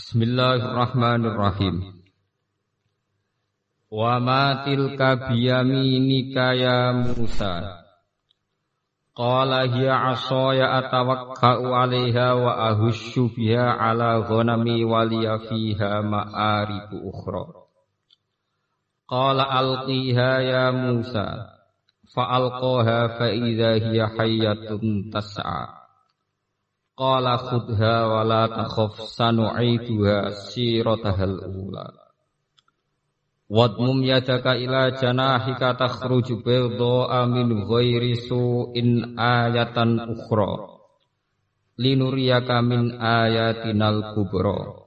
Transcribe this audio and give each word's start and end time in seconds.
Bismillahirrahmanirrahim. 0.00 1.92
Wa 3.92 4.16
ma 4.16 4.64
tilka 4.64 5.28
biyaminika 5.28 6.56
ya 6.56 6.96
Musa. 6.96 7.84
Qala 9.12 9.68
hiya 9.68 10.16
asaya 10.16 10.80
atawakka'u 10.80 11.68
'alaiha 11.68 12.32
wa 12.32 12.72
ahussu 12.72 13.28
biha 13.36 13.76
'ala 13.76 14.24
ghanami 14.24 14.88
wa 14.88 15.04
liya 15.04 15.36
fiha 15.36 16.00
ma'aribu 16.00 16.96
ukhra. 17.04 17.44
Qala 19.04 19.52
alqiha 19.52 20.30
ya 20.48 20.72
Musa. 20.72 21.60
Fa'alqaha 22.08 23.20
fa 23.20 23.28
idza 23.28 23.76
hiya 23.84 24.16
hayyatun 24.16 25.12
tas'a. 25.12 25.79
Qala 27.00 27.40
khudha 27.40 28.12
wa 28.12 28.20
la 28.28 28.44
takhaf 28.44 28.92
sanu'ituha 29.08 30.36
siratahal 30.52 31.48
ula. 31.48 31.88
Wadmum 33.48 34.04
yadaka 34.04 34.60
ila 34.60 34.92
janahika 34.92 35.80
takhruju 35.80 36.44
bayda'a 36.44 37.24
min 37.24 37.64
ghairi 37.64 38.20
su'in 38.20 39.16
ayatan 39.16 40.12
ukhra. 40.12 40.76
Linuriyaka 41.80 42.60
min 42.60 42.92
ayatinal 43.00 44.12
kubra. 44.12 44.84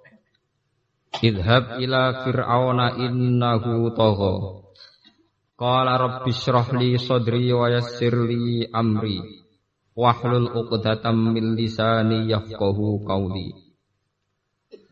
Idhab 1.18 1.82
ila 1.82 2.21
fir'auna 2.30 2.93
innahu 3.02 3.90
tagha. 3.98 4.35
Qala 5.57 5.98
rabbi 5.98 6.30
shrah 6.30 6.77
li 6.77 6.93
sadri 7.02 7.49
wa 7.49 7.73
yassir 7.73 8.13
li 8.13 8.70
amri 8.70 9.42
wahlul 9.97 10.49
'uqdatam 10.49 11.33
min 11.33 11.57
lisani 11.57 12.29
yafqahu 12.29 13.05
qawli 13.05 13.63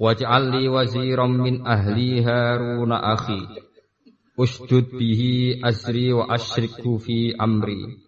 Waj'al 0.01 0.49
li 0.49 0.65
waziran 0.65 1.37
min 1.37 1.61
ahli 1.61 2.25
Haruna 2.25 2.97
akhi. 3.13 3.37
Usdud 4.33 4.97
bihi 4.97 5.61
asri 5.61 6.09
wa 6.09 6.25
asyrikhu 6.25 6.97
fi 6.97 7.37
amri. 7.37 8.01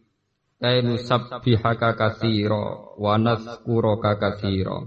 Kay 0.58 0.82
nusabbihaka 0.82 1.94
katsira 1.94 2.98
wa 2.98 3.14
nadhkuraka 3.22 4.18
katsira. 4.18 4.82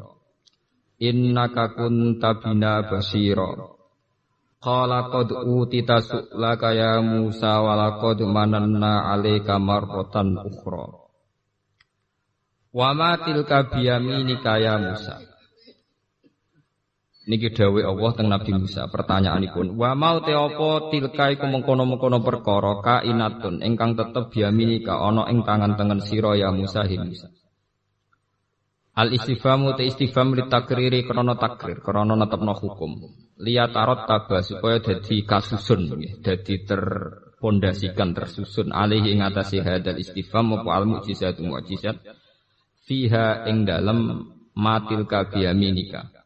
Innaka 0.98 1.78
kunta 1.78 2.42
bina 2.42 2.82
basira. 2.90 3.54
Qala 4.58 5.06
qad 5.06 5.30
utita 5.30 6.02
su'laka 6.02 6.74
ya 6.74 6.98
Musa 7.06 7.62
wa 7.62 7.78
laqad 7.78 8.18
mananna 8.26 9.14
'alaika 9.14 9.62
marratan 9.62 10.42
ukhra. 10.42 11.05
Wa 12.76 12.92
ma 12.92 13.16
tilka 13.16 13.72
biyaminika 13.72 14.60
ya 14.60 14.76
Musa. 14.76 15.16
Niki 17.24 17.48
dawuh 17.56 17.80
Allah 17.88 18.10
teng 18.12 18.28
Nabi 18.28 18.52
Musa. 18.52 18.84
Pertanyaanipun, 18.92 19.80
wa 19.80 19.96
mau 19.96 20.20
te 20.20 20.36
apa 20.36 20.92
tilka 20.92 21.32
iku 21.32 21.48
mengkono-mengkono 21.48 22.20
perkara 22.20 22.84
kainatun 22.84 23.64
ingkang 23.64 23.96
tetep 23.96 24.28
ka 24.84 24.94
ana 24.94 25.24
ing 25.32 25.40
tangan 25.40 25.80
tengen 25.80 26.04
sira 26.04 26.36
ya 26.36 26.52
Musa 26.52 26.84
hi 26.84 27.00
Musa. 27.00 27.32
Al 28.92 29.08
istifamu 29.08 29.72
te 29.72 29.88
istifham 29.88 30.36
li 30.36 30.44
takriri 30.44 31.08
krana 31.08 31.34
takrir, 31.40 31.80
krana 31.80 32.12
netepno 32.12 32.52
hukum. 32.52 32.92
Liya 33.40 33.72
tarot 33.72 34.04
taba 34.04 34.44
supaya 34.44 34.84
dadi 34.84 35.24
kasusun 35.24 35.96
nggih, 35.96 36.20
dadi 36.20 36.64
terpondasikan 36.64 38.12
tersusun 38.12 38.68
alih 38.72 39.04
ing 39.04 39.24
hadal 39.24 39.96
istifham 39.96 40.60
apa 40.60 40.70
al 40.76 40.84
mukjizat 40.84 41.40
mukjizat 41.40 42.25
fiha 42.86 43.44
ing 43.50 43.66
dalem 43.66 44.30
matil 44.54 45.04
ka 45.04 45.28
biyaminika 45.28 46.16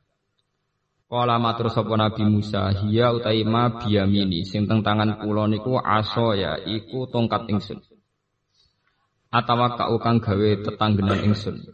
Kala 1.11 1.43
matur 1.43 1.67
sapa 1.75 1.99
Nabi 1.99 2.23
Musa, 2.23 2.71
hiya 2.71 3.11
utai 3.11 3.43
ma 3.43 3.83
biyamini 3.83 4.47
sing 4.47 4.71
teng 4.71 4.87
tangan 4.87 5.19
kula 5.19 5.51
niku 5.51 5.75
aso 5.83 6.39
ya 6.39 6.55
iku 6.63 7.11
tongkat 7.11 7.51
ingsun. 7.51 7.83
Atawa 9.35 9.75
kau 9.75 9.99
kang 9.99 10.23
gawe 10.23 10.63
tetanggenan 10.63 11.27
ingsun. 11.27 11.67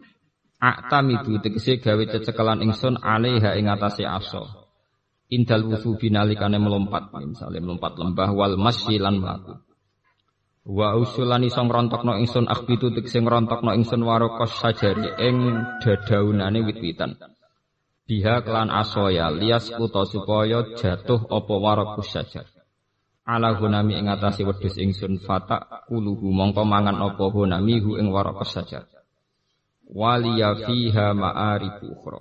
Aktamidu 0.56 1.36
tegese 1.44 1.76
gawe 1.84 2.00
cecekelan 2.08 2.64
ingsun 2.64 2.96
alaiha 2.96 3.60
ing 3.60 3.68
atase 3.68 4.08
aso. 4.08 4.72
Indal 5.28 5.68
wusu 5.68 6.00
binalikane 6.00 6.56
melompat, 6.56 7.12
misalnya 7.20 7.60
melompat 7.60 7.92
lembah 8.00 8.32
wal 8.32 8.56
masyilan 8.56 9.20
mlaku. 9.20 9.65
Wa 10.66 10.98
usulan 10.98 11.46
iso 11.46 11.62
ngrontokno 11.62 12.18
ingsun 12.18 12.50
akhbitu 12.50 12.90
tegese 12.90 13.22
ngrontokno 13.22 13.70
ingsun 13.78 14.02
warokos 14.02 14.50
sajari 14.58 15.14
ing 15.22 15.62
dadaunane 15.78 16.58
wit-witan. 16.66 17.14
Biha 18.06 18.42
kelan 18.42 18.74
asoya 18.74 19.30
lias 19.30 19.70
kuto 19.70 20.02
supaya 20.06 20.62
jatuh 20.74 21.22
opo 21.30 21.62
warakus 21.62 22.14
saja 22.14 22.42
ala 23.26 23.58
hunami 23.58 23.98
ing 23.98 24.06
atase 24.06 24.46
wedhus 24.46 24.78
ingsun 24.78 25.18
fata 25.22 25.86
kuluhu 25.90 26.30
mongko 26.30 26.62
mangan 26.62 27.02
opo 27.02 27.30
hunami 27.34 27.82
hu 27.82 27.98
ing 27.98 28.10
warakus 28.14 28.54
saja 28.54 28.86
waliya 29.90 30.66
fiha 30.66 31.14
ma'aribu 31.14 31.94
ukhra. 31.94 32.18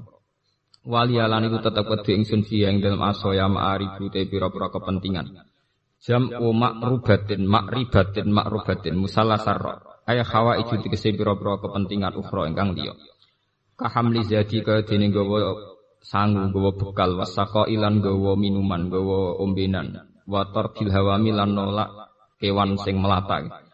Waliya 0.85 1.25
lan 1.25 1.50
iku 1.50 1.66
tetep 1.66 1.85
wedhe 1.85 2.13
ingsun 2.13 2.45
fiha 2.45 2.69
ing 2.69 2.81
dalem 2.81 3.01
asoya 3.01 3.50
ma'aribu 3.50 4.09
te 4.13 4.22
pira-pira 4.29 4.69
kepentingan 4.69 5.33
jam 6.05 6.29
makrubatin 6.29 7.49
makribatin 7.49 8.29
makrubatin 8.29 8.93
musallasar 8.93 9.81
ayah 10.05 10.27
hawa 10.29 10.61
itu 10.61 10.77
dikese 10.77 11.17
pira-pira 11.17 11.57
kepentingan 11.57 12.13
ukhra 12.13 12.45
ingkang 12.45 12.77
liya. 12.77 12.93
Kahamli 13.73 14.21
zadi 14.21 14.61
kaya 14.61 14.85
dene 14.85 15.09
gawa 15.09 15.57
sangu 16.05 16.53
gawa 16.53 16.71
bekal 16.77 17.17
wasako 17.17 17.65
ilan 17.65 18.05
gawa 18.05 18.38
minuman 18.38 18.88
gawa 18.88 19.41
ombenan 19.41 19.97
wator 20.29 20.77
hawami 20.77 21.33
lan 21.33 21.57
nolak 21.57 21.89
kewan 22.38 22.77
sing 22.77 23.01
melata 23.01 23.65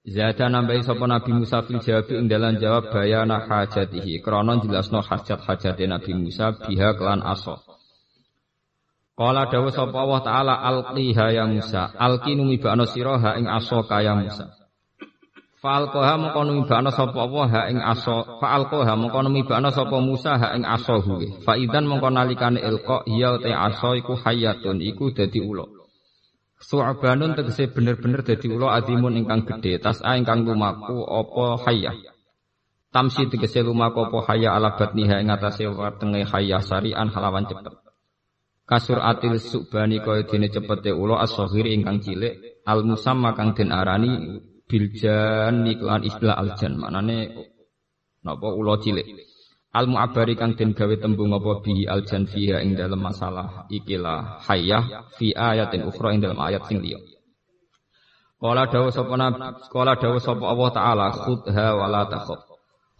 Zada 0.00 0.48
nambahi 0.48 0.80
sapa 0.80 1.04
Nabi 1.04 1.44
Musa 1.44 1.60
fil 1.60 1.76
jawab 1.76 2.08
ing 2.08 2.24
dalan 2.24 2.56
jawab 2.56 2.88
bayana 2.88 3.44
hajatihi. 3.44 4.24
Krana 4.24 4.56
jelasno 4.56 5.04
hajat 5.04 5.44
hajate 5.44 5.84
Nabi 5.84 6.16
Musa 6.16 6.56
biha 6.56 6.96
kelan 6.96 7.20
aso 7.20 7.69
Kala 9.20 9.52
dawuh 9.52 9.68
sapa 9.68 10.00
Allah 10.00 10.20
taala 10.24 10.54
alqiha 10.64 11.36
ya 11.36 11.44
Musa. 11.44 11.92
Alqi 11.92 12.32
numibana 12.40 12.88
sira 12.88 13.20
ha 13.20 13.36
ing 13.36 13.52
aso 13.52 13.84
kaya 13.84 14.16
Musa. 14.16 14.48
Fa'alqaha 15.60 16.16
mongko 16.16 16.40
numibana 16.48 16.88
sapa 16.88 17.28
Allah 17.28 17.46
ha 17.52 17.60
ing 17.68 17.84
aso 17.84 18.40
fa'alqaha 18.40 18.96
mongko 18.96 19.20
numibana 19.28 19.68
sapa 19.76 20.00
Musa 20.00 20.40
ha 20.40 20.56
ing 20.56 20.64
huwe. 20.64 21.44
Fa 21.44 21.52
idzan 21.60 21.84
mongko 21.84 22.08
nalikane 22.08 22.64
ilqa 22.64 23.04
ya 23.12 23.36
te 23.36 23.52
aso 23.52 23.92
iku 23.92 24.16
hayatun 24.16 24.80
iku 24.80 25.12
dadi 25.12 25.44
ula. 25.44 25.68
Su'banun 26.56 27.36
tegese 27.36 27.68
bener-bener 27.76 28.24
dadi 28.24 28.48
ula 28.48 28.72
adimun 28.80 29.20
ingkang 29.20 29.44
gedhe 29.44 29.84
tas'a 29.84 30.16
ingkang 30.16 30.48
lumaku 30.48 31.04
apa 31.04 31.60
hayah. 31.68 31.92
Tamsi 32.88 33.28
tegese 33.28 33.60
lumaku 33.68 34.08
apa 34.08 34.32
hayah 34.32 34.56
ala 34.56 34.80
batniha 34.80 35.20
ing 35.20 35.28
atase 35.28 35.68
wetenge 35.68 36.24
hayah 36.24 36.64
sarian 36.64 37.12
halawan 37.12 37.44
cepet 37.44 37.89
Kasur 38.70 39.02
atil 39.02 39.34
subani 39.42 39.98
kaya 39.98 40.22
dene 40.22 40.46
cepete 40.46 40.94
ula 40.94 41.18
as-saghir 41.26 41.66
ingkang 41.66 41.98
cilik 42.06 42.62
al 42.62 42.86
musamma 42.86 43.34
kang 43.34 43.50
den 43.50 43.74
arani 43.74 44.38
biljan 44.70 45.66
iklan 45.66 46.06
istilah 46.06 46.38
aljan 46.38 46.78
manane 46.78 47.34
napa 48.22 48.46
ula 48.54 48.78
cilik? 48.78 49.26
Al 49.74 49.90
mu'abari 49.90 50.38
kang 50.38 50.54
den 50.54 50.70
gawe 50.70 50.94
tembung 51.02 51.34
apa 51.34 51.66
bi 51.66 51.82
aljan 51.82 52.30
fiha 52.30 52.62
ing 52.62 52.78
dalam 52.78 53.02
masalah 53.02 53.66
ikilah 53.74 54.38
hayyah 54.46 55.10
fi 55.18 55.34
ayatin 55.34 55.90
ukhra 55.90 56.14
ing 56.14 56.22
dalam 56.22 56.38
ayat 56.38 56.62
sing 56.70 56.78
liya. 56.78 57.02
Kala 58.38 58.70
dawa 58.70 58.94
sapa 58.94 59.14
nabi 59.18 59.66
kala 59.66 59.98
dawa 59.98 60.18
sapa 60.22 60.46
Allah 60.46 60.70
taala 60.70 61.06
khudha 61.10 61.74
wala 61.74 62.06
takhaf 62.06 62.49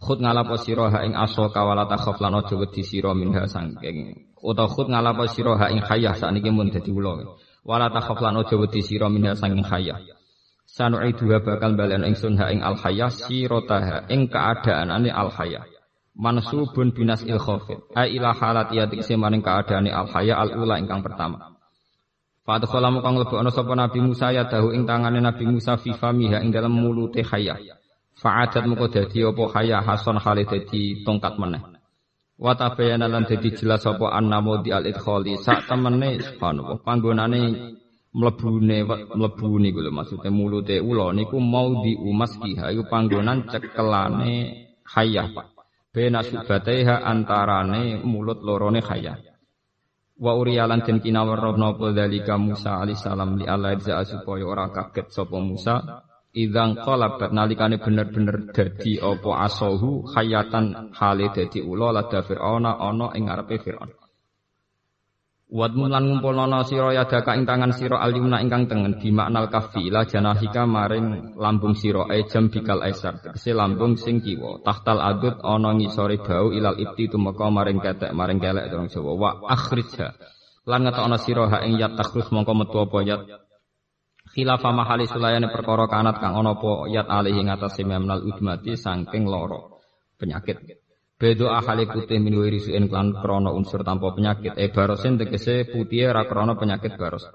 khud 0.01 0.19
ngalapo 0.25 0.57
sira 0.57 0.89
ha 0.89 1.05
ing 1.05 1.13
asoka 1.13 1.61
wala 1.61 1.85
takhaf 1.85 2.17
lan 2.17 2.41
aja 2.41 2.57
wedi 2.57 2.81
sira 2.81 3.13
minha 3.13 3.45
sangking 3.45 4.17
utawa 4.41 4.67
khud 4.67 4.89
ngalapo 4.89 5.29
sira 5.29 5.53
ha 5.61 5.69
ing 5.69 5.79
hayyah 5.85 6.17
sakniki 6.17 6.49
mun 6.49 6.73
dadi 6.73 6.89
ula 6.89 7.37
wala 7.61 7.87
takhaf 7.93 8.17
lan 8.17 8.41
aja 8.41 8.57
wedi 8.57 8.81
sira 8.81 9.07
minha 9.13 9.37
sangking 9.37 9.61
hayyah 9.61 10.01
Sanu'iduha 10.71 11.43
bakal 11.43 11.75
balen 11.75 12.07
ingsun 12.07 12.39
ha 12.39 12.47
ing 12.47 12.63
al 12.63 12.79
hayya 12.79 13.11
sirotaha 13.11 14.07
ing 14.07 14.31
keadaanane 14.31 15.11
al 15.11 15.27
hayya. 15.27 15.67
Mansubun 16.15 16.95
binas 16.95 17.27
il 17.27 17.35
khafid. 17.35 17.91
Ai 17.91 18.15
ila 18.15 18.31
halat 18.31 18.71
ya 18.71 18.87
tikse 18.87 19.19
maring 19.19 19.43
keadaane 19.43 19.91
al 19.91 20.07
hayya 20.07 20.39
al 20.39 20.55
ula 20.55 20.79
ingkang 20.79 21.03
pertama. 21.03 21.59
Fadkhala 22.47 22.87
kang 23.03 23.19
lebokno 23.19 23.51
sapa 23.51 23.75
Nabi 23.75 23.99
Musa 23.99 24.31
ya 24.31 24.47
dahu 24.47 24.71
ing 24.71 24.87
tangane 24.87 25.19
Nabi 25.19 25.43
Musa 25.43 25.75
fi 25.75 25.91
famiha 25.91 26.39
ing 26.39 26.55
dalam 26.55 26.71
mulute 26.71 27.19
hayya. 27.19 27.59
Fa'adat 28.21 28.69
muka 28.69 28.85
dadi 28.85 29.25
apa 29.25 29.43
hayya 29.57 29.81
hason 29.81 30.21
khali 30.21 30.45
dadi 30.45 31.01
tongkat 31.01 31.41
meneh. 31.41 31.61
Wa 32.37 32.53
tabayana 32.53 33.09
lan 33.09 33.25
dadi 33.25 33.49
jelas 33.57 33.81
apa 33.89 34.13
annamo 34.13 34.61
di 34.61 34.69
al 34.69 34.85
idkhali 34.85 35.41
sak 35.41 35.65
temene 35.65 36.21
subhanallah 36.21 36.85
panggonane 36.85 37.41
mlebune 38.13 38.85
mlebu 38.85 39.49
niku 39.57 39.81
lho 39.81 39.89
maksude 39.89 40.29
mulute 40.29 40.77
ula 40.77 41.09
niku 41.17 41.41
mau 41.41 41.81
di 41.81 41.97
umas 41.97 42.37
kiha 42.37 42.69
iku 42.69 42.85
panggonan 42.85 43.49
cekelane 43.49 44.33
hayah 44.85 45.27
Pak. 45.33 45.47
Bena 45.89 46.21
subateha 46.21 47.01
antarane 47.01 48.05
mulut 48.05 48.45
lorone 48.45 48.85
hayah. 48.85 49.17
Wa 50.21 50.37
uriyalan 50.37 50.85
den 50.85 51.01
kinawar 51.01 51.57
napa 51.57 51.89
dalika 51.89 52.37
Musa 52.37 52.85
alaihissalam 52.85 53.41
li 53.41 53.49
Allah 53.49 53.81
supaya 54.05 54.45
ora 54.45 54.69
kaget 54.69 55.09
sapa 55.09 55.41
Musa 55.41 56.05
Idang 56.31 56.79
qalabat 56.79 57.35
nalikane 57.35 57.75
bener-bener 57.75 58.55
dadi 58.55 58.95
apa 59.03 59.51
asohu 59.51 60.07
khayatan 60.15 60.95
hale 60.95 61.27
dadi 61.35 61.59
ula 61.59 61.91
lada 61.91 62.23
fir'auna 62.23 62.79
ana 62.79 63.11
ing 63.19 63.27
ngarepe 63.27 63.59
fir'aun. 63.59 63.91
Wad 65.51 65.75
mulan 65.75 66.07
ngumpulana 66.07 66.63
sira 66.63 66.95
yadaka 66.95 67.35
ing 67.35 67.43
tangan 67.43 67.75
sira 67.75 67.99
alimna 67.99 68.39
ingkang 68.39 68.71
tengen 68.71 68.95
di 68.95 69.11
maknal 69.11 69.51
kafi 69.51 69.91
la 69.91 70.07
janahika 70.07 70.63
maring 70.63 71.35
lambung 71.35 71.75
sira 71.75 72.07
e 72.07 72.23
jam 72.31 72.47
bikal 72.47 72.79
aisar 72.79 73.19
tegese 73.19 73.51
lambung 73.51 73.99
sing 73.99 74.23
kiwa. 74.23 74.63
Tahtal 74.63 75.03
adut 75.03 75.35
ana 75.43 75.75
ngisore 75.75 76.23
bau 76.23 76.55
ilal 76.55 76.79
ibti 76.79 77.11
tumeka 77.11 77.51
maring 77.51 77.83
ketek 77.83 78.15
maring 78.15 78.39
kelek 78.39 78.71
dong 78.71 78.87
Jawa. 78.87 79.11
Wa 79.19 79.29
akhrijha 79.51 80.15
lan 80.63 80.87
ngetokno 80.87 81.17
sira 81.19 81.51
ha 81.51 81.59
ing 81.67 81.75
yat 81.75 81.99
takhrus 81.99 82.31
mongko 82.31 82.55
metu 82.55 82.79
apa 82.79 82.97
yat 83.03 83.21
Khilafah 84.31 84.71
mahali 84.71 85.11
sulayane 85.11 85.51
perkara 85.51 85.91
kanat 85.91 86.23
kang 86.23 86.39
ana 86.39 86.55
apa 86.55 86.87
yat 86.87 87.11
alih 87.11 87.35
ing 87.35 87.51
atase 87.51 87.83
memnal 87.83 88.23
udmati 88.23 88.79
saking 88.79 89.27
loro 89.27 89.83
penyakit. 90.15 90.79
Bedo 91.19 91.51
ahali 91.51 91.83
putih 91.83 92.17
min 92.23 92.39
wiri 92.39 92.63
suin 92.63 92.87
klan 92.87 93.11
krono 93.11 93.51
unsur 93.51 93.83
tanpa 93.83 94.15
penyakit. 94.15 94.55
E 94.55 94.71
barosin 94.71 95.19
tegese 95.19 95.67
putih 95.67 96.15
ra 96.15 96.23
krono 96.31 96.55
penyakit 96.55 96.95
baros. 96.95 97.27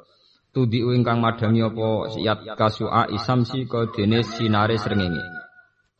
Tudi 0.56 0.80
ingkang 0.80 1.20
madangi 1.20 1.60
apa 1.60 2.16
yat 2.16 2.56
kasua 2.56 3.12
isamsi 3.12 3.68
ko 3.68 3.92
dene 3.92 4.24
sinare 4.24 4.80
srengenge. 4.80 5.20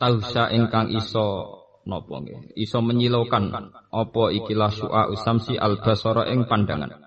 Tausa 0.01 0.49
ingkang 0.49 0.97
iso 0.97 1.61
napa 1.85 2.25
nggih? 2.25 2.57
Iso 2.57 2.81
menyilaukan 2.81 3.53
apa 3.93 4.25
ikilah 4.33 4.73
su'a 4.73 5.13
usamsi 5.13 5.61
al 5.61 5.77
basara 5.85 6.25
ing 6.33 6.49
pandangan. 6.49 7.05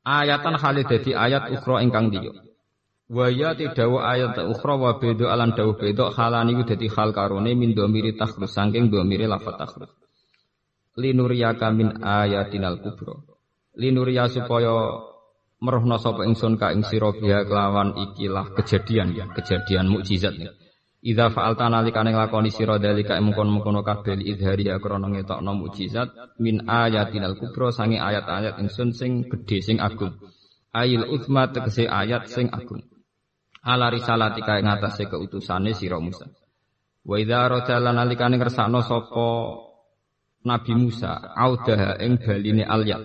Ayatan 0.00 0.56
hale 0.56 0.88
dadi 0.88 1.12
ayat 1.12 1.52
ukhra 1.52 1.84
ingkang 1.84 2.08
liya. 2.08 2.45
Waya 3.06 3.54
ayat 3.54 4.34
ukhra 4.50 4.74
wa 4.74 4.98
bedo 4.98 5.30
alan 5.30 5.54
dawu 5.54 5.78
bedo 5.78 6.10
halani 6.10 6.58
ku 6.58 6.66
dadi 6.66 6.90
hal 6.90 7.14
karone 7.14 7.54
min 7.54 7.70
domiri 7.70 8.18
takhrus 8.18 8.50
saking 8.50 8.90
domiri 8.90 9.30
lafat 9.30 9.62
takhrus. 9.62 9.94
Linuriyaka 10.98 11.70
min 11.70 12.02
ayatinal 12.02 12.82
kubro. 12.82 13.22
Linuria 13.78 14.26
supaya 14.26 15.06
merohna 15.62 16.02
sapa 16.02 16.26
ingsun 16.26 16.58
ka 16.58 16.74
ing 16.74 16.82
sira 16.82 17.14
biha 17.14 17.46
kelawan 17.46 17.94
ikilah 17.94 18.50
kejadian 18.58 19.14
ya, 19.14 19.30
kejadian 19.30 19.86
mukjizat 19.86 20.34
nih. 20.34 20.50
Idza 21.06 21.30
fa'alta 21.30 21.70
nalikane 21.70 22.10
nglakoni 22.10 22.50
sira 22.50 22.82
dalika 22.82 23.14
mengkon-mengkono 23.22 23.86
kabeh 23.86 24.18
idhari 24.18 24.66
ya 24.66 24.82
krana 24.82 25.06
ngetokno 25.14 25.54
mukjizat 25.54 26.10
min 26.42 26.66
ayatinal 26.66 27.38
kubro 27.38 27.70
sange 27.70 28.02
ayat-ayat 28.02 28.58
ingsun 28.58 28.90
sing 28.90 29.30
gedhe 29.30 29.62
sing 29.62 29.78
agung. 29.78 30.18
Ayil 30.74 31.06
uthma 31.06 31.54
tegese 31.54 31.86
ayat 31.86 32.26
sing 32.26 32.50
agung 32.50 32.82
ala 33.66 33.90
risalatika 33.90 34.62
ing 34.62 34.70
atase 34.70 35.10
keutusane 35.10 35.74
sira 35.74 35.98
Musa. 35.98 36.30
Wa 37.02 37.18
idza 37.18 37.50
rajala 37.50 37.90
nalikane 37.90 38.38
ngersakno 38.38 38.78
sapa 38.86 39.26
Nabi 40.46 40.72
Musa 40.78 41.34
audaha 41.34 41.98
ing 41.98 42.22
baline 42.22 42.62
alyat. 42.62 43.02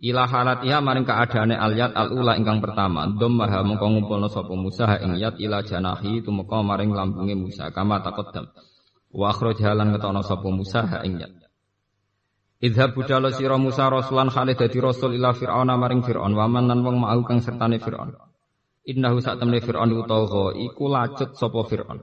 Ila 0.00 0.24
halatiha 0.24 0.78
maring 0.80 1.04
keadaane 1.04 1.58
alyat 1.58 1.92
al-ula 1.92 2.32
ingkang 2.38 2.64
pertama, 2.64 3.04
dhammaha 3.10 3.60
mengko 3.66 3.86
ngumpulna 3.90 4.30
sapa 4.30 4.54
Musa 4.54 4.96
ing 5.02 5.18
yat 5.18 5.36
ila 5.42 5.60
janahi 5.60 6.22
tumeka 6.24 6.62
maring 6.62 6.94
lambunge 6.94 7.34
Musa 7.36 7.68
kama 7.74 8.00
taqaddam. 8.00 8.48
Wa 9.10 9.34
akhrajha 9.34 9.74
lan 9.74 9.92
ngetono 9.92 10.22
sapa 10.22 10.48
Musa 10.48 10.86
ing 11.02 11.20
yat. 11.20 11.34
Idhab 12.62 12.94
budalo 12.94 13.28
sira 13.34 13.58
Musa 13.58 13.90
rasulan 13.90 14.30
khalid 14.30 14.56
dadi 14.56 14.78
rasul 14.78 15.18
ila 15.18 15.34
fir'auna 15.34 15.74
maring 15.74 16.00
fir'aun 16.06 16.32
wa 16.32 16.46
man 16.46 16.70
lan 16.70 16.80
wong 16.86 16.96
mau 17.02 17.20
kang 17.26 17.42
sertane 17.42 17.82
fir'aun. 17.82 18.29
Innahu 18.90 19.22
sak 19.22 19.38
temne 19.38 19.62
Fir'aun 19.62 19.94
utawa 19.94 20.50
iku 20.50 20.90
lacut 20.90 21.38
sapa 21.38 21.62
Fir'aun. 21.62 22.02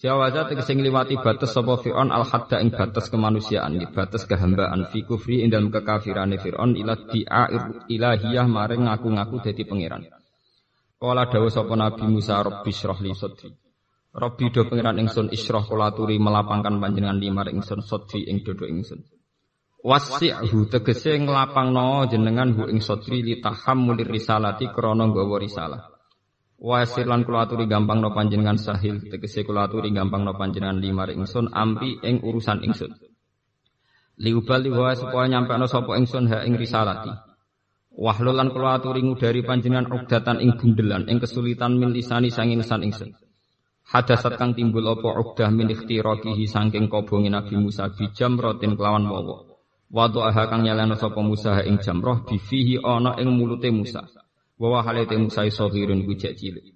Jawaza 0.00 0.48
tegese 0.48 0.72
ngliwati 0.72 1.20
batas 1.20 1.52
sapa 1.52 1.76
Fir'aun 1.76 2.08
al 2.08 2.24
hadda 2.24 2.64
ing 2.64 2.72
batas 2.72 3.12
kemanusiaan, 3.12 3.76
di 3.76 3.86
batas 3.88 4.24
kehambaan 4.24 4.88
fi 4.88 5.04
kufri 5.04 5.44
ing 5.44 5.52
dalem 5.52 5.68
kekafirane 5.68 6.40
Fir'aun 6.40 6.76
ila 6.80 6.96
di'air 6.96 7.88
ilahiyah 7.92 8.46
maring 8.48 8.88
ngaku-ngaku 8.88 9.36
dadi 9.44 9.62
pangeran. 9.68 10.08
Kala 10.96 11.28
dawuh 11.28 11.52
sapa 11.52 11.76
Nabi 11.76 12.04
Musa 12.08 12.40
Rabbi 12.40 12.72
syrah 12.72 12.98
li 13.04 13.12
sadri. 13.12 13.52
Rabbi 14.14 14.44
do 14.48 14.64
pangeran 14.64 14.96
ingsun 15.04 15.28
isyrah 15.28 15.66
kula 15.68 15.92
aturi 15.92 16.16
melapangkan 16.16 16.80
panjenengan 16.80 17.20
limar 17.20 17.52
ingsun 17.52 17.84
sadri 17.84 18.24
ing 18.24 18.40
dodo 18.40 18.64
ingsun. 18.64 19.04
Wasi'hu 19.84 20.72
tegese 20.72 21.20
nglapangno 21.20 22.08
jenengan 22.08 22.56
hu 22.56 22.72
ing 22.72 22.80
sadri 22.80 23.20
li 23.20 23.44
tahammulir 23.44 24.08
risalati 24.08 24.72
krana 24.72 25.04
nggawa 25.04 25.36
risalah. 25.36 25.93
Wasir 26.64 27.04
lan 27.04 27.28
kula 27.28 27.44
aturi 27.44 27.68
gampang 27.68 28.00
no 28.00 28.16
panjenengan 28.16 28.56
sahil 28.56 29.04
tegese 29.12 29.44
kula 29.44 29.68
aturi 29.68 29.92
gampang 29.92 30.24
no 30.24 30.32
panjenengan 30.32 30.80
lima 30.80 31.04
ingsun 31.04 31.52
ampi 31.52 32.00
ing 32.00 32.24
urusan 32.24 32.64
ingsun. 32.64 32.88
Liubal 34.16 34.64
liwa 34.64 34.96
supaya 34.96 35.28
nyampe 35.28 35.60
no 35.60 35.68
sopo 35.68 35.92
ingsun 35.92 36.24
ha 36.32 36.40
ing 36.48 36.56
risalati. 36.56 37.12
Wahlul 38.00 38.40
lan 38.40 38.48
kula 38.48 38.80
aturi 38.80 39.04
ngudari 39.04 39.44
panjenengan 39.44 39.92
ugdatan 39.92 40.40
ing 40.40 40.56
bundelan 40.56 41.04
ing 41.04 41.20
kesulitan 41.20 41.76
min 41.76 41.92
lisani 41.92 42.32
sanging 42.32 42.64
san 42.64 42.80
ingsun. 42.80 43.12
Hadasat 43.84 44.40
kang 44.40 44.56
timbul 44.56 44.88
apa 44.88 45.20
ugdah 45.20 45.52
min 45.52 45.68
ikhtiraqihi 45.68 46.48
sangking 46.48 46.88
kobongi 46.88 47.28
Nabi 47.28 47.60
Musa 47.60 47.92
bijam 47.92 48.40
rotin 48.40 48.72
kelawan 48.72 49.04
wawa. 49.04 49.52
Wadu 49.92 50.24
aha 50.24 50.48
kang 50.48 50.64
nyalano 50.64 50.96
sapa 50.96 51.20
Musa 51.20 51.60
ing 51.60 51.76
jamroh 51.84 52.24
bifihi 52.24 52.80
ana 52.80 53.20
ing 53.20 53.36
mulute 53.36 53.68
Musa 53.68 54.23
wa 54.68 54.80
halate 54.84 55.16
Musa 55.20 55.44
sahirun 55.48 56.04
bujak 56.04 56.36
cilik. 56.36 56.74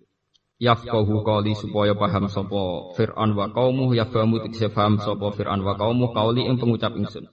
Yafqahu 0.59 1.23
qali 1.23 1.55
supaya 1.55 1.95
paham 1.95 2.27
sapa 2.27 2.91
Fir'aun 2.99 3.31
wa 3.39 3.47
qaumuh 3.55 3.95
yafhamu 3.95 4.43
tegese 4.43 4.75
paham 4.75 4.99
sapa 4.99 5.31
Fir'aun 5.31 5.63
wa 5.63 5.79
qaumuh 5.79 6.11
qauli 6.11 6.51
ing 6.51 6.59
pengucap 6.59 6.99
ingsun. 6.99 7.31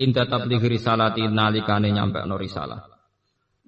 Inta 0.00 0.24
tabligh 0.24 0.64
risalati 0.64 1.28
nalikane 1.28 1.92
nyampe 1.92 2.24
no 2.24 2.40
risalah. 2.40 2.80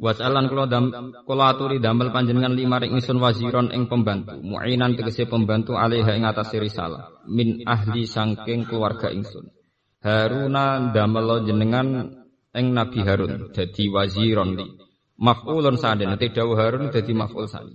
Wasalan 0.01 0.49
kula 0.49 0.65
dam 0.71 0.85
kula 1.29 1.53
aturi 1.53 1.85
damel 1.85 2.09
panjenengan 2.15 2.57
lima 2.57 2.81
ring 2.81 2.97
ingsun 2.97 3.21
waziron 3.21 3.69
ing 3.77 3.93
pembantu. 3.93 4.41
Muinan 4.41 4.97
tegese 4.97 5.29
pembantu 5.29 5.77
alaiha 5.77 6.17
ing 6.17 6.25
atas 6.25 6.55
risalah. 6.57 7.29
Min 7.29 7.69
ahli 7.69 8.09
sangking 8.09 8.65
keluarga 8.65 9.13
ingsun. 9.13 9.53
Haruna 10.01 10.97
damel 10.97 11.45
jenengan 11.45 12.25
ing 12.57 12.73
Nabi 12.73 13.05
Harun 13.05 13.53
dadi 13.53 13.85
waziron 13.93 14.57
li 14.57 14.88
Maf'ulun 15.19 15.75
sani 15.75 16.07
nanti 16.07 16.31
dawuh 16.31 16.55
Harun 16.55 16.95
dadi 16.95 17.11
maf'ul 17.11 17.51
sani. 17.51 17.75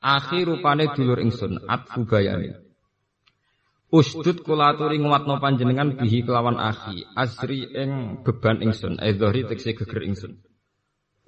Akhir 0.00 0.48
rupane 0.48 0.88
dulur 0.96 1.20
ingsun 1.20 1.68
atfu 1.68 2.08
bayani. 2.08 2.56
Usdud 3.92 4.40
kula 4.40 4.72
aturi 4.72 4.96
nguatno 4.96 5.36
panjenengan 5.36 6.00
bihi 6.00 6.24
kelawan 6.24 6.56
akhi 6.56 7.04
asri 7.12 7.68
ing 7.76 8.24
beban 8.24 8.64
ingsun 8.64 8.96
edzori 8.96 9.44
tekse 9.44 9.76
geger 9.76 10.00
ingsun. 10.00 10.40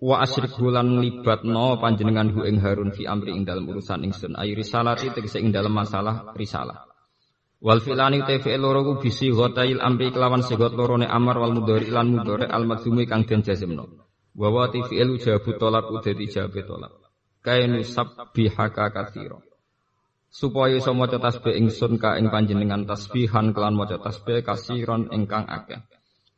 Wa 0.00 0.24
asrik 0.24 0.56
bulan 0.56 0.96
libatno 0.96 1.76
panjenengan 1.76 2.32
hu 2.32 2.48
ing 2.48 2.64
Harun 2.64 2.96
fi 2.96 3.04
amri 3.04 3.36
ing 3.36 3.44
dalam 3.44 3.68
urusan 3.68 4.00
ingsun 4.00 4.32
ayu 4.40 4.56
risalati 4.56 5.12
tekse 5.12 5.44
ing 5.44 5.52
dalam 5.52 5.76
masalah 5.76 6.32
risalah. 6.32 6.88
Wal 7.60 7.84
filani 7.84 8.24
te 8.24 8.40
loro 8.56 8.80
ku 8.80 8.92
bisi 8.96 9.28
ghotail 9.28 9.84
amri 9.84 10.08
kelawan 10.08 10.40
segot 10.40 10.72
lorone 10.72 11.04
amar 11.04 11.36
wal 11.36 11.52
mudhari 11.52 11.92
lan 11.92 12.16
mudhari 12.16 12.48
al 12.48 12.64
madzumi 12.64 13.04
kang 13.04 13.28
den 13.28 13.44
jazmno. 13.44 14.03
Wa 14.34 14.66
ti 14.66 14.82
fi'il 14.82 15.14
jawabu 15.22 15.54
tolak 15.62 15.86
udati 15.94 16.26
jawabe 16.26 16.66
tolak. 16.66 16.92
Kainu 17.46 17.86
sabbihaka 17.86 18.90
katsira. 18.90 19.38
Supaya 20.34 20.74
iso 20.74 20.90
maca 20.90 21.22
tasbih 21.22 21.54
ingsun 21.54 21.94
ka 22.02 22.18
ing 22.18 22.26
panjenengan 22.26 22.82
tasbihan 22.82 23.54
kelan 23.54 23.78
maca 23.78 24.02
tasbih 24.02 24.42
kasiron 24.42 25.06
ingkang 25.14 25.46
akeh. 25.46 25.78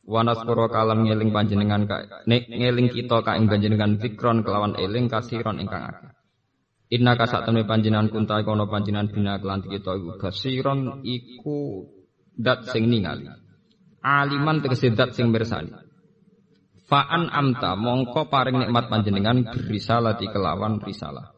Wa 0.04 0.20
nasqura 0.20 0.68
kalam 0.68 1.08
ngeling 1.08 1.32
panjenengan 1.32 1.88
ka 1.88 1.96
ngeling 2.28 2.92
kita 2.92 3.24
ka 3.24 3.40
ing 3.40 3.48
panjenengan 3.48 3.96
zikron 3.96 4.44
kelawan 4.44 4.76
eling 4.76 5.08
kasiron 5.08 5.56
ingkang 5.56 5.88
akeh. 5.88 6.12
Inna 6.92 7.16
ka 7.16 7.24
sak 7.24 7.48
temne 7.48 7.64
panjenengan 7.64 8.12
kunta 8.12 8.44
kono 8.44 8.68
panjenengan 8.68 9.08
bina 9.08 9.40
kelan 9.40 9.64
kita 9.64 9.96
iku 9.96 10.20
kasiron 10.20 11.00
iku 11.00 11.88
dat 12.36 12.68
sing 12.68 12.92
ningali. 12.92 13.32
Aliman 14.04 14.60
tegese 14.60 14.92
dat 14.92 15.16
sing 15.16 15.32
mirsani. 15.32 15.85
Fa'an 16.86 17.26
amta 17.34 17.74
mongko 17.74 18.30
paring 18.30 18.62
nikmat 18.62 18.86
panjenengan 18.86 19.42
berisalati 19.42 20.30
kelawan 20.30 20.78
risalah. 20.78 21.34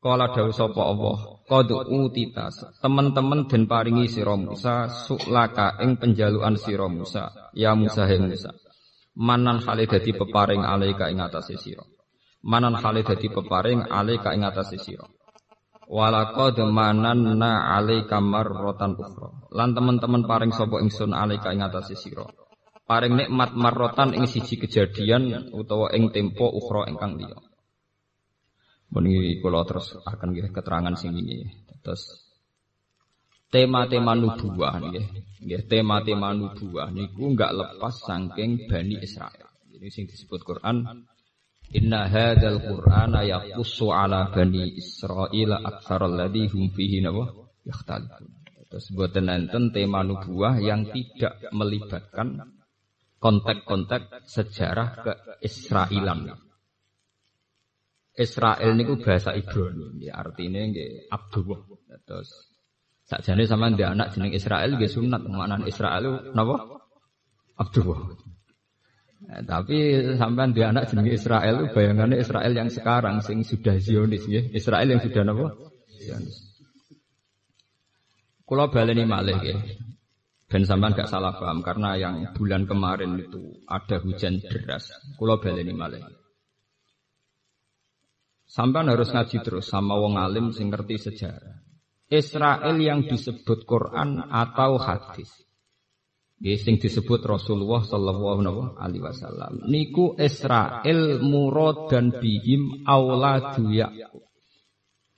Kala 0.00 0.32
dawu 0.32 0.52
sapa 0.52 0.84
Allah, 0.84 1.16
qad 1.48 1.68
utitas. 1.72 2.60
Teman-teman 2.80 3.48
den 3.48 3.64
paringi 3.64 4.04
sira 4.04 4.36
Musa 4.36 4.88
suklaka 4.88 5.80
ing 5.80 5.96
penjaluan 5.96 6.60
sira 6.60 6.88
Musa, 6.92 7.32
ya 7.56 7.72
Musa 7.72 8.04
he 8.04 8.20
Musa. 8.20 8.52
Manan 9.16 9.64
hale 9.64 9.88
dadi 9.88 10.12
peparing 10.12 10.60
alaika 10.60 11.08
ing 11.08 11.24
atase 11.24 11.56
sira. 11.56 11.84
Manan 12.44 12.76
hale 12.76 13.00
dadi 13.00 13.32
peparing 13.32 13.88
alaika 13.88 14.36
ing 14.36 14.44
atase 14.44 14.76
sira. 14.76 15.08
Walaqad 15.88 16.60
mananna 16.68 17.72
alaika 17.72 18.20
marratan 18.20 18.96
ukhra. 19.00 19.28
Lan 19.56 19.72
teman-teman 19.72 20.28
paring 20.28 20.52
sapa 20.52 20.84
ingsun 20.84 21.16
alaika 21.16 21.48
ing 21.52 21.64
atase 21.64 21.96
sira. 21.96 22.28
Paring 22.84 23.16
nikmat 23.16 23.56
marrotan 23.56 24.12
ing 24.12 24.28
siji 24.28 24.60
kejadian 24.60 25.52
utawa 25.56 25.92
ing 25.96 26.12
tempo 26.12 26.48
ukhra 26.48 26.88
ingkang 26.88 27.16
liya. 27.16 27.36
Muni 28.92 29.40
kula 29.42 29.66
terus 29.66 29.96
akan 30.04 30.30
nggih 30.30 30.52
keterangan 30.54 30.94
sing 30.94 31.16
ini. 31.16 31.42
Terus 31.82 32.30
tema-tema 33.50 34.14
nubuah 34.14 34.78
nggih. 34.78 35.06
Nggih 35.44 35.62
tema-tema 35.66 36.30
nubuah 36.36 36.92
niku 36.94 37.34
enggak 37.34 37.56
lepas 37.56 37.94
saking 38.04 38.70
Bani 38.70 39.02
Israel. 39.02 39.50
Ini 39.74 39.88
sing 39.90 40.06
disebut 40.06 40.46
Quran 40.46 40.86
Inna 41.74 42.06
hadzal 42.06 42.60
Qur'ana 42.60 43.24
yaqussu 43.24 43.88
ala 43.88 44.28
bani 44.28 44.76
Israil 44.76 45.56
aktsaral 45.58 46.12
ladzi 46.12 46.46
hum 46.52 46.68
fihi 46.70 47.00
nawa 47.00 47.24
yakhtalifun. 47.64 48.30
Terus 48.68 48.86
buatan 48.92 49.32
enten 49.32 49.72
tema 49.72 50.04
nubuah 50.04 50.60
yang 50.60 50.86
tidak 50.92 51.40
melibatkan 51.50 52.53
konteks-konteks 53.24 54.28
sejarah 54.28 54.88
ke 55.00 55.12
Israelan. 55.40 56.28
Israel 58.14 58.76
niku 58.76 59.00
bahasa 59.00 59.32
Ibrani, 59.32 59.98
ya 60.04 60.20
artinya 60.20 60.60
nggih 60.60 61.08
Abdullah. 61.08 61.64
Terus 62.04 62.30
sakjane 63.08 63.48
sama 63.48 63.72
dia 63.72 63.90
anak 63.90 64.12
jeneng 64.14 64.36
Israel 64.36 64.76
nggih 64.76 64.92
sunat, 64.92 65.24
maknane 65.24 65.66
Israel 65.66 66.30
napa? 66.36 66.84
Abdullah. 67.58 68.12
Nah, 69.24 69.40
tapi 69.48 70.04
sampean 70.20 70.52
dia 70.52 70.68
anak 70.68 70.92
jeneng 70.92 71.08
Israel 71.08 71.72
bayangannya 71.72 72.20
Israel 72.20 72.52
yang 72.52 72.68
sekarang 72.68 73.24
sing 73.24 73.40
sudah 73.40 73.80
Zionis 73.80 74.28
ya. 74.28 74.44
Israel 74.52 74.84
yang 74.84 75.00
sudah 75.00 75.24
napa? 75.24 75.48
Zionis. 75.96 76.38
Kula 78.44 78.68
baleni 78.68 79.08
malih 79.08 79.40
ya. 79.40 79.56
Ben 80.54 80.62
sampean 80.62 80.94
gak 80.94 81.10
salah 81.10 81.34
paham 81.34 81.66
karena 81.66 81.98
yang 81.98 82.30
bulan 82.30 82.62
kemarin 82.62 83.18
itu 83.18 83.58
ada 83.66 83.98
hujan 83.98 84.38
deras. 84.38 84.86
Kula 85.18 85.42
baleni 85.42 85.74
malih. 85.74 85.98
Sampean 88.46 88.86
harus 88.86 89.10
ngaji 89.10 89.42
terus 89.42 89.66
sama 89.66 89.98
wong 89.98 90.14
alim 90.14 90.54
sing 90.54 90.70
ngerti 90.70 91.10
sejarah. 91.10 91.58
Israel 92.06 92.78
yang 92.78 93.02
disebut 93.02 93.66
Quran 93.66 94.30
atau 94.30 94.78
hadis. 94.78 95.26
Sing 96.38 96.78
disebut 96.78 97.26
Rasulullah 97.26 97.82
Sallallahu 97.82 98.78
Alaihi 98.78 99.02
Wasallam. 99.02 99.66
Niku 99.66 100.14
Israel 100.22 101.18
murad 101.18 101.90
dan 101.90 102.14
bihim 102.14 102.86
auladu 102.86 103.74
Yakub. 103.74 104.22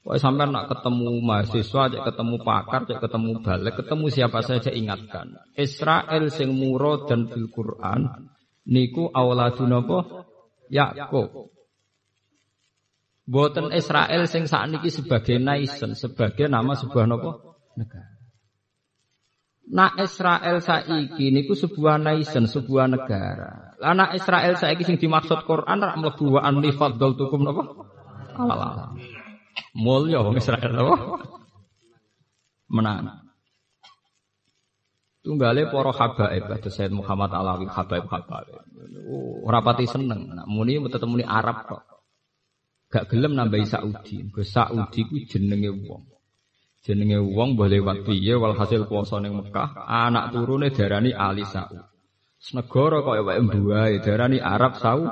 Wah 0.07 0.23
sampai 0.23 0.47
nak 0.47 0.71
ketemu 0.71 1.19
mahasiswa, 1.19 1.91
cek 1.91 2.03
ketemu 2.07 2.39
pakar, 2.47 2.87
cek 2.87 3.03
ketemu 3.03 3.43
balik, 3.43 3.75
ketemu 3.75 4.07
siapa 4.07 4.39
saja 4.39 4.71
ingatkan. 4.71 5.35
Israel 5.59 6.31
sing 6.31 6.55
muro 6.55 7.11
dan 7.11 7.27
bil 7.27 7.51
Quran 7.51 8.31
niku 8.71 9.11
awladu 9.11 9.67
napa? 9.67 10.07
Yakub. 10.71 11.51
Boten 13.27 13.75
Israel 13.75 14.31
sing 14.31 14.47
sakniki 14.47 14.95
sebagai 14.95 15.43
nation, 15.43 15.99
sebagai 15.99 16.47
nama 16.47 16.79
sebuah 16.79 17.11
napa? 17.11 17.43
Negara. 17.75 18.15
Nak 19.67 19.99
Israel 19.99 20.63
saiki 20.63 21.35
niku 21.35 21.59
sebuah 21.59 21.99
nation, 21.99 22.47
sebuah 22.47 22.87
negara. 22.87 23.75
Lah 23.83 23.91
nak 23.99 24.15
Israel 24.15 24.55
saiki 24.55 24.87
sing 24.87 25.03
dimaksud 25.03 25.43
Quran 25.43 25.83
rak 25.83 25.99
mlebu 25.99 26.39
wa 26.39 26.47
anni 26.47 26.71
tukum 26.71 27.43
napa? 27.43 27.63
Allah. 28.39 28.95
Mulya 29.77 30.25
wong 30.25 30.37
Israel 30.41 30.73
apa? 30.73 30.95
Menang. 32.73 33.27
Tunggale 35.27 35.67
para 35.67 35.91
habaib 35.91 36.45
kados 36.47 36.71
Said 36.71 36.95
Muhammad 36.95 37.35
Alawi 37.35 37.67
habaib 37.67 38.07
habaib. 38.07 38.63
Oh, 39.11 39.43
ora 39.43 39.59
pati 39.59 39.83
seneng. 39.83 40.31
Nak 40.31 40.47
muni 40.47 40.79
tetep 40.87 41.11
muni 41.11 41.27
Arab 41.27 41.67
kok. 41.67 41.83
Gak 42.87 43.11
gelem 43.11 43.35
nambahi 43.35 43.67
Saudi. 43.67 44.23
Go 44.31 44.47
Saudi 44.47 45.03
ku 45.03 45.19
jenenge 45.27 45.75
wong. 45.75 46.07
Jenenge 46.87 47.19
wong 47.19 47.59
boleh 47.59 47.83
lewat 47.83 48.07
piye 48.07 48.39
walhasil 48.39 48.87
kuasa 48.87 49.19
ning 49.19 49.35
Mekah, 49.35 49.75
anak 49.83 50.31
turune 50.31 50.71
darani 50.71 51.11
Ali 51.11 51.43
Saud. 51.43 51.83
Senegara 52.39 53.03
kaya 53.03 53.27
wae 53.27 53.43
mbuahe 53.43 53.99
darani 53.99 54.39
Arab 54.39 54.79
Saud. 54.79 55.11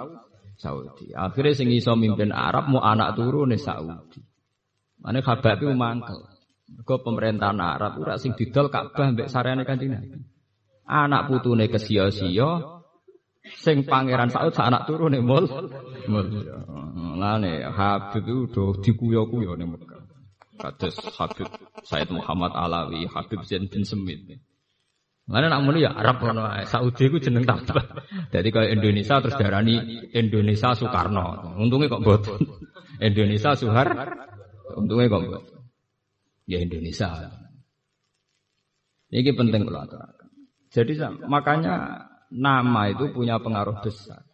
Saudi. 0.54 1.10
Akhirnya 1.10 1.58
sing 1.58 1.74
iso 1.74 1.98
mimpin 1.98 2.30
Arab 2.30 2.70
mau 2.70 2.86
anak 2.86 3.18
turune 3.18 3.58
Saudi. 3.58 4.22
Mane 5.04 5.20
Habab 5.20 5.60
itu 5.60 5.68
mangkel. 5.76 6.18
Mergo 6.64 6.96
pemerintahan 7.04 7.60
Arab 7.60 8.00
ora 8.00 8.16
sing 8.16 8.32
didol 8.32 8.72
Ka'bah 8.72 9.12
mbek 9.12 9.28
sareane 9.28 9.68
Kanjeng 9.68 9.92
Nabi. 9.92 10.16
Anak 10.88 11.28
putune 11.28 11.68
kesia-sia 11.68 12.80
sing 13.60 13.84
pangeran 13.84 14.32
Saud 14.32 14.56
sak 14.56 14.72
anak 14.72 14.88
turune 14.88 15.20
mul. 15.20 15.44
Mul. 16.08 16.26
Lane 17.20 17.68
Habib 17.68 18.24
itu 18.24 18.48
do 18.48 18.64
dikuyo-kuyo 18.80 19.60
ning 19.60 19.76
Mekah. 19.76 20.02
Kados 20.54 20.96
Habib 21.20 21.52
Said 21.84 22.08
Muhammad 22.08 22.56
Alawi, 22.56 23.04
Habib 23.04 23.44
Zain 23.44 23.68
bin 23.68 23.84
Semit. 23.84 24.24
Mana 25.24 25.48
nak 25.48 25.64
muni 25.64 25.84
ya 25.84 25.92
Arab 25.92 26.20
kono 26.20 26.48
Saudi 26.68 27.08
ku 27.08 27.16
jeneng 27.16 27.48
tambah. 27.48 27.80
Jadi 28.28 28.48
kalau 28.52 28.68
Indonesia 28.68 29.20
terus 29.24 29.36
darani 29.40 30.04
Indonesia 30.12 30.76
Soekarno. 30.76 31.56
Untungnya 31.60 31.92
kok 31.92 32.04
boten. 32.04 32.40
Indonesia 33.00 33.56
Suhar 33.56 33.88
Untungnya 34.74 35.10
kok 35.10 35.22
enggak. 35.22 35.44
Ya 36.44 36.58
Indonesia. 36.60 37.08
Ini 39.14 39.30
penting 39.32 39.62
kalau 39.70 39.80
aturakan. 39.86 40.28
Jadi 40.74 40.92
makanya 41.30 41.74
nama 42.34 42.90
itu 42.90 43.14
punya 43.14 43.38
pengaruh 43.38 43.78
besar. 43.78 44.26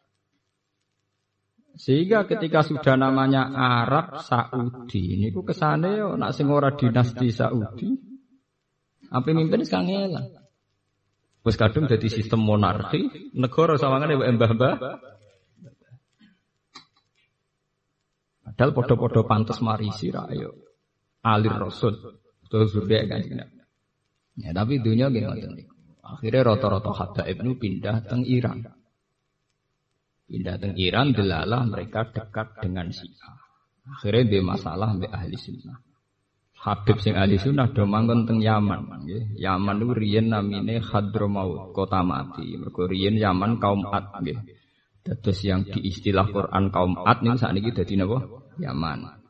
Sehingga 1.76 2.26
ketika 2.26 2.64
sudah 2.64 2.96
namanya 2.98 3.46
Arab 3.52 4.24
Saudi, 4.24 5.20
ini 5.20 5.30
ku 5.30 5.46
ke 5.46 5.54
sana 5.54 5.94
yo 5.94 6.18
nak 6.18 6.34
sing 6.34 6.50
ora 6.50 6.74
dinasti 6.74 7.30
Saudi, 7.30 7.94
apa 9.12 9.28
mimpin 9.30 9.62
sekarang 9.62 9.88
ngelang. 9.88 10.26
Wes 11.40 11.56
kadung 11.56 11.88
jadi 11.88 12.04
sistem 12.10 12.44
monarki, 12.44 13.32
negara 13.32 13.80
sawangane 13.80 14.18
mbah-mbah 14.18 14.74
Padahal 18.50 18.74
podo-podo 18.74 19.22
pantas 19.30 19.62
marisi 19.62 20.10
ra 20.10 20.26
ayo. 20.26 20.50
Alir 21.22 21.54
Rasul. 21.54 21.94
Terus 22.50 22.74
zuriat 22.74 23.06
kan 23.06 23.22
Ya 24.40 24.50
tapi 24.50 24.82
dunia 24.82 25.06
gimana 25.12 25.38
Akhirnya 26.10 26.42
rata-rata 26.42 26.90
habaib 26.90 27.38
itu 27.38 27.52
pindah 27.54 28.02
teng 28.02 28.26
Iran. 28.26 28.66
Pindah 30.26 30.56
teng 30.58 30.74
Iran 30.74 31.14
delalah 31.14 31.62
mereka 31.62 32.10
dekat 32.10 32.58
dengan 32.58 32.90
Syiah. 32.90 33.38
Akhirnya 33.86 34.26
dia 34.26 34.42
masalah 34.42 34.90
mbek 34.98 35.10
ahli 35.14 35.38
sunnah. 35.38 35.78
Habib 36.60 36.98
sing 36.98 37.14
ahli 37.14 37.38
sunnah 37.38 37.70
do 37.70 37.86
manggon 37.86 38.26
teng 38.26 38.42
Yaman. 38.42 39.06
Nggih. 39.06 39.38
Yaman 39.38 39.76
itu 39.80 39.94
riyen 39.94 40.26
namine 40.34 40.82
Hadramaut, 40.82 41.70
kota 41.70 42.02
mati. 42.02 42.58
Mergo 42.58 42.90
riyen 42.90 43.14
Yaman 43.14 43.62
kaum 43.62 43.86
Ad 43.86 44.18
nggih. 44.18 44.38
Terus 45.06 45.40
yang 45.46 45.62
di 45.62 45.78
istilah 45.86 46.26
Quran 46.26 46.74
kaum 46.74 47.06
Ad 47.06 47.22
niku 47.22 47.38
sakniki 47.38 47.70
dadi 47.70 47.94
napa? 47.94 48.39
Yaman. 48.60 49.20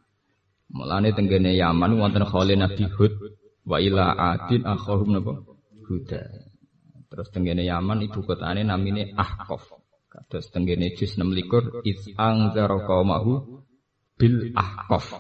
Mulane 0.71 1.11
tenggene 1.15 1.55
Yaman 1.55 1.99
wonten 1.99 2.27
khole 2.27 2.55
Nabi 2.55 2.87
Hud 2.87 3.15
wa 3.67 3.79
ila 3.83 4.15
adin 4.15 4.63
akhahum 4.67 5.19
napa? 5.19 5.35
Huda. 5.87 6.23
Terus 7.11 7.29
tenggene 7.35 7.67
Yaman 7.67 8.07
ibu 8.07 8.23
kotane 8.23 8.63
namine 8.63 9.11
Ahqaf. 9.19 9.75
Kados 10.11 10.51
tenggene 10.55 10.95
juz 10.95 11.19
26 11.19 11.83
iz 11.87 12.15
anzara 12.15 12.79
qaumahu 12.87 13.63
bil 14.15 14.55
Ahqaf. 14.55 15.19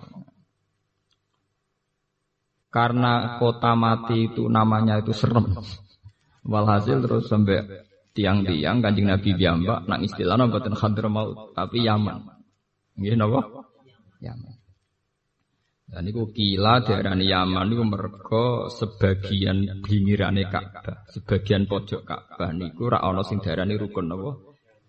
Karena 2.70 3.42
kota 3.42 3.74
mati 3.74 4.30
itu 4.30 4.46
namanya 4.46 5.02
itu 5.02 5.10
serem. 5.10 5.50
Walhasil 6.46 7.02
terus 7.02 7.26
sampai 7.26 7.66
tiang-tiang 8.14 8.78
kanjeng 8.78 9.10
Nabi 9.10 9.34
Biamba 9.34 9.82
nang 9.90 10.06
istilahnya 10.06 10.46
mboten 10.46 10.78
Hadramaut 10.78 11.58
tapi 11.58 11.82
Yaman. 11.82 12.30
Nggih 12.94 13.18
napa? 13.18 13.59
Yaman. 14.20 14.54
Dan 15.90 16.06
itu 16.06 16.22
kila 16.30 16.86
daerah 16.86 17.18
Yaman 17.18 17.66
itu 17.66 17.82
mereka 17.82 18.70
sebagian 18.70 19.82
pinggirane 19.82 20.46
Ka'bah, 20.46 21.02
sebagian 21.10 21.66
pojok 21.66 22.06
Ka'bah 22.06 22.54
niku 22.54 22.86
rak 22.86 23.02
ana 23.02 23.26
sing 23.26 23.42
darani 23.42 23.74
rukun 23.74 24.06
napa? 24.06 24.38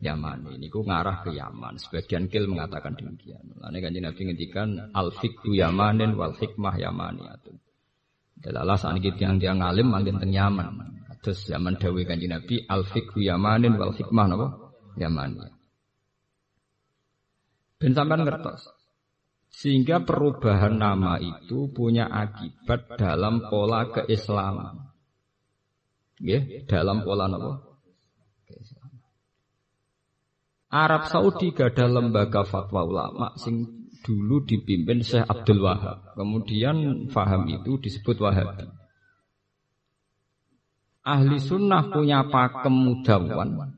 Yaman 0.01 0.57
ini 0.57 0.69
ku 0.69 0.81
ngarah 0.85 1.25
ke 1.25 1.33
Yaman. 1.33 1.77
Sebagian 1.77 2.25
kil 2.29 2.49
mengatakan 2.49 2.97
demikian. 2.97 3.41
Lalu 3.61 3.77
kan 3.81 3.93
Nabi 3.93 4.21
ngendikan 4.29 4.69
al 4.93 5.13
fikhu 5.13 5.53
Yamanin 5.53 6.17
wal 6.17 6.33
hikmah 6.37 6.73
Yamaniyatun. 6.77 7.57
Dalalah 8.41 8.77
saat 8.81 8.97
ini 8.97 9.13
yang 9.21 9.37
dia 9.37 9.53
ngalim 9.53 9.93
manggen 9.93 10.17
teng 10.17 10.33
Yaman. 10.33 10.73
Terus 11.21 11.45
Yaman 11.53 11.77
dawe 11.77 12.01
kanjeng 12.01 12.33
Nabi 12.33 12.65
al 12.65 12.81
fikhu 12.81 13.21
Yamanin 13.21 13.77
wal 13.77 13.93
hikmah 13.93 14.25
napa? 14.25 14.47
Yamaniyah. 14.97 15.53
Ben 17.77 17.93
sampean 17.93 18.25
ngertos. 18.25 18.80
Sehingga 19.51 20.07
perubahan 20.07 20.79
nama 20.79 21.19
itu 21.19 21.67
punya 21.75 22.07
akibat 22.07 22.95
dalam 22.95 23.51
pola 23.51 23.91
keislaman. 23.91 24.95
Ya, 26.23 26.39
dalam 26.65 27.03
pola 27.03 27.27
apa? 27.27 27.51
Arab 30.71 31.03
Saudi 31.11 31.51
gak 31.51 31.75
ada 31.75 31.99
lembaga 31.99 32.47
fatwa 32.47 32.87
ulama 32.87 33.35
sing 33.35 33.67
dulu 34.07 34.47
dipimpin 34.47 35.03
Syekh 35.03 35.27
Abdul 35.27 35.59
Wahab. 35.59 36.15
Kemudian 36.15 37.11
faham 37.11 37.43
itu 37.51 37.75
disebut 37.75 38.23
Wahabi. 38.23 38.71
Ahli 41.03 41.37
sunnah 41.43 41.91
punya 41.91 42.23
pakem 42.31 42.71
mudawan. 42.71 43.75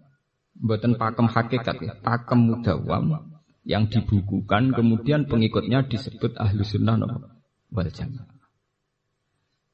Buatan 0.54 0.96
pakem 1.02 1.26
hakikat 1.26 1.82
ya, 1.82 1.94
pakem 1.98 2.40
mudawan 2.46 3.33
yang 3.64 3.88
dibukukan 3.88 4.76
kemudian 4.76 5.28
pengikutnya 5.28 5.88
disebut 5.88 6.36
ahli 6.36 6.64
sunnah 6.68 7.00
wal 7.72 7.90
jamaah. 7.90 8.34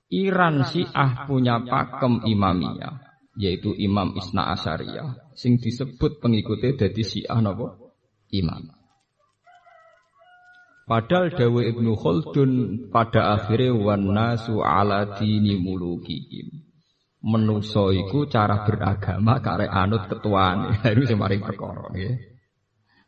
Iran 0.10 0.66
Syiah 0.66 1.30
punya 1.30 1.62
pakem 1.62 2.26
imamiyah, 2.26 2.98
yaitu 3.38 3.78
Imam 3.78 4.18
Isna 4.18 4.50
Asyariyah, 4.58 5.38
sing 5.38 5.62
disebut 5.62 6.18
pengikutnya 6.18 6.74
dari 6.82 7.04
Syiah 7.06 7.38
napa? 7.38 7.78
Imam. 8.34 8.74
Padahal 10.90 11.30
Dawe 11.30 11.62
Ibnu 11.70 11.94
Khaldun 11.94 12.52
pada 12.90 13.38
akhirnya 13.38 13.78
wan 13.78 14.10
nasu 14.10 14.66
ala 14.66 15.22
dini 15.22 15.54
mulukihim. 15.54 16.66
Menuso 17.22 17.94
iku 17.94 18.26
cara 18.26 18.66
beragama 18.66 19.38
kare 19.38 19.70
anut 19.70 20.10
ketuaan. 20.10 20.74
Itu 20.98 21.06
sing 21.06 21.22
maring 21.22 21.46
perkara 21.46 21.94
nggih. 21.94 22.39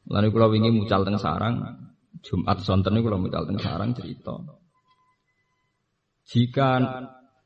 Lalu 0.09 0.27
kula 0.33 0.47
wingi 0.49 0.73
mucal 0.73 1.05
teng 1.05 1.21
sarang 1.21 1.61
Jumat 2.21 2.61
sonten 2.61 2.93
niku 2.93 3.09
kula 3.09 3.19
mucal 3.21 3.43
teng 3.45 3.59
sarang 3.61 3.93
cerita. 3.93 4.37
Jika 6.31 6.69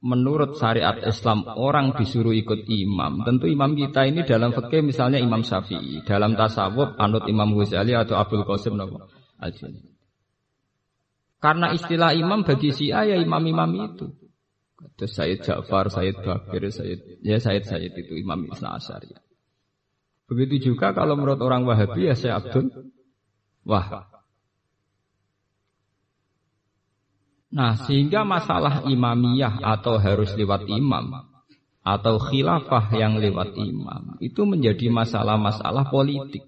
menurut 0.06 0.60
syariat 0.62 1.02
Islam 1.02 1.50
orang 1.58 1.98
disuruh 1.98 2.36
ikut 2.36 2.70
imam, 2.70 3.26
tentu 3.26 3.50
imam 3.50 3.74
kita 3.74 4.06
ini 4.06 4.22
dalam 4.22 4.54
fikih 4.54 4.86
misalnya 4.86 5.18
Imam 5.18 5.42
Syafi'i, 5.42 6.06
dalam 6.06 6.38
tasawuf 6.38 6.94
anut 7.02 7.26
Imam 7.26 7.50
Ghazali 7.58 7.98
atau 7.98 8.14
Abdul 8.14 8.46
Qasim 8.46 8.78
-Jani. 8.78 9.96
Karena 11.42 11.74
istilah 11.74 12.14
imam 12.14 12.42
bagi 12.46 12.70
Syiah 12.74 13.06
ya 13.06 13.18
imam-imam 13.22 13.70
itu. 13.94 14.08
Terus 14.96 15.14
Sayyid 15.18 15.40
Ja'far, 15.44 15.90
Sayyid 15.90 16.18
Bakir, 16.22 16.70
Sayyid 16.70 17.22
ya 17.26 17.38
Sayyid 17.42 17.66
Sayyid 17.66 17.94
itu 17.98 18.14
imam 18.22 18.46
Isna 18.50 18.78
ya. 18.80 19.20
Begitu 20.26 20.74
juga 20.74 20.90
kalau 20.92 21.14
menurut 21.14 21.38
orang 21.42 21.66
Wahabi 21.70 22.10
ya 22.10 22.16
saya 22.18 22.42
Abdul 22.42 22.70
Wah. 23.66 24.10
Nah, 27.56 27.74
sehingga 27.88 28.28
masalah 28.28 28.86
imamiyah 28.86 29.64
atau 29.64 29.98
harus 29.98 30.36
lewat 30.38 30.70
imam 30.70 31.24
atau 31.86 32.18
khilafah 32.18 32.94
yang 32.98 33.18
lewat 33.18 33.54
imam 33.58 34.18
itu 34.22 34.42
menjadi 34.44 34.90
masalah-masalah 34.90 35.88
politik. 35.90 36.46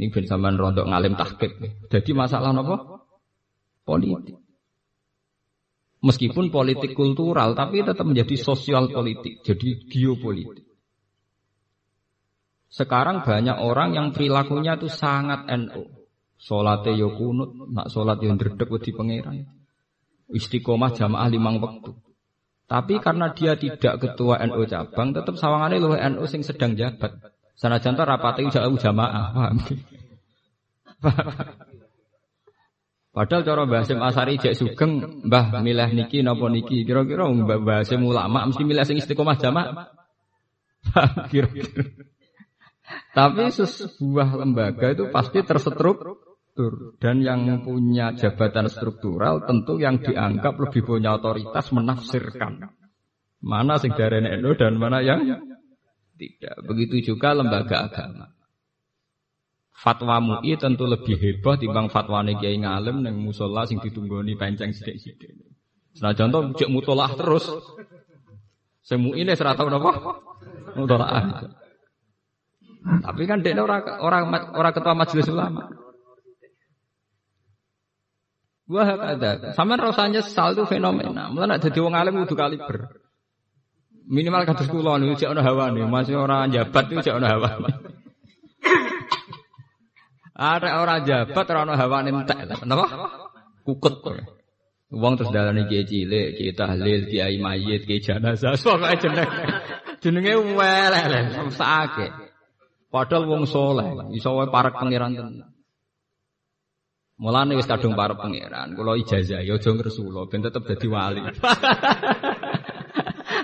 Ini 0.00 0.08
ben 0.08 0.56
rontok 0.56 0.88
ngalim 0.88 1.12
tahqiq. 1.12 1.52
Jadi 1.92 2.10
masalah 2.16 2.56
apa? 2.56 2.76
politik. 3.84 4.40
Meskipun 6.00 6.48
politik 6.48 6.96
kultural, 6.96 7.52
tapi 7.52 7.84
tetap 7.84 8.08
menjadi 8.08 8.32
sosial 8.40 8.88
politik, 8.88 9.44
jadi 9.44 9.84
geopolitik. 9.92 10.69
Sekarang 12.70 13.26
banyak 13.26 13.58
orang 13.58 13.98
yang 13.98 14.14
perilakunya 14.14 14.78
itu 14.78 14.86
sangat 14.86 15.50
NU. 15.50 15.90
Solatnya 16.40 16.94
yo 16.96 17.12
kunut, 17.18 17.52
nak 17.68 17.90
solat 17.90 18.22
yo 18.22 18.30
ndredeg 18.32 18.70
di 18.80 18.90
pangeran. 18.94 19.44
Istiqomah 20.30 20.94
jamaah 20.94 21.26
limang 21.26 21.58
waktu. 21.58 21.92
Tapi 22.70 23.02
karena 23.02 23.34
dia 23.34 23.58
tidak 23.58 23.98
ketua 23.98 24.38
NU 24.46 24.62
cabang, 24.70 25.10
tetap 25.10 25.34
sawangannya 25.34 25.82
loh 25.82 25.98
NU 25.98 26.24
sing 26.30 26.46
sedang 26.46 26.78
jabat. 26.78 27.18
Sana 27.58 27.82
contoh 27.82 28.06
rapatnya 28.06 28.62
jauh 28.62 28.78
jamaah, 28.78 29.24
paham? 29.34 29.58
Padahal 33.10 33.42
cara 33.42 33.66
Mbah 33.66 33.78
Hasim 33.82 33.98
Asari 33.98 34.38
jek 34.38 34.54
sugeng, 34.54 35.26
Mbah 35.26 35.58
milih 35.60 35.90
niki 35.98 36.22
napa 36.22 36.46
niki. 36.46 36.86
Kira-kira 36.86 37.26
Mbah 37.26 37.82
Hasim 37.82 38.06
ulama 38.06 38.46
mesti 38.46 38.62
milih 38.62 38.86
sing 38.86 39.02
istiqomah 39.02 39.34
jamaah. 39.34 39.90
Kira-kira. 41.34 42.06
Tapi 43.10 43.50
sebuah 43.50 44.38
lembaga 44.38 44.94
itu 44.94 45.10
pasti 45.10 45.42
terstruktur 45.42 46.20
dan 47.00 47.22
yang 47.22 47.62
punya 47.64 48.14
jabatan 48.14 48.70
struktural 48.70 49.42
tentu 49.46 49.78
yang 49.80 49.98
dianggap 49.98 50.58
lebih 50.60 50.82
punya 50.86 51.16
otoritas 51.16 51.72
menafsirkan 51.72 52.70
mana 53.40 53.80
sing 53.80 53.96
darene 53.96 54.38
dan 54.54 54.76
mana 54.76 55.00
yang 55.00 55.24
tidak. 56.20 56.56
Begitu 56.68 57.14
juga 57.14 57.32
lembaga 57.32 57.88
agama. 57.88 58.28
Fatwa 59.72 60.20
MUI 60.20 60.60
tentu 60.60 60.84
lebih 60.84 61.16
hebat 61.16 61.56
timbang 61.56 61.88
fatwa 61.88 62.20
kiai 62.20 62.60
ngalim 62.60 63.00
neng 63.00 63.16
musola 63.16 63.64
sing 63.64 63.80
ditunggoni 63.80 64.36
penceng 64.36 64.76
sidik-sidik. 64.76 65.32
Nah 66.04 66.12
contoh 66.12 66.52
cek 66.52 66.68
mutolah 66.68 67.16
terus. 67.16 67.48
Semu 68.84 69.16
ini 69.16 69.32
serata 69.32 69.64
apa? 69.64 69.92
Mutolah. 70.76 71.48
Tapi 72.80 73.22
kan 73.28 73.44
dia 73.44 73.56
orang 73.60 73.84
orang 74.00 74.22
orang 74.56 74.72
ketua 74.72 74.96
majelis 74.96 75.28
ulama. 75.28 75.68
Wah 78.70 78.86
ada. 78.86 79.52
Sama 79.52 79.74
rasanya 79.76 80.22
sal 80.22 80.54
itu 80.54 80.64
fenomena. 80.64 81.28
Mulai 81.28 81.58
nak 81.58 81.60
jadi 81.60 81.78
wong 81.82 81.92
alim 81.98 82.22
kudu 82.24 82.38
kaliber. 82.38 82.88
Minimal 84.10 84.42
kados 84.46 84.66
kula 84.70 84.98
niku 84.98 85.14
cek 85.18 85.30
ana 85.30 85.42
hawane, 85.42 85.86
masih 85.86 86.18
orang 86.18 86.50
jabat 86.50 86.90
itu 86.90 87.02
cek 87.02 87.14
ana 87.18 87.30
hawane. 87.30 87.70
Ada 90.40 90.80
orang 90.80 91.04
jabat 91.04 91.44
ora 91.52 91.60
ono 91.68 91.74
hawane 91.76 92.08
entek. 92.14 92.64
Napa? 92.64 92.86
Kukut. 93.60 94.00
Wong 94.90 95.14
terus 95.14 95.30
dalane 95.30 95.70
kiai 95.70 95.86
cilik, 95.86 96.34
kiai 96.34 96.50
tahlil, 96.56 97.06
kiai 97.06 97.38
mayit, 97.38 97.86
kiai 97.86 98.02
jenazah, 98.02 98.58
pokoke 98.64 98.98
jeneng. 98.98 99.30
Jenenge 100.02 100.34
weleh, 100.58 101.04
sakake. 101.54 102.29
Padahal 102.90 103.22
wong 103.30 103.46
soleh, 103.46 103.86
iso 104.18 104.34
wae 104.34 104.50
parek 104.50 104.74
pangeran 104.74 105.14
tenan. 105.14 105.46
Mulane 107.22 107.54
wis 107.54 107.70
kadung 107.70 107.94
parek 107.94 108.18
pangeran, 108.18 108.74
kula 108.74 108.98
ijazah 108.98 109.46
ya 109.46 109.54
aja 109.54 109.70
ngresula 109.70 110.26
ben 110.26 110.42
tetep 110.42 110.66
dadi 110.66 110.88
wali. 110.90 111.22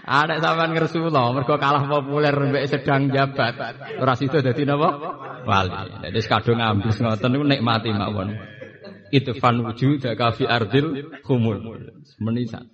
Ada 0.06 0.38
sampean 0.38 0.70
ngersula, 0.70 1.34
mergo 1.34 1.58
kalah 1.58 1.82
populer 1.86 2.30
mbek 2.30 2.70
sedang 2.70 3.10
jabat. 3.10 3.54
Ora 3.98 4.14
sida 4.14 4.38
dadi 4.38 4.62
napa? 4.62 4.88
Wali. 5.42 5.70
Dadi 6.02 6.20
kadung 6.26 6.62
ambis 6.62 7.02
ngoten 7.02 7.30
niku 7.34 7.44
nikmati 7.46 7.90
mawon. 7.90 8.34
Itu 9.10 9.34
fan 9.38 9.62
wujud 9.62 10.02
kafi 10.02 10.46
ardil 10.46 11.10
khumul. 11.26 11.58
Menisan. 12.22 12.70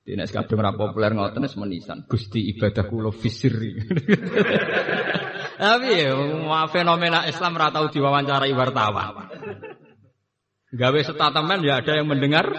Dene 0.00 0.24
kadung 0.28 0.64
ora 0.64 0.72
populer 0.72 1.12
ngoten 1.12 1.44
wis 1.44 1.56
menisan. 1.60 2.08
Gusti 2.08 2.56
ibadah 2.56 2.84
kula 2.88 3.12
fisiri. 3.12 3.72
Tapi 5.62 5.94
ya, 5.94 6.18
fenomena 6.74 7.22
Islam 7.30 7.54
ora 7.54 7.70
tau 7.70 7.86
diwawancarai 7.86 8.50
wartawan. 8.50 9.30
Gawe 10.74 11.00
statement 11.06 11.62
ya 11.62 11.78
ada 11.78 12.02
yang 12.02 12.10
mendengar. 12.10 12.50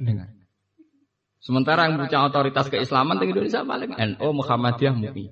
Dengar. 0.00 0.32
Sementara 1.44 1.90
yang 1.90 2.00
punya 2.00 2.24
otoritas 2.24 2.72
keislaman 2.72 3.20
di 3.20 3.28
Indonesia 3.28 3.60
paling 3.66 3.92
NU 3.92 4.28
Muhammadiyah 4.32 4.94
MUI. 4.96 5.28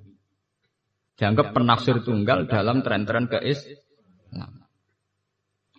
Dianggap 1.17 1.57
penafsir 1.57 2.05
tunggal 2.05 2.45
dalam 2.45 2.85
tren-tren 2.85 3.25
keislaman. 3.25 4.69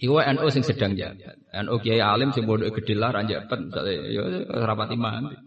Iku 0.03 0.19
NU 0.19 0.47
sing 0.51 0.67
sedang 0.67 0.99
jabat. 0.99 1.39
NU 1.63 1.77
Kiai 1.79 2.03
Alim 2.03 2.35
sing 2.35 2.51
bodoh 2.51 2.67
gede 2.75 2.99
lah 2.99 3.15
ranjak 3.15 3.47
pet 3.47 3.63
misalnya 3.63 3.95
ya 4.11 4.23
rapati 4.67 4.99
mandi. 4.99 5.39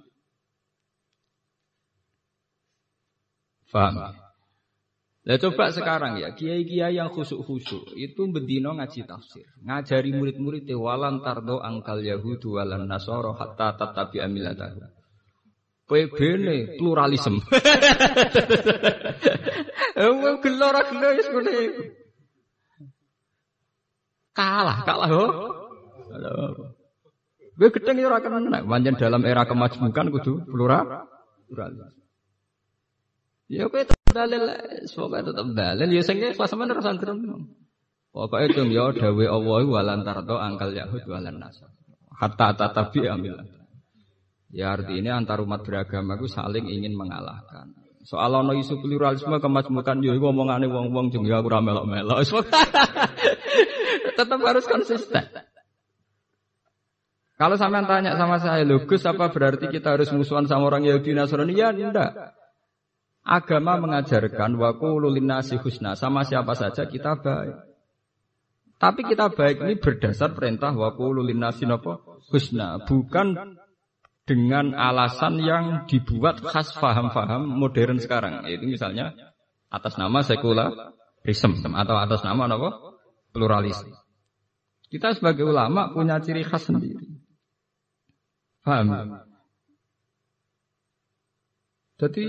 Faham? 3.68 4.25
Nah 5.26 5.42
coba 5.42 5.74
sekarang 5.74 6.22
ya, 6.22 6.38
kiai-kiai 6.38 7.02
yang 7.02 7.10
khusuk-khusuk 7.10 7.98
itu 7.98 8.30
bedino 8.30 8.78
ngaji 8.78 9.10
tafsir. 9.10 9.50
Ngajari 9.66 10.14
murid-murid 10.14 10.70
walan 10.78 11.26
tardo 11.26 11.58
angkal 11.66 11.98
yahudu 12.06 12.62
walan 12.62 12.86
nasoro 12.86 13.34
hatta 13.34 13.74
tatabi 13.74 14.22
amilatahu. 14.22 14.86
PB 15.86 16.18
ini 16.18 16.58
pluralisme. 16.78 17.42
Eh, 19.96 20.12
gelora 20.44 20.84
gelora 20.92 21.16
ya 21.16 21.24
sebenarnya. 21.24 21.72
Kalah, 24.36 24.84
kalah 24.84 25.08
ho. 25.08 25.24
Gue 27.56 27.72
gedeng 27.72 28.04
ya 28.04 28.12
ora 28.12 28.20
kena. 28.20 28.60
Manjen 28.68 29.00
dalam 29.00 29.24
era 29.24 29.48
kemajmukan 29.48 30.12
kudu 30.12 30.44
plural. 30.52 31.08
Pluralis. 31.48 31.96
Ya 33.48 33.72
kowe 33.72 33.88
dalil, 34.16 34.48
semoga 34.88 35.20
tetep 35.20 35.48
dalil. 35.52 35.88
Ya 35.92 36.02
sing 36.08 36.24
kelas 36.24 36.48
sampean 36.48 36.72
ora 36.72 36.80
santrem. 36.80 37.20
Pokoke 38.16 38.48
itu 38.48 38.64
ya 38.72 38.96
dawe 38.96 39.26
Allah 39.28 39.62
walan 39.68 40.00
tardo 40.08 40.40
angkal 40.40 40.72
Yahud 40.72 41.04
walan 41.04 41.36
nasar. 41.36 41.68
Hatta 42.16 42.56
tatabi 42.56 43.04
amil. 43.12 43.36
Ya 44.56 44.72
artinya 44.72 45.20
antar 45.20 45.44
umat 45.44 45.68
beragama 45.68 46.16
itu 46.16 46.32
saling 46.32 46.72
ingin 46.72 46.96
mengalahkan. 46.96 47.76
Soal 48.08 48.32
ono 48.32 48.56
isu 48.56 48.80
pluralisme 48.80 49.36
kemajmukan 49.44 50.00
yo 50.00 50.16
iku 50.16 50.32
omongane 50.32 50.72
wong-wong 50.72 51.12
jeng 51.12 51.28
ya 51.28 51.44
ora 51.44 51.60
melok-melok. 51.60 52.24
Tetap 54.18 54.40
harus 54.40 54.64
konsisten. 54.64 55.28
Kalau 57.36 57.60
sampean 57.60 57.84
tanya 57.84 58.16
sama 58.16 58.40
saya, 58.40 58.64
lho 58.64 58.88
Gus 58.88 59.04
apa 59.04 59.28
berarti 59.28 59.68
kita 59.68 60.00
harus 60.00 60.08
musuhan 60.16 60.48
sama 60.48 60.72
orang 60.72 60.88
Yahudi 60.88 61.12
Nasrani? 61.12 61.52
Ya 61.52 61.76
enggak. 61.76 62.16
Agama 63.26 63.82
mengajarkan 63.82 64.54
qulu 64.78 65.10
linnasi 65.10 65.58
husna 65.58 65.98
sama 65.98 66.22
siapa 66.22 66.54
saja 66.54 66.86
kita 66.86 67.18
baik. 67.18 67.58
Tapi 68.78 69.02
kita 69.02 69.34
baik 69.34 69.66
ini 69.66 69.82
berdasar 69.82 70.38
perintah 70.38 70.70
qulu 70.78 71.26
linnasi 71.26 71.66
husna, 72.30 72.86
bukan 72.86 73.58
dengan 74.30 74.78
alasan 74.78 75.42
yang 75.42 75.90
dibuat 75.90 76.42
khas 76.46 76.74
faham-faham 76.78 77.50
modern 77.50 77.98
sekarang. 77.98 78.46
Yaitu 78.46 78.70
misalnya 78.70 79.18
atas 79.74 79.98
nama 79.98 80.22
sekularisme 80.22 81.66
atau 81.74 81.96
atas 81.98 82.22
nama 82.22 82.46
apa? 82.46 82.70
pluralis. 83.34 83.82
Kita 84.86 85.18
sebagai 85.18 85.50
ulama 85.50 85.90
punya 85.90 86.22
ciri 86.22 86.46
khas 86.46 86.70
sendiri. 86.70 87.20
Paham? 88.62 89.18
Jadi 92.00 92.26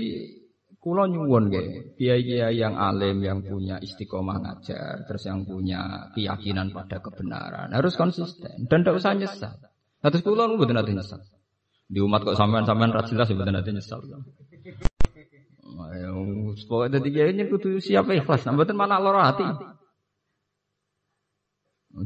kulo 0.87 1.03
nyuwun 1.03 1.51
ge, 1.51 1.63
kiai-kiai 1.99 2.55
yang 2.55 2.79
alim 2.79 3.19
yang 3.19 3.43
punya 3.43 3.75
istiqomah 3.83 4.39
ngajar, 4.39 5.03
terus 5.03 5.27
yang 5.27 5.43
punya 5.43 6.07
keyakinan 6.15 6.71
pada 6.71 7.03
kebenaran 7.03 7.75
harus 7.75 7.99
konsisten 7.99 8.71
dan 8.71 8.87
tidak 8.87 9.03
usah 9.03 9.11
nyesal. 9.11 9.51
Nah, 9.99 10.07
terus 10.07 10.23
kulo 10.23 10.47
nggak 10.47 10.71
nanti 10.71 10.95
nyesal. 10.95 11.19
Di 11.91 11.99
umat 11.99 12.23
kok 12.23 12.39
sampean-sampean 12.39 12.95
ra 12.95 13.03
jelas 13.03 13.27
sebenarnya 13.27 13.59
nanti 13.59 13.75
nyesal. 13.75 13.99
Ayo, 15.91 16.23
pokoknya 16.71 17.03
tadi 17.03 17.09
kayaknya 17.11 17.51
kudu 17.51 17.83
siapa 17.83 18.15
ikhlas, 18.15 18.47
nah 18.47 18.55
mboten 18.55 18.79
malah 18.79 19.03
lara 19.03 19.21
hati. 19.27 19.43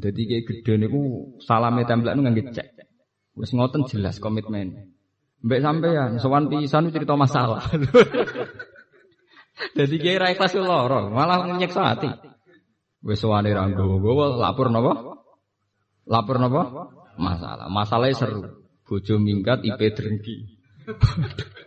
Jadi 0.02 0.22
kayak 0.26 0.44
gede 0.50 0.74
niku 0.82 1.02
salame 1.38 1.86
template 1.86 2.18
nu 2.18 2.26
nggak 2.26 2.50
cek. 2.50 2.68
Wis 3.38 3.54
ngoten 3.54 3.86
jelas 3.86 4.18
komitmen. 4.18 4.98
Mbak 5.42 5.60
sampean 5.66 6.10
sowan 6.22 6.50
pisan 6.50 6.94
cerita 6.94 7.18
masalah. 7.18 7.66
Jadi 9.78 9.96
kayak 10.02 10.20
ra 10.20 10.28
ikhlas 10.34 10.54
lara, 10.58 11.10
malah 11.10 11.46
nyeksa 11.58 11.82
hati. 11.94 12.10
Wis 13.02 13.22
sowane 13.22 13.50
ra 13.54 13.66
nggowo 13.70 14.38
lapor 14.38 14.70
napa? 14.70 14.94
Lapor 16.06 16.38
napa? 16.38 16.62
Masalah. 17.18 17.68
Masalahnya 17.70 18.18
seru. 18.18 18.42
Bojo 18.86 19.16
minggat 19.22 19.64
IP 19.66 19.82
drengki. 19.94 20.36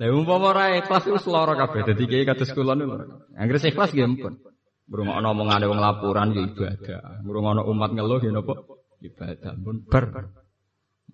Lah 0.00 0.08
umpama 0.16 0.56
ora 0.56 0.80
ikhlas 0.80 1.04
wis 1.12 1.28
lara 1.28 1.52
kabeh 1.60 1.92
dadi 1.92 2.08
kiai 2.08 2.24
kados 2.24 2.56
kula 2.56 2.72
niku. 2.72 3.04
Anggere 3.36 3.60
ikhlas 3.68 3.92
nggih 3.92 4.08
ampun. 4.08 4.40
Ngrungokno 4.88 5.28
omongane 5.28 5.68
wong 5.68 5.76
laporan 5.76 6.32
ya 6.32 6.40
ibadah. 6.48 7.20
Ngrungokno 7.20 7.68
umat 7.68 7.90
ngeluh 7.92 8.20
ya 8.24 8.32
napa? 8.32 8.64
Ibadah 9.04 9.52
pun 9.60 9.84
bar. 9.84 10.32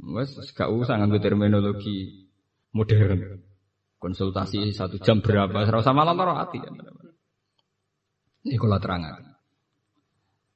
Wes 0.07 0.39
gak 0.55 0.71
usah 0.71 1.03
nganggo 1.03 1.19
terminologi 1.19 2.31
modern. 2.71 3.43
Konsultasi 3.97 4.71
satu 4.77 5.01
jam 5.01 5.25
berapa? 5.25 5.65
Ora 5.65 5.81
usah 5.81 5.97
malah 5.97 6.13
lara 6.13 6.45
ati. 6.45 6.61
Ini 8.47 8.57
kula 8.61 8.77
terangkan. 8.79 9.37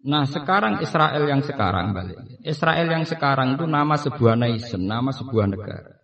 Nah 0.00 0.24
sekarang 0.24 0.80
Israel 0.80 1.28
yang 1.28 1.44
sekarang 1.44 1.92
balik. 1.92 2.16
Israel 2.40 2.88
yang 2.88 3.04
sekarang 3.04 3.56
itu 3.56 3.68
nama 3.68 4.00
sebuah 4.00 4.36
nation, 4.36 4.88
nama 4.88 5.12
sebuah 5.12 5.46
negara. 5.50 6.00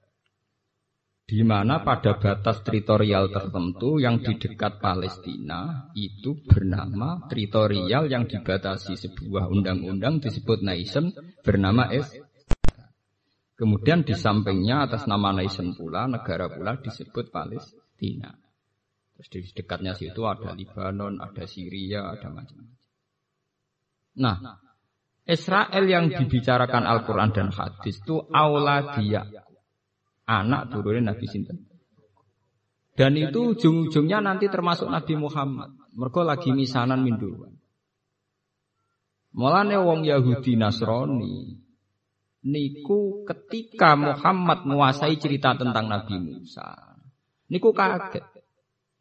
Di 1.27 1.43
mana 1.43 1.83
pada 1.83 2.23
batas 2.23 2.63
teritorial 2.63 3.35
tertentu 3.35 3.99
yang 3.99 4.23
di 4.23 4.39
dekat 4.39 4.79
Palestina 4.79 5.91
itu 5.99 6.39
bernama 6.47 7.27
teritorial 7.27 8.07
yang 8.07 8.31
dibatasi 8.31 8.95
sebuah 8.95 9.51
undang-undang 9.51 10.23
disebut 10.23 10.63
nation 10.63 11.11
bernama 11.43 11.91
es. 11.91 12.07
Kemudian 13.57 14.05
di 14.05 14.13
sampingnya 14.13 14.85
atas 14.85 15.09
nama 15.09 15.33
nation 15.33 15.73
pula 15.73 16.05
negara 16.05 16.53
pula 16.53 16.77
disebut 16.77 17.33
Palestina. 17.33 18.29
Terus 19.17 19.29
di 19.33 19.41
dekatnya 19.57 19.97
situ 19.97 20.29
ada 20.29 20.53
Libanon, 20.53 21.17
ada 21.25 21.49
Syria, 21.49 22.13
ada 22.13 22.29
macam-macam. 22.29 22.77
Nah, 24.21 24.37
Israel 25.25 25.85
yang 25.89 26.13
dibicarakan 26.13 26.85
Al-Quran 26.85 27.33
dan 27.33 27.49
hadis 27.49 27.97
itu 27.97 28.29
dia 29.01 29.25
anak 30.29 30.63
turunnya 30.69 31.17
Nabi 31.17 31.25
Sinten. 31.25 31.65
Dan 32.93 33.17
itu 33.17 33.57
ujung-ujungnya 33.57 34.21
nanti 34.21 34.53
termasuk 34.53 34.89
Nabi 34.93 35.17
Muhammad. 35.17 35.73
Mereka 35.97 36.21
lagi 36.29 36.53
misanan 36.53 37.01
minduan. 37.01 37.57
Mulane 39.37 39.77
wong 39.81 40.05
Yahudi 40.05 40.57
Nasrani 40.61 41.56
niku 42.47 43.27
ketika 43.27 43.99
Muhammad 43.99 44.63
menguasai 44.63 45.19
cerita 45.19 45.59
tentang 45.59 45.91
Nabi 45.91 46.15
Musa. 46.23 46.97
Niku 47.51 47.75
kaget. 47.75 48.23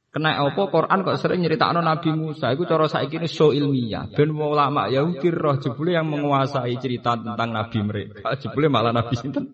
Kena 0.09 0.39
apa 0.39 0.71
Quran 0.71 1.03
kok 1.03 1.19
sering 1.19 1.43
nyeritakno 1.43 1.83
Nabi 1.83 2.15
Musa 2.15 2.55
iku 2.55 2.63
cara 2.63 2.87
saiki 2.87 3.19
ini 3.19 3.27
so 3.27 3.51
ilmiah. 3.51 4.07
Ben 4.09 4.31
ulama 4.31 4.87
Yahudi 4.87 5.27
roh 5.27 5.59
jebule 5.59 5.91
yang 5.91 6.07
menguasai 6.07 6.79
cerita 6.79 7.19
tentang 7.19 7.51
nabi 7.51 7.83
mereka. 7.83 8.31
Jebule 8.39 8.71
malah 8.71 8.95
nabi 8.95 9.11
sinten? 9.19 9.51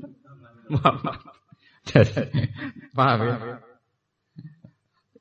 Muhammad. 0.70 1.18
Paham 2.98 3.20
ya? 3.26 3.36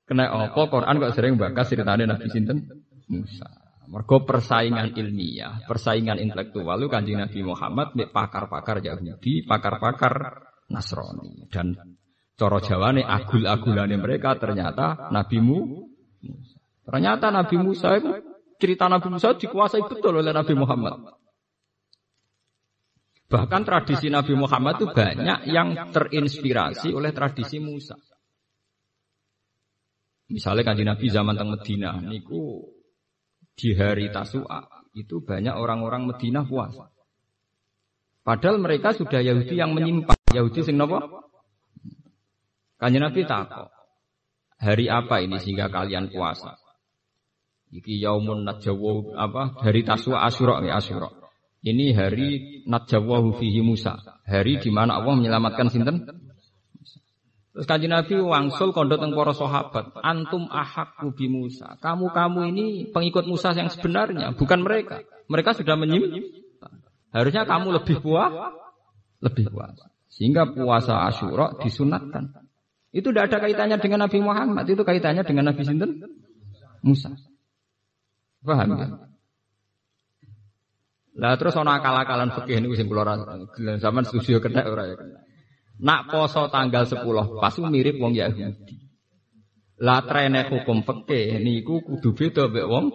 Kena 0.05 0.29
apa 0.29 0.61
Quran 0.69 1.01
kok 1.01 1.15
sering 1.17 1.41
bakas 1.41 1.73
ceritane 1.73 2.05
Nabi 2.05 2.29
sinten? 2.29 2.85
Musa. 3.09 3.60
Mergo 3.91 4.23
persaingan 4.23 4.95
ilmiah, 4.95 5.67
persaingan 5.67 6.23
intelektual 6.23 6.79
lu 6.79 6.87
kanjeng 6.87 7.19
Nabi 7.19 7.43
Muhammad 7.43 7.91
pakar-pakar 8.15 8.79
Yahudi, 8.87 9.43
pakar-pakar 9.43 10.47
Nasrani 10.71 11.51
dan 11.51 11.75
Coro 12.39 12.63
Jawa 12.63 12.95
nih 12.95 13.03
agul-agulane 13.03 13.99
mereka 13.99 14.39
ternyata 14.39 15.11
Nabi 15.11 15.43
Musa. 15.43 15.83
Ternyata 16.87 17.35
Nabi 17.35 17.57
Musa 17.59 17.99
itu 17.99 18.11
cerita 18.63 18.87
Nabi 18.87 19.11
Musa 19.11 19.35
dikuasai 19.35 19.83
betul 19.83 20.23
oleh 20.23 20.31
Nabi 20.31 20.55
Muhammad. 20.55 20.95
Bahkan 23.27 23.63
tradisi 23.67 24.07
Nabi 24.07 24.39
Muhammad 24.39 24.79
itu 24.79 24.87
banyak 24.87 25.51
yang 25.51 25.91
terinspirasi 25.91 26.95
oleh 26.95 27.11
tradisi 27.11 27.59
Musa. 27.59 27.99
Misalnya 30.31 30.63
kan 30.63 30.79
di 30.79 30.87
Nabi 30.87 31.07
zaman 31.11 31.35
teng 31.35 31.51
Medina, 31.51 31.99
niku 31.99 32.63
di 33.61 33.77
hari 33.77 34.09
Tasu'a 34.09 34.89
itu 34.97 35.21
banyak 35.21 35.53
orang-orang 35.53 36.09
Medina 36.09 36.49
puasa. 36.49 36.89
Padahal 38.25 38.57
mereka 38.57 38.97
sudah 38.97 39.21
Yahudi 39.21 39.61
yang 39.61 39.77
menyimpan. 39.77 40.17
Yahudi 40.33 40.65
sing 40.65 40.81
nopo? 40.81 40.97
Kanjeng 42.81 43.05
Nabi 43.05 43.29
takok. 43.29 43.69
Hari 44.61 44.89
apa 44.89 45.21
ini 45.21 45.37
sehingga 45.37 45.69
kalian 45.69 46.09
puasa? 46.09 46.57
Iki 47.69 48.01
yaumun 48.01 48.49
najawwa 48.49 49.15
apa? 49.21 49.61
Hari 49.61 49.85
Taswa 49.85 50.25
Asyura 50.25 50.65
ya 50.65 50.81
Asyura. 50.81 51.09
Ini 51.61 51.93
hari 51.93 52.29
najawwahu 52.65 53.37
fihi 53.37 53.61
Musa. 53.61 54.01
Hari 54.25 54.57
di 54.65 54.73
mana 54.73 55.01
Allah 55.01 55.13
menyelamatkan 55.17 55.69
sinten? 55.69 56.20
Terus 57.51 57.67
kanjeng 57.67 57.91
Nabi 57.91 58.15
wangsul 58.23 58.71
kondo 58.71 58.95
teng 58.95 59.11
para 59.11 59.35
sahabat, 59.35 59.99
antum 60.07 60.47
ahak 60.47 61.03
bi 61.19 61.27
Musa. 61.27 61.75
Kamu-kamu 61.83 62.47
ini 62.55 62.67
pengikut 62.95 63.27
Musa 63.27 63.51
yang 63.51 63.67
sebenarnya, 63.67 64.39
bukan 64.39 64.63
mereka. 64.63 65.03
Mereka 65.27 65.59
sudah 65.59 65.75
menyim. 65.75 66.15
Harusnya 67.11 67.43
kamu 67.43 67.75
lebih 67.83 67.99
puas, 67.99 68.31
lebih 69.19 69.51
puas. 69.51 69.75
Sehingga 70.07 70.47
puasa 70.55 71.11
Asyura 71.11 71.59
disunatkan. 71.59 72.31
Itu 72.95 73.11
tidak 73.11 73.35
ada 73.35 73.39
kaitannya 73.43 73.79
dengan 73.83 74.07
Nabi 74.07 74.19
Muhammad, 74.23 74.67
itu 74.71 74.83
kaitannya 74.87 75.27
dengan 75.27 75.51
Nabi 75.51 75.63
Sinten 75.67 76.07
Musa. 76.87 77.11
Paham 78.47 78.79
ya? 78.79 78.87
Lah 81.21 81.35
terus 81.37 81.59
ana 81.59 81.83
akal-akalan 81.83 82.31
fikih 82.33 82.63
niku 82.63 82.79
sing 82.79 82.87
kula 82.87 83.19
zaman 83.83 84.03
setuju 84.07 84.39
kena 84.39 84.65
ora 84.65 84.87
ya. 84.89 84.97
Nak 85.81 86.13
poso 86.13 86.53
tanggal 86.53 86.85
10 86.85 87.41
pas 87.41 87.55
mirip 87.73 87.97
wong 87.97 88.13
Yahudi. 88.13 88.77
Lah 89.81 90.05
trene 90.05 90.45
hukum 90.45 90.85
fikih 90.85 91.41
niku 91.41 91.81
kudu 91.81 92.13
beda 92.13 92.53
mbek 92.53 92.67
wong 92.69 92.87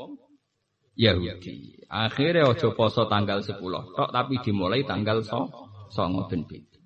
Yahudi. 0.93 1.81
Akhirnya 1.89 2.45
ojo 2.45 2.77
poso 2.77 3.09
tanggal 3.09 3.41
10 3.41 3.57
tok 3.97 4.09
tapi 4.13 4.37
dimulai 4.45 4.85
tanggal 4.85 5.25
9 5.25 6.29
ben 6.29 6.41
beda. 6.45 6.79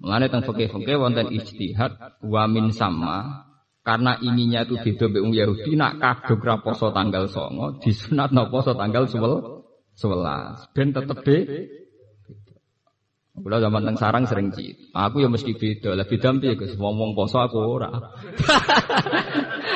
Mengenai 0.00 0.28
tentang 0.28 0.44
fakih-fakih 0.48 0.96
wonten 1.00 1.28
ijtihad 1.32 1.92
wa 2.24 2.44
min 2.48 2.72
sama 2.72 3.44
karena 3.84 4.16
ininya 4.24 4.64
itu 4.64 4.80
beda 4.80 5.12
mbek 5.12 5.22
Yahudi 5.36 5.76
nak 5.76 6.00
kadung 6.00 6.40
ra 6.40 6.56
poso 6.64 6.88
tanggal 6.96 7.28
9 7.28 7.84
disunat 7.84 8.32
no 8.32 8.48
poso 8.48 8.72
tanggal 8.72 9.04
11 9.04 10.00
11 10.00 10.72
ben 10.72 10.88
tetep 10.96 11.18
Kula 13.34 13.58
zaman 13.58 13.82
teng 13.82 13.98
sarang 13.98 14.24
sering. 14.30 14.54
Aku 14.94 15.18
ya 15.18 15.26
mesti 15.26 15.58
beda. 15.58 15.98
Lah 15.98 16.06
beda 16.06 16.38
piye 16.38 16.54
Gus? 16.54 16.78
Wong 16.78 17.18
poso 17.18 17.42
aku 17.42 17.58
ora. 17.58 17.90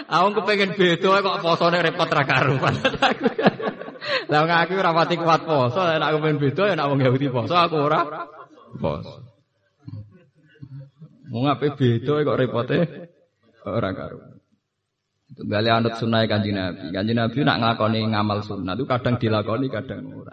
Aku 0.08 0.28
kepengen 0.40 0.78
beda 0.78 1.20
kok 1.20 1.38
posone 1.42 1.82
repot 1.82 2.06
ra 2.06 2.22
karuan. 2.22 2.74
Lah 4.30 4.46
aku 4.46 4.72
ora 4.78 4.94
pati 4.94 5.18
kuat 5.18 5.42
poso, 5.42 5.84
nek 5.84 6.00
aku 6.00 6.18
pengen 6.22 6.38
beda 6.38 6.62
ya 6.70 6.74
nek 6.78 6.86
wong 6.86 7.00
Yahudi 7.02 7.28
poso 7.34 7.58
aku 7.58 7.76
ora 7.82 8.06
poso. 8.78 9.26
Mau 11.28 11.44
ngapain 11.44 11.74
beda 11.76 12.14
kok 12.24 12.38
repote 12.38 12.78
ora 13.66 13.90
karuan. 13.90 14.38
Itu 15.28 15.44
gali 15.44 15.68
anut 15.68 15.98
sunnah 15.98 16.24
kanjeng 16.24 16.56
Nabi. 16.56 16.88
Kanjeng 16.94 17.18
Nabi 17.20 17.38
nak 17.44 17.58
nglakoni 17.60 18.00
ngamal 18.06 18.40
sunnah 18.46 18.78
itu 18.78 18.88
kadang 18.88 19.20
dilakoni 19.20 19.66
kadang 19.68 20.08
ora. 20.14 20.32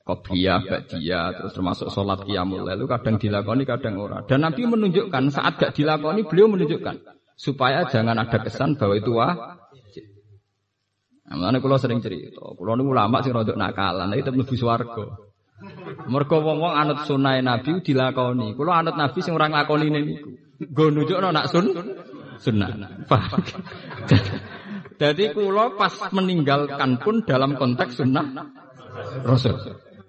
Qobliyah, 0.00 0.64
Ba'diyah, 0.64 1.36
terus 1.36 1.52
termasuk 1.52 1.92
sholat 1.92 2.24
qiyamul 2.24 2.64
lalu 2.64 2.88
kadang 2.88 3.20
dilakoni, 3.20 3.68
kadang 3.68 4.00
ora. 4.00 4.24
Dan 4.24 4.42
Nabi 4.42 4.64
menunjukkan 4.64 5.28
saat 5.28 5.60
gak 5.60 5.76
dilakoni, 5.76 6.24
beliau 6.24 6.48
menunjukkan 6.48 6.96
supaya 7.36 7.84
jangan 7.86 8.16
ada 8.16 8.38
kesan 8.40 8.80
bahwa 8.80 8.94
itu 8.96 9.12
wajib. 9.12 10.04
Nah, 11.30 11.36
mana 11.36 11.62
kalau 11.62 11.78
sering 11.78 12.00
cerita, 12.02 12.42
kalau 12.42 12.74
ini 12.74 12.82
ulama 12.82 13.22
sih 13.22 13.30
rodok 13.30 13.54
nakalan, 13.54 14.10
itu 14.16 14.32
lebih 14.32 14.56
swargo. 14.58 15.30
Mergo 16.08 16.40
wong-wong 16.40 16.72
anut 16.72 17.04
sunai 17.04 17.44
Nabi 17.44 17.84
dilakoni. 17.84 18.56
Kalau 18.56 18.72
anut 18.72 18.96
Nabi 18.96 19.18
sing 19.20 19.36
orang 19.36 19.52
lakoni 19.52 19.92
ini, 19.92 20.16
gue 20.64 20.88
nunjuk 20.88 21.20
nak 21.20 21.52
sun 21.52 21.76
sunnah. 22.40 22.72
Jadi 25.00 25.32
kulo 25.32 25.76
pas 25.76 25.92
meninggalkan 26.12 27.00
pun 27.00 27.24
dalam 27.24 27.56
konteks 27.56 28.00
sunnah 28.00 28.24
Rasul. 29.24 29.56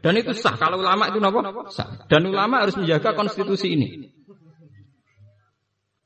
Dan 0.01 0.17
itu 0.17 0.33
sah. 0.33 0.57
Kalau 0.57 0.81
ulama 0.81 1.13
itu 1.13 1.21
apa? 1.21 1.39
Sah. 1.69 1.87
Dan 2.09 2.25
ulama 2.25 2.65
harus 2.65 2.73
menjaga 2.77 3.13
konstitusi 3.13 3.77
ini. 3.77 4.09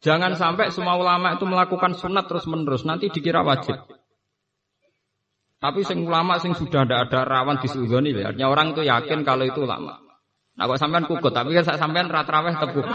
Jangan 0.03 0.37
sampai 0.37 0.69
semua 0.69 0.99
ulama 0.99 1.33
itu 1.33 1.47
melakukan 1.47 1.97
sunat 1.97 2.29
terus 2.29 2.45
menerus. 2.45 2.83
Nanti 2.83 3.09
dikira 3.09 3.41
wajib. 3.41 3.79
Tapi 5.57 5.81
sing 5.81 6.05
ulama 6.05 6.37
sing 6.37 6.53
sudah 6.53 6.85
tidak 6.85 7.09
ada 7.09 7.25
rawan 7.25 7.57
di 7.57 7.65
disudoni, 7.65 8.13
artinya 8.13 8.53
orang 8.53 8.77
itu 8.77 8.85
yakin 8.85 9.25
kalau 9.25 9.49
itu 9.49 9.65
ulama. 9.65 9.97
Nah 10.55 10.63
kok 10.69 10.77
sampean 10.77 11.09
kukut, 11.09 11.33
tapi 11.33 11.57
kan 11.57 11.65
sampean 11.65 12.05
ratraweh 12.05 12.53
tepuk. 12.53 12.85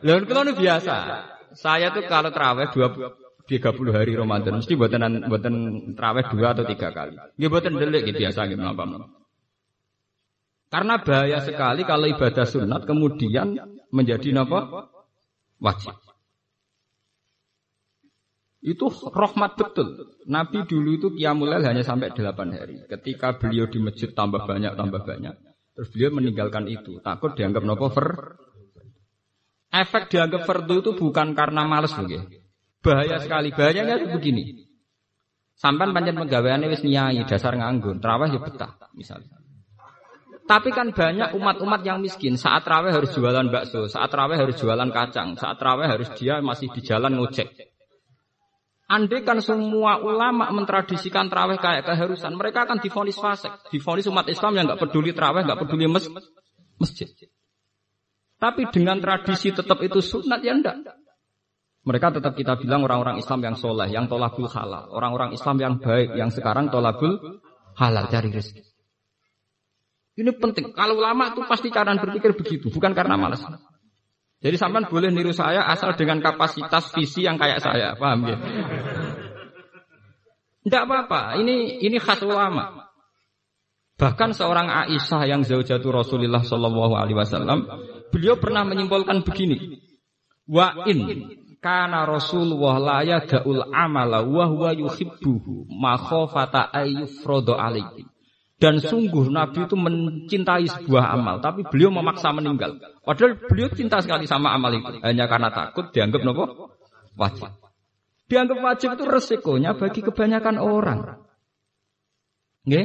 Lalu 0.00 0.24
kalau 0.32 0.54
biasa. 0.56 0.96
Saya 1.50 1.90
tuh 1.90 2.06
kalau 2.06 2.30
teraweh 2.30 2.70
dua 2.72 2.88
30 3.50 3.90
hari 3.90 4.14
Ramadan 4.14 4.62
mesti 4.62 4.78
buatan 4.78 5.26
buatan 5.26 5.54
terawih 5.98 6.24
dua 6.30 6.54
atau 6.54 6.62
tiga 6.62 6.94
kali. 6.94 7.18
Nggih 7.34 7.50
buatan 7.50 7.72
delik 7.74 8.02
gitu 8.06 8.22
biasa 8.22 8.46
gitu 8.46 8.62
apa 8.62 8.84
Karena 10.70 10.94
bahaya 11.02 11.42
sekali 11.42 11.82
kalau 11.82 12.06
ibadah 12.06 12.46
sunat 12.46 12.86
kemudian 12.86 13.58
menjadi 13.90 14.46
apa? 14.46 14.86
Wajib. 15.58 15.98
Itu 18.62 18.86
rahmat 18.92 19.58
betul. 19.58 20.14
Nabi 20.30 20.62
dulu 20.70 20.90
itu 20.94 21.08
kiamulail 21.18 21.66
hanya 21.66 21.82
sampai 21.82 22.14
delapan 22.14 22.54
hari. 22.54 22.86
Ketika 22.86 23.34
beliau 23.34 23.66
di 23.66 23.82
masjid 23.82 24.14
tambah 24.14 24.46
banyak 24.46 24.78
tambah 24.78 25.02
banyak. 25.02 25.34
Terus 25.74 25.88
beliau 25.90 26.10
meninggalkan 26.22 26.70
itu. 26.70 27.02
Takut 27.02 27.34
dianggap 27.34 27.66
nopo. 27.66 27.90
Efek 29.70 30.06
dianggap 30.06 30.46
fardu 30.46 30.86
itu 30.86 30.90
bukan 30.94 31.34
karena 31.34 31.66
males 31.66 31.90
begitu. 31.98 32.39
Bahaya 32.80 33.20
sekali. 33.20 33.52
Bahayanya 33.52 34.00
begini. 34.08 34.68
Sampai 35.60 35.92
panjang 35.92 36.16
pegawaiannya 36.16 36.72
wis 36.72 36.80
nyai 36.88 37.20
dasar 37.28 37.52
nganggur, 37.52 38.00
terawih 38.00 38.32
ya 38.32 38.40
betah 38.40 38.80
misalnya. 38.96 39.36
Tapi 40.48 40.72
kan 40.72 40.88
banyak 40.90 41.36
umat-umat 41.36 41.84
yang 41.84 42.00
miskin. 42.00 42.40
Saat 42.40 42.64
terawih 42.64 42.96
harus 42.96 43.12
jualan 43.12 43.44
bakso, 43.52 43.84
saat 43.86 44.08
terawih 44.08 44.40
harus 44.40 44.56
jualan 44.56 44.88
kacang, 44.88 45.36
saat 45.36 45.60
terawih 45.60 45.84
harus 45.84 46.08
dia 46.16 46.40
masih 46.40 46.72
di 46.72 46.80
jalan 46.80 47.20
ngojek. 47.20 47.52
Andai 48.90 49.22
kan 49.22 49.38
semua 49.44 50.02
ulama 50.02 50.50
mentradisikan 50.50 51.30
terawih 51.30 51.60
kayak 51.60 51.86
keharusan, 51.86 52.34
mereka 52.34 52.66
akan 52.66 52.82
difonis 52.82 53.20
fasik, 53.20 53.52
difonis 53.70 54.08
umat 54.10 54.26
Islam 54.26 54.56
yang 54.58 54.64
nggak 54.66 54.80
peduli 54.80 55.14
terawih, 55.14 55.44
nggak 55.46 55.60
peduli 55.60 55.86
mes 55.86 56.08
masjid. 56.80 57.06
Tapi 58.40 58.66
dengan 58.72 58.96
tradisi 58.98 59.52
tetap 59.52 59.78
itu 59.84 60.00
sunat 60.00 60.40
ya 60.40 60.56
enggak. 60.56 60.99
Mereka 61.80 62.12
tetap 62.20 62.36
kita 62.36 62.60
bilang 62.60 62.84
orang-orang 62.84 63.16
Islam 63.16 63.40
yang 63.40 63.56
soleh, 63.56 63.88
yang 63.88 64.04
tolabul 64.04 64.44
halal. 64.52 64.92
Orang-orang 64.92 65.32
Islam 65.32 65.56
yang 65.56 65.74
baik, 65.80 66.12
yang 66.12 66.28
sekarang 66.28 66.68
tolabul 66.68 67.40
halal 67.80 68.04
cari 68.12 68.28
rezeki. 68.28 68.60
Ini 70.20 70.36
penting. 70.36 70.76
Kalau 70.76 71.00
lama 71.00 71.32
itu 71.32 71.40
pasti 71.48 71.72
cara 71.72 71.96
berpikir 71.96 72.36
begitu, 72.36 72.68
bukan 72.68 72.92
karena 72.92 73.16
malas. 73.16 73.40
Jadi 74.40 74.56
sampean 74.60 74.88
boleh 74.88 75.08
niru 75.08 75.32
saya 75.32 75.64
asal 75.68 75.96
dengan 75.96 76.20
kapasitas 76.20 76.92
visi 76.92 77.24
yang 77.24 77.40
kayak 77.40 77.64
saya, 77.64 77.96
paham 77.96 78.28
ya? 78.28 78.36
Tidak 80.60 80.82
apa-apa. 80.84 81.40
Ini 81.40 81.80
ini 81.80 81.96
khas 81.96 82.20
ulama. 82.20 82.88
Bahkan 84.00 84.32
seorang 84.32 84.68
Aisyah 84.68 85.28
yang 85.28 85.44
jauh 85.44 85.92
Rasulullah 85.92 86.40
Shallallahu 86.40 86.96
Alaihi 86.96 87.16
Wasallam, 87.20 87.68
beliau 88.12 88.36
pernah 88.40 88.64
menyimpulkan 88.64 89.24
begini. 89.24 89.80
Wa 90.48 90.88
in 90.88 91.39
kana 91.60 92.08
Rasulullah 92.08 92.80
la 92.80 92.98
yada'ul 93.04 93.68
amala 93.70 94.24
wa 94.24 94.44
huwa 94.48 94.72
yuhibbuhu 94.72 95.68
makhafata 95.68 96.72
ayyufradu 96.72 97.54
alaihi. 97.54 98.08
Dan 98.60 98.76
sungguh 98.76 99.32
Nabi 99.32 99.64
itu 99.64 99.72
mencintai 99.72 100.68
sebuah 100.68 101.16
amal, 101.16 101.40
tapi 101.40 101.64
beliau 101.64 101.88
memaksa 101.88 102.28
meninggal. 102.28 102.76
Padahal 103.00 103.40
beliau 103.48 103.72
cinta 103.72 104.04
sekali 104.04 104.28
sama 104.28 104.52
amal 104.52 104.68
itu, 104.76 105.00
hanya 105.00 105.24
karena 105.24 105.48
takut 105.48 105.88
dianggap 105.88 106.20
nopo 106.20 106.44
wajib. 107.16 107.48
Dianggap 108.28 108.58
wajib 108.60 108.88
itu 109.00 109.04
resikonya 109.08 109.80
bagi 109.80 110.04
kebanyakan 110.04 110.60
orang. 110.60 111.24
Nggih? 112.68 112.84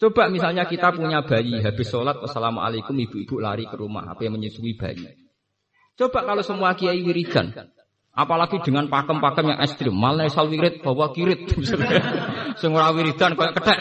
Coba 0.00 0.32
misalnya 0.32 0.64
kita 0.64 0.96
punya 0.96 1.22
bayi, 1.22 1.60
habis 1.60 1.92
sholat, 1.92 2.16
wassalamualaikum, 2.16 2.96
ibu-ibu 2.96 3.36
lari 3.36 3.68
ke 3.68 3.76
rumah, 3.76 4.16
apa 4.16 4.24
yang 4.24 4.40
menyusui 4.40 4.74
bayi. 4.80 5.21
Coba 5.92 6.24
kalau 6.24 6.40
semua 6.40 6.72
kiai 6.72 7.04
wiridan, 7.04 7.52
apalagi 8.16 8.64
dengan 8.64 8.88
pakem-pakem 8.88 9.52
yang 9.52 9.60
ekstrim, 9.60 9.92
malah 9.92 10.28
sal 10.32 10.48
wirid 10.48 10.80
bawa 10.80 11.12
kirit, 11.12 11.52
semua 12.60 12.88
wiridan 12.96 13.36
kayak 13.36 13.52
kedek. 13.60 13.78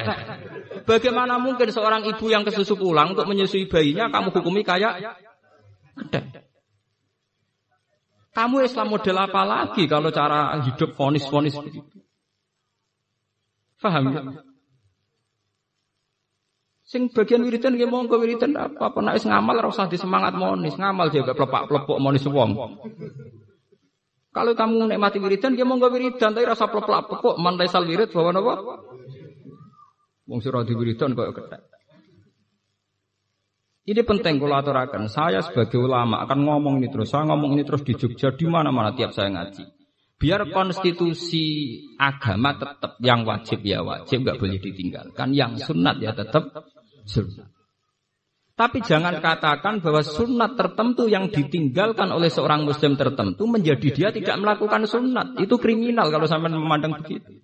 Bagaimana 0.83 1.39
mungkin 1.39 1.71
seorang 1.71 2.03
ibu 2.03 2.25
yang 2.27 2.43
kesusu 2.43 2.75
pulang 2.75 3.15
untuk 3.15 3.29
menyusui 3.29 3.69
bayinya 3.71 4.11
kamu 4.11 4.33
hukumi 4.35 4.61
kayak 4.67 5.15
kedek? 5.95 6.51
Kamu 8.31 8.63
Islam 8.63 8.87
model 8.95 9.17
apa 9.19 9.43
lagi 9.43 9.83
kalau 9.91 10.07
cara 10.11 10.55
hidup 10.63 10.95
fonis-fonis 10.95 11.55
begitu? 11.59 11.99
Faham 13.75 14.03
ya? 14.13 14.21
Sing 16.91 17.07
bagian 17.07 17.39
wiridan 17.47 17.79
nggih 17.79 17.87
monggo 17.87 18.19
wiridan 18.19 18.51
apa 18.59 18.91
apa 18.91 18.99
nek 18.99 19.23
ngamal 19.23 19.63
ora 19.63 19.71
usah 19.71 19.87
disemangat 19.87 20.35
monis, 20.35 20.75
ngamal 20.75 21.07
juga 21.07 21.31
plepak-plepok 21.31 21.95
monis 22.03 22.27
wong. 22.27 22.51
Kalau 24.35 24.51
kamu 24.51 24.91
nikmati 24.91 25.23
wiridan 25.23 25.55
nggih 25.55 25.63
monggo 25.63 25.87
wiridan 25.87 26.35
tapi 26.35 26.43
rasa 26.43 26.67
plepak-plepok 26.67 27.39
man 27.39 27.55
sal 27.71 27.87
wirid 27.87 28.11
bawa 28.11 28.35
napa? 28.35 28.83
Wong 30.27 30.43
sira 30.43 30.67
di 30.67 30.75
wiridan 30.75 31.15
kok 31.15 31.31
kethek. 31.31 31.61
Ini 33.87 34.01
penting 34.03 34.35
kalau 34.43 34.59
aturakan. 34.59 35.07
Saya 35.07 35.39
sebagai 35.47 35.79
ulama 35.79 36.19
akan 36.27 36.43
ngomong 36.43 36.83
ini 36.83 36.91
terus. 36.91 37.07
Saya 37.07 37.23
ngomong 37.31 37.55
ini 37.55 37.63
terus 37.63 37.87
di 37.87 37.95
Jogja 37.95 38.35
di 38.35 38.45
mana-mana 38.51 38.91
tiap 38.91 39.15
saya 39.15 39.31
ngaji. 39.31 39.63
Biar 40.19 40.43
konstitusi 40.53 41.79
agama 41.97 42.53
tetap 42.53 42.99
yang 43.01 43.25
wajib 43.25 43.65
ya 43.65 43.81
wajib, 43.81 44.21
nggak 44.21 44.37
boleh 44.37 44.59
ditinggalkan. 44.59 45.33
Yang 45.33 45.71
sunat 45.71 45.97
ya 45.97 46.13
tetap 46.13 46.51
sunnah. 47.05 47.51
Tapi 48.61 48.77
jangan 48.85 49.17
katakan 49.17 49.81
bahwa 49.81 50.05
sunat 50.05 50.53
tertentu 50.53 51.09
yang 51.09 51.33
ditinggalkan 51.33 52.13
oleh 52.13 52.29
seorang 52.29 52.61
muslim 52.61 52.93
tertentu 52.93 53.49
menjadi 53.49 53.87
dia 53.89 54.09
tidak 54.13 54.37
melakukan 54.37 54.85
sunat. 54.85 55.41
Itu 55.41 55.57
kriminal 55.57 56.13
kalau 56.13 56.29
sampai 56.29 56.53
memandang 56.53 56.93
begitu. 57.01 57.41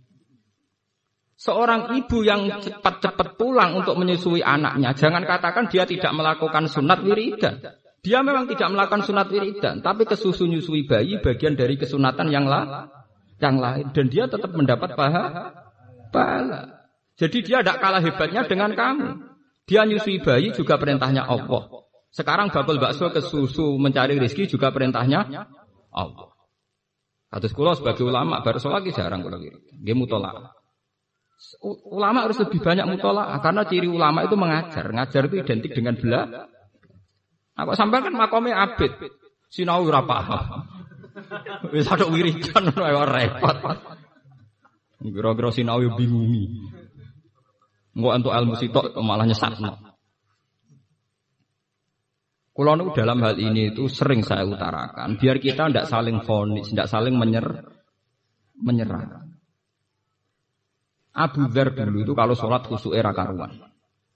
Seorang 1.38 1.98
ibu 1.98 2.22
yang 2.22 2.62
cepat-cepat 2.62 3.38
pulang 3.38 3.78
untuk 3.78 3.98
menyusui 3.98 4.46
anaknya, 4.46 4.94
jangan 4.94 5.26
katakan 5.26 5.70
dia 5.70 5.90
tidak 5.90 6.14
melakukan 6.14 6.70
sunat 6.70 7.02
wiridan. 7.02 7.62
Dia 8.02 8.22
memang 8.22 8.46
tidak 8.50 8.70
melakukan 8.74 9.02
sunat 9.06 9.30
wiridan, 9.30 9.82
tapi 9.82 10.06
kesusu 10.06 10.46
nyusui 10.50 10.86
bayi 10.86 11.18
bagian 11.22 11.58
dari 11.58 11.78
kesunatan 11.78 12.30
yang, 12.34 12.46
la 12.46 12.90
yang 13.42 13.58
lain. 13.58 13.90
Dan 13.94 14.10
dia 14.10 14.30
tetap 14.30 14.54
mendapat 14.54 14.94
paha, 14.98 15.26
pahala. 16.10 16.90
Jadi 17.18 17.42
dia 17.42 17.66
tidak 17.66 17.82
kalah 17.82 18.02
hebatnya 18.02 18.46
dengan 18.46 18.74
kamu. 18.78 19.37
Dia 19.68 19.84
nyusui 19.84 20.24
bayi 20.24 20.56
juga 20.56 20.80
perintahnya 20.80 21.28
Allah. 21.28 21.68
Sekarang 22.08 22.48
bakul 22.48 22.80
bakso 22.80 23.12
ke 23.12 23.20
susu 23.20 23.76
mencari 23.76 24.16
rezeki 24.16 24.58
juga 24.58 24.72
perintahnya 24.72 25.28
Allah. 25.92 26.32
Atus 27.28 27.52
kulo 27.52 27.76
sebagai 27.76 28.08
ulama 28.08 28.40
baru 28.40 28.64
sholat 28.64 28.88
jarang 28.96 29.20
kulo 29.20 29.36
wirid. 29.36 29.60
Dia 29.84 29.92
mutolak. 29.92 30.56
Ulama 31.92 32.26
harus 32.26 32.40
lebih 32.42 32.64
banyak 32.64 32.88
mutola 32.90 33.38
karena 33.44 33.62
ciri 33.68 33.86
ulama 33.86 34.26
itu 34.26 34.34
mengajar. 34.34 34.90
Ngajar 34.90 35.30
itu 35.30 35.36
identik 35.44 35.76
dengan 35.76 35.94
bela. 35.94 36.50
Aku 37.60 37.78
sampai 37.78 38.02
kan 38.02 38.14
makomnya 38.16 38.58
abid. 38.58 38.90
Sinau 39.52 39.86
ora 39.86 40.02
paham. 40.02 40.66
Wis 41.74 41.86
ada 41.92 42.10
wiridan 42.10 42.74
repot. 43.14 43.58
Kira-kira 44.98 45.50
sinau. 45.54 45.78
Engko 47.98 48.10
entuk 48.14 48.34
ilmu 48.38 48.54
sitok 48.54 48.86
malah 49.02 49.26
nyesatno. 49.26 49.74
Kulo 52.54 52.94
dalam 52.94 53.22
hal 53.22 53.38
ini 53.38 53.74
itu 53.74 53.86
sering 53.86 54.26
saya 54.26 54.42
utarakan, 54.42 55.18
biar 55.22 55.38
kita 55.38 55.70
tidak 55.70 55.86
saling 55.86 56.26
fonis, 56.26 56.74
tidak 56.74 56.90
saling 56.90 57.14
menyer, 57.14 57.46
menyerah. 58.58 59.30
Abu 61.18 61.50
Dhar 61.54 61.74
dulu 61.74 62.02
itu 62.02 62.14
kalau 62.18 62.34
sholat 62.34 62.66
khusus 62.66 62.98
era 62.98 63.14
karuan. 63.14 63.62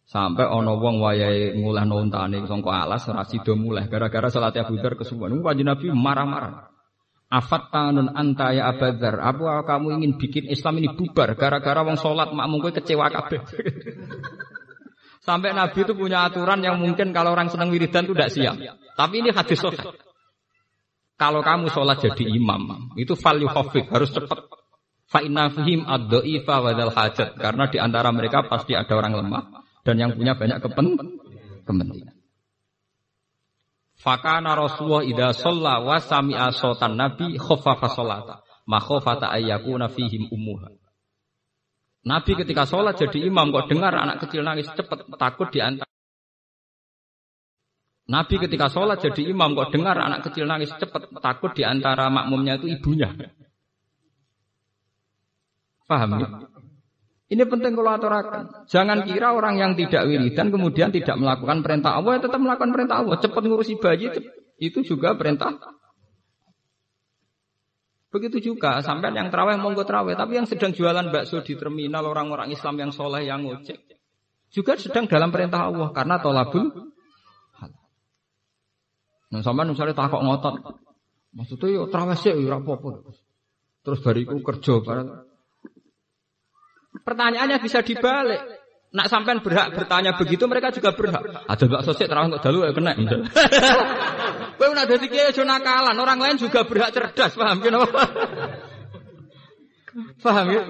Sampai 0.06 0.50
ono 0.50 0.82
wong 0.82 1.02
wayai 1.02 1.54
ngulah 1.58 1.86
nontane 1.86 2.42
songko 2.46 2.70
alas 2.74 3.06
ora 3.10 3.26
sida 3.26 3.54
mulai 3.54 3.86
gara-gara 3.86 4.30
salat 4.30 4.58
Abu 4.58 4.78
Dzar 4.78 4.98
kesuwen. 4.98 5.38
Kanjeng 5.42 5.70
Nabi 5.70 5.86
marah-marah. 5.94 6.71
Afat 7.32 7.72
tanun 7.72 8.12
anta 8.12 8.52
ya 8.52 8.68
Abu 8.68 8.92
Dzar, 8.92 9.24
apa 9.24 9.64
kamu 9.64 10.04
ingin 10.04 10.20
bikin 10.20 10.52
Islam 10.52 10.84
ini 10.84 10.92
bubar 10.92 11.40
gara-gara 11.40 11.80
wong 11.80 11.96
salat 11.96 12.36
makmum 12.36 12.60
kowe 12.60 12.76
kecewa 12.76 13.08
kabeh. 13.08 13.40
Sampai 15.28 15.56
Nabi 15.56 15.86
itu 15.86 15.94
punya 15.96 16.28
aturan 16.28 16.60
yang 16.60 16.82
mungkin 16.82 17.14
kalau 17.16 17.32
orang 17.32 17.48
senang 17.48 17.72
wiridan 17.72 18.10
itu 18.10 18.14
tidak 18.18 18.34
siap. 18.34 18.56
Tapi 18.98 19.22
ini 19.22 19.30
hadis 19.32 19.64
sahih. 19.64 19.80
Kalau 21.16 21.46
kamu 21.46 21.70
sholat 21.70 22.02
jadi 22.02 22.26
imam, 22.26 22.98
itu 22.98 23.14
value 23.14 23.46
hafid, 23.46 23.86
harus 23.94 24.10
cepat. 24.10 24.42
Fa'inna 25.06 25.54
fihim 25.54 25.86
ad-da'ifa 25.86 26.56
wadal 26.66 26.90
hajat. 26.90 27.38
Karena 27.38 27.70
di 27.70 27.78
antara 27.78 28.10
mereka 28.10 28.50
pasti 28.50 28.74
ada 28.74 28.98
orang 28.98 29.22
lemah 29.22 29.44
dan 29.86 30.02
yang 30.02 30.18
punya 30.18 30.34
banyak 30.34 30.58
kepen 30.58 30.98
kepentingan. 31.62 32.21
Fakana 34.02 34.58
Rasulullah 34.58 35.06
idza 35.06 35.30
shalla 35.46 35.86
wa 35.86 36.02
sami'a 36.02 36.50
sautan 36.50 36.98
nabi 36.98 37.38
khaffafa 37.38 37.88
sholata. 37.94 38.36
Ma 38.66 38.82
khafata 38.82 39.30
ayyakuna 39.30 39.94
fihim 39.94 40.26
ummuha. 40.34 40.74
Nabi 42.02 42.34
ketika 42.34 42.66
sholat 42.66 42.98
jadi 42.98 43.30
imam 43.30 43.54
kok 43.54 43.70
dengar 43.70 43.94
anak 43.94 44.26
kecil 44.26 44.42
nangis 44.42 44.66
cepat 44.74 45.06
takut 45.22 45.54
di 45.54 45.62
antara 45.62 45.86
Nabi 48.10 48.36
ketika 48.42 48.74
sholat 48.74 48.98
jadi 49.06 49.30
imam 49.30 49.54
kok 49.54 49.70
dengar 49.70 50.02
anak 50.02 50.26
kecil 50.26 50.50
nangis 50.50 50.74
cepat 50.82 51.14
takut 51.22 51.54
di 51.54 51.62
antara 51.62 52.10
makmumnya 52.10 52.58
itu 52.58 52.74
ibunya. 52.74 53.14
Paham 55.86 56.10
ya? 56.18 56.28
Ini 57.32 57.48
penting 57.48 57.80
kalau 57.80 57.96
aturakan. 57.96 58.68
Jangan 58.68 59.08
kira 59.08 59.32
orang 59.32 59.56
yang 59.56 59.72
tidak 59.80 60.04
wiridan 60.04 60.52
kemudian 60.52 60.92
tidak 60.92 61.16
melakukan 61.16 61.64
perintah 61.64 61.96
Allah, 61.96 62.20
ya 62.20 62.28
tetap 62.28 62.44
melakukan 62.44 62.76
perintah 62.76 63.00
Allah. 63.00 63.16
Cepat 63.24 63.44
ngurusi 63.48 63.80
bayi, 63.80 64.12
itu 64.60 64.80
juga 64.84 65.16
perintah. 65.16 65.56
Begitu 68.12 68.52
juga, 68.52 68.84
sampai 68.84 69.16
yang 69.16 69.32
terawih 69.32 69.56
monggo 69.56 69.88
terawih, 69.88 70.20
tapi 70.20 70.36
yang 70.36 70.44
sedang 70.44 70.76
jualan 70.76 71.08
bakso 71.08 71.40
di 71.40 71.56
terminal 71.56 72.04
orang-orang 72.04 72.52
Islam 72.52 72.76
yang 72.76 72.92
soleh 72.92 73.24
yang 73.24 73.48
ngojek 73.48 73.80
juga 74.52 74.76
sedang 74.76 75.08
dalam 75.08 75.32
perintah 75.32 75.72
Allah 75.72 75.90
karena 75.96 76.20
tolabul 76.20 76.92
Nah, 79.32 79.40
sampai 79.40 79.64
misalnya 79.64 79.96
takut 79.96 80.20
ngotot, 80.28 80.60
maksudnya 81.32 81.72
yo 81.72 81.88
terawih 81.88 82.20
sih, 82.20 82.36
yo 82.36 82.52
rapopo. 82.52 83.16
Terus 83.80 84.04
bariku 84.04 84.44
kerja, 84.44 84.84
Pertanyaannya 86.92 87.58
bisa 87.64 87.80
dibalik. 87.80 88.42
Nak 88.92 89.08
sampean 89.08 89.40
berhak 89.40 89.72
bertanya 89.72 90.20
begitu 90.20 90.44
mereka 90.52 90.68
juga 90.76 90.92
berhak. 90.92 91.48
Ada 91.48 91.64
mbak 91.64 91.82
sosok 91.88 92.12
terang 92.12 92.28
untuk 92.28 92.44
dalu 92.44 92.68
ya 92.68 92.76
kena. 92.76 92.92
Kowe 94.60 94.68
nak 94.76 94.86
dadi 94.92 95.08
kiai 95.08 95.32
aja 95.32 95.48
nakalan, 95.48 95.96
orang 95.96 96.20
lain 96.20 96.36
juga 96.36 96.68
berhak 96.68 96.92
cerdas, 96.92 97.34
paham 97.40 97.64
kenapa? 97.64 98.04
paham 100.24 100.46
ya? 100.52 100.62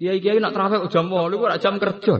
Kiai 0.00 0.18
kiai 0.18 0.40
nak 0.40 0.56
terawih 0.56 0.88
jam 0.88 1.12
8 1.12 1.28
kok 1.28 1.60
jam 1.60 1.74
kerja. 1.76 2.14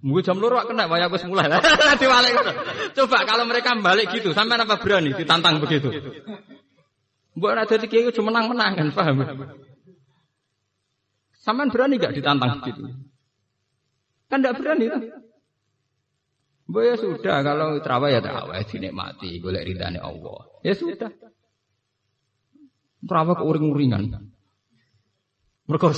Mungkin 0.00 0.24
jam 0.24 0.40
luar 0.40 0.64
kena 0.64 0.88
waya 0.88 1.12
wis 1.12 1.28
mulai. 1.28 1.52
Diwalik 2.00 2.34
Coba 2.96 3.18
kalau 3.28 3.44
mereka 3.44 3.76
balik 3.78 4.16
gitu, 4.16 4.32
sampai 4.32 4.56
apa 4.58 4.80
berani 4.80 5.12
ditantang 5.12 5.60
begitu? 5.60 5.92
Mbok 7.36 7.52
nak 7.52 7.68
dadi 7.68 7.86
kiai 7.86 8.10
cuma 8.16 8.32
menang-menang 8.32 8.72
kan, 8.80 8.88
paham? 8.96 9.16
Saman 11.48 11.72
berani 11.72 11.96
gak 11.96 12.12
ditantang 12.12 12.60
gitu? 12.60 12.84
Kan 14.28 14.44
tidak 14.44 14.60
berani 14.60 14.84
kan? 14.92 15.00
Bu 16.68 16.84
ya 16.84 17.00
sudah 17.00 17.40
kalau 17.40 17.80
terawih 17.80 18.12
ya 18.12 18.20
terawih 18.20 18.60
dinikmati 18.68 19.40
boleh 19.40 19.64
ridhani 19.64 19.96
Allah. 19.96 20.44
Ya 20.60 20.76
sudah. 20.76 21.08
Terawih 23.00 23.32
ke 23.40 23.44
uring-uringan. 23.48 24.28
Mereka 25.72 25.88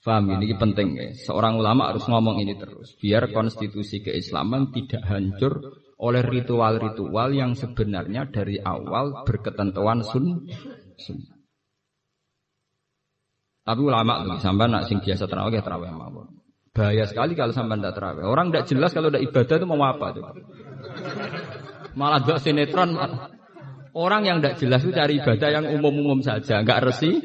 Faham 0.00 0.24
ini 0.40 0.56
penting 0.56 0.96
ya. 0.96 1.12
Seorang 1.12 1.60
ulama 1.60 1.92
harus 1.92 2.08
ngomong 2.08 2.40
ini 2.40 2.56
terus. 2.56 2.96
Biar 2.96 3.36
konstitusi 3.36 4.00
keislaman 4.00 4.72
tidak 4.72 5.04
hancur 5.04 5.60
oleh 6.00 6.24
ritual-ritual 6.24 7.36
yang 7.36 7.52
sebenarnya 7.52 8.32
dari 8.32 8.56
awal 8.64 9.28
berketentuan 9.28 10.00
sun. 10.00 10.48
sun. 10.96 11.35
Tapi 13.66 13.80
ulama 13.82 14.22
tuh 14.22 14.38
sampai 14.38 14.70
nak 14.70 14.86
sing 14.86 15.02
biasa 15.02 15.26
terawih 15.26 15.58
ya 15.58 15.62
terawih 15.66 15.90
mawon. 15.90 16.38
Bahaya 16.70 17.02
sekali 17.02 17.34
kalau 17.34 17.50
sampai 17.50 17.82
tidak 17.82 17.98
terawih. 17.98 18.22
Orang 18.30 18.54
tidak 18.54 18.70
jelas 18.70 18.94
kalau 18.94 19.10
tidak 19.10 19.26
ibadah 19.26 19.56
itu 19.58 19.66
mau 19.66 19.82
apa 19.82 20.06
tuh. 20.14 20.22
Malah 21.98 22.22
dok 22.22 22.38
sinetron. 22.38 22.94
Orang 23.96 24.22
yang 24.28 24.38
tidak 24.38 24.62
jelas 24.62 24.84
itu 24.86 24.92
cari 24.94 25.18
ibadah 25.18 25.48
yang 25.50 25.64
umum-umum 25.72 26.22
saja, 26.22 26.62
nggak 26.62 26.84
resi. 26.84 27.16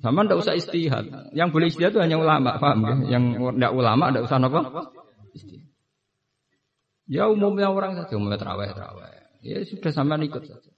Sama 0.00 0.22
tidak 0.24 0.38
usah 0.38 0.54
istihad. 0.54 1.04
Yang 1.34 1.48
boleh 1.50 1.66
istihad 1.66 1.90
itu 1.92 2.00
hanya 2.00 2.16
ulama, 2.16 2.56
paham 2.56 2.80
ya? 2.86 3.18
Yang 3.18 3.24
tidak 3.58 3.72
ulama 3.74 4.04
tidak 4.14 4.22
usah 4.30 4.38
apa? 4.38 4.60
Ya 7.06 7.22
umumnya 7.26 7.68
orang 7.68 7.98
saja, 7.98 8.14
umumnya 8.16 8.38
terawih, 8.38 8.70
terawih. 8.70 9.10
Ya 9.42 9.60
sudah 9.66 9.92
sama 9.92 10.16
ikut 10.22 10.46
saja. 10.46 10.70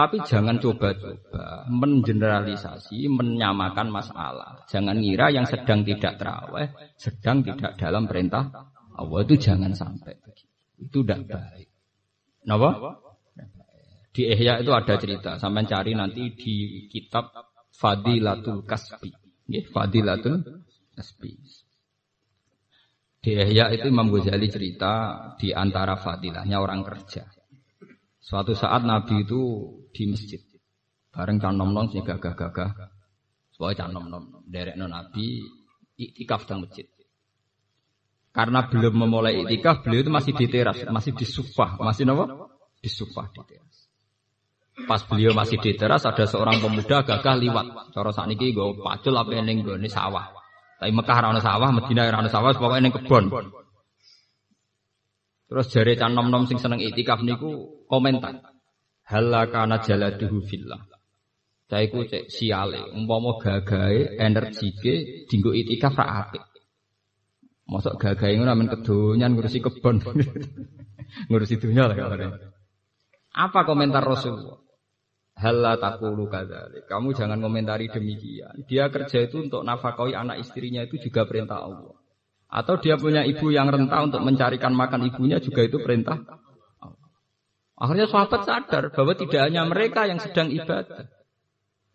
Tapi 0.00 0.16
jangan 0.24 0.56
coba-coba 0.56 1.68
mengeneralisasi, 1.68 3.04
menyamakan 3.12 3.92
masalah. 3.92 4.64
Jangan 4.64 4.96
ngira 4.96 5.28
yang 5.28 5.44
sedang 5.44 5.84
tidak 5.84 6.16
terawih, 6.16 6.72
sedang 6.96 7.44
tidak 7.44 7.76
dalam 7.76 8.08
perintah 8.08 8.48
Allah 8.96 9.20
itu 9.28 9.36
jangan 9.36 9.76
sampai 9.76 10.16
Itu 10.80 11.04
tidak 11.04 11.28
baik. 11.28 11.68
Kenapa? 12.40 12.96
Di 14.08 14.24
Ihya 14.24 14.64
itu 14.64 14.72
ada 14.72 14.96
cerita. 14.96 15.36
Sampai 15.36 15.68
cari 15.68 15.92
nanti 15.92 16.32
di 16.32 16.88
kitab 16.88 17.28
Fadilatul 17.68 18.64
Kasbi. 18.64 19.12
Fadilatul 19.68 20.64
Kasbi. 20.96 21.32
Di 23.20 23.36
Ihya 23.36 23.68
itu 23.76 23.84
Imam 23.84 24.08
Ghazali 24.08 24.48
cerita 24.48 24.92
di 25.36 25.52
antara 25.52 26.00
fadilahnya 26.00 26.56
orang 26.56 26.80
kerja. 26.80 27.28
Suatu 28.20 28.56
saat 28.56 28.80
Nabi 28.84 29.28
itu 29.28 29.40
di 29.90 30.02
masjid. 30.10 30.40
Bareng 31.10 31.42
can 31.42 31.58
nom 31.58 31.74
nom 31.74 31.90
sing 31.90 32.06
gagah-gagah. 32.06 32.70
Soalnya 33.50 33.86
can 33.86 33.90
nom 33.92 34.06
nom 34.06 34.24
derek 34.46 34.78
non 34.78 34.94
Nabi 34.94 35.42
iktikaf 35.98 36.46
di 36.46 36.54
masjid. 36.56 36.86
Karena 38.30 38.62
belum 38.70 38.94
memulai 38.94 39.42
iktikaf, 39.42 39.82
beliau 39.82 40.06
itu 40.06 40.12
masih 40.14 40.32
di 40.38 40.46
teras, 40.46 40.78
masih 40.86 41.18
di 41.18 41.26
sufah, 41.26 41.82
masih 41.82 42.06
nopo? 42.06 42.46
Di 42.78 42.86
sufah 42.86 43.26
di 43.34 43.42
teras. 43.42 43.76
Pas 44.86 45.02
beliau 45.02 45.34
masih 45.34 45.58
di 45.58 45.74
teras, 45.74 46.06
ada 46.06 46.24
seorang 46.30 46.62
pemuda 46.62 47.02
gagah 47.02 47.36
liwat. 47.36 47.90
Cara 47.90 48.10
ini 48.30 48.54
gue 48.54 48.78
pacul 48.78 49.18
apa 49.18 49.34
yang 49.34 49.66
gue 49.66 49.76
sawah. 49.90 50.30
Tapi 50.78 50.96
Mekah 50.96 51.18
rana 51.20 51.40
sawah, 51.42 51.68
Medina 51.74 52.08
rana 52.08 52.30
sawah, 52.30 52.54
pokoknya 52.56 52.88
neng 52.88 52.94
kebon. 52.96 53.24
Terus 55.50 55.66
jari 55.74 55.98
can 55.98 56.14
nom 56.14 56.30
nom 56.30 56.46
sing 56.46 56.62
seneng 56.62 56.78
itikaf 56.78 57.26
niku 57.26 57.82
komentar. 57.90 58.49
Halakana 59.10 59.82
jaladuhu 59.82 60.38
fillah. 60.46 60.86
Saya 61.66 61.86
iku 61.86 62.06
cek 62.06 62.30
siale, 62.30 62.82
umpama 62.94 63.38
gagahe 63.38 64.18
energike 64.18 65.26
dinggo 65.26 65.54
itikaf 65.54 65.98
ra 65.98 66.26
apik. 66.26 66.42
Mosok 67.66 67.94
gagahe 67.98 68.38
ngono 68.38 68.54
men 68.54 68.70
kedonyan 68.70 69.34
ngurusi 69.34 69.58
kebon. 69.62 70.02
ngurusi 71.30 71.58
dunia 71.58 71.90
lah 71.90 71.94
kalau 71.98 72.38
Apa 73.30 73.62
komentar 73.62 74.02
Rasulullah? 74.02 74.58
Halla 75.38 75.78
takulu 75.78 76.26
kadzalik. 76.26 76.90
Kamu 76.90 77.14
jangan 77.14 77.38
komentari 77.38 77.86
demikian. 77.86 78.66
Dia 78.66 78.90
kerja 78.90 79.24
itu 79.24 79.46
untuk 79.46 79.62
nafkahi 79.62 80.12
anak 80.12 80.42
istrinya 80.42 80.82
itu 80.84 81.00
juga 81.00 81.24
perintah 81.24 81.64
Allah. 81.64 81.96
Atau 82.50 82.82
dia 82.82 82.98
punya 82.98 83.22
ibu 83.22 83.48
yang 83.54 83.70
renta 83.70 84.02
untuk 84.02 84.20
mencarikan 84.26 84.74
makan 84.74 85.06
ibunya 85.06 85.38
juga 85.38 85.62
itu 85.62 85.78
perintah. 85.80 86.18
Akhirnya 87.80 88.06
sahabat 88.12 88.44
sadar 88.44 88.92
bahwa 88.92 89.16
tidak 89.16 89.40
hanya 89.40 89.64
mereka 89.64 90.04
yang 90.04 90.20
sedang 90.20 90.52
ibadah. 90.52 91.08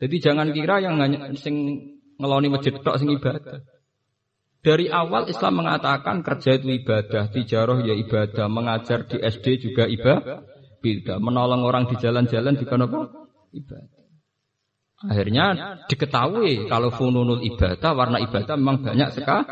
Jadi 0.02 0.16
jangan 0.18 0.50
kira 0.50 0.82
yang 0.82 0.98
hanya 0.98 1.30
sing 1.38 1.56
ngeloni 2.18 2.50
masjid 2.50 2.74
tok 2.82 2.98
sing 2.98 3.14
ibadah. 3.14 3.62
Dari 4.66 4.90
awal 4.90 5.30
Islam 5.30 5.62
mengatakan 5.62 6.26
kerja 6.26 6.58
itu 6.58 6.74
ibadah, 6.74 7.30
tijaroh 7.30 7.86
ya 7.86 7.94
ibadah, 7.94 8.50
mengajar 8.50 9.06
di 9.06 9.22
SD 9.22 9.62
juga 9.62 9.86
ibadah, 9.86 10.42
menolong 11.22 11.62
orang 11.62 11.86
di 11.86 12.02
jalan-jalan 12.02 12.58
juga 12.58 12.82
apa? 12.82 13.00
Ibadah. 13.54 13.94
Akhirnya 15.06 15.46
diketahui 15.86 16.66
kalau 16.66 16.90
fununul 16.90 17.46
ibadah, 17.46 17.94
warna 17.94 18.18
ibadah 18.18 18.58
memang 18.58 18.82
banyak 18.82 19.22
sekali. 19.22 19.46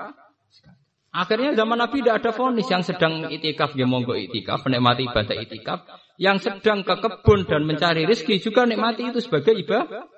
Akhirnya 1.13 1.53
zaman 1.53 1.77
Nabi 1.77 2.01
tidak 2.01 2.25
ada 2.25 2.31
fonis 2.33 2.65
yang 2.73 2.81
sedang 2.81 3.29
itikaf 3.29 3.77
ya 3.77 3.85
monggo 3.85 4.17
itikaf, 4.17 4.65
menikmati 4.65 5.05
ibadah 5.05 5.37
itikaf, 5.37 5.85
yang 6.17 6.41
sedang 6.41 6.81
ke 6.81 6.97
kebun 6.97 7.45
dan 7.45 7.69
mencari 7.69 8.09
rezeki 8.09 8.41
juga 8.41 8.65
nikmati 8.65 9.13
itu 9.13 9.21
sebagai 9.21 9.53
ibadah. 9.53 10.09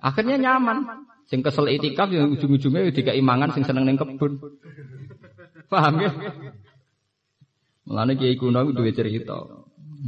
Akhirnya 0.00 0.40
nyaman. 0.40 1.04
Sing 1.28 1.44
kesel 1.44 1.68
itikaf 1.76 2.08
yang 2.08 2.32
ujung-ujungnya 2.32 2.88
tiga 2.88 3.12
imangan 3.12 3.52
sing 3.52 3.68
seneng 3.68 3.84
neng 3.84 4.00
kebun. 4.00 4.40
Paham 5.68 5.94
ya? 6.00 6.10
Mulane 7.84 8.16
kiai 8.16 8.34
kuno 8.40 8.72
duwe 8.72 8.96
cerita. 8.96 9.36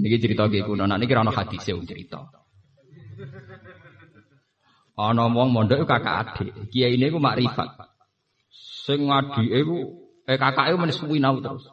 Niki 0.00 0.16
cerita 0.16 0.48
kiai 0.48 0.64
kuno, 0.64 0.88
nah 0.88 0.96
ora 0.96 1.20
ono 1.20 1.30
hadise 1.36 1.76
cerita. 1.84 2.24
Ana 4.96 5.28
wong 5.28 5.52
mondok 5.52 5.84
kakak 5.84 6.40
adik. 6.40 6.72
Kiai 6.72 6.96
ini 6.96 7.12
ku 7.12 7.20
makrifat. 7.20 7.68
Sing 8.48 9.12
adike 9.12 9.60
ku 9.68 10.01
eh 10.26 10.36
kakake 10.38 10.74
men 10.78 10.92
sinau 10.94 11.38
terus. 11.42 11.66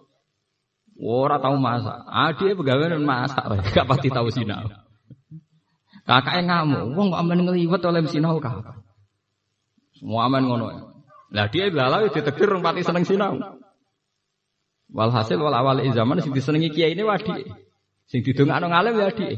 Ora 0.99 1.39
tau 1.39 1.55
masak. 1.55 1.95
Adike 2.11 2.59
pegawai 2.59 2.99
masak, 2.99 3.43
gak 3.71 3.87
pasti 3.87 4.11
tau 4.11 4.27
sinau. 4.27 4.67
Kakake 6.03 6.43
ngamuk, 6.43 6.97
wong 6.97 7.07
kok 7.13 7.21
amen 7.21 7.45
ngliwet 7.47 7.81
oleh 7.85 8.03
sinau 8.09 8.41
kakak. 8.41 8.83
Semua 9.95 10.27
aman 10.27 10.43
ngono. 10.43 10.67
Lah 11.29 11.45
dia 11.53 11.69
lalu 11.69 12.09
ditegur 12.09 12.49
rong 12.57 12.65
pati 12.65 12.81
seneng 12.81 13.05
sinau. 13.05 13.37
Walhasil 14.89 15.37
wal 15.37 15.53
awal 15.53 15.85
zaman 15.93 16.17
sing 16.19 16.33
disenengi 16.33 16.73
kiai 16.73 16.97
ini 16.97 17.05
wadi. 17.05 17.45
Sing 18.09 18.25
didongakno 18.25 18.73
ngalim 18.73 18.97
ya 18.97 19.13
adi. 19.13 19.37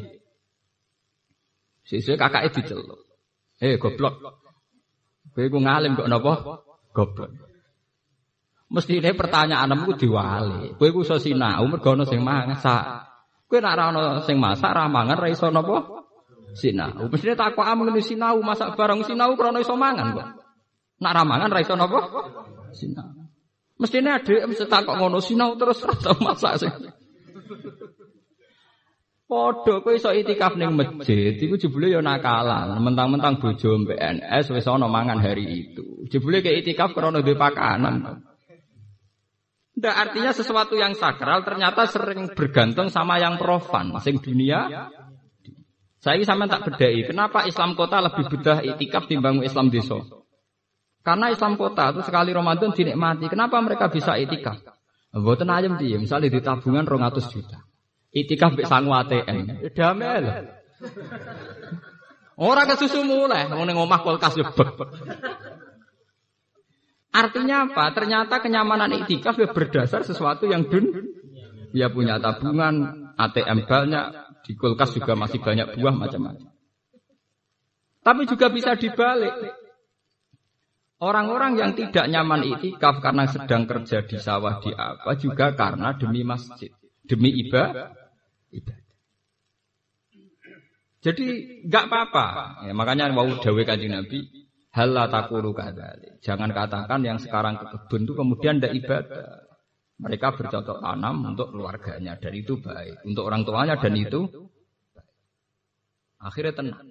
Sesuk 1.83 2.15
kakake 2.15 2.55
diceluk. 2.55 3.03
Eh 3.59 3.75
goblok. 3.75 4.15
Kowe 5.35 5.45
ku 5.51 5.59
ngalim 5.59 5.99
kok 5.99 6.07
napa? 6.07 6.63
Goblok. 6.95 7.50
Mesti 8.71 9.03
ini 9.03 9.11
pertanyaanmu 9.11 9.83
ku 9.83 9.93
diwali. 9.99 10.79
Kowe 10.79 10.89
ku 10.95 11.03
iso 11.03 11.19
sinau 11.19 11.67
mergo 11.67 11.91
ana 11.91 12.07
sing 12.07 12.23
masak. 12.23 13.03
Kowe 13.51 13.59
ora 13.59 13.91
ana 13.91 14.23
sing 14.23 14.39
masak 14.39 14.71
ra 14.71 14.87
mangan 14.87 15.19
ra 15.19 15.27
iso 15.27 15.51
napa? 15.51 16.07
Sinau. 16.55 17.11
Mestine 17.11 17.35
takok 17.35 17.67
am 17.67 17.83
ngene 17.83 17.99
sinau 17.99 18.39
masak 18.39 18.79
barang 18.79 19.03
sinau 19.03 19.35
krana 19.35 19.59
iso 19.59 19.75
mangan 19.75 20.15
kok. 20.15 20.27
Nak 21.03 21.11
ramangan 21.15 21.51
ra 21.51 21.59
iso 21.59 21.75
napa? 21.75 21.99
Sinau. 22.71 23.11
Mestine 23.75 24.15
adek 24.15 24.47
mesti 24.47 24.63
takok 24.63 24.95
ngono 24.95 25.19
sinau 25.19 25.59
terus 25.59 25.83
rasa 25.83 26.15
masak 26.23 26.53
sing. 26.63 26.71
Padha 29.27 29.83
kowe 29.83 29.91
iso 29.91 30.15
itikaf 30.15 30.55
ning 30.55 30.79
masjid 30.79 31.35
iku 31.35 31.59
jebule 31.59 31.91
ya 31.91 31.99
nakalan. 31.99 32.79
Mentang-mentang 32.79 33.35
bojo 33.35 33.83
PNS 33.83 34.47
wis 34.55 34.63
ana 34.63 34.87
mangan 34.87 35.19
hari 35.19 35.67
itu. 35.67 36.07
Jebule 36.07 36.39
ke 36.39 36.55
itikaf 36.55 36.95
krana 36.95 37.19
duwe 37.19 37.35
pakanan. 37.35 38.30
Ndak 39.81 39.95
artinya 39.97 40.29
sesuatu 40.29 40.77
yang 40.77 40.93
sakral 40.93 41.41
ternyata 41.41 41.89
sering 41.89 42.29
bergantung 42.37 42.93
sama 42.93 43.17
yang 43.17 43.41
profan, 43.41 43.97
sing 43.97 44.21
dunia 44.21 44.93
saya 46.01 46.21
sama 46.25 46.49
tak 46.49 46.65
bedai, 46.65 47.05
kenapa 47.05 47.45
Islam 47.45 47.77
kota 47.77 48.01
lebih 48.01 48.25
bedah 48.25 48.65
itikaf 48.65 49.05
timbang 49.05 49.41
Islam 49.45 49.69
desa? 49.69 50.01
Karena 51.01 51.29
Islam 51.29 51.57
kota 51.57 51.93
itu 51.93 52.01
sekali 52.01 52.33
Ramadan 52.33 52.73
dinikmati. 52.73 53.29
Kenapa 53.29 53.61
mereka 53.61 53.89
bisa 53.89 54.17
itikaf? 54.17 54.61
Mboten 55.13 55.49
ayam 55.53 55.77
dia, 55.77 56.01
misalnya 56.01 56.33
di 56.33 56.41
tabungan 56.41 56.85
200 56.85 57.25
juta. 57.29 57.61
Itikaf 58.09 58.57
mbek 58.57 58.65
sangu 58.65 58.97
ATM. 58.97 59.65
Damai 59.77 60.25
lho. 60.25 60.31
Ora 62.41 62.65
kesusu 62.65 63.05
mulai, 63.05 63.45
ngene 63.45 63.73
ngomah 63.77 64.01
kulkas 64.01 64.33
yo 64.41 64.45
Artinya 67.11 67.67
apa? 67.67 67.91
Ternyata 67.91 68.39
kenyamanan 68.39 69.03
itikaf 69.03 69.35
ya 69.35 69.51
berdasar 69.51 70.07
sesuatu 70.07 70.47
yang 70.47 70.67
dun. 70.71 71.11
Ya 71.71 71.87
punya 71.87 72.19
tabungan, 72.19 73.11
ATM 73.15 73.63
banyak, 73.63 74.05
di 74.43 74.59
kulkas 74.59 74.91
juga 74.95 75.15
masih 75.15 75.39
banyak 75.39 75.79
buah 75.79 75.95
macam-macam. 75.95 76.51
Tapi 78.01 78.21
juga 78.27 78.51
bisa 78.51 78.75
dibalik. 78.75 79.31
Orang-orang 81.01 81.57
yang 81.57 81.71
tidak 81.73 82.05
nyaman 82.11 82.45
itikaf 82.45 83.01
karena 83.01 83.25
sedang 83.25 83.65
kerja 83.65 84.05
di 84.05 84.17
sawah 84.21 84.61
di 84.61 84.69
apa 84.69 85.17
juga 85.17 85.55
karena 85.57 85.97
demi 85.97 86.21
masjid, 86.21 86.69
demi 87.07 87.33
ibadah. 87.41 87.95
Jadi 91.01 91.25
nggak 91.65 91.85
apa-apa. 91.89 92.25
Ya, 92.69 92.73
makanya 92.77 93.09
mau 93.09 93.25
dawe 93.25 93.61
kanjeng 93.65 93.97
Nabi, 93.97 94.40
hal 94.71 94.95
kadali. 95.55 96.07
Jangan 96.23 96.49
katakan 96.55 96.99
yang 97.03 97.19
sekarang 97.19 97.59
ke 97.59 97.65
kebun 97.75 98.01
itu 98.07 98.13
kemudian 98.15 98.55
tidak 98.59 98.73
ibadah. 98.79 99.27
Mereka 100.01 100.33
bercocok 100.33 100.81
tanam 100.81 101.15
untuk 101.29 101.53
keluarganya 101.53 102.17
dan 102.17 102.33
itu 102.33 102.57
baik. 102.57 103.05
Untuk 103.05 103.29
orang 103.29 103.45
tuanya 103.45 103.77
dan 103.77 103.93
itu. 103.93 104.25
Akhirnya 106.17 106.53
tenang. 106.57 106.89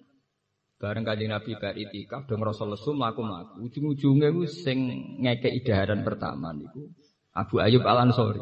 Bareng 0.80 1.04
kaji 1.04 1.28
Nabi 1.28 1.60
bar 1.60 1.76
itikaf 1.76 2.24
dong 2.24 2.40
Rasul 2.40 2.72
Lesum 2.72 2.96
mlaku 2.96 3.20
mlaku. 3.20 3.68
Ujung-ujungnya 3.68 4.32
gue 4.32 4.48
sing 4.48 4.78
ngeke 5.20 5.52
idaharan 5.52 6.00
pertama 6.00 6.56
niku 6.56 6.88
Abu 7.36 7.60
Ayub 7.60 7.84
Al 7.84 8.08
Ansori. 8.08 8.40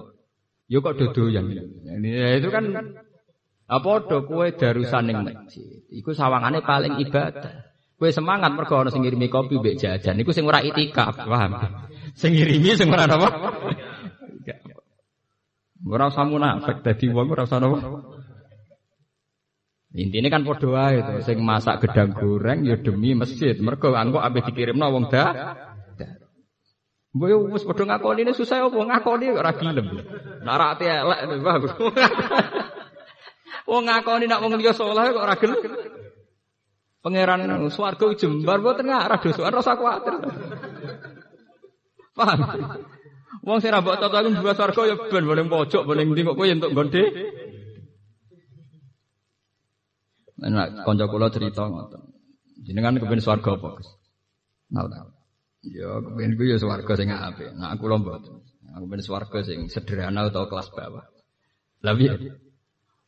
Yo 0.70 0.78
kok 0.78 1.00
dodoyan. 1.00 1.50
Ya, 1.82 2.38
itu 2.38 2.48
kan 2.52 2.70
apa 3.68 3.90
do 4.06 4.18
kue 4.24 4.54
darusan 4.54 5.04
ning 5.10 5.18
masjid. 5.26 5.82
Iku 5.90 6.14
sawangane 6.14 6.62
paling 6.62 7.02
ibadah. 7.02 7.67
Kue 7.98 8.14
semangat 8.14 8.54
mergo 8.54 8.78
ana 8.78 8.94
sing 8.94 9.02
ngirimi 9.02 9.26
kopi 9.26 9.58
mbek 9.58 9.74
jajan. 9.74 10.14
Iku 10.22 10.30
sing 10.30 10.46
ora 10.46 10.62
itikaf, 10.62 11.18
paham? 11.18 11.82
Sing 12.14 12.30
ngirimi 12.30 12.78
sing 12.78 12.94
ora 12.94 13.10
apa? 13.10 13.28
Ora 15.82 16.06
usah 16.06 16.22
munafik 16.22 16.86
dadi 16.86 17.10
wong 17.10 17.26
ora 17.34 17.42
usah 17.42 17.58
napa. 17.58 17.78
Intine 19.98 20.30
kan 20.30 20.46
padha 20.46 20.68
wae 20.70 21.02
to, 21.02 21.26
sing 21.26 21.42
masak 21.42 21.82
gedang 21.82 22.14
goreng 22.14 22.62
ya 22.62 22.78
demi 22.78 23.18
masjid. 23.18 23.58
Mergo 23.58 23.90
engko 23.90 24.22
ambek 24.22 24.46
dikirimno 24.46 24.86
wong 24.94 25.10
da. 25.10 25.58
Mbok 27.18 27.50
wis 27.50 27.66
padha 27.66 27.82
ngakoni 27.82 28.22
ini 28.22 28.30
susah 28.30 28.62
apa 28.62 28.78
ngakoni 28.78 29.26
ora 29.34 29.50
gelem. 29.58 30.06
Nek 30.46 30.54
ra 30.54 30.66
ati 30.78 30.86
elek 30.86 31.42
bagus. 31.42 31.72
Wong 33.66 33.82
ngakoni 33.90 34.30
nek 34.30 34.38
wong 34.38 34.54
liya 34.54 34.70
saleh 34.70 35.10
kok 35.10 35.24
ora 35.26 35.34
gelem. 35.34 35.87
Pangeran 36.98 37.46
swarga 37.70 38.06
jembar 38.18 38.58
mboten 38.58 38.90
ngarah 38.90 39.18
dosokan 39.22 39.54
rasa 39.54 39.78
kuwatir. 39.78 40.14
Paham? 42.18 42.38
Wong 43.46 43.58
sing 43.62 43.70
ra 43.70 43.78
mbok 43.78 44.02
toto 44.02 44.18
iku 44.18 44.42
dua 44.42 44.54
swarga 44.58 44.82
ya 44.90 44.94
ben 44.98 45.24
boleh 45.24 45.46
pojok 45.46 45.86
boleh 45.86 46.02
ndi 46.02 46.26
kok 46.26 46.34
kowe 46.34 46.46
entuk 46.50 46.74
gonde. 46.74 47.02
Nah, 50.38 50.86
kanca 50.86 51.06
kula 51.10 51.30
cerita 51.34 51.66
ngoten. 51.66 52.02
Jenengan 52.62 52.98
kepen 52.98 53.22
swarga 53.22 53.58
apa, 53.58 53.68
Gus? 53.78 53.90
Nah, 54.70 54.86
Ya, 55.66 55.90
kepen 55.98 56.38
ku 56.38 56.46
ya 56.46 56.58
swarga 56.62 56.94
sing 56.94 57.10
apik. 57.10 57.50
Nah, 57.58 57.74
aku 57.74 57.90
lho 57.90 57.98
mboten. 57.98 58.42
Aku 58.78 58.86
kepen 58.86 59.02
swarga 59.02 59.38
sing 59.42 59.66
sederhana 59.66 60.30
atau 60.30 60.46
kelas 60.46 60.70
bawah. 60.70 61.02
Lah 61.82 61.94
piye? 61.98 62.14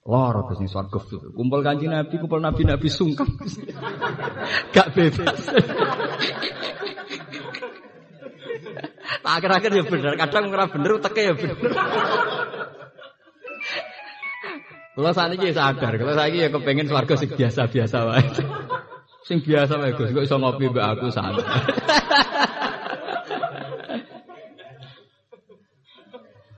Lara 0.09 0.41
Gus 0.49 0.57
sing 0.57 0.69
swarga 0.69 0.97
Kumpul 1.37 1.61
Kanjeng 1.61 1.93
Nabi, 1.93 2.17
kumpul 2.17 2.41
nabi-nabi 2.41 2.89
sungkan. 2.89 3.29
Gak 4.75 4.97
bebas. 4.97 5.41
Akhir-akhir 9.31 9.71
ya 9.71 9.85
bener, 9.87 10.19
kadang 10.19 10.51
ora 10.51 10.67
bener 10.67 10.99
teke 10.99 11.23
ya 11.23 11.35
bener. 11.37 11.55
Kalau 14.97 15.13
saat 15.15 15.31
ini 15.39 15.55
sadar, 15.55 15.93
kalau 15.95 16.15
saya 16.19 16.35
ya 16.35 16.49
kepengen 16.51 16.91
swarga 16.91 17.15
sing 17.15 17.31
biasa-biasa 17.31 17.99
wae. 18.11 18.27
Sing 19.23 19.39
biasa 19.45 19.79
wae 19.79 19.95
Gus, 19.95 20.11
kok 20.11 20.25
iso 20.27 20.37
ngopi 20.41 20.73
mbak 20.73 20.87
aku 20.97 21.15
santai. 21.15 21.47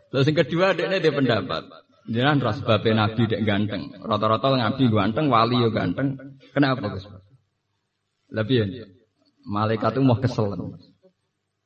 Terus 0.08 0.26
yang 0.32 0.36
kedua 0.40 0.66
ini 0.78 0.96
dia 1.02 1.12
pendapat. 1.12 1.81
Jangan 2.02 2.42
ras 2.42 2.58
babe 2.66 2.90
nabi 2.90 3.30
dek 3.30 3.46
ganteng. 3.46 3.94
Rata-rata 4.02 4.50
nabi 4.58 4.90
ganteng, 4.90 5.30
wali 5.30 5.62
yo 5.62 5.70
ganteng. 5.70 6.18
Kenapa 6.50 6.90
Gus? 6.90 7.06
Lebih 8.34 8.66
ya. 8.66 8.86
Malaikat 9.46 9.94
itu 9.94 10.02
mau 10.02 10.18
kesel. 10.18 10.50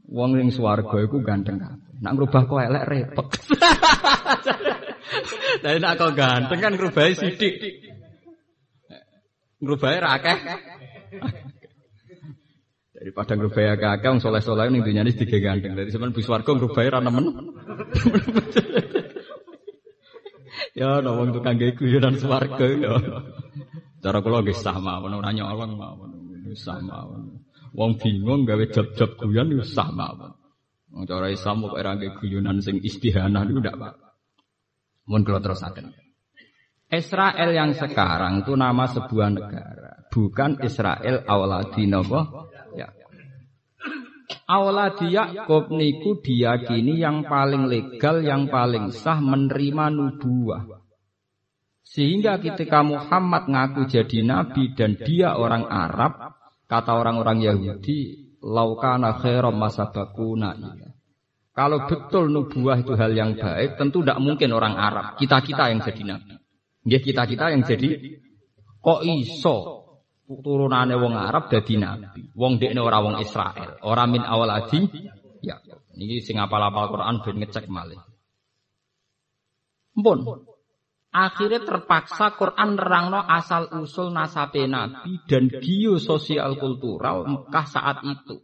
Wong 0.07 0.30
ning 0.37 0.53
swarga 0.53 0.97
iku 1.01 1.24
ganteng. 1.24 1.57
Nak 2.05 2.12
ngrubah 2.12 2.45
kok 2.45 2.61
elek 2.61 2.84
repot. 2.84 3.26
Tapi 5.64 5.78
nak 5.80 5.97
kok 5.97 6.12
ganteng 6.12 6.61
kan 6.61 6.72
ngrubahi 6.76 7.12
sithik. 7.16 7.57
Ngrubahi 9.64 9.97
ra 10.05 10.20
akeh. 10.20 10.37
Daripada 12.97 13.32
ngrubaya 13.41 13.72
kakek 13.80 14.09
wong 14.12 14.20
soleh-soleh 14.20 14.68
ning 14.68 14.84
dunyane 14.84 15.16
tiga 15.16 15.41
gandeng. 15.41 15.80
Dadi 15.80 15.89
sampean 15.89 16.12
bis 16.12 16.28
warga 16.28 16.53
ngrubaya 16.53 16.93
ra 16.93 17.01
nemen. 17.01 17.24
ya 20.76 21.00
ana 21.00 21.10
wong 21.16 21.32
tukang 21.32 21.56
gawe 21.56 21.72
guyonan 21.72 22.14
swarga 22.20 22.66
ya. 22.68 22.94
Cara 24.04 24.20
kula 24.20 24.44
nggih 24.44 24.54
sah 24.54 24.76
mawon 24.76 25.16
ora 25.16 25.32
nyolong 25.32 25.72
mawon. 25.74 26.10
Sah 26.52 26.78
mawon. 26.84 27.42
Wong 27.72 27.96
bingung 27.96 28.44
gawe 28.44 28.64
job-job 28.68 29.16
guyon 29.16 29.56
wis 29.56 29.72
sah 29.72 29.88
mawon. 29.88 30.36
Wong 30.92 31.04
cara 31.08 31.32
Islam 31.32 31.64
kok 31.64 31.74
ora 31.80 31.96
gawe 31.96 32.10
guyonan 32.20 32.60
sing 32.60 32.76
istihanah 32.84 33.42
niku 33.48 33.64
ndak 33.64 33.76
apa. 33.80 33.88
Mun 35.08 35.24
kula 35.24 35.40
terusaken. 35.40 35.96
Israel 36.86 37.50
yang 37.50 37.74
sekarang 37.74 38.46
itu 38.46 38.54
nama 38.54 38.86
sebuah 38.86 39.34
negara, 39.34 40.06
bukan 40.06 40.62
Israel 40.62 41.26
awaladi 41.26 41.82
napa 41.90 42.45
Auladi 44.46 45.14
Yakub 45.14 45.70
niku 45.70 46.18
diyakini 46.18 46.98
yang 46.98 47.26
paling 47.26 47.70
legal, 47.70 48.22
yang 48.22 48.50
paling 48.50 48.90
sah 48.90 49.22
menerima 49.22 49.90
nubuah. 49.90 50.82
Sehingga 51.86 52.42
ketika 52.42 52.82
Muhammad 52.82 53.46
ngaku 53.46 53.86
jadi 53.86 54.26
nabi 54.26 54.74
dan 54.74 54.98
dia 54.98 55.38
orang 55.38 55.70
Arab, 55.70 56.34
kata 56.66 56.98
orang-orang 56.98 57.38
Yahudi, 57.46 58.34
laukana 58.42 59.22
khairam 59.22 59.54
masabakuna 59.54 60.58
Kalau 61.54 61.86
betul 61.86 62.28
nubuah 62.28 62.82
itu 62.82 62.98
hal 62.98 63.14
yang 63.14 63.38
baik, 63.38 63.78
tentu 63.78 64.02
tidak 64.02 64.18
mungkin 64.18 64.50
orang 64.52 64.74
Arab. 64.74 65.16
Kita-kita 65.22 65.70
yang 65.70 65.80
jadi 65.80 66.02
nabi. 66.02 66.34
Ya 66.86 66.98
kita-kita 66.98 67.54
yang 67.54 67.62
jadi 67.62 68.18
kok 68.82 69.00
iso 69.02 69.86
turunane 70.26 70.94
wong 70.98 71.14
Arab 71.14 71.48
dadi 71.48 71.78
nabi. 71.78 72.30
Wong 72.34 72.58
dekne 72.58 72.82
ora 72.82 72.98
wong 72.98 73.22
Israel, 73.22 73.78
ora 73.86 74.04
min 74.10 74.22
awal 74.26 74.50
adi. 74.50 74.90
Ya, 75.40 75.62
niki 75.94 76.18
sing 76.24 76.42
apal-apal 76.42 76.90
Quran 76.90 77.22
ben 77.22 77.36
ngecek 77.38 77.70
malih. 77.70 78.00
Mpun. 79.94 80.44
Akhirnya 81.16 81.64
terpaksa 81.64 82.36
Quran 82.36 82.76
nerangno 82.76 83.24
asal 83.24 83.72
usul 83.72 84.12
nasabe 84.12 84.68
Nabi 84.68 85.16
dan 85.24 85.48
sosial 85.96 86.60
kultural 86.60 87.24
Mekah 87.24 87.64
saat 87.64 88.04
itu. 88.04 88.36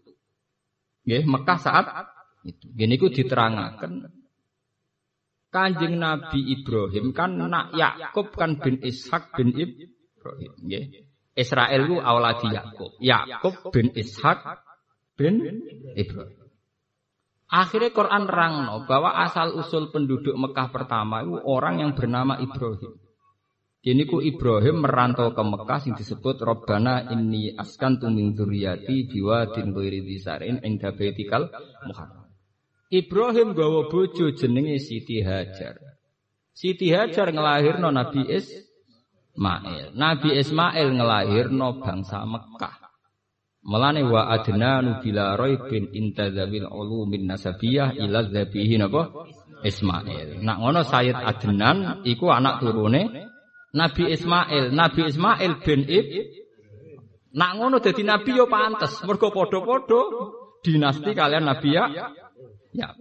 Nggih, 1.05 1.23
Mekah 1.29 1.59
saat 1.61 1.87
itu. 2.49 2.73
Gini 2.73 2.97
ku 2.97 3.13
diterangaken 3.13 4.23
Kanjeng 5.53 6.01
Nabi 6.01 6.41
Ibrahim 6.49 7.13
kan 7.13 7.37
nak 7.37 7.77
Yakub 7.77 8.33
kan 8.33 8.57
bin 8.57 8.81
Ishak 8.81 9.37
bin 9.37 9.53
Ibrahim, 9.53 10.53
nggih. 10.65 11.12
Israel 11.33 11.89
itu 11.89 11.97
awaladi 11.97 12.49
Yakub. 12.53 12.91
Yakub 13.01 13.55
bin 13.73 13.93
Ishak 13.97 14.39
bin 15.17 15.41
Ibrahim. 15.97 16.43
Akhirnya 17.53 17.93
Quran 17.93 18.25
rangno 18.25 18.89
bahwa 18.89 19.13
asal 19.21 19.53
usul 19.53 19.93
penduduk 19.93 20.33
Mekah 20.33 20.73
pertama 20.73 21.21
itu 21.21 21.37
orang 21.45 21.85
yang 21.85 21.93
bernama 21.93 22.41
Ibrahim. 22.41 22.97
Ini 23.83 24.07
ku 24.09 24.23
Ibrahim 24.23 24.81
merantau 24.81 25.35
ke 25.35 25.43
Mekah 25.43 25.81
yang 25.85 25.99
disebut 25.99 26.41
Robbana 26.41 27.13
inni 27.13 27.53
askantu 27.53 28.09
min 28.09 28.33
dzurriyyati 28.33 29.11
biwadin 29.11 29.75
ghairi 29.75 30.01
dzisarin 30.01 30.65
inda 30.65 30.97
baitikal 30.97 31.51
muharram. 31.85 32.31
Ibrahim 32.89 33.53
gawa 33.53 33.91
bojo 33.91 34.33
jenenge 34.33 34.79
Siti 34.81 35.21
Hajar. 35.21 35.77
Siti 36.57 36.93
Hajar 36.93 37.33
ngelahirno 37.33 37.89
Nabi 37.89 38.33
Is 38.33 38.49
Ismail. 39.33 39.97
Nabi 39.97 40.29
Ismail 40.37 40.89
ngelahirno 40.93 41.81
bangsa 41.81 42.25
Mekah. 42.29 42.77
Melane 43.63 44.03
wa 44.05 44.27
adna 44.27 44.83
nubila 44.83 45.39
bin 45.71 45.89
intadzawil 45.95 46.67
ulumin 46.67 47.31
nasabiyah 47.31 47.95
ila 47.95 48.27
dzabihi 48.29 48.77
napa? 48.77 49.09
Ismail. 49.63 50.43
Nak 50.43 50.57
ngono 50.59 50.83
Sayyid 50.83 51.15
Adnan 51.15 52.03
iku 52.03 52.35
anak 52.35 52.61
turune 52.61 53.31
Nabi 53.73 54.11
Ismail. 54.11 54.75
Nabi 54.75 55.01
Ismail 55.07 55.53
bin 55.63 55.87
Ib 55.87 56.07
Nak 57.33 57.51
ngono 57.57 57.81
dadi 57.81 58.05
nabi 58.05 58.37
yo 58.37 58.45
pantes, 58.45 59.01
mergo 59.09 59.33
padha-padha 59.33 60.01
dinasti 60.61 61.17
kalian 61.17 61.49
nabi 61.49 61.73
ya. 61.73 61.89
Ya. 62.77 62.93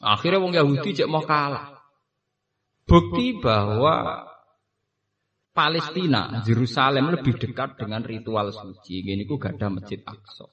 Akhirnya 0.00 0.40
wong 0.40 0.56
Yahudi 0.56 0.96
cek 0.96 1.10
mau 1.12 1.20
kalah. 1.28 1.77
Bukti 2.88 3.36
bahwa 3.36 4.24
Palestina, 5.52 6.40
Yerusalem 6.46 7.12
lebih 7.12 7.36
dekat 7.36 7.76
dengan 7.76 8.00
ritual 8.00 8.48
suci. 8.54 9.04
Ini 9.04 9.28
ku 9.28 9.36
gak 9.36 9.60
ada 9.60 9.68
masjid 9.68 10.00
Aqsa. 10.06 10.48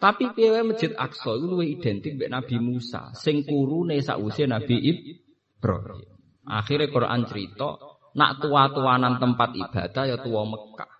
Tapi 0.00 0.32
piye 0.32 0.64
masjid 0.64 0.96
Aqsa 0.96 1.36
itu 1.36 1.46
lebih 1.50 1.68
identik 1.80 2.14
dengan 2.16 2.40
Nabi 2.40 2.56
Musa, 2.62 3.12
sing 3.12 3.44
kurune 3.44 3.98
sakwise 3.98 4.48
Nabi 4.48 4.78
Ibrahim. 4.80 6.08
Akhirnya 6.44 6.92
Quran 6.92 7.24
cerita, 7.28 7.76
nak 8.14 8.38
tua-tuanan 8.40 9.18
tempat 9.18 9.50
ibadah 9.58 10.04
ya 10.06 10.16
tua 10.22 10.42
Mekah. 10.46 10.90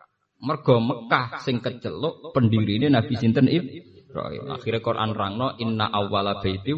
Mergo 0.45 0.77
Mekah 0.83 1.41
sing 1.41 1.63
keceluk 1.63 2.35
pendirine 2.35 2.91
Nabi 2.91 3.15
sinten 3.17 3.47
Ibrahim. 3.47 4.51
Akhirnya 4.51 4.83
Quran 4.83 5.15
rangno 5.15 5.55
inna 5.63 5.89
awwala 5.89 6.43
baiti 6.43 6.75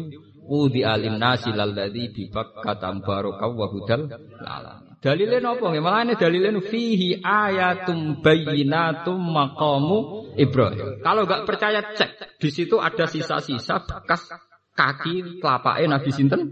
Wudi 0.47 0.81
alim 0.87 1.19
nasi 1.19 1.51
lalladhi 1.51 2.15
bibak 2.15 2.63
katam 2.63 3.03
barokah 3.03 3.51
wa 3.51 3.67
hudal 3.67 4.07
lala. 4.39 4.87
Dalilnya 4.97 5.43
nopo? 5.43 5.69
Malah 5.69 6.07
ini 6.07 6.13
dalilnya 6.15 6.57
fihi 6.63 7.19
ayatum 7.19 8.23
bayinatum 8.23 9.19
maqamu 9.19 10.31
Ibrahim. 10.39 11.03
Kalau 11.03 11.27
nggak 11.27 11.43
percaya 11.43 11.83
cek 11.93 12.39
di 12.39 12.49
situ 12.49 12.79
ada 12.79 13.05
sisa-sisa 13.05 13.83
bekas 13.83 14.31
kaki 14.73 15.43
telapak 15.43 15.83
Nabi 15.83 16.09
sinten 16.15 16.49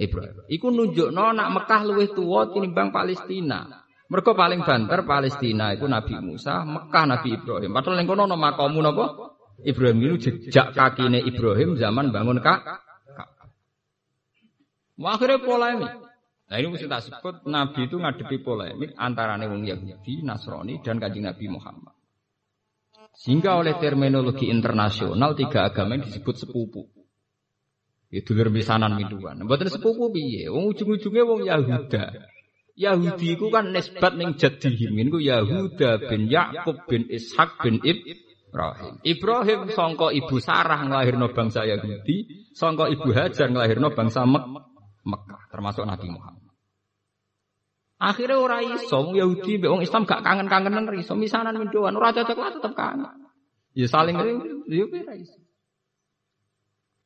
Ibrahim. 0.00 0.42
Iku 0.50 0.72
nunjuk 0.72 1.12
nak 1.14 1.48
Mekah 1.54 1.80
luwih 1.86 2.10
tua 2.16 2.50
tinimbang 2.50 2.90
Palestina. 2.90 3.84
Mereka 4.04 4.36
paling 4.36 4.60
banter 4.64 5.00
Palestina 5.08 5.72
itu 5.72 5.88
Nabi 5.88 6.16
Musa, 6.20 6.64
Mekah 6.64 7.04
Nabi 7.08 7.28
Ibrahim. 7.40 7.70
Padahal 7.72 7.98
yang 8.00 8.08
kono 8.08 8.24
nama 8.26 8.52
kamu 8.56 8.78
nopo 8.84 9.04
Ibrahim 9.62 10.02
itu 10.02 10.18
jejak 10.50 10.74
kakine 10.74 11.22
Ibrahim 11.22 11.78
zaman 11.78 12.10
bangun 12.10 12.42
kak 12.42 12.83
Akhirnya 15.00 15.42
polemik. 15.42 15.90
Nah 16.44 16.56
ini 16.60 16.68
mesti 16.70 16.86
tak 16.86 17.02
sebut 17.08 17.34
Nabi 17.48 17.88
itu 17.88 17.96
ngadepi 17.98 18.36
polemik 18.44 18.94
antara 18.94 19.34
wong 19.40 19.64
Yahudi, 19.64 20.22
Nasrani 20.22 20.78
dan 20.84 21.02
kanjeng 21.02 21.26
Nabi 21.26 21.50
Muhammad. 21.50 21.96
Sehingga 23.14 23.58
oleh 23.58 23.78
terminologi 23.78 24.50
internasional 24.50 25.38
tiga 25.38 25.66
agama 25.66 25.98
ini 25.98 26.10
disebut 26.10 26.34
sepupu. 26.46 26.82
Itu 28.10 28.30
ya, 28.34 28.46
dulur 28.46 28.54
misanan 28.54 28.94
miduan. 28.94 29.42
Mboten 29.42 29.70
sepupu 29.70 30.14
piye? 30.14 30.46
Wong 30.46 30.70
ujung-ujungnya 30.70 31.22
wong 31.26 31.40
Yahuda. 31.46 32.04
Yahudi 32.74 33.38
itu 33.38 33.46
kan 33.54 33.70
nisbat 33.70 34.18
ning 34.18 34.34
jadihim 34.34 34.98
niku 34.98 35.22
Yahuda 35.22 36.10
bin 36.10 36.26
Yakub 36.26 36.86
bin 36.90 37.06
Ishak 37.06 37.62
bin 37.62 37.78
Ibrahim. 37.82 38.98
Ibrahim 39.06 39.60
sangka 39.70 40.10
ibu 40.10 40.42
Sarah 40.42 40.82
nglahirno 40.82 41.30
bangsa 41.30 41.62
Yahudi, 41.66 42.50
sangka 42.54 42.90
ibu 42.90 43.14
Hajar 43.14 43.50
nglahirno 43.50 43.94
bangsa 43.94 44.26
Mek 44.26 44.73
Mekah, 45.04 45.42
termasuk 45.52 45.84
Nabi 45.84 46.08
Muhammad. 46.08 46.44
Akhirnya 48.00 48.36
orang 48.36 48.74
iso 48.74 49.14
Yahudi 49.14 49.62
mbek 49.62 49.86
Islam 49.86 50.04
gak 50.04 50.20
kangen-kangenan 50.26 50.90
iso 50.98 51.14
misanan 51.14 51.56
mendoan 51.56 51.94
ora 51.94 52.10
cocok 52.10 52.36
lah 52.36 52.50
tetep 52.52 52.72
kangen. 52.74 53.06
Ya 53.72 53.86
saling 53.86 54.18
ya 54.68 54.84
iso. 55.14 55.38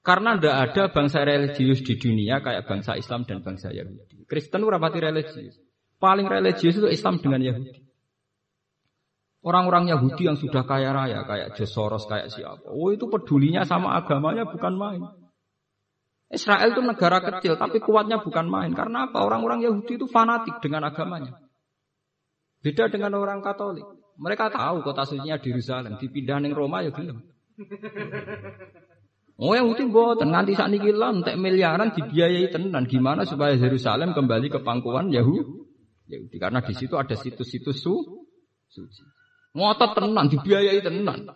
Karena 0.02 0.40
tidak 0.40 0.56
ada 0.56 0.82
bangsa 0.88 1.20
religius 1.20 1.84
di 1.84 2.00
dunia 2.00 2.40
kayak 2.40 2.64
bangsa 2.64 2.96
Islam 2.96 3.28
dan 3.28 3.44
bangsa 3.44 3.68
Yahudi. 3.68 4.24
Kristen 4.24 4.64
itu 4.64 4.68
rapati 4.72 4.98
religius. 5.04 5.60
Paling 6.00 6.24
religius 6.24 6.80
itu 6.80 6.88
Islam 6.88 7.20
dengan 7.20 7.44
Yahudi. 7.44 7.84
Orang-orang 9.44 9.92
Yahudi 9.92 10.26
yang 10.26 10.40
sudah 10.40 10.64
kaya 10.66 10.90
raya, 10.90 11.22
kayak 11.28 11.54
Jesoros, 11.54 12.08
kayak 12.08 12.32
siapa. 12.32 12.72
Oh 12.72 12.90
itu 12.90 13.06
pedulinya 13.06 13.62
sama 13.68 13.94
agamanya 13.94 14.48
bukan 14.48 14.74
main. 14.74 15.02
Israel 16.28 16.76
itu 16.76 16.84
negara 16.84 17.24
kecil, 17.24 17.56
tapi 17.56 17.80
kuatnya 17.80 18.20
bukan 18.20 18.52
main. 18.52 18.76
Karena 18.76 19.08
apa? 19.08 19.24
Orang-orang 19.24 19.64
Yahudi 19.64 19.96
itu 19.96 20.04
fanatik 20.04 20.60
dengan 20.60 20.84
agamanya. 20.84 21.40
Beda 22.60 22.92
dengan 22.92 23.16
orang 23.16 23.40
Katolik. 23.40 23.84
Mereka 24.18 24.50
tahu 24.52 24.82
kota 24.84 25.06
sucinya 25.08 25.38
di 25.40 25.48
Yerusalem, 25.54 25.96
dipindah 25.96 26.42
ke 26.42 26.52
Roma 26.52 26.84
ya 26.84 26.90
gelem. 26.90 27.22
Oh 29.38 29.54
Yahudi 29.54 29.86
mboten 29.86 30.34
nganti 30.34 30.58
saat 30.58 30.74
ini 30.74 30.90
entek 30.90 31.38
miliaran 31.38 31.94
dibiayai 31.94 32.50
tenan 32.50 32.90
gimana 32.90 33.22
supaya 33.22 33.54
Yerusalem 33.54 34.10
kembali 34.10 34.50
ke 34.50 34.58
pangkuan 34.66 35.14
Yahudi. 35.14 35.46
Yahudi 36.10 36.36
karena 36.42 36.58
di 36.58 36.74
situ 36.74 36.98
ada 36.98 37.14
situs-situs 37.14 37.78
su 37.78 37.94
suci. 38.66 39.02
Ngotot 39.54 39.94
tenan 39.94 40.26
dibiayai 40.26 40.82
tenan. 40.82 41.30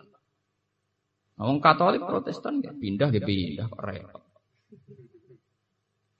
Orang 1.39 1.63
Katolik 1.63 2.03
Protestan 2.03 2.59
ya 2.59 2.75
pindah 2.75 3.07
ya 3.07 3.23
pindah 3.23 3.71
kok 3.71 3.79
repot. 3.79 4.32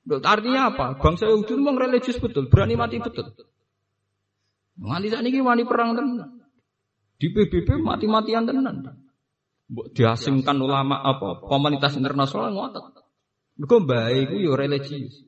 Artinya 0.04 0.76
apa? 0.76 1.00
Bangsa 1.00 1.32
Yahudi 1.32 1.56
memang 1.56 1.80
religius 1.80 2.20
betul, 2.20 2.52
berani 2.52 2.76
mati 2.76 3.00
betul. 3.00 3.32
Nganti 4.76 5.08
saat 5.08 5.24
ini 5.24 5.40
wani 5.40 5.64
perang 5.64 5.96
tenan. 5.96 6.44
Di 7.16 7.32
PBB 7.32 7.80
mati-matian 7.80 8.44
tenan. 8.44 9.00
Diasingkan 9.72 10.60
ulama 10.60 11.00
apa 11.00 11.40
komunitas 11.40 11.96
internasional 11.96 12.52
ngotot. 12.52 13.00
Bae 13.88 14.28
iku 14.28 14.36
yo 14.44 14.54
religius. 14.60 15.24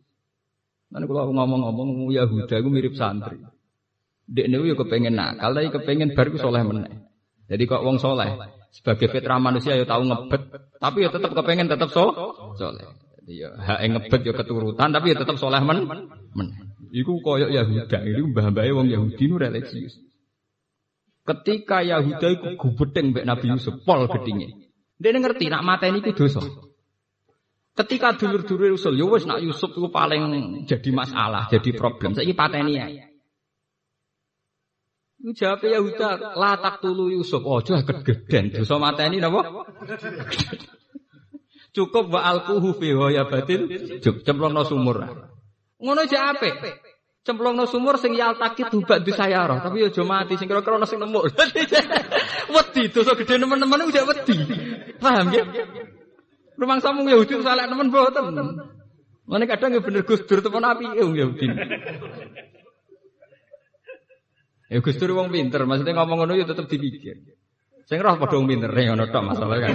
Nanti 0.92 1.06
kalau 1.08 1.32
ngomong-ngomong 1.32 2.12
Yahuda 2.12 2.56
itu 2.60 2.70
mirip 2.70 2.94
santri. 3.00 3.40
Dek 4.26 4.50
niku 4.50 4.66
yo 4.66 4.76
kepengen 4.76 5.16
nakal, 5.16 5.54
tapi 5.54 5.70
kepengen 5.72 6.18
bar 6.18 6.28
ku 6.34 6.38
soleh 6.42 6.66
meneh. 6.66 7.06
Jadi 7.46 7.64
kok 7.70 7.86
wong 7.86 8.02
soleh 8.02 8.34
sebagai 8.74 9.08
fitrah 9.08 9.38
manusia 9.38 9.78
ya 9.78 9.86
tahu 9.86 10.10
ngebet, 10.10 10.42
tapi 10.82 11.06
ya 11.06 11.10
tetap 11.14 11.32
kepengen 11.32 11.70
tetap 11.70 11.94
so 11.94 12.12
soleh. 12.58 13.05
Jadi 13.26 13.42
ya 13.42 13.58
hak 13.58 13.80
ngebet 13.90 14.22
ya 14.22 14.34
keturutan, 14.38 14.94
tapi 14.94 15.10
ya 15.10 15.18
tetap 15.18 15.42
soleh 15.42 15.58
men. 15.66 15.90
men. 16.38 16.48
Iku 16.94 17.26
koyok 17.26 17.50
Yahuda, 17.50 18.06
itu 18.06 18.22
mbah-mbahe 18.30 18.70
wong 18.70 18.88
Yahudi 18.94 19.26
nu 19.26 19.42
religius. 19.42 19.98
Ketika 21.26 21.82
Yahuda 21.82 22.28
iku 22.38 22.54
gubedeng 22.54 23.18
mbek 23.18 23.26
Nabi 23.26 23.58
Yusuf, 23.58 23.82
pol 23.82 24.06
gedinge. 24.06 24.70
Dia 25.02 25.10
ngerti 25.18 25.50
nak 25.50 25.66
mateni 25.66 26.06
iku 26.06 26.14
dosa. 26.14 26.46
Ketika 27.76 28.14
dulur-dulur 28.16 28.78
usul, 28.78 28.96
yo 28.96 29.10
wis 29.10 29.26
nak 29.26 29.42
Yusuf 29.42 29.74
itu 29.74 29.90
paling 29.90 30.64
jadi 30.70 30.90
masalah, 30.94 31.50
jadi 31.50 31.74
problem. 31.74 32.14
Saiki 32.14 32.38
pateni 32.38 32.78
ya. 32.78 32.88
Iku 35.18 35.34
jawab 35.34 35.66
Yahuda, 35.66 36.38
la 36.38 36.62
tak 36.62 36.86
tulu 36.86 37.10
Yusuf. 37.10 37.42
Oh, 37.42 37.58
cah 37.66 37.82
kegeden. 37.82 38.54
Dosa 38.54 38.78
mateni 38.78 39.18
napa? 39.18 39.42
Cukup 41.76 42.08
wa 42.08 42.24
alquhu 42.24 42.72
fi 42.80 42.96
batin, 42.96 43.68
cemplongno 44.00 44.64
sumur. 44.64 45.04
Ngono 45.76 46.00
aja 46.08 46.32
apik. 46.32 46.56
Cemplongno 47.26 47.68
sumur 47.68 48.00
sing 48.00 48.16
yaltaki 48.16 48.64
dubak 48.72 49.04
di 49.04 49.12
sayara, 49.12 49.60
tapi 49.60 49.84
aja 49.84 50.06
mati 50.08 50.40
sing 50.40 50.48
kira-kira 50.48 50.80
ana 50.80 50.88
sing 50.88 51.04
nemu. 51.04 51.20
wedi 52.56 52.82
dosa 52.94 53.12
gede 53.20 53.36
nemen-nemen 53.42 53.92
udah 53.92 54.04
wedi. 54.08 54.36
Paham 55.04 55.36
ya? 55.36 55.44
Rumang 56.56 56.80
samung 56.80 57.12
Yahudi 57.12 57.44
salah 57.44 57.68
nemen 57.68 57.92
boten. 57.92 58.24
Mana 59.26 59.44
kadang 59.50 59.76
ya 59.76 59.82
bener 59.82 60.08
Gus 60.08 60.24
Dur 60.24 60.40
temen 60.40 60.64
api 60.64 60.96
Yahudi. 60.96 61.48
Ya 64.72 64.80
Gus 64.80 64.96
Dur 64.96 65.12
wong 65.18 65.28
pinter, 65.34 65.68
maksudnya 65.68 65.98
ngomong 66.00 66.24
ngono 66.24 66.40
ya 66.40 66.48
tetep 66.48 66.72
dipikir. 66.72 67.20
Sing 67.84 68.00
roh 68.00 68.16
padha 68.16 68.40
wong 68.40 68.48
pinter 68.48 68.72
ya 68.72 68.94
ngono 68.94 69.10
tok 69.12 69.24
masalah 69.26 69.58
kan. 69.60 69.74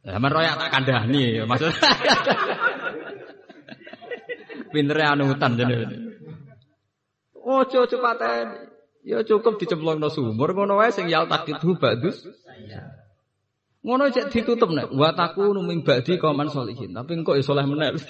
Zaman 0.00 0.30
royak 0.32 0.56
tak 0.56 0.70
kandhani 0.72 1.40
ya 1.40 1.44
maksud. 1.44 1.72
Pintere 4.72 5.04
anutan 5.04 5.60
jenenge. 5.60 6.16
Ojo 7.36 7.80
cepaten. 7.84 8.70
Ya 9.00 9.24
cukup 9.24 9.56
dicemplungno 9.56 10.12
sumur 10.12 10.52
ngono 10.52 10.76
wae 10.76 10.92
sing 10.92 11.08
yal 11.08 11.28
takitu 11.28 11.76
badus. 11.76 12.28
Ngono 13.80 14.12
cek 14.12 14.28
ditutup 14.28 14.72
nek 14.76 14.92
wa 14.92 15.16
takunu 15.16 15.64
min 15.64 15.80
ba'di 15.80 16.20
qauman 16.20 16.52
sholihin. 16.52 16.92
Tapi 16.92 17.16
engko 17.16 17.36
ya 17.36 17.42
saleh 17.44 17.64
meneh. 17.64 17.96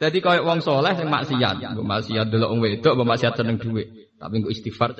Jadi 0.00 0.18
kaya 0.18 0.42
wong 0.42 0.58
soleh 0.58 0.92
sing 0.98 1.06
maksiat, 1.06 1.76
maksiat 1.76 2.26
delok 2.28 2.50
wong 2.50 2.60
wedok, 2.64 2.92
maksiat 3.04 3.38
seneng 3.38 3.62
dhuwit, 3.62 4.03
tapi 4.24 4.40
engko 4.40 4.48
istighfar. 4.48 4.96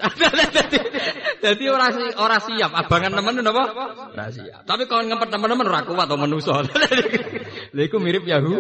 Jadi 1.45 1.65
ora 1.73 1.89
ora 2.21 2.37
siap, 2.37 2.77
abangan 2.77 3.17
temen 3.17 3.41
napa? 3.41 3.65
Ora 4.13 4.29
siap. 4.29 4.69
Tapi 4.69 4.85
kalau 4.85 5.09
ngempet 5.09 5.33
teman-teman 5.33 5.65
kuat 5.89 6.05
atau 6.05 6.21
manusa. 6.21 6.61
Lha 6.61 7.83
iku 7.89 7.97
mirip 8.05 8.29
Yahu, 8.29 8.53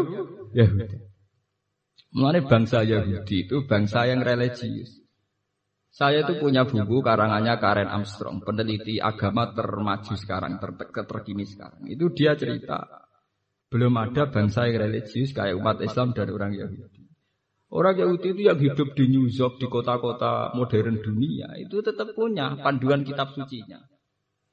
Yahudi. 0.56 0.96
Mulane 2.16 2.40
bangsa 2.48 2.80
Yahudi 2.80 3.44
itu 3.44 3.68
bangsa 3.68 4.08
yang 4.08 4.24
religius. 4.24 5.04
Saya 5.94 6.26
itu 6.26 6.42
punya 6.42 6.66
buku 6.66 7.06
karangannya 7.06 7.54
Karen 7.62 7.86
Armstrong, 7.86 8.42
peneliti 8.42 8.98
agama 8.98 9.54
termaju 9.54 10.16
sekarang, 10.18 10.58
ter 10.58 10.74
terkini 10.90 11.46
sekarang. 11.46 11.86
Itu 11.86 12.10
dia 12.10 12.34
cerita 12.34 13.04
belum 13.70 13.94
ada 14.00 14.26
bangsa 14.30 14.66
yang 14.70 14.90
religius 14.90 15.30
kayak 15.34 15.54
umat 15.58 15.82
Islam 15.82 16.10
dan 16.14 16.30
orang 16.34 16.54
Yahudi. 16.54 16.93
Orang 17.74 17.98
Yahudi 17.98 18.38
itu 18.38 18.42
yang 18.46 18.54
hidup 18.54 18.94
di 18.94 19.10
New 19.10 19.26
York, 19.26 19.58
di 19.58 19.66
kota-kota 19.66 20.54
modern 20.54 21.02
dunia, 21.02 21.58
itu 21.58 21.82
tetap 21.82 22.14
punya 22.14 22.54
panduan 22.62 23.02
kitab 23.02 23.34
sucinya. 23.34 23.82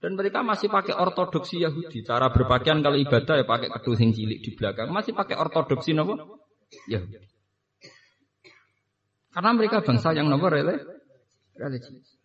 Dan 0.01 0.17
mereka 0.17 0.41
masih 0.41 0.73
pakai 0.73 0.97
ortodoksi 0.97 1.61
Yahudi. 1.61 2.01
Cara 2.01 2.33
berpakaian 2.33 2.81
kalau 2.81 2.97
ibadah 2.97 3.37
ya 3.37 3.45
pakai 3.45 3.69
kedua 3.69 3.93
sing 3.93 4.09
cilik 4.17 4.41
di 4.41 4.57
belakang. 4.57 4.89
Masih 4.89 5.13
pakai 5.13 5.37
ortodoksi 5.37 5.93
nopo? 5.93 6.41
Yahudi. 6.89 7.21
Karena 9.29 9.51
mereka 9.53 9.85
bangsa 9.85 10.17
yang 10.17 10.25
nopo 10.25 10.49
religius. 10.49 12.17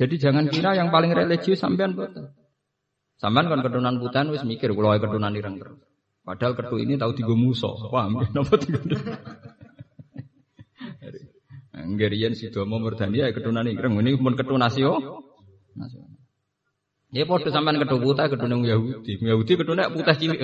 Jadi 0.00 0.14
jangan 0.16 0.48
kira 0.48 0.80
yang 0.80 0.88
paling 0.88 1.12
religius 1.12 1.60
sampean 1.60 1.92
betul. 1.92 2.32
Sampean 3.20 3.52
kan 3.52 3.60
keturunan 3.60 4.00
putan 4.00 4.32
wis 4.32 4.48
mikir 4.48 4.72
kula 4.72 4.96
wae 4.96 5.00
keturunan 5.04 5.36
ireng 5.36 5.60
terus. 5.60 5.76
Padahal 6.24 6.56
ketu 6.56 6.80
ini 6.80 6.96
tahu 6.96 7.12
tiga 7.12 7.36
musuh. 7.36 7.76
Paham 7.92 8.24
ya? 8.24 8.26
Napa 8.32 8.56
tiga? 8.56 8.80
Nggerian 11.88 12.36
si 12.36 12.52
Domo 12.52 12.76
Murdani 12.76 13.24
ya 13.24 13.32
keturunan 13.32 13.64
ireng. 13.64 13.96
Ini 13.96 14.20
pun 14.20 14.36
ketu 14.36 14.60
nasio. 14.60 15.24
Ya 17.08 17.24
padha 17.24 17.48
sampean 17.48 17.80
ketu 17.80 17.96
puta 17.96 18.28
keturunan 18.28 18.60
Yahudi. 18.60 19.16
Yahudi 19.24 19.52
keturunan 19.56 19.88
putih 19.96 20.16
cilik. 20.20 20.40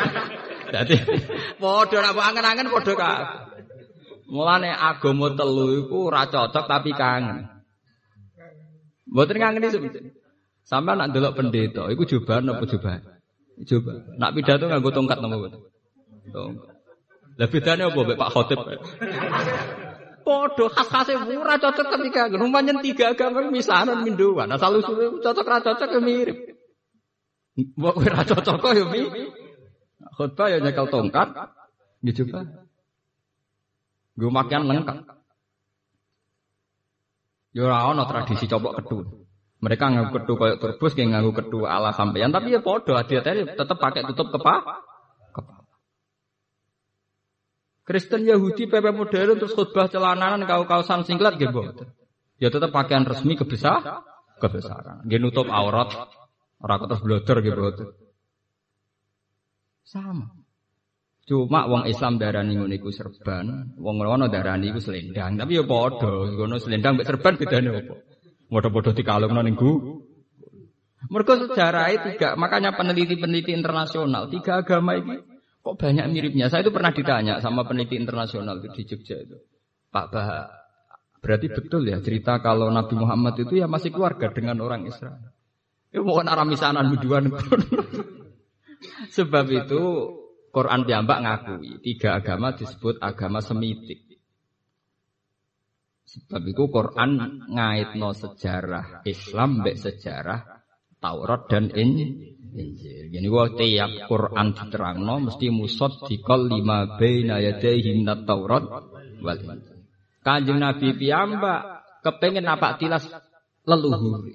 Dadi 0.74 0.96
padha 1.62 1.98
nek 2.02 2.18
angen-angen 2.18 2.66
padha 2.74 2.92
kabeh. 2.98 3.26
Mulane 4.32 4.72
agama 4.72 5.30
telu 5.36 5.86
iku 5.86 6.08
ora 6.10 6.26
cocok 6.26 6.64
tapi 6.66 6.90
kangen. 6.96 7.46
Mboten 9.06 9.36
ngangeni 9.38 9.68
sebenarnya. 9.68 10.12
Sampai 10.64 10.96
nak 10.96 11.12
delok 11.12 11.36
pendeta, 11.36 11.84
itu 11.92 12.16
coba 12.16 12.40
apa 12.40 12.64
coba? 12.64 13.02
Coba. 13.60 13.92
Nak 14.16 14.32
pidato 14.32 14.64
nganggo 14.70 14.88
tongkat 14.88 15.18
nama 15.20 15.36
betul. 15.36 15.68
Tongkat. 16.32 16.72
Lah 17.36 17.48
bedane 17.48 17.82
apa 17.88 18.00
Pak 18.12 18.30
Khotib? 18.32 18.58
Podo 20.22 20.70
khas-khase 20.70 21.18
ora 21.18 21.58
cocok 21.58 21.86
ketika 21.98 22.30
rumahnya 22.32 22.78
tiga 22.80 23.12
agama 23.12 23.46
misanan 23.50 24.06
minduan. 24.06 24.46
Nah 24.46 24.56
selalu 24.56 25.18
cocok 25.20 25.46
ra 25.46 25.58
cocok 25.60 25.88
ya 25.92 26.00
mirip. 26.00 26.38
Mbok 27.58 27.94
ora 28.00 28.22
cocok 28.22 28.56
kok 28.58 28.72
ya 28.72 28.84
mirip. 28.86 29.30
Khotbah 30.16 30.46
ya 30.50 30.58
nyekel 30.62 30.86
tongkat. 30.88 31.28
Ya 32.02 32.12
coba. 32.16 32.40
Gue 34.18 34.30
makan 34.30 34.62
lengkap. 34.68 34.98
Ya 37.52 37.60
ora 37.68 37.90
ana 37.90 38.06
tradisi 38.08 38.48
cobok 38.48 38.82
kedua. 38.82 39.04
Mereka 39.62 39.84
ngaku 39.94 40.10
kedu 40.18 40.34
kayak 40.42 40.58
turbus, 40.58 40.92
kayak 40.98 41.14
ngaku 41.14 41.30
kedu 41.38 41.58
ala 41.70 41.94
sampeyan, 41.94 42.34
tapi 42.34 42.50
ya 42.50 42.58
podo 42.58 42.98
hati 42.98 43.22
tetap 43.22 43.78
pakai 43.78 44.02
tutup 44.10 44.34
kepala. 44.34 44.82
Kristen 47.82 48.22
Yahudi 48.22 48.70
PP 48.70 48.94
modern 48.94 49.42
terus 49.42 49.58
khutbah 49.58 49.90
celananan 49.90 50.46
kau 50.46 50.62
kausan 50.70 51.02
singlet 51.02 51.34
gitu. 51.34 51.66
Ya 52.38 52.50
tetap 52.50 52.70
pakaian 52.70 53.02
resmi 53.02 53.34
kebesar, 53.34 54.06
kebesaran. 54.38 55.02
Dia 55.06 55.18
nutup 55.18 55.50
aurat, 55.50 55.90
orang 56.62 56.86
terus 56.86 57.02
bloder 57.02 57.36
gitu. 57.42 57.62
Sama. 59.82 60.30
Cuma 61.22 61.70
wong 61.70 61.86
Islam 61.86 62.18
darani 62.18 62.58
ngono 62.58 62.74
iku 62.74 62.90
serban, 62.90 63.74
wong 63.78 63.94
ngono 63.98 64.26
darani 64.26 64.74
iku 64.74 64.82
selendang. 64.82 65.38
Tapi 65.38 65.58
ya 65.58 65.62
padha, 65.66 66.10
ngono 66.34 66.58
selendang 66.58 66.98
mek 66.98 67.06
serban 67.06 67.34
bedane 67.38 67.68
opo? 67.82 67.94
Bodoh-bodoh 68.50 68.94
dikalung 68.94 69.34
ning 69.42 69.56
Mereka 71.02 71.34
sejarah 71.34 71.90
itu 71.90 72.14
tiga, 72.14 72.38
makanya 72.38 72.78
peneliti-peneliti 72.78 73.50
internasional 73.50 74.30
tiga 74.30 74.62
agama 74.62 74.94
ini 74.94 75.31
kok 75.62 75.78
banyak 75.78 76.06
miripnya. 76.10 76.50
Saya 76.50 76.66
itu 76.66 76.74
pernah 76.74 76.90
ditanya 76.90 77.38
sama 77.38 77.62
peneliti 77.62 77.94
internasional 77.94 78.58
itu 78.58 78.68
di 78.74 78.82
Jogja 78.82 79.16
itu, 79.22 79.38
Pak 79.94 80.06
Bah, 80.10 80.50
berarti 81.22 81.46
betul 81.54 81.86
ya 81.86 82.02
cerita 82.02 82.42
kalau 82.42 82.66
Nabi 82.68 82.98
Muhammad 82.98 83.38
itu 83.38 83.62
ya 83.62 83.70
masih 83.70 83.94
keluarga 83.94 84.34
dengan 84.34 84.58
orang 84.58 84.90
Israel. 84.90 85.22
Ya 85.94 86.02
mohon 86.02 86.26
arah 86.26 86.42
misanan 86.42 86.90
miduan. 86.90 87.30
Sebab 89.16 89.46
itu 89.54 89.82
Quran 90.50 90.82
piyambak 90.82 91.18
ngakui 91.22 91.78
tiga 91.80 92.18
agama 92.18 92.58
disebut 92.58 92.98
agama 92.98 93.38
semitik. 93.38 94.18
Sebab 96.02 96.42
itu 96.44 96.68
Quran 96.68 97.40
ngaitno 97.48 98.10
sejarah 98.12 99.06
Islam 99.08 99.62
mbek 99.62 99.80
sejarah 99.80 100.40
Taurat 101.00 101.48
dan 101.48 101.72
Injil. 101.72 102.41
Jadi 102.52 103.26
gua 103.32 103.48
tiap 103.56 104.12
Quran 104.12 104.52
diterangno 104.52 105.14
mesti 105.24 105.48
musod 105.48 106.04
dikol 106.04 106.52
lima 106.52 107.00
baina 107.00 107.40
yadaihi 107.40 107.96
minat 107.96 108.28
Taurat 108.28 108.64
wal 109.24 109.40
Injil. 109.40 109.80
Kanjeng 110.20 110.60
Nabi 110.60 110.92
piyambak 110.94 111.60
kepengen 112.04 112.44
apa 112.44 112.76
tilas 112.76 113.08
leluhur. 113.64 114.28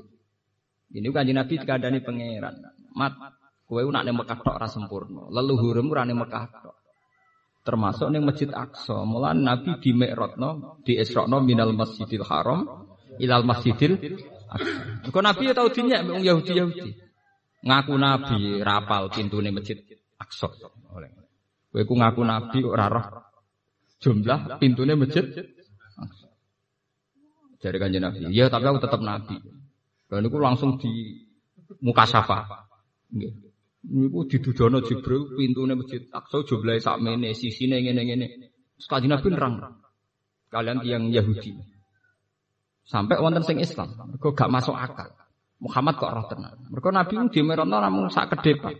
Ini 0.91 1.07
kanjeng 1.13 1.37
Nabi 1.37 1.53
dikandani 1.61 2.01
pangeran. 2.01 2.55
Mat, 2.97 3.13
kowe 3.69 3.85
nak 3.85 4.03
ning 4.03 4.17
Mekah 4.17 4.39
tok 4.41 4.55
ora 4.57 4.65
sempurna. 4.65 5.29
Leluhurmu 5.29 5.93
ora 5.93 6.01
ning 6.01 6.17
Mekah 6.17 6.45
tok. 6.49 6.75
termasuk 7.67 8.07
ning 8.07 8.23
Masjid 8.23 8.47
Aqsa. 8.47 9.03
Mulan 9.03 9.43
Nabi 9.43 9.75
di 9.83 9.91
Mi'rajno, 9.91 10.79
di 10.87 10.95
Isra'no 10.95 11.43
minal 11.43 11.75
Masjidil 11.75 12.23
Haram 12.23 12.87
ilal 13.19 13.43
Masjidil 13.43 13.99
Aqsa. 14.47 15.11
Kok 15.11 15.19
Nabi 15.19 15.51
ya 15.51 15.53
tau 15.53 15.67
dinyak 15.67 16.07
wong 16.07 16.23
Yahudi-Yahudi. 16.23 17.06
Ngaku 17.65 17.93
Nabi 17.97 18.61
rapal 18.61 19.09
pintune 19.09 19.49
Masjid 19.49 19.77
Aqsa. 20.21 20.49
Oleh. 20.93 21.09
Ku 21.73 21.93
ngaku 21.93 22.21
Nabi 22.21 22.59
roh 22.61 23.05
jumlah 23.97 24.61
pintune 24.61 24.93
Masjid 24.93 25.25
Aqsa. 25.97 26.27
Jadi 27.57 27.77
kanjeng 27.81 28.05
Nabi, 28.05 28.29
ya 28.29 28.45
tapi 28.53 28.69
aku 28.69 28.77
tetap 28.77 29.01
Nabi. 29.01 29.41
Dan 30.07 30.23
itu 30.23 30.37
langsung 30.37 30.77
di 30.77 31.25
muka 31.81 32.05
safa. 32.05 32.69
Nggih. 33.09 33.33
Niku 33.87 34.27
didudono 34.27 34.83
Jibril 34.83 35.33
pintune 35.33 35.73
masjid 35.73 36.05
Aqsa 36.13 36.45
jumlahe 36.45 36.77
sakmene, 36.77 37.33
sisine 37.33 37.81
ngene-ngene. 37.81 38.27
Terus 38.77 38.87
Kanjeng 38.87 39.11
Nabi 39.17 39.27
nerang. 39.33 39.53
Kalian 40.47 40.85
yang 40.85 41.03
Yahudi. 41.11 41.57
Sampai 42.87 43.19
wonten 43.19 43.43
sing 43.43 43.59
Islam, 43.59 43.99
mergo 43.99 44.31
gak 44.31 44.47
masuk 44.47 44.71
akal. 44.71 45.11
Muhammad 45.57 45.97
kok 45.97 46.13
roh 46.13 46.25
tenan. 46.29 46.55
Mergo 46.69 46.89
Nabi 46.93 47.13
ku 47.17 47.27
dimerono 47.33 47.77
namung 47.81 48.13
sak 48.13 48.33
ke 48.33 48.53
depan. 48.53 48.75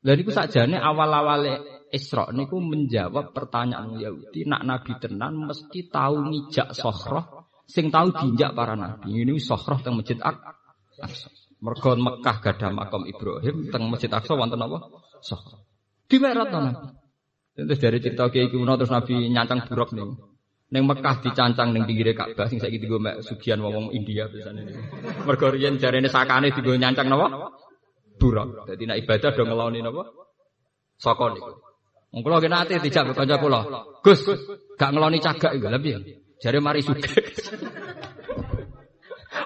Lha 0.00 0.12
niku 0.16 0.32
sakjane 0.32 0.80
awal-awale 0.80 1.80
Isra 1.90 2.30
niku 2.30 2.62
menjawab 2.62 3.34
pertanyaan 3.34 3.98
Yahudi, 3.98 4.46
nak 4.46 4.62
Nabi 4.62 4.94
tenan 5.02 5.50
mesti 5.50 5.90
tahu 5.90 6.30
ngijak 6.30 6.70
sohroh 6.70 7.50
sing 7.66 7.90
tahu 7.90 8.14
diinjak 8.14 8.54
para 8.54 8.78
nabi. 8.78 9.22
Ini 9.22 9.38
sohroh 9.42 9.78
teng 9.82 9.98
Masjid 9.98 10.18
Aqsa. 10.22 11.30
Mergo 11.60 11.98
Mekah 11.98 12.36
gada 12.42 12.70
makam 12.70 13.06
Ibrahim 13.10 13.70
teng 13.74 13.90
Masjid 13.90 14.10
Aqsa 14.10 14.38
wonten 14.38 14.62
apa? 14.62 14.78
Sahra. 15.18 15.58
Dimerat 16.06 16.50
Nabi. 16.50 16.94
Terus 17.54 17.78
dari 17.78 17.98
cerita 17.98 18.30
kiai 18.30 18.48
kuno 18.48 18.78
terus 18.78 18.94
Nabi 18.94 19.26
nyancang 19.30 19.66
buruk 19.66 19.90
nih. 19.94 20.29
Neng 20.70 20.86
Mekah 20.86 21.18
dicancang 21.18 21.74
neng 21.74 21.82
pinggire 21.82 22.14
Ka'bah 22.14 22.46
sing 22.46 22.62
saiki 22.62 22.78
digo 22.78 23.02
mek 23.02 23.26
sugihan 23.26 23.58
wong 23.58 23.90
India 23.90 24.30
biasane. 24.30 24.70
Mergo 25.26 25.50
riyen 25.50 25.82
jarene 25.82 26.06
sakane 26.06 26.54
digo 26.54 26.70
nyancang 26.78 27.10
napa? 27.10 27.50
Buruk. 28.14 28.70
Dadi 28.70 28.86
nek 28.86 29.02
ibadah 29.02 29.34
do 29.34 29.42
ngeloni 29.50 29.82
napa? 29.82 30.06
Saka 30.94 31.34
niku. 31.34 31.58
Wong 32.14 32.22
kula 32.22 32.38
kena 32.38 32.62
ate 32.62 32.78
dijak 32.78 33.10
kanca 33.18 33.42
kula. 33.42 33.66
Gus, 33.98 34.22
gak 34.78 34.94
ngeloni 34.94 35.18
cagak 35.18 35.58
iku 35.58 35.66
lha 35.66 35.82
piye? 35.82 35.98
Jare 36.38 36.62
mari 36.62 36.86
sugih. 36.86 37.18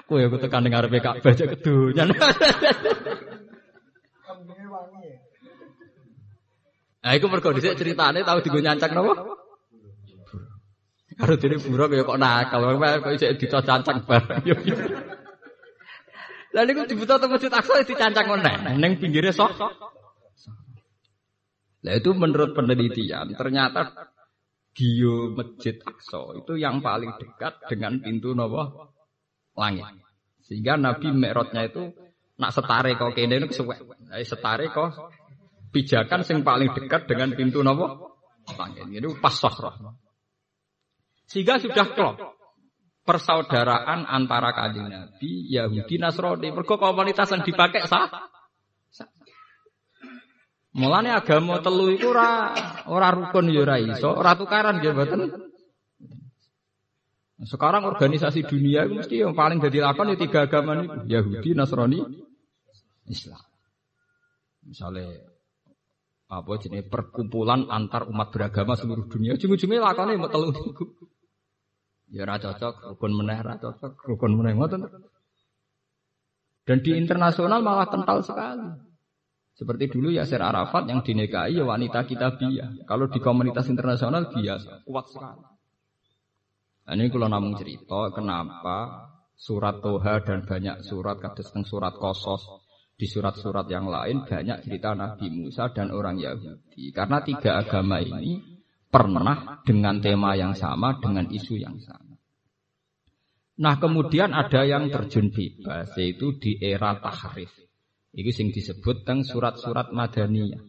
Kowe 0.05 0.21
aku 0.21 0.37
tekan 0.37 0.61
ning 0.61 0.77
ngarepe 0.77 1.01
Ka'bah 1.01 1.33
cek 1.33 1.57
kedonyan. 1.57 2.13
Nah, 7.05 7.13
iku 7.13 7.29
mergo 7.29 7.53
dhisik 7.53 7.77
ceritane 7.77 8.25
tau 8.25 8.41
digo 8.41 8.57
nyancak 8.57 8.89
napa? 8.89 9.44
Karo 11.15 11.33
dene 11.39 11.55
buruk 11.63 11.95
ya 11.95 12.03
kok 12.03 12.19
nakal, 12.19 12.75
kok 12.75 13.11
isih 13.15 13.39
dicancang 13.39 14.03
bareng. 14.03 14.43
Lah 16.55 16.63
niku 16.63 16.87
dibuta 16.87 17.19
teng 17.19 17.35
Masjid 17.35 17.51
Aqsa 17.51 17.83
dicancang 17.83 18.31
meneh 18.31 18.79
ning 18.79 18.95
pinggire 18.95 19.35
sok. 19.35 19.59
Lah 21.83 21.93
itu 21.93 22.11
menurut 22.15 22.55
penelitian 22.55 23.35
ternyata 23.35 23.91
Gio 24.71 25.35
Masjid 25.35 25.75
Aqsa 25.83 26.39
itu 26.39 26.55
yang 26.55 26.79
paling 26.79 27.11
dekat 27.19 27.59
dengan 27.67 27.99
pintu 27.99 28.31
napa? 28.31 28.91
langit. 29.55 29.87
Sehingga 30.43 30.75
Nabi 30.75 31.15
Mi'rajnya 31.15 31.71
itu 31.71 31.95
nak 32.39 32.51
setare 32.51 32.95
kok 32.99 33.15
kene 33.15 33.39
niku 33.39 33.55
suwek. 33.55 33.79
Setare 34.23 34.71
kok 34.71 35.11
pijakan 35.75 36.23
sing 36.23 36.43
paling 36.43 36.71
dekat 36.71 37.07
dengan 37.07 37.35
pintu 37.35 37.63
napa? 37.67 37.99
Langit. 38.55 38.95
Itu 38.95 39.15
pas 39.19 39.35
sahra. 39.35 39.75
Sehingga 41.25 41.57
sudah 41.57 41.85
klop 41.93 42.15
persaudaraan 43.05 44.09
antara 44.09 44.49
kanjeng 44.51 44.89
Nabi, 44.89 45.45
Yahudi, 45.53 46.01
Nasrani. 46.01 46.49
Mergo 46.49 46.75
komunitas 46.81 47.29
yang 47.29 47.45
dipakai 47.45 47.85
sah. 47.85 48.09
Mulane 50.75 51.07
agama 51.07 51.63
telu 51.63 51.87
iku 51.87 52.11
ora 52.11 52.51
ora 52.91 53.07
rukun 53.15 53.47
ya 53.47 53.63
ora 53.63 53.79
iso, 53.79 54.11
ora 54.11 54.35
tukaran 54.35 54.83
nggih 54.83 54.91
mboten. 54.91 55.21
Sekarang 57.47 57.87
organisasi 57.87 58.43
dunia 58.43 58.83
itu 58.83 58.99
mesti 58.99 59.15
yang 59.23 59.31
paling 59.31 59.63
jadi 59.63 59.87
lakon 59.87 60.11
ya 60.11 60.19
tiga 60.19 60.51
agama 60.51 60.75
ini 60.75 60.85
Yahudi, 61.07 61.55
Nasrani, 61.55 62.03
Islam. 63.07 63.39
Misalnya 64.67 65.15
apa 66.27 66.51
jenis 66.59 66.91
perkumpulan 66.91 67.71
antar 67.71 68.11
umat 68.11 68.35
beragama 68.35 68.75
seluruh 68.75 69.07
dunia. 69.07 69.39
Ujung-ujungnya 69.39 69.79
lakonnya 69.79 70.19
mau 70.19 70.27
telur 70.27 70.51
Ya 72.15 72.23
ra 72.23 72.39
cocok, 72.39 72.95
rukun 72.95 73.11
meneh 73.11 73.43
ra 73.43 73.59
cocok, 73.59 73.91
rukun 74.07 74.39
meneh 74.39 74.55
ngoten. 74.55 74.87
Dan 76.63 76.79
di 76.79 76.95
internasional 76.95 77.59
malah 77.59 77.91
kental 77.91 78.23
sekali. 78.23 78.71
Seperti 79.55 79.91
dulu 79.91 80.15
Yasir 80.15 80.39
Arafat 80.39 80.87
yang 80.87 81.03
dinikahi 81.03 81.59
ya 81.59 81.67
wanita 81.67 82.07
kitabiah. 82.07 82.87
Kalau 82.87 83.11
di 83.11 83.19
komunitas 83.19 83.67
internasional 83.67 84.31
biasa, 84.31 84.87
kuat 84.87 85.05
sekali. 85.11 85.43
Nah, 86.85 86.93
ini 86.95 87.11
kalau 87.11 87.27
namun 87.27 87.57
cerita 87.59 88.13
kenapa 88.15 89.09
surat 89.35 89.83
Toha 89.83 90.21
dan 90.23 90.47
banyak 90.47 90.87
surat 90.87 91.17
kados 91.19 91.51
surat 91.67 91.97
Kosos 91.99 92.45
di 92.95 93.09
surat-surat 93.09 93.67
yang 93.67 93.91
lain 93.91 94.23
banyak 94.23 94.63
cerita 94.63 94.95
Nabi 94.95 95.27
Musa 95.33 95.67
dan 95.75 95.91
orang 95.91 96.15
Yahudi 96.15 96.95
karena 96.95 97.19
tiga 97.25 97.59
agama 97.59 97.99
ini 97.99 98.39
pernah 98.87 99.59
dengan 99.67 99.99
tema 99.99 100.37
yang 100.39 100.55
sama 100.55 100.95
dengan 101.03 101.27
isu 101.27 101.59
yang 101.59 101.75
sama. 101.83 102.04
Nah 103.55 103.79
kemudian 103.79 104.35
ada 104.35 104.67
yang 104.67 104.91
terjun 104.91 105.31
bebas 105.31 105.95
yaitu 105.95 106.35
di 106.35 106.59
era 106.59 106.99
tahrif. 106.99 107.51
Ini 108.15 108.31
sing 108.31 108.51
disebut 108.51 109.03
teng 109.07 109.23
surat-surat 109.23 109.91
Madaniyah. 109.91 110.63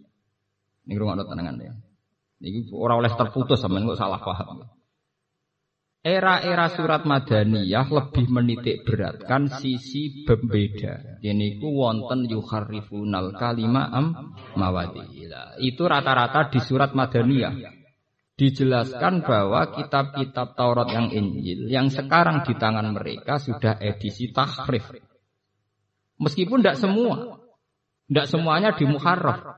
Ini 0.86 0.94
rumah 0.94 1.18
tenangan 1.18 1.58
ya. 1.58 1.74
Ini 2.42 2.70
orang 2.74 3.06
oleh 3.06 3.12
terputus 3.14 3.58
sama 3.58 3.82
nggak 3.82 3.98
salah 3.98 4.22
paham. 4.22 4.66
Era-era 6.06 6.70
surat 6.70 7.02
Madaniyah 7.02 7.90
lebih 7.90 8.30
menitik 8.30 8.86
beratkan 8.86 9.50
sisi 9.50 10.22
pembeda. 10.22 11.18
Ini 11.18 11.58
ku 11.58 11.82
wonten 11.82 12.30
yukharifunal 12.30 13.34
kalima 13.34 13.90
am 13.90 14.06
mawadila. 14.54 15.58
Itu 15.58 15.90
rata-rata 15.90 16.46
di 16.54 16.62
surat 16.62 16.94
Madaniyah. 16.94 17.75
Dijelaskan 18.36 19.24
bahwa 19.24 19.72
kitab-kitab 19.72 20.52
Taurat 20.60 20.92
yang 20.92 21.08
Injil 21.08 21.72
yang 21.72 21.88
sekarang 21.88 22.44
di 22.44 22.52
tangan 22.52 22.92
mereka 22.92 23.40
sudah 23.40 23.80
edisi 23.80 24.28
tahrif. 24.28 24.92
Meskipun 26.20 26.60
tidak 26.60 26.76
semua. 26.76 27.40
Tidak 28.06 28.26
semuanya 28.28 28.76
di 28.76 28.84
Muharraf. 28.84 29.56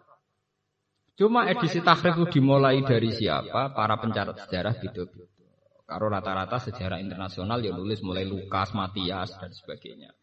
Cuma 1.18 1.50
edisi 1.50 1.82
tahrif 1.82 2.22
itu 2.22 2.38
dimulai 2.38 2.78
dari 2.86 3.10
siapa? 3.10 3.74
Para 3.74 3.98
pencatat 3.98 4.46
sejarah 4.46 4.74
gitu. 4.78 5.10
Karo 5.82 6.06
rata-rata 6.06 6.62
sejarah 6.62 7.02
internasional 7.02 7.58
ya 7.58 7.74
nulis 7.74 7.98
mulai 8.06 8.22
Lukas, 8.30 8.78
Matias 8.78 9.34
dan 9.42 9.50
sebagainya. 9.50 10.14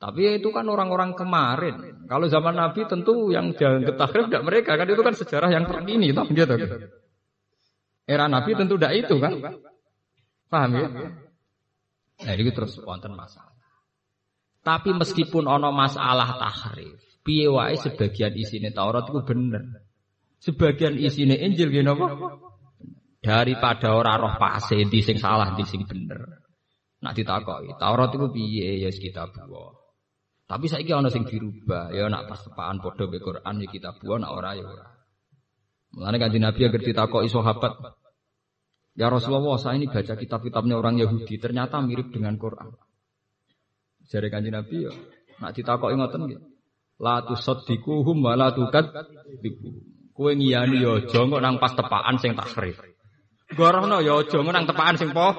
Tapi 0.00 0.40
itu 0.40 0.48
kan 0.48 0.64
orang-orang 0.64 1.12
kemarin. 1.12 2.08
Kalau 2.08 2.24
zaman 2.32 2.56
Nabi 2.56 2.88
tentu 2.88 3.28
yang 3.28 3.52
jangan 3.52 3.84
ketahrif 3.84 4.32
tidak 4.32 4.44
mereka 4.48 4.80
kan 4.80 4.88
itu 4.88 5.02
kan 5.04 5.12
sejarah 5.12 5.52
yang 5.52 5.68
terkini 5.68 6.16
toh 6.16 6.24
gitu. 6.32 6.56
Era 8.10 8.26
Nabi 8.26 8.58
tentu 8.58 8.74
tidak 8.74 9.06
itu 9.06 9.14
kan. 9.22 9.38
Paham 10.50 10.70
ya? 10.74 10.88
Nah, 12.26 12.34
itu 12.34 12.50
terus 12.50 12.74
wonten 12.82 13.14
masalah. 13.14 13.54
Tapi 14.66 14.90
meskipun 14.92 15.46
ono 15.46 15.70
masalah 15.70 16.36
tahrif, 16.36 16.98
piye 17.22 17.46
wae 17.46 17.78
sebagian 17.78 18.34
isine 18.34 18.74
Taurat 18.74 19.06
itu 19.06 19.22
bener. 19.22 19.86
Sebagian 20.42 20.98
isine 20.98 21.38
Injil 21.38 21.70
gini 21.70 21.86
apa? 21.86 22.06
daripada 23.20 23.92
ora 23.92 24.16
roh 24.16 24.34
pase 24.40 24.80
di 24.88 25.00
sing 25.04 25.20
salah 25.20 25.52
di 25.52 25.64
sing 25.68 25.84
bener. 25.84 26.40
Nak 27.00 27.16
ditakoki, 27.16 27.76
Taurat 27.80 28.12
itu 28.12 28.26
piye 28.32 28.84
ya 28.84 28.90
kita 28.92 29.28
buah. 29.32 29.72
Tapi 30.44 30.66
saiki 30.66 30.90
ana 30.90 31.08
sing 31.08 31.24
dirubah, 31.24 31.94
ya 31.94 32.10
nak 32.10 32.26
pas 32.26 32.42
tepaan 32.42 32.82
padha 32.82 33.06
be 33.06 33.22
Quran 33.22 33.54
ya 33.62 33.68
kita 33.70 33.94
buah 33.96 34.18
nak 34.18 34.32
ora 34.34 34.50
ya 34.58 34.66
ora. 34.66 34.88
Mulane 35.94 36.16
kanjeng 36.18 36.42
Nabi 36.42 36.60
agar 36.66 36.82
ditakoki 36.82 37.28
sahabat, 37.30 37.72
Ya 38.98 39.06
Rasulullah, 39.06 39.54
saya 39.56 39.78
ini 39.78 39.86
baca 39.86 40.18
kitab-kitabnya 40.18 40.74
orang 40.74 40.98
Yahudi, 40.98 41.38
ternyata 41.38 41.78
mirip 41.78 42.10
dengan 42.10 42.34
Quran. 42.34 42.74
Jadi 44.10 44.26
kanjeng 44.26 44.58
Nabi 44.58 44.90
ya, 44.90 44.92
nak 45.38 45.54
ditakoki 45.54 45.94
ngoten 45.94 46.20
nggih. 46.26 46.40
La 47.00 47.22
tusaddiquhum 47.22 48.18
wa 48.20 48.34
la 48.34 48.50
tukadzibuhum. 48.52 49.74
Kowe 50.12 50.36
ngiyani 50.36 50.84
ya 50.84 51.00
kok 51.06 51.40
nang 51.40 51.56
pas 51.62 51.72
tepaan 51.72 52.20
sing 52.20 52.36
takrif. 52.36 52.76
Gorohno 53.56 54.04
ya 54.04 54.20
aja 54.20 54.38
nang 54.42 54.66
tepaan 54.68 54.98
sing 55.00 55.14
po 55.14 55.32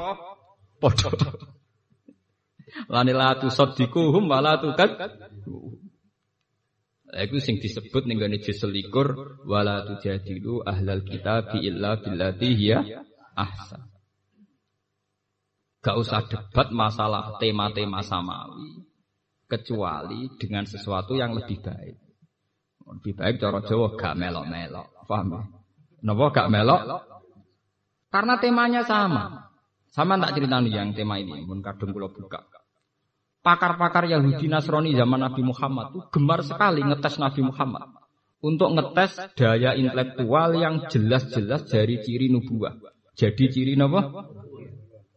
padha. 0.81 1.11
Lani 2.93 3.13
la 3.13 3.37
tusaddiquhum 3.37 4.25
wa 4.25 4.39
la 4.41 4.57
tukad. 4.57 4.89
Lah 7.11 7.21
iku 7.27 7.37
sing 7.43 7.59
disebut 7.59 8.07
ning 8.07 8.23
gone 8.23 8.39
juz 8.39 8.55
selikur 8.57 9.37
wala 9.43 9.83
ahlal 9.83 11.03
kitab 11.03 11.59
illa 11.59 11.99
billati 11.99 12.49
hiya 12.55 13.03
ahsan. 13.35 13.81
Gak 15.81 15.97
usah 15.97 16.21
debat 16.29 16.69
masalah 16.69 17.41
tema-tema 17.41 18.05
samawi 18.05 18.85
kecuali 19.49 20.29
dengan 20.37 20.63
sesuatu 20.63 21.17
yang 21.17 21.33
lebih 21.33 21.57
baik. 21.59 21.97
Lebih 22.85 23.13
baik 23.17 23.35
cara 23.41 23.59
Jawa 23.65 23.97
gak 23.97 24.13
melok-melok. 24.13 24.87
Paham 25.09 25.27
ya? 25.33 25.41
Napa 26.05 26.25
gak 26.33 26.49
melok? 26.53 26.81
Karena 28.11 28.35
temanya 28.37 28.81
sama. 28.85 29.51
Sama 29.91 30.15
tak 30.19 30.39
cerita 30.39 30.63
nih 30.63 30.71
yang 30.71 30.95
tema 30.95 31.19
ini, 31.19 31.43
mun 31.43 31.59
kadung 31.59 31.91
kula 31.91 32.07
buka. 32.11 32.47
Pakar-pakar 33.41 34.07
Yahudi 34.07 34.47
Nasrani 34.47 34.93
zaman 34.93 35.19
Nabi 35.19 35.41
Muhammad 35.41 35.91
itu 35.91 35.99
gemar 36.13 36.45
sekali 36.45 36.85
ngetes 36.85 37.17
Nabi 37.17 37.41
Muhammad 37.41 37.89
untuk 38.39 38.69
ngetes 38.77 39.17
daya 39.33 39.73
intelektual 39.73 40.53
yang 40.53 40.85
jelas-jelas 40.87 41.65
dari 41.65 41.99
ciri 42.05 42.29
nubuah. 42.29 42.77
Jadi 43.21 43.43
ciri 43.53 43.73
napa? 43.77 44.01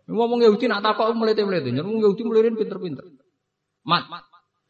Ngomong 0.05 0.45
Yahudi 0.45 0.69
nak 0.69 0.85
takok 0.85 1.17
melete-melete, 1.17 1.73
nyerung 1.73 1.97
Yahudi 1.97 2.23
melirin 2.29 2.53
pinter-pinter. 2.61 3.09
Mat, 3.89 4.05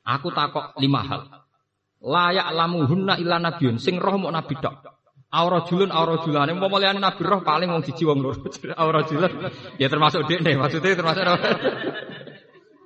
aku 0.06 0.30
takok 0.30 0.78
lima 0.78 1.02
hal. 1.02 1.26
Layak 1.98 2.54
lamuhunna 2.54 3.18
illa 3.18 3.42
nabiyun, 3.42 3.82
sing 3.82 3.98
roh 3.98 4.14
mau 4.14 4.30
nabi 4.30 4.54
tok. 4.62 4.86
Aura 5.34 5.66
julun, 5.66 5.90
aura 5.90 6.22
julane. 6.22 6.54
Mau 6.54 6.70
liane 6.78 7.02
nabi 7.02 7.26
roh 7.26 7.42
paling 7.42 7.66
wong 7.66 7.82
siji 7.82 8.06
wong 8.06 8.22
loro. 8.22 8.38
aura 8.82 9.02
julun, 9.02 9.50
ya 9.82 9.90
termasuk 9.90 10.30
dek 10.30 10.46
nih, 10.46 10.54
maksudnya 10.54 10.94
termasuk. 10.94 11.26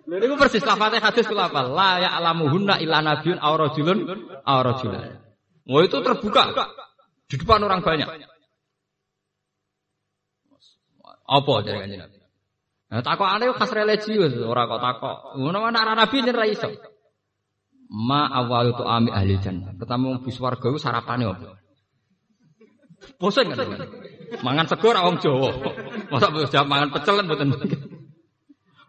Lha 0.08 0.16
niku 0.16 0.40
persis 0.40 0.64
lafate 0.64 0.96
hadis 1.04 1.28
kula 1.28 1.52
apa? 1.52 1.60
La 1.68 2.00
ya'lamuhunna 2.00 2.80
illa 2.80 3.04
nabiyyun 3.04 3.36
aw 3.44 3.52
rajulun 3.60 3.98
aw 4.40 4.58
rajulan. 4.64 5.20
Oh 5.68 5.84
itu 5.84 6.00
terbuka 6.00 6.48
di 7.28 7.36
depan 7.36 7.60
orang 7.60 7.84
banyak. 7.84 8.08
Apa 11.28 11.60
dari 11.60 11.84
kanjeng 11.84 12.00
Nabi? 12.00 12.16
Nah, 12.88 13.04
takokane 13.04 13.52
khas 13.52 13.72
religius, 13.76 14.32
ora 14.40 14.64
kok 14.64 14.80
takok. 14.80 15.16
Ngono 15.36 15.68
ana 15.68 15.92
nabi 15.92 16.24
yen 16.24 16.40
iso. 16.48 16.72
Ma 17.92 18.32
awal 18.32 18.72
itu 18.72 18.84
ami 18.84 19.12
ahli 19.12 19.36
jannah. 19.36 19.76
Pertama 19.76 20.16
bis 20.24 20.40
warga 20.40 20.72
iku 20.72 20.80
sarapane 20.80 21.28
apa? 21.28 21.60
Bosen 23.20 23.52
kan? 23.52 23.60
Mangan 24.40 24.66
sego 24.68 24.88
ora 24.88 25.04
wong 25.04 25.20
Jawa. 25.20 25.52
Masa 26.08 26.32
bisa 26.32 26.64
mangan 26.64 26.92
pecel 26.92 27.20
mboten. 27.24 27.52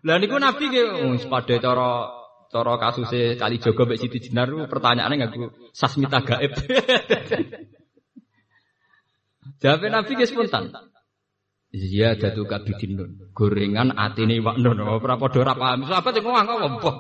Lah 0.08 0.16
niku 0.16 0.40
Nabi 0.40 0.72
ge 0.72 0.84
wis 1.12 1.28
padha 1.28 1.60
cara 1.60 2.08
cara 2.48 2.74
Kali 2.80 3.58
Jogo 3.60 3.84
mbek 3.84 4.00
Siti 4.00 4.24
Jenar 4.24 4.48
pertanyaane 4.72 5.20
nganggo 5.20 5.52
sasmita 5.76 6.24
gaib. 6.24 6.56
Jawab 9.64 9.84
Nabi 9.92 10.12
ge 10.16 10.26
spontan. 10.28 10.72
Iya 11.70 12.18
dadu 12.18 12.50
kabidin 12.50 12.98
nun. 12.98 13.12
Gorengan 13.38 13.94
atine 13.94 14.42
wak 14.42 14.58
nun. 14.58 14.82
Ora 14.82 15.16
padha 15.22 15.38
ora 15.46 15.54
paham. 15.54 15.86
Sahabat 15.86 16.12
sing 16.18 16.24
ngomong 16.26 16.46
ngomong 16.50 16.74
kok. 16.82 16.96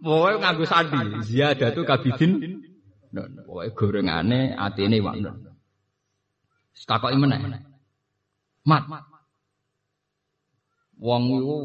Pokoke 0.00 0.32
nganggo 0.40 0.64
sandi. 0.64 1.00
Ziyadatu 1.28 1.84
kabidin 1.84 2.32
nun. 3.12 3.30
Pokoke 3.44 3.68
gorengane 3.76 4.56
atine 4.56 4.96
wak 5.04 5.16
nun. 5.20 5.36
Takoki 6.88 7.16
meneh. 7.20 7.40
Mat. 8.64 8.84
Wong 10.96 11.22
iku 11.36 11.56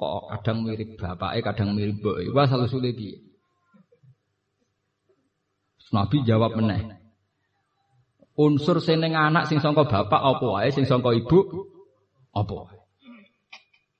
kok 0.00 0.22
kadang 0.32 0.64
mirip 0.64 0.96
bapake, 0.96 1.44
kadang 1.44 1.76
mirip 1.76 2.00
mboke. 2.00 2.32
Wah 2.32 2.48
selalu 2.48 2.72
sulit 2.72 2.96
piye? 2.96 3.20
Nabi 5.92 6.20
jawab 6.24 6.56
meneh. 6.56 6.97
Unsur 8.38 8.78
sing 8.78 9.02
anak 9.02 9.50
sing 9.50 9.58
sangka 9.58 9.82
bapak 9.82 10.20
apa 10.22 10.46
wae, 10.46 10.70
sing 10.70 10.86
sangka 10.86 11.10
ibu 11.10 11.66
apa 12.30 12.52
wae. 12.54 12.78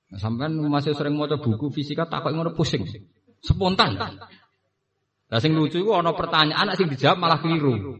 Nah, 0.09 0.17
sampean 0.17 0.55
masih 0.57 0.95
sering 0.95 1.19
maca 1.19 1.37
buku 1.37 1.69
fisika 1.75 2.07
takok 2.07 2.31
ngono 2.31 2.55
pusing. 2.55 2.87
Spontan. 3.43 3.99
Lah 5.29 5.39
sing 5.43 5.53
lucu 5.53 5.83
iku 5.83 5.99
ana 5.99 6.15
pertanyaan 6.15 6.71
sing 6.73 6.87
dijawab 6.87 7.19
malah 7.19 7.39
keliru. 7.43 7.99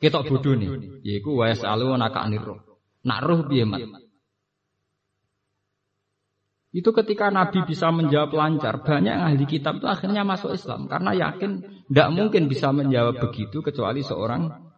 Ketok 0.00 0.28
bodhone, 0.28 1.00
yaiku 1.04 1.36
wa 1.40 1.48
yasalu 1.48 1.92
anaka 1.92 2.24
aniruh. 2.24 2.56
Nak 3.04 3.20
roh 3.24 3.40
piye, 3.48 3.64
Mat? 3.68 3.84
Itu 6.70 6.94
ketika 6.94 7.34
Nabi 7.34 7.66
bisa 7.66 7.90
menjawab 7.90 8.30
lancar, 8.30 8.80
banyak 8.86 9.10
ahli 9.10 9.44
kitab 9.44 9.82
itu 9.82 9.90
akhirnya 9.90 10.22
masuk 10.22 10.54
Islam 10.54 10.86
karena 10.86 11.10
yakin 11.18 11.82
tidak 11.90 12.08
mungkin 12.14 12.46
bisa 12.46 12.70
menjawab 12.70 13.18
begitu 13.18 13.58
kecuali 13.58 14.06
seorang 14.06 14.69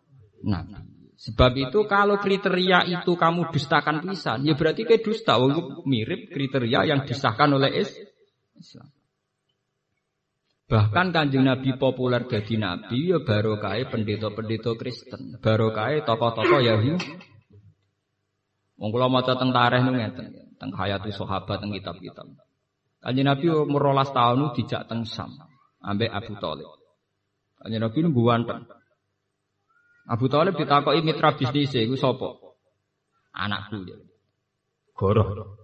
Nabi. 0.42 0.92
Sebab 1.22 1.52
itu 1.54 1.86
kalau 1.86 2.18
kriteria 2.18 2.82
itu 2.82 3.14
kamu 3.14 3.54
dustakan 3.54 4.02
pisan, 4.02 4.42
ya 4.42 4.58
berarti 4.58 4.82
kayak 4.82 5.06
dusta. 5.06 5.38
Wong 5.38 5.86
mirip 5.86 6.34
kriteria 6.34 6.82
yang 6.82 7.06
disahkan 7.06 7.46
oleh 7.54 7.70
Islam. 7.78 8.90
Bahkan 10.66 11.06
kanjeng 11.14 11.46
Nabi 11.46 11.78
populer 11.78 12.26
jadi 12.26 12.58
Nabi 12.58 13.14
ya 13.14 13.22
baru 13.22 13.60
kaya 13.60 13.86
pendeta-pendeta 13.86 14.74
Kristen, 14.74 15.38
baru 15.38 15.70
kaya 15.70 16.02
tokoh-tokoh 16.02 16.58
Yahudi. 16.58 17.06
Wong 18.82 18.90
kula 18.90 19.06
maca 19.06 19.38
teng 19.38 19.54
tarikh 19.54 19.78
nu 19.86 19.94
ngeten 19.94 20.26
teng 20.58 20.74
hayati 20.74 21.14
sahabat 21.14 21.62
teng 21.62 21.70
kitab-kitab. 21.70 22.26
Kanjeng 22.98 23.30
Nabi 23.30 23.46
umur 23.46 23.94
12 23.94 24.10
tahun 24.10 24.40
dijak 24.58 24.82
teng 24.90 25.06
Sam 25.06 25.30
ambek 25.86 26.10
Abu 26.10 26.34
Thalib. 26.40 26.66
Kanjeng 27.62 27.78
Nabi 27.78 27.98
nunggu 28.02 28.22
wanteng. 28.26 28.66
Abu 30.08 30.26
Thalib 30.26 30.58
ditakoki 30.58 31.00
mitra 31.06 31.38
bisnis 31.38 31.74
iku 31.78 31.94
sapa? 31.94 32.34
Anakku. 33.32 33.86
Goroh. 34.98 35.56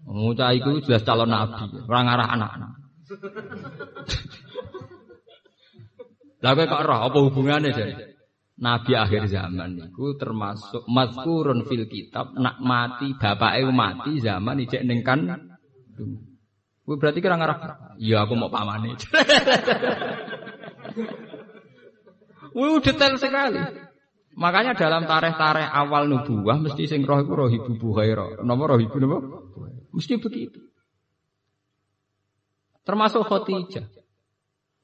Ngucap 0.00 0.56
iku 0.56 0.80
jelas 0.80 1.04
calon 1.04 1.28
nabi, 1.28 1.76
ora 1.84 2.00
ngarah 2.00 2.28
anak-anak. 2.32 2.72
Lah 6.40 6.56
kok 6.56 6.84
roh 6.88 6.98
apa 7.04 7.18
hubungane 7.20 7.68
jadi? 7.68 8.16
Nabi 8.60 8.92
akhir 8.92 9.24
zaman 9.28 9.76
itu 9.76 10.16
termasuk 10.20 10.84
mazkurun 10.84 11.64
fil 11.64 11.88
kitab 11.88 12.36
nak 12.36 12.60
mati 12.60 13.16
bapak 13.16 13.56
mati 13.72 14.20
zaman 14.20 14.60
ijek 14.64 14.84
ning 14.84 15.00
kan 15.00 15.24
berarti 16.84 17.20
kira 17.20 17.36
ngarap. 17.36 17.58
Iya 18.00 18.24
aku 18.24 18.34
mau 18.36 18.52
pamane. 18.52 18.96
Wih 22.54 22.80
detail 22.82 23.14
sekali. 23.16 23.60
Makanya 24.38 24.78
dalam 24.78 25.04
tareh-tareh 25.04 25.66
awal 25.66 26.06
nubuah 26.06 26.56
mesti 26.62 26.86
sing 26.86 27.02
roh 27.02 27.18
iku 27.18 27.32
roh 27.34 27.50
ibu 27.50 27.74
Buhaira. 27.76 28.40
Nomor 28.46 28.76
roh 28.76 28.80
ibu 28.80 28.96
napa? 28.96 29.18
Mesti 29.90 30.22
begitu. 30.22 30.60
Termasuk 32.86 33.26
Khotijah. 33.26 33.86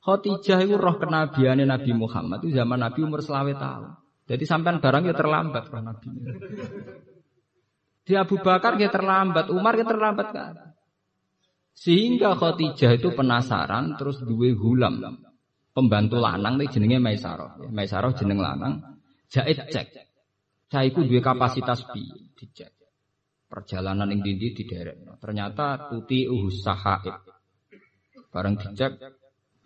Khotijah 0.03 0.59
itu 0.62 0.75
roh 0.79 0.99
kenabiannya 0.99 1.67
Nabi 1.67 1.91
Muhammad 1.95 2.43
itu 2.45 2.55
zaman 2.55 2.79
Nabi 2.79 3.01
umur 3.03 3.23
selawe 3.23 3.53
tahun. 3.55 3.91
Jadi 4.27 4.45
sampai 4.45 4.83
barang 4.83 5.03
ya 5.07 5.14
terlambat 5.14 5.64
roh 5.71 5.83
Nabi. 5.83 6.09
Di 8.07 8.14
Abu 8.14 8.39
Bakar 8.39 8.79
ya 8.79 8.87
terlambat, 8.87 9.51
Umar 9.51 9.75
ya 9.75 9.83
terlambat 9.83 10.29
kan. 10.31 10.55
Sehingga 11.75 12.39
Khotijah 12.39 12.95
itu 12.95 13.11
penasaran 13.14 13.99
terus 13.99 14.23
duwe 14.23 14.55
hulam. 14.55 15.03
Pembantu 15.77 16.16
lanang 16.16 16.57
nih 16.57 16.72
jenenge 16.72 16.97
Maisarah. 16.97 17.61
Maisarah 17.68 18.16
jeneng 18.16 18.41
lanang. 18.41 18.81
Jahit 19.29 19.61
cek. 19.68 19.93
Itu 20.72 21.05
dua 21.05 21.20
kapasitas 21.20 21.85
bi 21.93 22.01
dicek. 22.33 22.72
Perjalanan 23.45 24.09
yang 24.09 24.24
dindi 24.24 24.57
di 24.57 24.64
daerah. 24.64 25.20
Ternyata 25.20 25.93
tuti 25.93 26.24
uhus 26.24 26.64
sahaib. 26.64 27.12
Bareng 28.33 28.57
dicek 28.57 28.97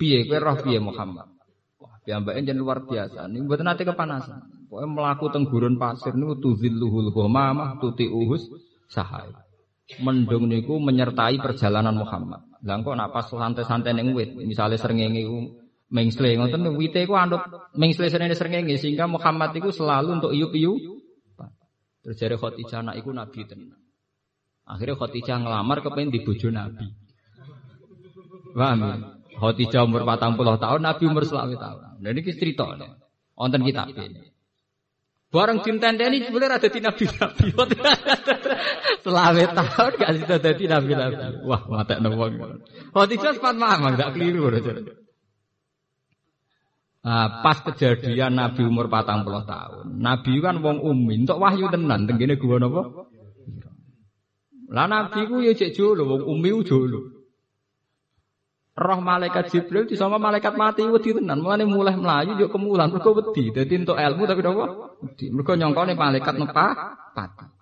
Piye 0.01 0.25
kowe 0.25 0.41
roh 0.41 0.57
piye 0.65 0.81
Muhammad? 0.81 1.29
Wah, 1.77 2.01
piyambake 2.01 2.41
jen 2.41 2.57
luar 2.57 2.89
biasa. 2.89 3.29
Niku 3.29 3.45
mboten 3.45 3.69
nate 3.69 3.85
kepanasan. 3.85 4.65
Pokoke 4.65 4.89
mlaku 4.89 5.29
teng 5.29 5.45
pasir 5.77 6.17
niku 6.17 6.41
tuzilluhul 6.41 7.13
tuti 7.85 8.09
uhus 8.09 8.49
sahai. 8.89 9.29
Mendung 10.01 10.49
niku 10.49 10.81
menyertai 10.81 11.37
perjalanan 11.37 12.01
Muhammad. 12.01 12.49
Lah 12.65 12.81
kok 12.81 12.97
nak 12.97 13.13
santai-santai 13.29 13.93
ning 13.93 14.17
wit, 14.17 14.33
misale 14.33 14.81
mengsle 15.91 16.39
ngoten 16.39 16.71
wite 16.79 17.03
iku 17.03 17.19
anut 17.19 17.43
mengsle 17.75 18.07
srengenge 18.07 18.39
srengenge 18.39 18.79
sehingga 18.79 19.11
Muhammad 19.11 19.51
iku 19.59 19.75
selalu 19.75 20.23
untuk 20.23 20.33
iup-iup. 20.33 20.79
Terus 22.01 22.17
jare 22.17 22.41
Khadijah 22.41 22.81
anak 22.81 22.97
iku 22.97 23.13
nabi 23.13 23.45
tenan. 23.45 23.77
Akhirnya 24.65 24.97
Khadijah 24.97 25.37
ngelamar 25.43 25.85
kepengen 25.85 26.15
di 26.15 26.21
bojo 26.25 26.49
nabi. 26.49 26.87
Paham 28.55 28.81
ya? 28.81 28.95
Khadijah 29.41 29.83
umur 29.87 30.03
40 30.05 30.63
tahun, 30.63 30.81
Nabi 30.83 31.03
umur 31.07 31.25
selawe 31.25 31.55
tahun. 31.55 32.03
Nah 32.03 32.11
ini 32.11 32.21
cerita. 32.35 32.67
Wonten 33.39 33.63
kitab 33.65 33.89
ini. 33.95 34.31
Bareng 35.31 35.63
dintendeni 35.63 36.27
jebule 36.27 36.51
ada 36.51 36.67
di 36.67 36.83
nabi-nabi. 36.83 37.55
Selawe 39.07 39.45
tahun 39.55 39.91
gak 39.95 40.11
sida 40.19 40.37
dadi 40.43 40.65
nabi-nabi. 40.67 41.47
Wah, 41.47 41.63
mata 41.71 41.95
wong. 42.03 42.59
Khadijah 42.91 43.39
sempat 43.39 43.55
mamang 43.55 43.95
gak 43.95 44.19
keliru. 44.19 44.51
Nah, 47.01 47.41
pas 47.41 47.57
kejadian 47.65 48.37
Nabi 48.37 48.69
umur 48.69 48.93
patang 48.93 49.25
puluh 49.25 49.41
tahun. 49.49 50.05
Nabi 50.05 50.37
kan 50.45 50.61
wong 50.61 50.85
umi, 50.85 51.25
untuk 51.25 51.41
wahyu 51.41 51.73
tenan, 51.73 52.05
tenggine 52.05 52.37
gua 52.37 52.61
napa? 52.61 53.09
Lah 54.69 54.85
Nabi 54.85 55.25
ku 55.25 55.41
ya 55.41 55.57
cek 55.57 55.73
jolo, 55.73 56.05
wong 56.05 56.23
umi 56.29 56.53
jolo 56.61 57.21
roh 58.81 59.01
malaikat 59.05 59.53
Jibril 59.53 59.85
di 59.85 59.95
sama 59.99 60.17
malaikat 60.17 60.57
mati 60.57 60.89
wedi 60.89 61.13
tenan. 61.13 61.45
Mulane 61.45 61.69
mulai 61.69 61.93
melayu 61.93 62.41
yo 62.41 62.49
kemulan 62.49 62.89
mergo 62.89 63.13
wedi. 63.13 63.53
Dadi 63.53 63.77
entuk 63.77 64.01
ilmu 64.01 64.25
tapi 64.25 64.41
napa? 64.41 64.65
Wedi. 65.05 65.29
Mergo 65.29 65.53
nyongkone 65.53 65.93
malaikat 65.93 66.35
nepa 66.41 66.67
pati. 67.13 67.60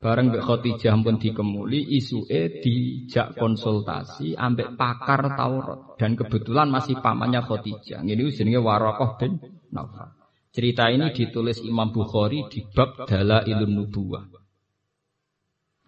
Bareng 0.00 0.32
Mbak 0.32 0.44
Khadijah 0.48 0.96
pun 1.04 1.20
dikemuli, 1.20 1.84
isuke 1.92 2.64
dijak 2.64 3.36
konsultasi 3.36 4.32
ambek 4.32 4.72
pakar 4.72 5.36
Taurat 5.36 6.00
dan 6.00 6.16
kebetulan 6.16 6.72
masih 6.72 6.96
pamannya 7.04 7.44
Khadijah. 7.44 8.00
Ini 8.00 8.32
jenenge 8.32 8.64
Warokoh 8.64 9.20
bin 9.20 9.36
Naufal. 9.68 10.16
Cerita 10.56 10.88
ini 10.88 11.12
ditulis 11.12 11.60
Imam 11.62 11.92
Bukhari 11.92 12.48
di 12.48 12.64
bab 12.64 13.04
Dalailun 13.04 13.76
Nubuwah. 13.76 14.24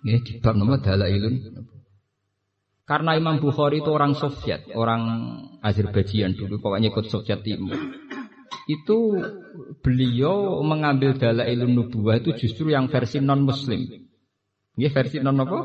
Ini 0.05 0.21
di 0.21 0.33
bab 0.45 0.61
nama 0.61 0.77
Dalailun 0.77 1.35
Nubuwah. 1.49 1.81
Karena 2.85 3.17
Imam 3.17 3.41
Bukhari 3.41 3.81
itu 3.81 3.89
orang 3.89 4.13
Soviet, 4.13 4.69
orang 4.77 5.03
Azerbaijan 5.65 6.37
dulu, 6.37 6.61
pokoknya 6.61 6.93
ikut 6.93 7.09
Soviet 7.09 7.41
Timur. 7.41 7.81
Itu 8.71 9.19
beliau 9.83 10.63
mengambil 10.63 11.19
ilmu 11.19 11.87
nubuah 11.87 12.23
itu 12.23 12.37
justru 12.47 12.71
yang 12.71 12.87
versi 12.87 13.19
non 13.19 13.43
Muslim. 13.43 13.83
Ini 14.79 14.89
versi 14.89 15.19
non 15.19 15.43
apa? 15.43 15.59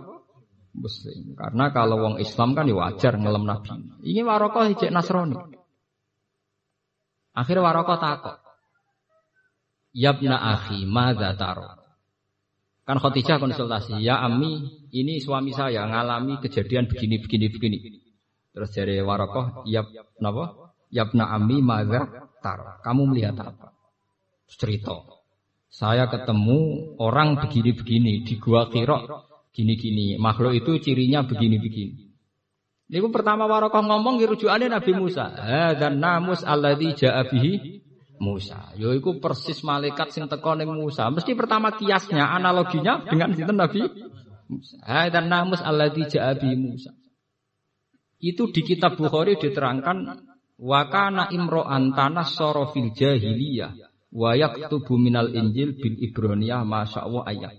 Muslim. 0.78 1.34
Karena 1.34 1.74
kalau 1.74 1.98
wong 2.04 2.16
Islam 2.22 2.54
kan 2.54 2.70
ya 2.70 2.78
wajar 2.78 3.18
ngelem 3.18 3.44
Nabi. 3.46 3.70
Ini 4.06 4.22
warokoh 4.22 4.66
hijek 4.70 4.94
Nasrani. 4.94 5.38
Akhirnya 7.34 7.66
warokoh 7.66 7.98
takut. 7.98 8.38
Yabna 9.98 10.38
akhi, 10.38 10.86
madza 10.86 11.34
taro? 11.34 11.66
Kan 12.88 13.04
Khadijah 13.04 13.42
konsultasi, 13.42 14.00
ya 14.00 14.24
Ami, 14.24 14.64
ini 14.96 15.20
suami 15.20 15.52
saya 15.52 15.84
ngalami 15.84 16.40
kejadian 16.40 16.88
begini 16.88 17.20
begini 17.20 17.52
begini. 17.52 17.78
Terus 18.56 18.72
dari 18.72 18.98
Warokoh, 19.04 19.68
ya 19.68 19.84
napa? 20.24 20.67
Yabna 20.92 21.32
Ami 21.32 21.60
maza 21.60 22.08
tar. 22.40 22.80
Kamu 22.84 23.12
melihat 23.12 23.40
apa? 23.44 23.76
Cerita. 24.48 25.04
Saya 25.68 26.08
ketemu 26.08 26.94
orang 26.98 27.38
begini-begini 27.38 28.24
di 28.24 28.40
gua 28.40 28.72
Kirok 28.72 29.28
gini-gini. 29.52 30.16
Makhluk 30.18 30.56
itu 30.56 30.80
cirinya 30.80 31.28
begini-begini. 31.28 32.08
Ini 32.88 33.04
pertama 33.12 33.44
Warokoh 33.52 33.84
ngomong 33.84 34.24
rujukannya 34.24 34.72
Nabi 34.72 34.92
Musa. 34.96 35.36
Dan 35.76 36.00
namus 36.00 36.40
alladhi 36.48 36.96
ja'abihi 36.96 37.84
Musa. 38.24 38.72
Yaiku 38.80 39.20
persis 39.20 39.60
malaikat 39.62 40.16
sing 40.16 40.24
teko 40.26 40.56
ning 40.56 40.72
Musa. 40.72 41.12
Mesti 41.12 41.36
pertama 41.36 41.76
kiasnya, 41.76 42.32
analoginya 42.32 43.04
dengan 43.04 43.36
sinten 43.36 43.60
Nabi 43.60 43.84
Musa. 44.48 44.80
dan 45.12 45.28
namus 45.28 45.60
alladzi 45.60 46.16
ja'a 46.16 46.34
Musa. 46.56 46.96
Itu 48.18 48.50
di 48.50 48.66
kitab 48.66 48.98
Bukhari 48.98 49.38
diterangkan 49.38 49.98
wa 50.58 50.82
kana 50.90 51.30
imro'an 51.30 51.94
tanassara 51.94 52.74
fil 52.74 52.92
jahiliyah 52.94 53.74
wa 54.14 54.34
yaktubu 54.34 54.98
minal 54.98 55.30
injil 55.30 55.78
bil 55.78 55.98
ibroniyah 55.98 56.66
masyaallah 56.66 57.24
ayat. 57.30 57.54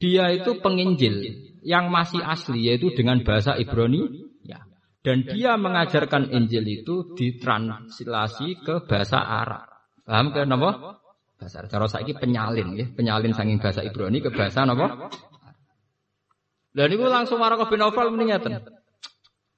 Dia 0.00 0.32
itu 0.34 0.60
penginjil 0.60 1.16
yang 1.64 1.88
masih 1.88 2.20
asli 2.20 2.68
yaitu 2.68 2.92
dengan 2.92 3.24
bahasa 3.24 3.56
Ibrani 3.56 4.32
dan 5.04 5.20
dia 5.28 5.60
mengajarkan 5.60 6.32
Injil 6.32 6.64
itu 6.64 7.12
ditranslasi 7.12 8.64
ke 8.64 8.88
bahasa 8.88 9.20
Arab. 9.20 9.68
Paham 10.00 10.32
ke 10.32 10.48
napa? 10.48 10.96
Bahasa 11.36 11.60
Arab. 11.60 11.68
Cara 11.68 11.86
saiki 11.92 12.16
penyalin 12.16 12.72
ya, 12.72 12.88
penyalin 12.88 13.36
saking 13.36 13.60
bahasa 13.60 13.84
Ibrani 13.84 14.24
ke 14.24 14.32
bahasa 14.32 14.64
napa? 14.64 15.12
Dan 16.72 16.88
itu 16.88 17.04
langsung 17.04 17.36
marah 17.36 17.60
ke 17.60 17.68
bin 17.68 17.84
Aufal. 17.84 18.08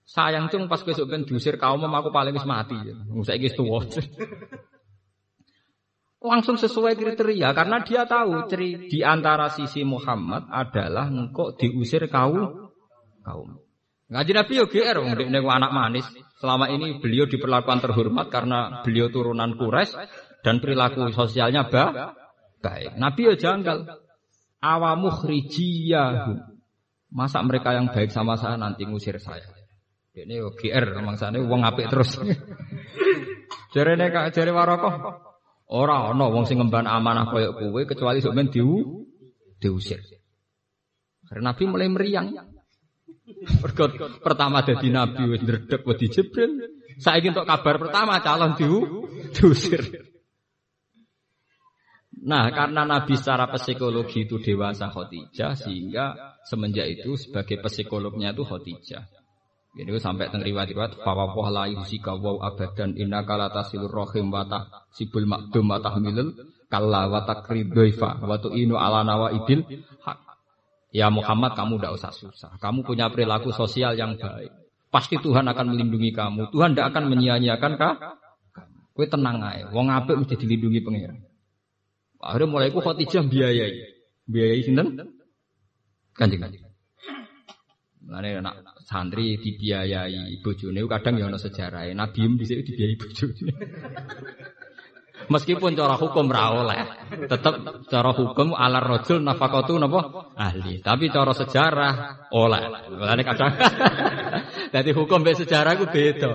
Sayang 0.06 0.46
cung 0.54 0.70
pas 0.70 0.78
besok 0.86 1.10
ben 1.10 1.26
diusir 1.26 1.58
kaum 1.58 1.82
aku 1.82 2.14
paling 2.14 2.30
wis 2.30 2.46
mati. 2.46 2.78
Saiki 3.26 3.50
wis 3.50 3.58
tuwa. 3.58 3.82
Langsung 6.22 6.54
sesuai 6.54 6.94
kriteria 6.94 7.50
karena 7.50 7.82
dia 7.82 8.06
tahu 8.06 8.46
ciri 8.46 8.86
di 8.86 9.02
antara 9.02 9.50
sisi 9.50 9.82
Muhammad 9.82 10.46
adalah 10.46 11.10
engkau 11.10 11.58
diusir 11.58 12.06
kaum 12.06 12.70
kaum. 13.26 13.58
Ngaji 14.06 14.32
Nabi 14.38 14.52
yo 14.54 14.70
GR 14.70 14.96
wong 15.02 15.18
dekne 15.18 15.42
anak 15.42 15.74
manis. 15.74 16.06
Selama 16.38 16.70
ini 16.70 17.02
beliau 17.02 17.26
diperlakukan 17.26 17.82
terhormat 17.82 18.30
karena 18.30 18.86
beliau 18.86 19.10
turunan 19.10 19.58
Quraisy 19.58 19.96
dan 20.46 20.62
perilaku 20.62 21.10
sosialnya 21.10 21.66
ba 21.66 22.14
baik. 22.62 22.94
Nabi 22.94 23.20
yo 23.26 23.34
janggal. 23.34 24.06
Awamu 24.62 25.10
khrijiyahu. 25.10 26.38
Masa 27.10 27.42
mereka 27.42 27.74
yang 27.74 27.90
baik 27.90 28.14
sama 28.14 28.38
saya 28.38 28.54
nanti 28.54 28.86
ngusir 28.86 29.18
saya. 29.18 29.55
Ini 30.16 30.40
yo 30.40 30.56
GR 30.56 30.96
mangsane 31.04 31.44
wong 31.44 31.60
apik 31.60 31.92
terus. 31.92 32.16
Jarene 33.76 34.08
kak 34.08 34.32
jare 34.32 34.48
warokoh. 34.48 34.94
Ora 35.76 36.08
ana 36.08 36.32
wong 36.32 36.48
sing 36.48 36.56
ngemban 36.56 36.88
amanah 36.88 37.28
koyo 37.28 37.52
kowe 37.52 37.82
kecuali 37.84 38.24
sok 38.24 38.32
men 38.32 38.48
diu 38.48 39.04
diusir. 39.60 40.00
Karena 41.28 41.52
Nabi 41.52 41.62
mulai 41.68 41.92
meriang. 41.92 42.32
Mergo 43.60 43.90
pertama 44.22 44.62
dadi 44.62 44.88
nabi 44.88 45.36
wis 45.36 45.42
ndredeg 45.44 45.84
wedi 45.84 46.08
Jibril. 46.08 46.64
Saiki 46.96 47.36
untuk 47.36 47.44
kabar 47.44 47.76
pertama 47.76 48.16
calon 48.24 48.56
diu 48.56 49.04
diusir. 49.36 49.84
Nah, 52.26 52.48
karena 52.48 52.88
Nabi 52.88 53.12
secara 53.20 53.44
psikologi 53.52 54.24
itu 54.24 54.40
dewasa 54.40 54.88
Khadijah 54.88 55.52
sehingga 55.52 56.34
semenjak 56.48 56.88
itu 56.88 57.20
sebagai 57.20 57.60
psikolognya 57.60 58.32
itu 58.32 58.42
Khadijah. 58.42 59.15
Ini 59.76 59.92
sampai 60.00 60.32
teng 60.32 60.40
riwayat-riwayat 60.40 61.04
fawwah 61.04 61.52
la 61.52 61.68
yusika 61.68 62.16
wa 62.16 62.40
abadan 62.48 62.96
inna 62.96 63.28
kala 63.28 63.52
tasilur 63.52 63.92
rahim 63.92 64.32
wa 64.32 64.48
sibul 64.88 65.28
makdum 65.28 65.68
wa 65.68 65.76
tahmilul 65.76 66.32
kalla 66.72 67.12
wa 67.12 67.20
takridaifa 67.28 68.24
wa 68.24 68.40
tu'inu 68.40 68.80
ala 68.80 69.04
nawaibil 69.04 69.68
hak. 70.00 70.18
Ya 70.96 71.12
Muhammad 71.12 71.52
kamu 71.52 71.76
tidak 71.76 71.92
usah 71.92 72.08
susah. 72.08 72.52
Kamu 72.56 72.88
punya 72.88 73.12
perilaku 73.12 73.52
sosial 73.52 73.92
yang 74.00 74.16
baik. 74.16 74.48
Pasti 74.88 75.20
Tuhan 75.20 75.44
akan 75.44 75.76
melindungi 75.76 76.08
kamu. 76.08 76.48
Tuhan 76.56 76.72
tidak 76.72 76.96
akan 76.96 77.12
menyia-nyiakan 77.12 77.72
kah? 77.76 78.16
Kue 78.96 79.04
tenang 79.04 79.44
aja. 79.44 79.68
Wong 79.76 79.92
apik 79.92 80.16
mesti 80.16 80.40
dilindungi 80.40 80.80
pengiran. 80.80 81.20
Akhirnya 82.16 82.48
mulai 82.48 82.72
ku 82.72 82.80
khotijah 82.80 83.28
biayai. 83.28 83.76
Biayai 84.24 84.64
sinten? 84.64 85.20
Kanjeng 86.16 86.40
kanjeng. 86.40 86.65
Mulane 88.06 88.38
anak 88.38 88.54
santri 88.86 89.34
dibiayai 89.34 90.38
bojone 90.38 90.78
kadang 90.86 91.18
ya 91.18 91.26
ana 91.26 91.42
sejarah. 91.42 91.90
Nabi 91.90 92.22
bisa 92.38 92.54
dibiayai 92.54 92.94
bojone. 92.94 93.50
Meskipun 95.26 95.74
cara 95.74 95.98
hukum 95.98 96.30
ra 96.30 96.54
oleh. 96.54 96.86
Tetap 97.26 97.82
cara 97.90 98.14
hukum 98.14 98.54
ala 98.54 98.78
rajul 98.78 99.18
nafaqatu 99.26 99.74
napa 99.74 100.30
ahli. 100.38 100.78
Tapi 100.78 101.10
cara 101.10 101.34
sejarah 101.34 101.94
oleh. 102.30 102.62
Mulane 102.94 103.22
kadang 103.26 103.50
Dadi 104.72 104.90
hukum 104.94 105.26
be 105.26 105.34
sejarah 105.34 105.74
ku 105.74 105.90
beda. 105.90 106.30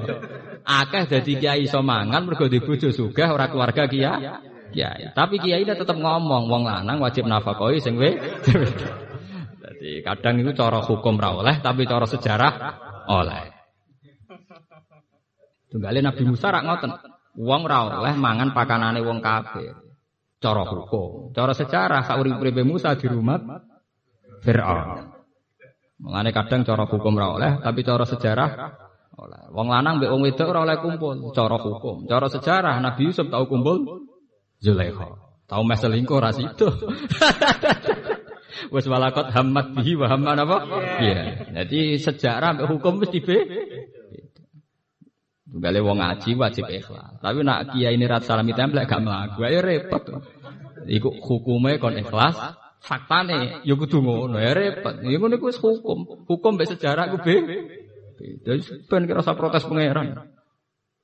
Akeh 0.67 1.07
dadi 1.07 1.39
kiai 1.39 1.63
iso 1.63 1.80
mangan 1.80 2.28
mergo 2.28 2.51
di 2.51 2.59
bojo 2.59 2.91
sugih 2.91 3.32
ora 3.32 3.47
keluarga 3.47 3.88
kiai. 3.88 4.28
Kiai. 4.76 5.15
Tapi 5.15 5.39
kiai 5.39 5.63
tetap 5.63 5.95
ngomong 5.95 6.51
wong 6.51 6.67
lanang 6.67 6.99
wajib 6.99 7.32
nafakoi 7.32 7.80
sing. 7.80 7.95
Jadi 9.82 10.06
kadang 10.06 10.38
itu 10.46 10.54
cara 10.54 10.78
hukum 10.86 11.18
ra 11.18 11.34
oleh 11.34 11.58
tapi 11.58 11.90
cara 11.90 12.06
sejarah 12.06 12.54
oleh. 13.10 13.50
Tunggale 15.74 16.06
Nabi 16.06 16.22
Musa 16.22 16.54
rak 16.54 16.62
ngoten. 16.62 16.92
Wong 17.42 17.66
ra 17.66 17.90
oleh 17.90 18.14
mangan 18.14 18.54
pakanane 18.54 19.02
wong 19.02 19.26
kafir. 19.26 19.74
Cara 20.38 20.70
hukum, 20.70 21.34
cara 21.34 21.58
sejarah 21.58 22.06
sak 22.06 22.18
urip-uripe 22.22 22.62
Musa 22.62 22.94
di 22.94 23.10
rumah 23.10 23.42
Firaun. 24.46 25.10
Mengane 26.02 26.30
kadang 26.30 26.62
cara 26.62 26.86
hukum 26.86 27.18
ra 27.18 27.34
oleh, 27.34 27.52
tapi 27.66 27.82
cara 27.82 28.06
sejarah 28.06 28.50
oleh. 29.18 29.50
Wong 29.50 29.66
lanang 29.66 29.98
mbek 29.98 30.14
wong 30.14 30.22
wedok 30.30 30.50
ora 30.54 30.62
oleh 30.62 30.78
kumpul, 30.78 31.34
cara 31.34 31.58
hukum. 31.58 32.06
Cara 32.06 32.30
sejarah 32.30 32.78
Nabi 32.78 33.10
Yusuf 33.10 33.26
tahu 33.34 33.50
kumpul 33.50 34.06
Zulaikha. 34.62 35.10
Tahu 35.50 35.62
mes 35.66 35.82
selingkuh 35.82 36.22
ra. 36.22 36.30
Wes 38.74 38.86
walakot 38.88 39.32
hammat 39.32 39.74
bihi 39.76 39.95
wa 39.95 40.08
hamman 40.12 40.38
apa? 40.43 40.58
Iya. 40.99 41.22
Jadi 41.62 41.99
sejarah 41.99 42.68
hukum 42.68 42.99
mesti 43.02 43.20
be 43.24 43.38
Tunggale 45.52 45.84
wong 45.84 45.99
ngaji 45.99 46.39
wajib 46.39 46.64
ikhlas. 46.72 47.20
Tapi 47.20 47.43
nak 47.43 47.76
kiai 47.76 47.99
ini 47.99 48.08
rat 48.08 48.24
salami 48.24 48.56
templek 48.56 48.88
gak 48.88 49.04
mlaku, 49.04 49.43
ayo 49.43 49.60
repot. 49.60 50.08
Iku 50.88 51.12
hukume 51.12 51.76
kon 51.76 51.99
ikhlas, 51.99 52.39
faktane 52.80 53.60
ya 53.68 53.76
kudu 53.76 53.99
ngono, 53.99 54.39
ya 54.39 54.56
repot. 54.56 55.04
Ya 55.04 55.20
ngono 55.20 55.36
iku 55.36 55.52
hukum. 55.52 56.24
Hukum 56.24 56.56
mbek 56.56 56.72
sejarah 56.72 57.12
ku 57.12 57.20
be. 57.20 57.36
Jadi 58.47 58.88
ben 58.88 59.04
kira 59.04 59.20
usah 59.20 59.36
protes 59.36 59.68
pangeran. 59.68 60.24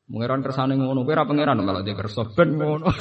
Pangeran 0.07 0.39
kersane 0.39 0.79
ngono, 0.79 1.03
kowe 1.03 1.11
ora 1.11 1.27
pangeran 1.27 1.59
malah 1.59 1.83
dia 1.83 1.99
kersa 1.99 2.23
ben 2.31 2.55
ngono. 2.55 2.87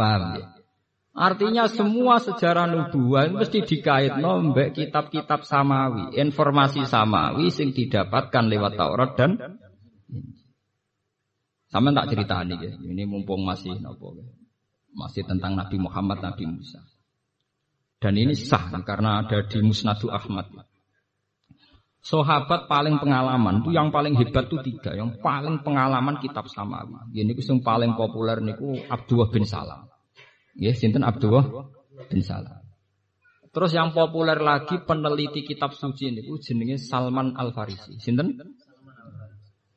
Paham 0.00 0.40
ya? 0.40 0.48
Artinya 1.20 1.68
semua 1.68 2.16
sejarah 2.16 2.64
nubuah 2.64 3.28
mesti 3.28 3.60
dikait 3.60 4.16
mbek 4.16 4.72
kitab-kitab 4.72 5.44
samawi, 5.44 6.16
informasi 6.16 6.88
samawi 6.88 7.52
sing 7.52 7.76
didapatkan 7.76 8.48
lewat 8.48 8.80
Taurat 8.80 9.10
dan 9.20 9.36
sama 11.68 11.92
tak 11.92 12.16
cerita 12.16 12.40
nih, 12.40 12.56
ya. 12.56 12.72
ini 12.88 13.04
mumpung 13.04 13.44
masih 13.44 13.76
nopo, 13.84 14.16
masih 14.96 15.28
tentang 15.28 15.60
Nabi 15.60 15.76
Muhammad, 15.76 16.24
Nabi 16.24 16.48
Musa. 16.48 16.80
Dan 18.00 18.16
ini 18.16 18.32
sah 18.32 18.72
karena 18.80 19.20
ada 19.20 19.44
di 19.44 19.60
Musnadu 19.60 20.08
Ahmad. 20.08 20.48
Sahabat 22.00 22.64
paling 22.64 22.96
pengalaman 22.96 23.60
itu 23.60 23.76
yang 23.76 23.92
paling 23.92 24.16
hebat 24.16 24.48
itu 24.48 24.56
tiga, 24.64 24.96
yang 24.96 25.20
paling 25.20 25.60
pengalaman 25.60 26.16
kitab 26.16 26.48
samawi. 26.48 26.96
Ini 27.12 27.36
yang 27.36 27.60
paling 27.60 27.92
populer 27.92 28.40
niku 28.40 28.80
Abdullah 28.88 29.28
bin 29.28 29.44
Salam. 29.44 29.89
Ya, 30.58 30.74
sinten 30.74 31.06
Abdullah 31.06 31.70
bin 32.10 32.24
Salam. 32.24 32.60
Terus 33.50 33.74
yang 33.74 33.90
populer 33.90 34.38
lagi 34.38 34.78
peneliti 34.86 35.42
kitab 35.42 35.74
suci 35.74 36.14
niku 36.14 36.38
jenenge 36.38 36.78
Salman 36.78 37.34
Al 37.34 37.50
Farisi. 37.50 37.98
Sinten? 37.98 38.38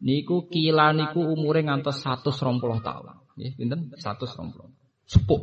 Niku 0.04 0.46
kila 0.46 0.94
niku 0.94 1.26
umure 1.26 1.66
ngantos 1.66 2.06
120 2.06 2.62
tahun. 2.86 3.06
Ya, 3.34 3.50
sinten? 3.58 3.90
120. 3.98 5.10
Sepuh. 5.10 5.42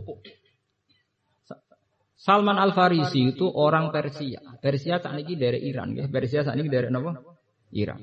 Salman 2.21 2.61
Al 2.61 2.77
Farisi 2.77 3.33
itu 3.33 3.49
orang 3.49 3.89
Persia. 3.91 4.45
Persia 4.61 5.01
tak 5.01 5.17
niki 5.17 5.41
dari 5.41 5.65
Iran, 5.67 5.97
ya. 5.97 6.05
Persia 6.07 6.45
saat 6.45 6.55
niki 6.55 6.69
dari 6.69 6.93
apa? 6.93 7.17
Iran. 7.73 7.99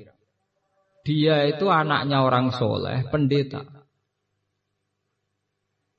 Dia 1.06 1.46
itu 1.46 1.70
anaknya 1.70 2.20
orang 2.20 2.50
soleh, 2.52 3.06
pendeta. 3.08 3.77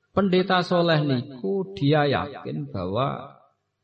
Pendeta 0.09 0.65
soleh 0.65 1.05
niku 1.05 1.77
dia 1.77 2.09
yakin 2.09 2.69
bahwa 2.73 3.37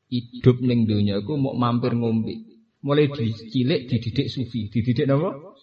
hidup 0.09 0.57
ning 0.61 0.89
dunia 0.89 1.21
ku 1.21 1.37
mau 1.37 1.53
mampir 1.53 1.93
ngombe. 1.93 2.35
Mulai 2.85 3.09
dicilik 3.09 3.89
dididik 3.89 4.29
sufi, 4.29 4.69
dididik 4.69 5.09
apa? 5.09 5.57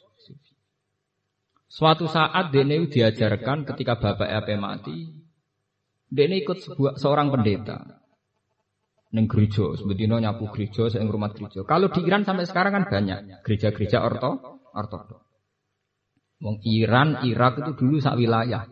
Suatu 1.71 2.11
saat 2.11 2.51
dene 2.51 2.91
diajarkan 2.91 3.65
ketika 3.65 3.97
bapak 3.97 4.29
apa 4.29 4.55
mati, 4.59 5.23
dene 6.11 6.43
ikut 6.43 6.59
sebuah 6.59 6.99
seorang 6.99 7.31
pendeta 7.31 8.03
neng 9.13 9.29
gereja, 9.29 9.77
sebetulnya 9.77 10.33
nyapu 10.33 10.49
gereja, 10.49 10.89
saya 10.89 11.05
rumah 11.05 11.37
gereja. 11.37 11.69
Kalau 11.69 11.93
di 11.93 12.01
Iran 12.01 12.25
sampai 12.25 12.49
sekarang 12.49 12.73
kan 12.73 12.85
banyak 12.89 13.45
gereja-gereja 13.45 14.01
orto, 14.01 14.41
ortodok. 14.73 15.21
Wong 16.43 16.59
Iran, 16.65 17.23
Irak 17.29 17.61
itu 17.61 17.73
dulu 17.77 18.01
sak 18.01 18.19
wilayah. 18.19 18.67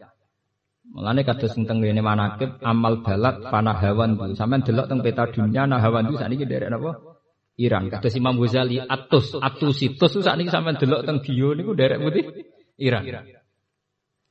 Mulane 0.90 1.22
kados 1.22 1.54
teng 1.54 1.78
ngene 1.78 2.02
manakib 2.02 2.58
amal 2.66 2.98
balat 3.06 3.46
panah 3.46 3.78
hawan 3.78 4.18
ku. 4.18 4.34
Sampeyan 4.34 4.66
delok 4.66 4.86
teng 4.90 5.00
peta 5.06 5.30
dunia 5.30 5.62
nah 5.62 5.78
hawan 5.78 6.10
ku 6.10 6.18
sakniki 6.18 6.50
derek 6.50 6.66
napa? 6.66 6.98
Iran. 7.62 7.86
Kados 7.86 8.14
Imam 8.18 8.34
Ghazali 8.34 8.82
atus 8.82 9.38
atusitus 9.38 10.18
sakniki 10.18 10.50
sampeyan 10.50 10.82
delok 10.82 11.06
teng 11.06 11.22
bio 11.22 11.54
niku 11.54 11.78
derek 11.78 12.02
putih 12.02 12.24
Iran. 12.82 13.06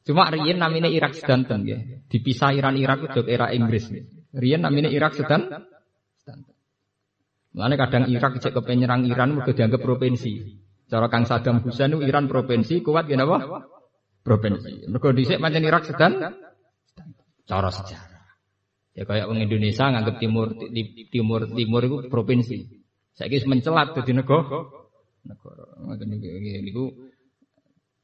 Cuma 0.03 0.27
riyen 0.27 0.59
namine 0.59 0.91
Irak 0.91 1.15
sedanten 1.15 1.63
nggih. 1.63 2.09
Dipisah 2.11 2.51
Iran 2.51 2.75
Irak 2.75 3.07
itu 3.07 3.21
era 3.23 3.55
Inggris. 3.55 3.87
Riyen 4.35 4.59
namine 4.59 4.91
Irak 4.91 5.15
sedan. 5.15 5.63
Mulane 7.55 7.75
kadang 7.79 8.03
Irak 8.11 8.43
cek 8.43 8.51
kepenyerang 8.51 9.07
Iran 9.07 9.39
mergo 9.39 9.55
dianggap 9.55 9.79
provinsi. 9.79 10.59
Cara 10.89 11.07
Kang 11.07 11.23
Saddam 11.23 11.61
Hussein 11.63 11.93
itu 11.93 12.03
Iran 12.03 12.27
provinsi 12.27 12.81
kuat 12.83 13.07
gini 13.07 13.21
apa? 13.23 13.63
Provinsi. 14.25 14.89
Mergo 14.91 15.13
dhisik 15.15 15.39
pancen 15.39 15.63
Irak 15.63 15.87
sedan 15.87 16.35
cara 17.49 17.73
sejarah. 17.73 18.21
Ya 18.93 19.03
kayak 19.09 19.25
orang 19.25 19.49
Indonesia 19.49 19.89
nganggap 19.89 20.21
timur 20.21 20.53
timur 21.09 21.41
timur 21.49 21.81
itu 21.81 21.97
provinsi. 22.13 22.57
Saya 23.17 23.27
kira 23.33 23.49
mencelat 23.49 23.97
di 24.05 24.13
negara. 24.13 24.69
Negara. 25.25 25.65
Niku 26.61 26.85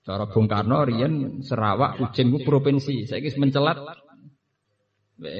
cara 0.01 0.25
Bung 0.29 0.49
Karno 0.49 0.81
rian 0.81 1.45
Sarawak 1.45 2.01
Kucing 2.01 2.33
itu 2.33 2.41
provinsi. 2.41 3.05
Saya 3.05 3.21
kira 3.21 3.37
mencelat 3.37 3.77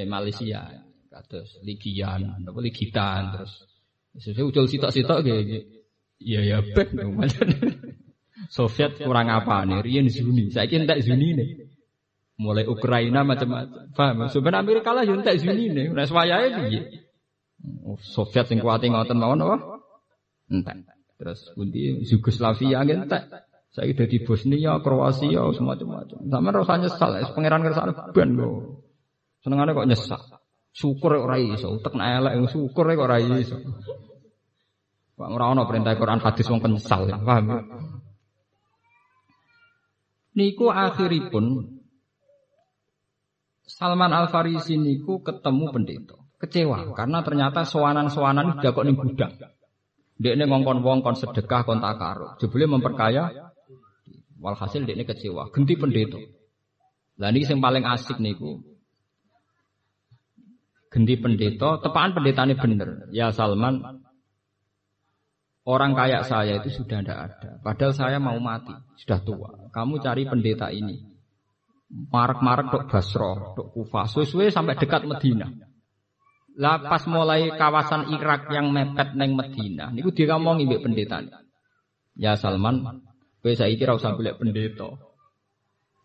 Malaysia. 0.06 0.86
Kados 1.16 1.64
Ligian, 1.64 2.44
apa 2.44 2.60
Ligitan 2.60 3.40
terus. 3.40 3.64
Sesuai 4.20 4.52
ucul 4.52 4.68
sitok-sitok 4.68 5.20
gitu. 5.24 5.40
Iya 6.20 6.42
ya 6.44 6.58
bet. 6.60 6.92
Soviet 8.56 9.00
kurang 9.00 9.32
apa 9.32 9.64
nih? 9.64 9.80
Rian 9.80 10.12
Zuni. 10.12 10.52
Saya 10.52 10.68
kira 10.68 10.84
tidak 10.84 11.00
Zuni 11.08 11.32
nih 11.32 11.65
mulai 12.36 12.68
Ukraina 12.68 13.24
macam-macam. 13.24 13.92
Paham? 13.96 14.28
Sebenarnya 14.28 14.64
Amerika 14.64 14.92
lah 14.92 15.04
yang 15.08 15.24
tak 15.24 15.40
Zuni 15.40 15.72
nih. 15.72 15.92
Nek 15.92 16.12
wayahe 16.12 16.48
piye? 16.68 16.82
Soviet 18.04 18.46
sing 18.52 18.60
kuwate 18.60 18.92
ngoten 18.92 19.18
mawon 19.18 19.42
apa? 19.42 19.58
Entek. 20.52 20.86
Terus 21.16 21.40
pundi 21.56 22.04
Yugoslavia 22.04 22.84
entek. 22.84 23.24
Saya 23.76 23.92
udah 23.92 24.08
di 24.08 24.24
Bosnia, 24.24 24.80
Kroasia, 24.80 25.44
semacam-macam. 25.52 26.32
Sama 26.32 26.50
rasanya 26.56 26.88
nyesal, 26.88 27.12
pangeran 27.36 27.60
kersane 27.60 27.92
ben 28.16 28.40
lho. 28.40 28.80
Senengane 29.44 29.76
kok 29.76 29.88
nyesal. 29.92 30.22
Syukur 30.72 31.20
ora 31.20 31.36
iso, 31.36 31.76
utek 31.76 31.92
nek 31.92 32.24
elek 32.24 32.34
syukur 32.56 32.88
kok 32.88 33.04
ora 33.04 33.20
iso. 33.20 33.60
Pak 35.20 35.28
ora 35.28 35.52
perintah 35.68 35.92
Quran 36.00 36.24
hadis 36.24 36.48
wong 36.48 36.64
penyesal, 36.64 37.04
paham? 37.20 37.68
Niku 40.40 40.72
akhiripun 40.72 41.75
Salman 43.66 44.14
Al 44.14 44.30
Farisi 44.30 44.78
niku 44.78 45.26
ketemu 45.26 45.74
pendeta. 45.74 46.18
Kecewa 46.38 46.94
karena 46.94 47.26
ternyata 47.26 47.66
sowanan-sowanan 47.66 48.62
udah 48.62 48.72
kok 48.72 48.86
ning 48.86 48.98
gudang. 48.98 49.34
Dekne 50.16 50.48
ngongkon 50.48 50.86
wong 50.86 51.00
kon 51.02 51.18
sedekah 51.18 51.66
kon 51.66 51.82
takaruk. 51.82 52.38
Jebule 52.38 52.70
memperkaya 52.70 53.52
walhasil 54.40 54.86
dekne 54.86 55.04
kecewa, 55.04 55.50
genti 55.50 55.74
pendeta. 55.74 56.22
Lah 57.18 57.32
niki 57.34 57.48
sing 57.48 57.60
paling 57.64 57.88
asik 57.88 58.22
niku 58.22 58.62
genti 60.96 61.20
pendeta, 61.20 61.84
tepaan 61.84 62.16
pendetane 62.16 62.56
bener. 62.56 63.12
Ya 63.12 63.28
Salman, 63.36 64.06
orang 65.68 65.92
kayak 65.92 66.24
saya 66.24 66.64
itu 66.64 66.72
sudah 66.72 67.04
tidak 67.04 67.20
ada. 67.20 67.60
Padahal 67.60 67.92
saya 67.92 68.18
mau 68.24 68.40
mati, 68.40 68.72
sudah 69.04 69.20
tua. 69.20 69.52
Kamu 69.76 70.00
cari 70.00 70.24
pendeta 70.24 70.72
ini. 70.72 71.15
Marak-marak 71.96 72.76
dok 72.76 72.84
Basro, 72.92 73.56
dok 73.56 73.72
Kufa, 73.72 74.04
suwe-suwe 74.12 74.52
sampai 74.52 74.76
dekat 74.76 75.08
Medina. 75.08 75.48
Lah 76.60 76.84
pas 76.84 77.04
mulai 77.08 77.52
kawasan 77.56 78.12
Irak 78.12 78.52
yang 78.52 78.72
mepet 78.72 79.16
neng 79.16 79.36
Medina, 79.36 79.92
niku 79.96 80.12
ngomong 80.12 80.64
mbek 80.64 80.84
pendeta. 80.84 81.24
Ya 82.16 82.36
Salman, 82.36 83.04
kowe 83.40 83.52
saiki 83.52 83.84
ora 83.88 84.00
usah 84.00 84.16
golek 84.16 84.40
pendeta. 84.40 84.92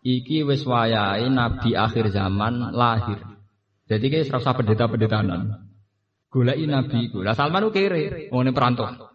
Iki 0.03 0.47
wis 0.47 0.63
wayahe 0.63 1.27
nabi 1.27 1.75
akhir 1.75 2.11
zaman 2.11 2.71
lahir. 2.71 3.19
Jadi 3.87 4.05
kayak 4.07 4.31
ora 4.31 4.39
usah 4.39 4.55
pendeta-pendetanan. 4.55 5.41
Goleki 6.31 6.65
nabi 6.71 7.11
iku. 7.11 7.19
Lah 7.23 7.35
Salman 7.35 7.67
ku 7.67 7.71
kere, 7.75 8.31
wong 8.31 8.47
perantauan. 8.55 9.11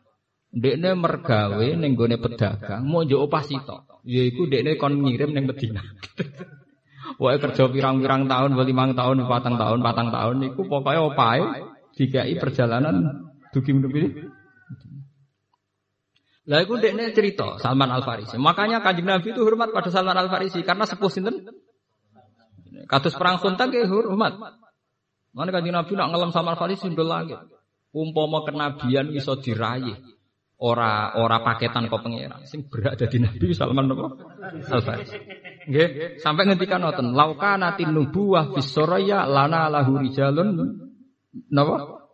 Dekne 0.52 0.96
mergawe 0.96 1.68
ning 1.76 1.96
gone 1.96 2.16
pedagang, 2.16 2.84
mau 2.84 3.04
njuk 3.04 3.28
opah 3.28 3.44
sitok. 3.44 4.00
Yaiku 4.08 4.48
dekne 4.48 4.80
kon 4.80 5.04
ngirim 5.04 5.36
ning 5.36 5.48
Medina. 5.48 5.80
Wae 7.16 7.40
kerja 7.40 7.64
pirang-pirang 7.72 8.28
tahun, 8.28 8.60
limang 8.60 8.92
tahun, 8.92 9.24
patang 9.24 9.56
tahun, 9.56 9.80
patang 9.80 10.08
tahun 10.12 10.36
niku 10.36 10.68
pokoknya 10.68 11.00
opae 11.08 11.40
dikai 11.96 12.36
perjalanan 12.36 13.24
dugi 13.56 13.72
menuju 13.72 14.28
Lah 16.46 16.62
iku 16.62 16.78
dekne 16.78 17.10
cerita 17.10 17.58
Salman 17.58 17.90
Al 17.90 18.06
Farisi. 18.06 18.38
Makanya 18.38 18.78
Kanjeng 18.78 19.10
Nabi 19.10 19.34
itu 19.34 19.42
hormat 19.42 19.74
pada 19.74 19.90
Salman 19.90 20.14
Al 20.14 20.30
Farisi 20.30 20.62
karena 20.62 20.86
sepuh 20.86 21.10
sinten? 21.10 21.42
Kados 22.86 23.18
perang 23.18 23.42
Suntan 23.42 23.74
ke 23.74 23.82
hormat. 23.82 24.38
Mana 25.34 25.50
Kanjeng 25.50 25.74
Nabi 25.74 25.98
nak 25.98 26.14
ngelam 26.14 26.30
Salman 26.30 26.54
Al 26.54 26.60
Farisi 26.60 26.86
ndol 26.86 27.10
langit. 27.10 27.40
Umpama 27.90 28.46
kenabian 28.46 29.10
iso 29.10 29.34
diraih 29.42 29.98
ora 30.60 31.18
ora 31.18 31.42
paketan 31.42 31.88
kok 31.88 32.00
pangeran 32.00 32.44
sing 32.48 32.64
berak 32.68 32.96
dadi 32.96 33.20
nabi 33.20 33.52
Salman 33.52 33.92
Al 33.92 34.82
Farisi 34.84 35.16
nggih 35.66 36.18
sampai 36.22 36.46
ngendikan 36.46 36.82
ngoten 36.82 37.12
lauka 37.12 37.58
natin 37.58 37.90
nubuwah 37.90 38.54
fis 38.54 38.70
lana 38.78 39.66
lahu 39.66 39.98
rijalun 39.98 40.54
napa 41.50 42.06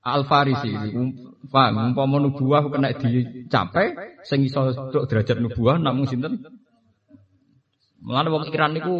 Al 0.00 0.24
Farisi 0.24 0.72
Paham, 1.50 1.96
umpama 1.96 2.20
nubuah 2.20 2.68
kena 2.68 2.92
dicapai 2.92 3.96
sing 4.28 4.44
iso 4.44 4.92
derajat 4.92 5.40
nubuah 5.40 5.80
namung 5.80 6.04
sinten? 6.04 6.36
Mulane 8.04 8.28
wong 8.28 8.44
Iran 8.52 8.76
niku 8.76 8.96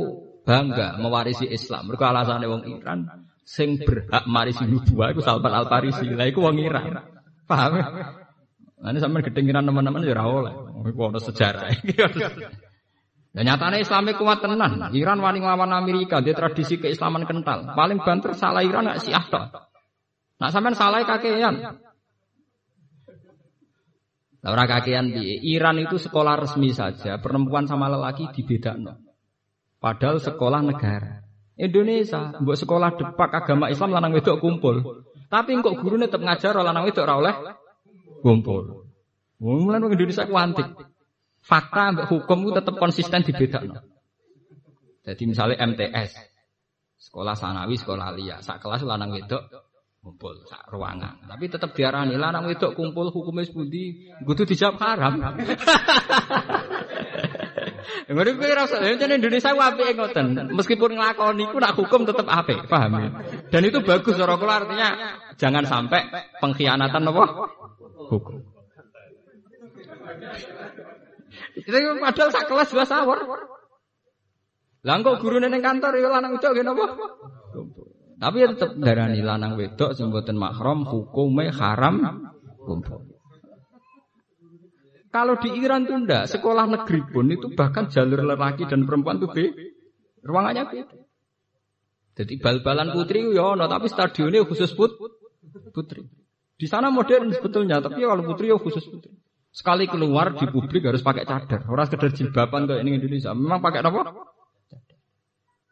bangga 0.49 0.97
mewarisi 0.97 1.45
Islam. 1.47 1.93
Mergo 1.93 2.05
alasane 2.09 2.49
wong 2.49 2.65
Iran 2.65 3.05
sing 3.45 3.77
berhak 3.85 4.25
marisi 4.25 4.65
nubuah 4.65 5.13
iku 5.13 5.21
Salman 5.21 5.53
Al 5.53 5.69
Farisi. 5.69 6.09
Lah 6.11 6.27
iku 6.27 6.41
wong 6.41 6.59
Iran. 6.65 6.97
Paham? 7.45 7.77
Ini 8.81 8.99
sampai 8.99 9.21
gedeng 9.21 9.53
teman-teman 9.53 10.01
ya 10.01 10.17
ora 10.17 10.25
oleh. 10.25 10.55
Iku 10.89 11.13
sejarah. 11.21 11.69
Dan 13.31 13.47
nyatanya 13.47 13.79
Islamnya 13.79 14.19
kuat 14.19 14.43
tenan. 14.43 14.91
Iran 14.91 15.23
wani 15.23 15.39
nglawan 15.39 15.71
Amerika, 15.71 16.19
dia 16.19 16.35
tradisi 16.35 16.83
keislaman 16.83 17.23
kental. 17.31 17.79
Paling 17.79 18.03
banter 18.03 18.35
salah 18.35 18.67
Iran 18.67 18.91
gak 18.91 18.99
sih 19.07 19.15
toh. 19.15 19.47
Nak 20.41 20.51
sampean 20.51 20.75
salah 20.75 21.07
kakean. 21.07 21.79
Lah 24.41 24.67
kakean 24.67 25.15
di 25.15 25.53
Iran 25.53 25.79
itu 25.79 26.01
sekolah 26.01 26.41
resmi 26.41 26.73
saja, 26.73 27.21
perempuan 27.21 27.69
sama 27.69 27.93
lelaki 27.93 28.33
dibedakno. 28.35 28.99
Padahal 29.79 30.19
sekolah 30.19 30.65
negara. 30.65 31.23
Indonesia, 31.61 32.41
buat 32.41 32.57
sekolah 32.57 32.97
depak 32.97 33.31
agama 33.37 33.69
Islam 33.69 33.93
lanang 33.93 34.17
wedok 34.17 34.41
kumpul. 34.41 35.05
Tapi 35.29 35.61
kok 35.61 35.77
gurune 35.85 36.09
tetep 36.09 36.25
ngajar 36.25 36.57
lanang 36.57 36.89
wedok 36.89 37.05
ora 37.05 37.15
oleh 37.21 37.35
kumpul. 38.25 38.89
Wong 39.39 39.69
Indonesia 39.69 40.25
ku 40.25 40.35
antik. 40.41 40.69
Fakta 41.41 41.97
mbak 41.97 42.07
hukum 42.13 42.47
itu 42.47 42.53
tetap 42.61 42.75
konsisten 42.77 43.25
di 43.25 43.33
beda. 43.33 43.61
Jadi 45.01 45.23
misalnya 45.25 45.57
MTS, 45.65 46.13
sekolah 47.01 47.33
sanawi, 47.33 47.81
sekolah 47.81 48.13
liya, 48.13 48.45
sak 48.45 48.61
kelas 48.61 48.85
lanang 48.85 49.17
wedok 49.17 49.49
kumpul 50.01 50.33
sak 50.49 50.65
ruangan. 50.73 51.29
Tapi 51.29 51.45
tetap 51.49 51.77
diarani 51.77 52.17
lanang 52.17 52.49
wedok 52.49 52.77
kumpul 52.77 53.13
hukumnya 53.13 53.45
sepundi, 53.45 54.13
kudu 54.25 54.45
dijawab 54.49 54.77
haram. 54.81 55.15
Ngono 58.11 58.31
kuwi 58.43 58.51
rasa 58.51 58.83
yen 58.83 58.99
Indonesia 58.99 59.55
ku 59.55 59.63
apike 59.63 59.95
ngoten. 59.95 60.51
Meskipun 60.51 60.99
nglakoni 60.99 61.47
ku 61.47 61.63
nak 61.63 61.79
hukum 61.79 62.03
tetap 62.03 62.27
apik, 62.27 62.67
paham 62.67 62.99
ya? 62.99 63.09
Dan 63.55 63.63
itu 63.71 63.79
bagus 63.87 64.19
cara 64.19 64.35
kula 64.35 64.67
artinya 64.67 64.89
jangan 65.39 65.63
sampai 65.63 66.11
pengkhianatan 66.43 67.07
apa? 67.07 67.25
Hukum. 68.11 68.43
Itu 71.57 71.79
padahal 71.99 72.31
sak 72.31 72.45
kelas 72.47 72.69
dua 72.71 72.85
sawur. 72.87 73.19
Lah 74.81 74.97
kok 75.05 75.19
gurune 75.21 75.53
ning 75.53 75.61
kantor 75.61 75.93
ya 76.01 76.09
lanang 76.09 76.41
wedok 76.41 76.51
nggih 76.57 76.65
napa? 76.65 76.87
Tapi 78.21 78.37
ya 78.41 78.47
tetep 78.53 78.71
darani 78.81 79.21
lanang 79.21 79.57
wedok 79.57 79.93
sing 79.93 80.09
mahram 80.37 80.89
hukume 80.89 81.53
haram 81.53 82.29
kumpul. 82.65 83.11
Kalau 85.11 85.35
di 85.43 85.51
Iran 85.59 85.91
tuh 85.91 86.07
ndak, 86.07 86.31
sekolah 86.31 86.71
negeri 86.71 87.03
pun 87.11 87.27
itu 87.35 87.51
bahkan 87.59 87.91
jalur 87.91 88.23
lelaki 88.23 88.63
dan 88.71 88.87
perempuan 88.87 89.19
tuh 89.19 89.35
be, 89.35 89.51
ruangannya 90.23 90.71
beda. 90.71 90.97
Jadi 92.15 92.39
bal-balan 92.39 92.95
putri 92.95 93.27
ya 93.35 93.59
no, 93.59 93.67
tapi 93.67 93.91
stadionnya 93.91 94.47
khusus 94.47 94.71
put, 94.71 94.95
putri. 95.75 96.07
Di 96.55 96.67
sana 96.71 96.95
modern 96.95 97.35
sebetulnya, 97.35 97.83
tapi 97.83 98.07
kalau 98.07 98.23
putri 98.23 98.55
ya 98.55 98.57
khusus 98.61 98.87
putri. 98.87 99.11
Sekali 99.51 99.91
keluar 99.91 100.39
di 100.39 100.47
publik 100.47 100.87
harus 100.87 101.03
pakai 101.03 101.27
cadar. 101.27 101.67
Orang 101.67 101.91
sekedar 101.91 102.15
jilbaban 102.15 102.71
kayak 102.71 102.87
ini 102.87 103.03
Indonesia. 103.03 103.35
Memang 103.35 103.59
pakai 103.59 103.83
apa? 103.83 104.15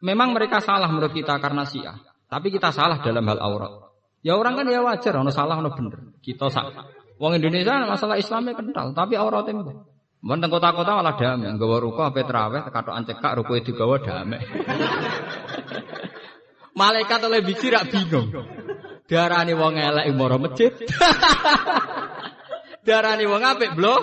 Memang 0.03 0.35
mereka 0.35 0.59
salah 0.59 0.91
menurut 0.91 1.15
kita 1.15 1.39
karena 1.39 1.63
Syiah. 1.63 1.95
Tapi 2.27 2.51
kita 2.51 2.75
salah 2.75 2.99
dalam 2.99 3.23
hal 3.25 3.39
aurat. 3.39 3.71
Ya 4.19 4.35
orang 4.35 4.59
kan 4.59 4.67
ya 4.67 4.83
wajar, 4.83 5.15
ono 5.15 5.31
salah, 5.31 5.63
ono 5.63 5.71
bener. 5.71 6.19
Kita 6.19 6.51
salah. 6.51 6.91
Wong 7.19 7.39
Indonesia 7.39 7.71
masalah 7.87 8.19
Islamnya 8.19 8.55
kental, 8.55 8.91
tapi 8.91 9.15
auratnya 9.15 9.63
enggak. 9.63 9.79
Mungkin 10.19 10.51
kota-kota 10.51 10.99
malah 10.99 11.15
damai. 11.15 11.55
Gawa 11.55 11.77
ruko, 11.79 12.03
apa 12.03 12.19
teraweh, 12.27 12.67
katoan 12.67 13.07
cekak, 13.07 13.39
ruko 13.39 13.55
itu 13.55 13.71
gawa 13.71 14.03
damai. 14.03 14.39
Malaikat 16.79 17.19
oleh 17.23 17.39
biji 17.43 17.71
rak 17.71 17.87
bingung. 17.87 18.27
Diarani 19.07 19.55
wong 19.55 19.79
elek 19.79 20.11
moro 20.15 20.37
masjid. 20.37 20.75
Darani 22.85 23.25
wong 23.27 23.43
apik, 23.43 23.75
Blo. 23.75 23.95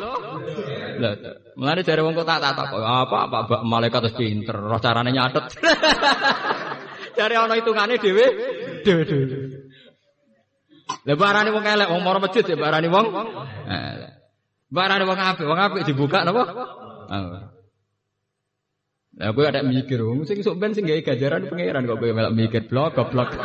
Lah, 0.96 1.12
mulane 1.56 1.84
jare 1.84 2.00
wong 2.00 2.16
kok 2.16 2.24
tak 2.24 2.40
tak 2.40 2.56
kok 2.56 2.80
apa 2.80 3.16
apa 3.28 3.56
malaikat 3.64 4.08
wis 4.08 4.16
pinter, 4.16 4.56
roh 4.56 4.80
carane 4.80 5.12
nyatet. 5.12 5.44
Jare 7.16 7.32
ana 7.36 7.56
hitungane 7.56 7.96
dhewe, 7.96 8.26
dhewe 8.84 9.02
dhewe. 9.04 9.26
Lah 11.08 11.16
barani 11.16 11.52
wong 11.52 11.64
elek 11.64 11.88
wong 11.92 12.00
moro 12.04 12.20
masjid 12.20 12.44
ya 12.44 12.56
barani 12.56 12.88
wong. 12.88 13.06
Barani 14.72 15.04
wong 15.04 15.18
apik, 15.20 15.46
wong 15.48 15.60
apik 15.60 15.84
dibuka 15.84 16.24
napa? 16.24 16.44
Lah 19.16 19.32
kowe 19.32 19.44
ada 19.48 19.64
mikir, 19.64 20.00
wong 20.04 20.28
sing 20.28 20.44
sok 20.44 20.60
ben 20.60 20.76
sing 20.76 20.84
gawe 20.84 21.00
gajaran 21.00 21.48
pangeran 21.48 21.88
kok 21.88 21.96
kowe 22.00 22.12
melok 22.12 22.36
mikir 22.36 22.62
blok 22.68 22.96
goblok. 22.96 23.32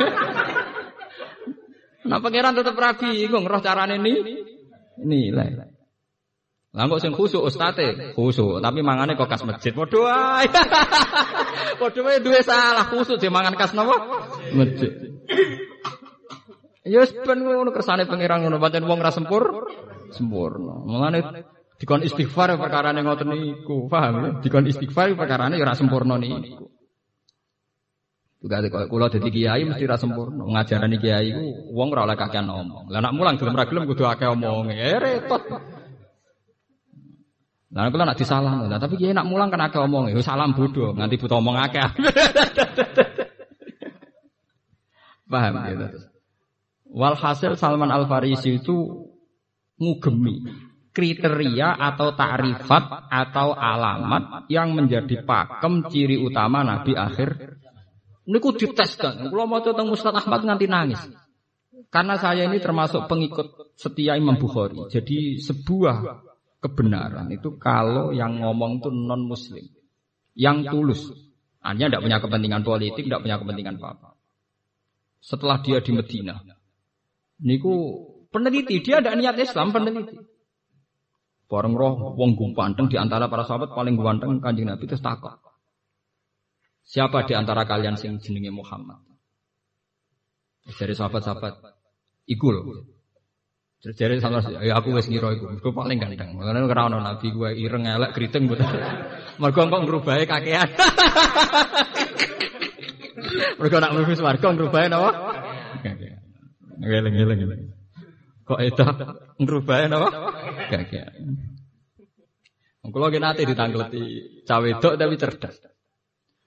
Nah 2.02 2.18
pangeran 2.18 2.58
tetep 2.58 2.74
rabi, 2.74 3.14
bingung 3.30 3.46
roh 3.46 3.62
carane 3.62 3.94
ini 3.94 4.42
nilai. 5.00 5.72
Lah 6.72 6.88
kok 6.88 7.04
sing 7.04 7.12
khusuk 7.12 7.44
ustate, 7.44 8.16
khusuk, 8.16 8.64
tapi 8.64 8.80
mangane 8.80 9.12
kok 9.12 9.28
kas 9.28 9.44
masjid. 9.44 9.76
Padha 9.76 9.98
wae. 10.08 10.48
Padha 11.76 12.00
wae 12.00 12.16
duwe 12.24 12.40
salah 12.40 12.88
khusuk 12.88 13.20
dia 13.20 13.28
mangan 13.28 13.52
kas 13.60 13.76
napa? 13.76 13.92
Masjid. 14.56 14.92
Ya 16.82 17.04
ben 17.04 17.38
ngono 17.44 17.70
kersane 17.70 18.08
pangeran 18.08 18.42
ngono 18.42 18.56
pancen 18.56 18.88
wong 18.88 19.04
ra 19.04 19.12
sempur 19.12 19.68
sempurna. 20.16 20.80
Mulane 20.82 21.44
dikon 21.76 22.08
istighfar 22.08 22.56
perkara 22.56 22.96
ning 22.96 23.04
ngoten 23.04 23.28
niku, 23.30 23.86
paham 23.92 24.14
ya? 24.18 24.30
Dikon 24.40 24.64
istighfar 24.64 25.12
perkara 25.12 25.52
ora 25.52 25.76
sempurna 25.76 26.16
niku. 26.16 26.81
Juga 28.42 28.58
kalau 28.66 28.90
kulo 28.90 29.06
jadi 29.06 29.28
kiai 29.30 29.62
mesti 29.62 29.86
rasa 29.86 30.02
sempurna. 30.02 30.42
Ngajarani 30.42 30.98
kiai 30.98 31.30
ku 31.30 31.70
wong 31.78 31.94
ora 31.94 32.10
oleh 32.10 32.18
kakean 32.18 32.50
ngomong. 32.50 32.90
Lah 32.90 32.98
nak 32.98 33.14
mulang 33.14 33.38
gelem 33.38 33.54
ra 33.54 33.70
gelem 33.70 33.86
kudu 33.86 34.02
akeh 34.02 34.26
omong. 34.26 34.74
Eh 34.74 34.98
repot. 34.98 35.38
Lah 37.72 37.88
kula 37.88 38.04
nak 38.04 38.18
disalah, 38.18 38.66
lah 38.66 38.82
tapi 38.82 38.98
kiai 38.98 39.14
nak 39.14 39.30
mulang 39.30 39.46
kan 39.46 39.62
akeh 39.62 39.78
omong. 39.78 40.10
Ya 40.10 40.18
salam 40.26 40.58
bodoh, 40.58 40.90
nganti 40.90 41.22
butuh 41.22 41.38
omong 41.38 41.54
akeh. 41.54 41.86
Paham 45.32 45.54
gitu. 45.70 45.86
Walhasil 46.92 47.56
Salman 47.56 47.88
Al 47.88 48.04
Farisi 48.10 48.60
itu 48.60 49.08
ngugemi 49.80 50.44
kriteria 50.92 51.72
atau 51.80 52.12
takrifat 52.12 53.08
atau 53.08 53.56
alamat 53.56 54.44
yang 54.52 54.76
menjadi 54.76 55.24
pakem 55.24 55.88
ciri 55.88 56.20
utama 56.20 56.60
Nabi 56.60 56.92
akhir 56.92 57.61
Niku 58.32 58.56
dites 58.56 58.96
kan. 58.96 59.28
Kalau 59.28 59.44
mau 59.44 59.60
tentang 59.60 59.92
Ustaz 59.92 60.16
Ahmad 60.16 60.40
nganti 60.40 60.64
nangis. 60.64 61.02
Karena 61.92 62.16
saya 62.16 62.48
ini 62.48 62.56
termasuk 62.56 63.04
pengikut 63.04 63.76
setia 63.76 64.16
Imam 64.16 64.40
Bukhari. 64.40 64.88
Jadi 64.88 65.36
sebuah 65.36 66.24
kebenaran 66.64 67.28
itu 67.28 67.60
kalau 67.60 68.16
yang 68.16 68.40
ngomong 68.40 68.80
itu 68.80 68.88
non 68.88 69.28
Muslim, 69.28 69.68
yang 70.32 70.64
tulus, 70.64 71.12
hanya 71.60 71.92
tidak 71.92 72.08
punya 72.08 72.18
kepentingan 72.24 72.64
politik, 72.64 73.04
tidak 73.04 73.20
punya 73.20 73.36
kepentingan 73.36 73.76
apa-apa. 73.76 74.16
Setelah 75.20 75.60
dia 75.60 75.84
di 75.84 75.92
Medina, 75.92 76.40
niku 77.44 77.74
peneliti, 78.32 78.80
dia 78.80 79.04
ada 79.04 79.12
niat 79.12 79.36
Islam 79.36 79.76
peneliti. 79.76 80.16
Bareng 81.52 81.76
roh 81.76 82.16
wong 82.16 82.32
gumpanteng 82.32 82.88
di 82.88 82.96
antara 82.96 83.28
para 83.28 83.44
sahabat 83.44 83.76
paling 83.76 84.00
ganteng 84.00 84.40
kanjeng 84.40 84.72
Nabi 84.72 84.88
itu 84.88 84.96
takut. 84.96 85.36
Siapa 86.82 87.24
di 87.24 87.32
antara 87.32 87.64
kalian 87.64 87.96
sing 87.96 88.18
jenenge 88.18 88.50
Muhammad? 88.50 89.12
Dari 90.62 90.94
sahabat-sahabat, 90.94 91.58
iku 92.30 92.54
loh. 92.54 92.62
Jadi 93.82 94.22
sama 94.22 94.38
ya 94.62 94.78
aku 94.78 94.94
wes 94.94 95.10
ngira 95.10 95.34
iku, 95.34 95.50
iku 95.58 95.74
paling 95.74 95.98
ganteng. 95.98 96.38
Makanya 96.38 96.70
ora 96.70 96.86
ono 96.86 97.02
nabi 97.02 97.34
gue 97.34 97.50
ireng 97.58 97.82
elek 97.82 98.14
kriting 98.14 98.46
mboten. 98.46 98.70
Mergo 99.42 99.66
kok 99.66 99.82
ngrubahe 99.82 100.22
kakean. 100.22 100.70
Mergo 103.58 103.76
nak 103.82 103.90
mlebu 103.90 104.14
swarga 104.14 104.54
ngrubahe 104.54 104.86
napa? 104.86 105.10
Ngeleng-ngeleng. 106.78 107.74
Kok 108.46 108.60
itu 108.62 108.86
ngrubahe 109.42 109.90
napa? 109.90 110.30
Kakean. 110.70 111.42
Kulo 112.86 113.10
ge 113.10 113.18
nate 113.18 113.42
ditanggleti 113.42 114.02
cawe 114.46 114.68
tapi 114.78 115.18
cerdas. 115.18 115.58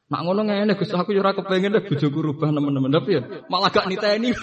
Nak 0.05 0.21
ngono 0.21 0.45
ngene 0.45 0.77
Gus 0.77 0.93
aku 0.93 1.17
yo 1.17 1.25
ora 1.25 1.33
kepengin 1.33 1.73
lek 1.73 1.89
bojoku 1.89 2.21
rubah 2.21 2.53
nemen-nemen 2.53 2.93
tapi 2.93 3.17
ya 3.17 3.25
malah 3.49 3.73
gak 3.73 3.89
niteni. 3.89 4.29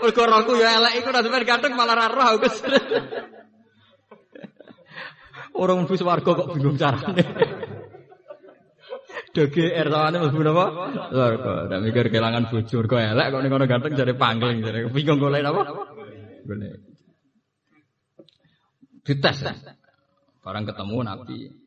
Mergo 0.00 0.24
rohku 0.24 0.56
yo 0.56 0.64
elek 0.64 1.04
iku 1.04 1.12
nek 1.12 1.20
sampean 1.20 1.44
ganteng 1.44 1.76
malah 1.76 2.00
ra 2.00 2.08
roh 2.08 2.40
Gus. 2.40 2.56
Orang 5.60 5.84
mlebu 5.84 6.00
swarga 6.00 6.32
kok 6.32 6.56
bingung 6.56 6.80
carane. 6.80 7.20
DGR 9.36 9.92
tawane 9.92 10.16
mlebu 10.16 10.42
napa? 10.48 10.64
Swarga. 11.12 11.68
Ndak 11.68 11.80
mikir 11.84 12.08
kelangan 12.08 12.48
bojo 12.48 12.80
mergo 12.80 12.96
elek 12.96 13.26
kok 13.28 13.40
ning 13.44 13.52
kono 13.52 13.68
ganteng 13.68 13.92
jare 14.00 14.16
panggling 14.16 14.64
jare 14.64 14.88
bingung 14.88 15.20
golek 15.20 15.44
napa? 15.44 15.76
boleh. 16.48 16.72
Dites. 19.04 19.44
Barang 20.40 20.64
ketemu 20.64 21.04
Nabi. 21.04 21.59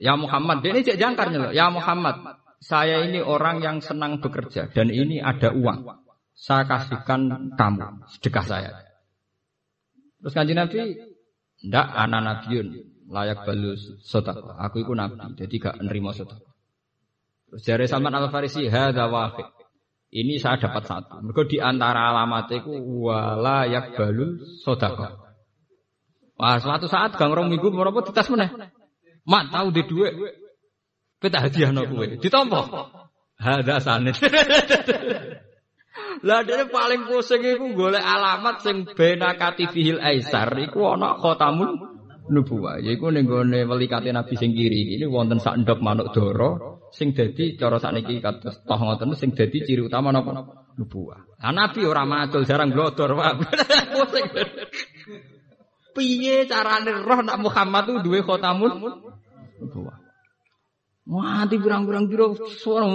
Ya 0.00 0.16
Muhammad, 0.16 0.64
dia 0.64 0.72
ini 0.72 0.80
cek 0.80 0.96
jangkarnya 0.96 1.38
loh. 1.38 1.52
Ya 1.52 1.68
Muhammad, 1.68 2.40
saya 2.64 3.04
ini 3.04 3.20
orang 3.20 3.60
yang 3.60 3.84
senang 3.84 4.24
bekerja 4.24 4.72
dan 4.72 4.88
ini 4.88 5.20
ada 5.20 5.52
uang. 5.52 5.84
Saya 6.32 6.64
kasihkan 6.64 7.52
kamu 7.52 8.08
sedekah 8.16 8.44
saya. 8.48 8.72
Terus 10.24 10.32
kanji 10.32 10.56
Nabi, 10.56 10.96
ndak 11.68 11.86
anak 11.92 12.20
nabiun 12.24 12.66
layak 13.12 13.44
balus 13.44 14.00
sotak. 14.06 14.40
Aku 14.40 14.80
itu 14.86 14.96
nabi, 14.96 15.18
jadi 15.36 15.54
gak 15.58 15.76
nerima 15.84 16.16
sotak. 16.16 16.40
Terus 17.50 17.62
jari 17.66 17.84
Salman 17.90 18.14
Al 18.14 18.30
Farisi, 18.30 18.70
hada 18.70 19.10
wahid. 19.10 19.50
Ini 20.10 20.42
saya 20.42 20.58
dapat 20.58 20.86
satu. 20.86 21.22
Mereka 21.22 21.46
di 21.46 21.58
antara 21.62 22.10
alamat 22.10 22.50
itu 22.50 22.74
wala 23.06 23.66
yak 23.66 23.94
balu 23.94 24.42
sodako. 24.62 25.06
Wah, 26.34 26.58
suatu 26.58 26.90
saat 26.90 27.14
gang 27.14 27.30
rong 27.30 27.46
minggu 27.46 27.70
berapa 27.70 28.02
ditas 28.02 28.26
mana? 28.32 28.50
Mak 29.30 29.44
tahu 29.54 29.68
di 29.70 29.82
dua. 29.86 30.10
Kita 31.22 31.38
hadiah 31.38 31.70
no 31.70 31.86
kue. 31.86 32.18
Ditompo. 32.18 32.66
Hada 33.38 33.78
sanit. 33.78 34.18
Lah 36.20 36.44
dia 36.44 36.68
paling 36.68 37.08
pusing 37.08 37.40
iku 37.40 37.72
golek 37.72 38.04
alamat 38.04 38.60
sing 38.60 38.84
bena 38.84 39.38
katifihil 39.40 40.02
aisar 40.02 40.52
iku 40.60 40.92
ana 40.92 41.16
khotamun 41.16 41.80
nubuwah. 42.28 42.76
Yaiku 42.82 43.08
ning 43.08 43.24
gone 43.24 43.64
welikate 43.64 44.12
Nabi 44.12 44.36
sing 44.36 44.52
kiri 44.52 45.00
ini 45.00 45.08
wonten 45.08 45.40
sak 45.40 45.56
manuk 45.80 46.12
doro 46.12 46.84
sing 46.92 47.16
dadi 47.16 47.56
cara 47.56 47.80
sakniki 47.80 48.20
kados 48.20 48.60
toh 48.68 48.76
ngoten 48.76 49.16
sing 49.16 49.32
dadi 49.32 49.64
ciri 49.64 49.80
utama 49.80 50.12
napa 50.12 50.44
nubuwah. 50.76 51.40
Lah 51.40 51.52
Nabi 51.56 51.88
ora 51.88 52.04
macul 52.04 52.44
jarang 52.44 52.68
blodor, 52.68 53.16
Pak. 53.16 53.34
pusing. 53.96 54.24
Piye 55.96 56.44
carane 56.44 57.00
roh 57.00 57.20
nak 57.24 57.40
Muhammad 57.40 57.82
tuh 57.88 57.96
duwe 58.04 58.20
khotamun 58.22 58.72
nubuwah. 59.60 59.96
Wah, 61.10 61.44
di 61.44 61.56
birang-birang 61.60 62.08
biro 62.08 62.38
suara 62.60 62.86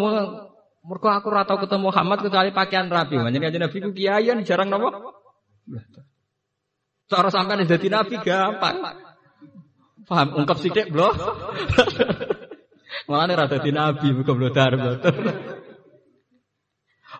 mereka 0.86 1.18
aku 1.18 1.28
ratau 1.34 1.58
ketemu 1.58 1.90
Muhammad 1.90 2.22
kecuali 2.22 2.54
pakaian 2.54 2.86
rapi. 2.86 3.18
Makanya 3.18 3.50
kanjeng 3.50 3.64
Nabi 3.66 3.78
ku 3.82 3.90
kiaian 3.90 4.38
jarang 4.46 4.70
nopo. 4.70 4.90
Cara 7.10 7.30
sampai 7.34 7.66
jadi 7.66 7.88
Nabi 7.90 8.22
gampang. 8.22 8.78
Paham? 10.06 10.28
Ungkap 10.38 10.62
sidik 10.62 10.94
belum? 10.94 11.18
Malah 13.10 13.26
nih 13.26 13.36
rada 13.38 13.58
di 13.58 13.72
Nabi 13.74 14.08
bukan 14.14 14.34
blodar 14.38 14.74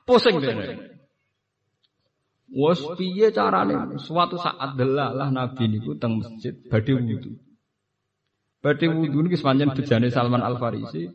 Pusing 0.06 0.38
deh. 0.38 0.54
Wes 2.54 2.80
piye 2.96 3.34
carane? 3.34 3.98
Suatu 3.98 4.38
saat 4.38 4.78
delalah 4.78 5.34
Nabi 5.34 5.66
niku 5.66 5.98
teng 5.98 6.22
masjid 6.22 6.54
badhe 6.70 6.94
wudu. 6.94 7.34
Badhe 8.66 8.90
wudu 8.90 9.22
niki 9.22 9.38
sepanjang 9.38 9.78
bejane 9.78 10.10
Salman 10.10 10.42
Al 10.42 10.58
Farisi. 10.58 11.06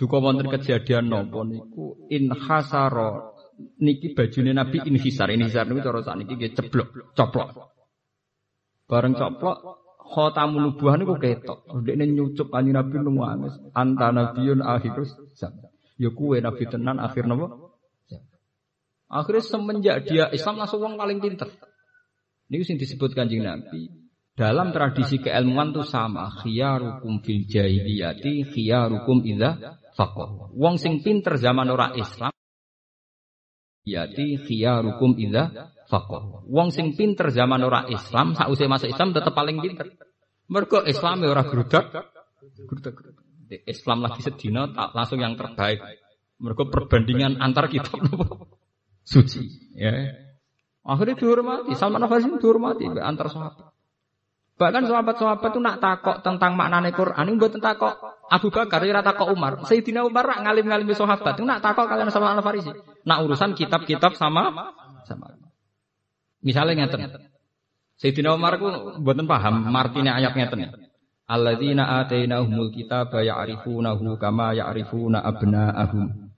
Duka 0.00 0.16
wonten 0.16 0.48
kejadian 0.48 1.12
napa 1.12 1.44
niku 1.44 2.08
in 2.08 2.32
hasara 2.32 3.36
niki 3.84 4.16
bajune 4.16 4.56
Nabi 4.56 4.80
inhisar. 4.88 5.28
Inhisar 5.28 5.68
niku 5.68 5.84
cara 5.84 6.00
sakniki 6.00 6.40
nggih 6.40 6.56
ceblok, 6.56 7.12
coplok. 7.12 7.52
Bareng 8.88 9.12
coplok 9.12 9.60
khotamul 10.00 10.72
nubuah 10.72 10.96
niku 10.96 11.20
ketok. 11.20 11.68
Ndekne 11.68 12.08
nyucup 12.16 12.48
kanjeng 12.48 12.80
Nabi 12.80 12.96
nangis. 12.96 13.60
Anta 13.76 14.08
nabiyun 14.16 14.64
akhirus 14.64 15.12
zaman. 15.36 15.68
Ya 16.00 16.08
kuwe 16.16 16.40
nabi 16.40 16.64
tenan 16.64 16.96
akhir 16.96 17.28
napa? 17.28 17.76
Akhirnya 19.12 19.44
semenjak 19.44 20.08
dia 20.08 20.32
Islam 20.32 20.64
langsung 20.64 20.80
wong 20.80 20.96
paling 20.96 21.20
pinter. 21.20 21.52
Ini 22.48 22.64
yang 22.64 22.80
disebut 22.80 23.12
kanjeng 23.12 23.44
Nabi. 23.44 24.05
Dalam 24.36 24.68
tradisi 24.68 25.16
keilmuan 25.16 25.72
itu 25.72 25.80
sama. 25.80 26.28
Khiyarukum 26.28 27.24
fil 27.24 27.48
jahiliyati 27.48 28.44
khiyarukum 28.52 29.24
idha 29.24 29.80
faqoh. 29.96 30.52
Wong 30.52 30.76
sing 30.76 31.00
pinter 31.00 31.40
zaman 31.40 31.72
ora 31.72 31.96
Islam. 31.96 32.28
Yati 33.88 34.36
khiyarukum 34.44 35.16
idha 35.16 35.72
faqoh. 35.88 36.44
Wong 36.52 36.68
sing 36.68 36.92
pinter 36.92 37.32
zaman 37.32 37.64
ora 37.64 37.88
Islam. 37.88 38.36
Sausai 38.36 38.68
masa 38.68 38.84
Islam 38.84 39.16
tetap 39.16 39.32
paling 39.32 39.56
pinter. 39.56 39.88
Mereka 40.52 40.84
Islam 40.84 41.24
ya 41.24 41.32
ora 41.32 41.42
gerudak. 41.48 41.96
Islam 43.64 44.04
lagi 44.04 44.20
sedina 44.20 44.68
langsung 44.92 45.16
yang 45.16 45.32
terbaik. 45.40 45.80
Mereka 46.36 46.68
perbandingan 46.68 47.40
antar 47.40 47.72
kitab 47.72 48.04
suci. 49.00 49.72
Ya. 49.72 50.12
Akhirnya 50.86 51.18
dihormati, 51.18 51.72
Salman 51.74 52.04
Al 52.04 52.10
Farisi 52.12 52.30
dihormati 52.36 52.84
antar 53.00 53.32
sahabat. 53.32 53.75
Bahkan 54.56 54.88
sahabat-sahabat 54.88 55.52
itu 55.52 55.60
nak 55.60 55.84
takok 55.84 56.24
tentang 56.24 56.56
maknane 56.56 56.88
Quran, 56.96 57.28
ini 57.28 57.36
buat 57.36 57.52
takok 57.60 57.92
Abu 58.32 58.48
Bakar, 58.48 58.80
ya 58.88 59.04
takok 59.04 59.28
Umar. 59.36 59.60
Sayyidina 59.68 60.00
Umar 60.00 60.24
ngalim-ngalim 60.32 60.88
sahabat, 60.96 61.36
itu 61.36 61.44
nak 61.44 61.60
takok 61.60 61.84
kalian 61.84 62.08
sama 62.08 62.32
Al 62.32 62.40
Farisi. 62.40 62.72
Nak 63.04 63.18
urusan 63.28 63.52
kitab-kitab 63.52 64.16
sama 64.16 64.48
sama. 65.04 65.28
Misalnya 66.40 66.88
ngeten. 66.88 67.28
Sayyidina 68.00 68.32
Umar 68.32 68.56
ku 68.56 68.68
buatan 69.04 69.28
paham 69.28 69.68
martine 69.68 70.08
ayat 70.08 70.32
ngeten. 70.32 70.72
Alladzina 71.26 72.00
atainahumul 72.00 72.70
kitaba 72.70 73.20
ya'rifunahu 73.20 74.16
kama 74.16 74.56
ya'rifuna 74.56 75.20
abna'ahum. 75.20 76.32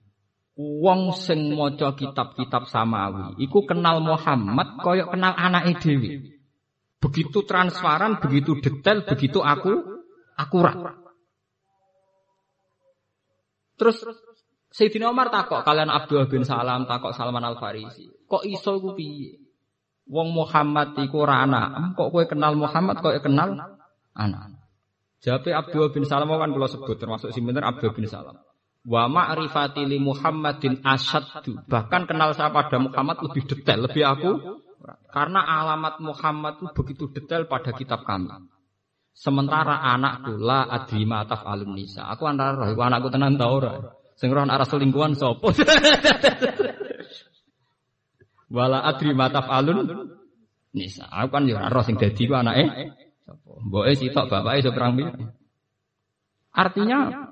Wong 0.59 1.15
sing 1.15 1.55
maca 1.55 1.95
kitab-kitab 1.95 2.67
samawi 2.67 3.39
iku 3.39 3.63
kenal 3.63 4.03
Muhammad 4.03 4.75
kaya 4.83 5.07
kenal 5.07 5.31
anak 5.39 5.79
dhewe. 5.79 6.38
Begitu 6.99 7.47
transparan, 7.47 8.19
begitu 8.19 8.59
detail, 8.59 9.07
begitu 9.07 9.39
aku 9.39 10.03
akurat. 10.35 10.99
Terus 13.79 14.03
Sayyidina 14.69 15.09
Umar 15.09 15.33
takok 15.33 15.65
kalian 15.65 15.89
Abdullah 15.89 16.29
bin 16.29 16.45
Salam 16.45 16.85
takok 16.85 17.15
Salman 17.15 17.41
Al 17.41 17.57
Farisi. 17.57 18.05
Kok 18.27 18.43
iso 18.45 18.77
iku 18.77 18.93
piye? 18.93 19.39
Wong 20.11 20.35
Muhammad 20.35 20.93
iku 20.99 21.25
ora. 21.25 21.41
Kok 21.95 22.09
kowe 22.11 22.23
kenal 22.27 22.53
Muhammad 22.59 22.99
kok 23.01 23.15
kenal 23.23 23.55
anak? 24.13 24.59
Jawab 25.23 25.47
Abdullah 25.47 25.91
bin 25.95 26.03
Salam 26.05 26.29
kan 26.29 26.51
kula 26.51 26.67
sebut 26.67 26.99
termasuk 26.99 27.31
si 27.31 27.39
Abdullah 27.39 27.95
bin 27.95 28.05
Salam. 28.05 28.37
Wa 28.83 29.11
ma'rifati 29.11 29.83
li 29.87 29.97
Muhammadin 29.99 30.83
asyaddu. 30.83 31.67
Bahkan 31.67 32.07
kenal 32.07 32.31
saya 32.35 32.51
pada 32.51 32.79
Muhammad 32.79 33.23
lebih 33.25 33.43
detail, 33.47 33.87
lebih 33.87 34.03
aku. 34.05 34.31
Karena 35.09 35.41
alamat 35.43 35.99
Muhammad 36.01 36.53
itu 36.61 36.67
begitu 36.73 37.03
detail 37.11 37.45
pada 37.45 37.73
kitab 37.73 38.07
kami. 38.07 38.29
Sementara 39.11 39.83
anakku 39.83 40.39
la 40.39 40.63
adri 40.69 41.03
mataf 41.03 41.43
alun 41.43 41.75
nisa. 41.75 42.07
Aku 42.07 42.23
antara 42.23 42.55
roh, 42.55 42.71
anakku 42.71 43.11
tenan 43.11 43.35
ta 43.35 43.51
ora. 43.51 43.75
Sing 44.15 44.31
roh 44.31 44.47
arah 44.47 44.63
selingkuhan 44.63 45.15
sapa? 45.15 45.51
Wala 48.55 48.87
adri 48.87 49.11
mataf 49.11 49.51
alun 49.51 50.07
nisa. 50.71 51.03
Aku 51.11 51.35
kan 51.35 51.43
ya 51.45 51.67
roh 51.67 51.83
sing 51.83 51.99
dadi 51.99 52.23
ku 52.29 52.33
anake 52.37 52.95
sapa. 53.27 53.49
Mboke 53.65 53.91
sitok 53.97 54.31
bapake 54.31 54.63
iso 54.63 54.71
perang 54.71 54.95
Artinya 56.49 57.29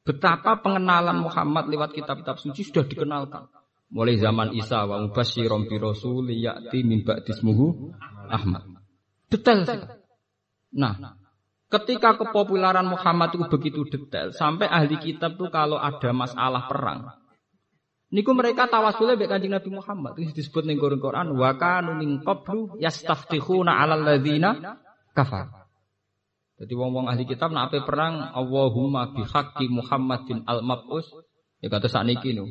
Betapa 0.00 0.64
pengenalan 0.64 1.22
Muhammad 1.22 1.68
lewat 1.68 1.92
kitab-kitab 1.92 2.40
suci 2.40 2.64
sudah 2.64 2.84
dikenalkan. 2.88 3.44
Mulai 3.90 4.22
zaman 4.22 4.54
Isa 4.54 4.86
wa 4.86 5.02
mubasyirom 5.02 5.66
bi 5.66 5.76
rasul 5.82 6.30
ya'ti 6.30 6.86
min 6.86 7.02
ba'dismuhu 7.02 7.90
Ahmad. 8.30 8.62
Detail. 9.26 9.66
Nah, 10.70 11.18
ketika 11.66 12.14
kepopuleran 12.14 12.86
Muhammad 12.86 13.34
itu 13.34 13.50
begitu 13.50 13.82
detail, 13.90 14.30
sampai 14.30 14.70
ahli 14.70 14.94
kitab 15.02 15.34
tuh 15.34 15.50
kalau 15.50 15.74
ada 15.74 16.14
masalah 16.14 16.70
perang, 16.70 17.20
Niku 18.10 18.34
mereka 18.34 18.66
tawasulnya 18.66 19.14
baik 19.14 19.30
kanjeng 19.30 19.54
Nabi 19.54 19.70
Muhammad 19.70 20.18
itu 20.18 20.34
disebut 20.34 20.66
ning 20.66 20.82
Quran 20.82 21.30
wa 21.30 21.54
kanu 21.54 21.94
min 21.94 22.18
qablu 22.26 22.74
yastaftihuna 22.82 23.70
'alal 23.70 24.02
ladzina 24.02 24.82
kafar. 25.14 25.46
Jadi 26.58 26.74
wong-wong 26.74 27.06
ahli 27.06 27.22
kitab 27.22 27.54
nak 27.54 27.70
perang 27.86 28.34
Allahumma 28.34 29.14
bihaqqi 29.14 29.70
Muhammadin 29.70 30.42
al-mab'us 30.42 31.06
ya 31.62 31.70
kata 31.70 31.86
sakniki 31.86 32.34
no. 32.34 32.50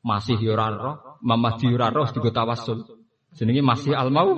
Masih 0.00 0.40
ora 0.48 0.72
roh, 0.72 0.96
mamah 1.20 1.60
di 1.60 1.68
ora 1.68 1.92
roh 1.92 2.08
digo 2.08 2.32
tawassul. 2.32 2.88
Jenenge 3.36 3.60
masih 3.60 3.92
al-mau. 3.92 4.32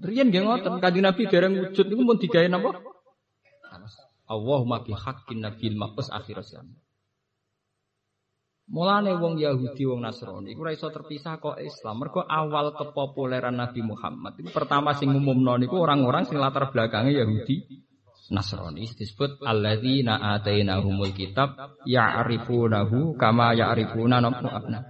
Riyen 0.00 0.32
nggih 0.32 0.42
ngoten 0.42 0.80
Kanjeng 0.80 1.04
Nabi 1.04 1.22
dereng 1.28 1.52
wujud 1.60 1.86
niku 1.86 2.02
mun 2.02 2.18
digawe 2.18 2.48
napa? 2.48 2.80
Allahumma 4.30 4.80
bihaqqin 4.86 5.42
nabil 5.42 5.74
mab'us 5.76 6.08
akhir 6.08 6.40
zaman. 6.46 6.78
Mulane 8.70 9.18
wong 9.18 9.42
Yahudi 9.42 9.82
wong 9.82 10.06
Nasrani 10.06 10.54
iku 10.54 10.62
ora 10.62 10.70
iso 10.70 10.86
terpisah 10.94 11.42
kok 11.42 11.58
Islam. 11.58 12.06
Mergo 12.06 12.22
awal 12.22 12.70
kepopuleran 12.78 13.58
Nabi 13.58 13.82
Muhammad 13.82 14.38
itu 14.38 14.54
pertama 14.54 14.94
sing 14.94 15.10
umumno 15.10 15.58
niku 15.58 15.82
orang-orang 15.82 16.30
sing 16.30 16.38
latar 16.38 16.70
belakangnya 16.70 17.26
Yahudi 17.26 17.66
Nasrani 18.30 18.86
disebut 18.86 19.42
alladzina 19.42 20.38
atainahumul 20.38 21.10
kitab 21.10 21.82
ya'rifunahu 21.82 23.18
kama 23.18 23.58
ya'rifuna 23.58 24.22
abna. 24.22 24.80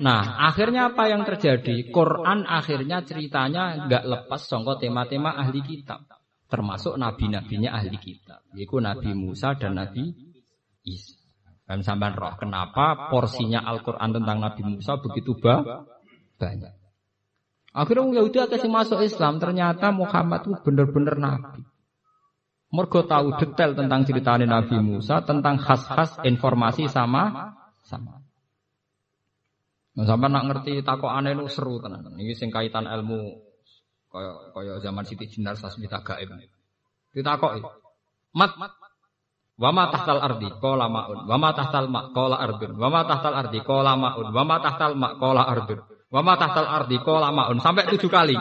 Nah, 0.00 0.48
akhirnya 0.48 0.88
apa 0.88 1.12
yang 1.12 1.28
terjadi? 1.28 1.92
Quran 1.92 2.48
akhirnya 2.48 3.04
ceritanya 3.04 3.84
nggak 3.84 4.04
lepas 4.08 4.40
songkot 4.48 4.80
tema-tema 4.80 5.36
ahli 5.36 5.60
kitab, 5.60 6.08
termasuk 6.48 6.96
nabi-nabinya 6.96 7.76
ahli 7.76 8.00
kitab, 8.00 8.40
yaitu 8.56 8.80
Nabi 8.80 9.12
Musa 9.12 9.52
dan 9.52 9.76
Nabi 9.76 10.08
Isa. 10.88 11.20
Dan 11.68 11.84
sampai 11.84 12.16
roh, 12.16 12.34
kenapa 12.40 13.12
porsinya 13.12 13.68
Al-Quran 13.68 14.16
tentang 14.16 14.40
Nabi 14.40 14.62
Musa 14.64 14.96
begitu 14.96 15.36
banyak? 15.36 16.72
Akhirnya 17.72 18.20
Yahudi 18.20 18.38
akan 18.44 18.68
masuk 18.72 19.00
Islam, 19.04 19.40
ternyata 19.40 19.92
Muhammad 19.92 20.44
itu 20.48 20.56
benar-benar 20.64 21.16
Nabi. 21.20 21.71
Mergo 22.72 23.04
tahu 23.04 23.36
detail 23.36 23.76
tentang 23.76 24.08
ceritanya 24.08 24.48
Nabi 24.48 24.80
Musa, 24.80 25.20
tentang 25.20 25.60
khas-khas 25.60 26.24
informasi 26.24 26.88
sama 26.88 27.52
sama. 27.84 28.24
Nah, 29.92 30.08
sampai 30.08 30.32
nak 30.32 30.44
ngerti 30.48 30.80
takok 30.80 31.12
aneh 31.12 31.36
itu 31.36 31.52
seru 31.52 31.76
tenan. 31.84 32.16
Ini 32.16 32.32
sing 32.32 32.48
kaitan 32.48 32.88
ilmu 32.88 33.20
kaya 34.08 34.32
kaya 34.56 34.74
zaman 34.80 35.04
Siti 35.04 35.28
Jenar 35.28 35.60
Sasmita 35.60 36.00
Gaib. 36.00 36.32
Ditakoki. 37.12 37.60
Mat 38.32 38.56
Wa 39.62 39.70
ma 39.70 39.92
tahtal 39.92 40.18
ardi 40.18 40.48
qala 40.58 40.88
maun. 40.88 41.28
Wa 41.28 41.36
ma 41.36 41.52
tahtal 41.52 41.86
ma 41.86 42.08
qala 42.10 42.40
ardun. 42.40 42.72
Wa 42.80 42.88
ma 42.88 43.04
tahtal 43.04 43.34
ardi 43.36 43.60
qala 43.60 43.92
maun. 44.00 44.26
Wa 44.32 44.42
ma 44.42 44.56
tahtal 44.58 44.92
ma 44.96 45.08
qala 45.20 45.42
ardun. 45.44 45.80
Wa 46.08 46.20
ma 46.24 46.34
tahtal 46.40 46.66
ardi 46.66 46.96
qala 47.04 47.28
maun. 47.30 47.60
Sampai 47.60 47.86
tujuh 47.92 48.08
kali. 48.08 48.34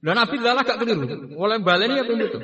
Dan 0.00 0.16
Nabi 0.16 0.36
lalah 0.40 0.64
gak 0.64 0.78
keliru. 0.80 1.36
Oleh 1.36 1.60
baleni 1.60 2.00
ya 2.00 2.04
itu. 2.06 2.38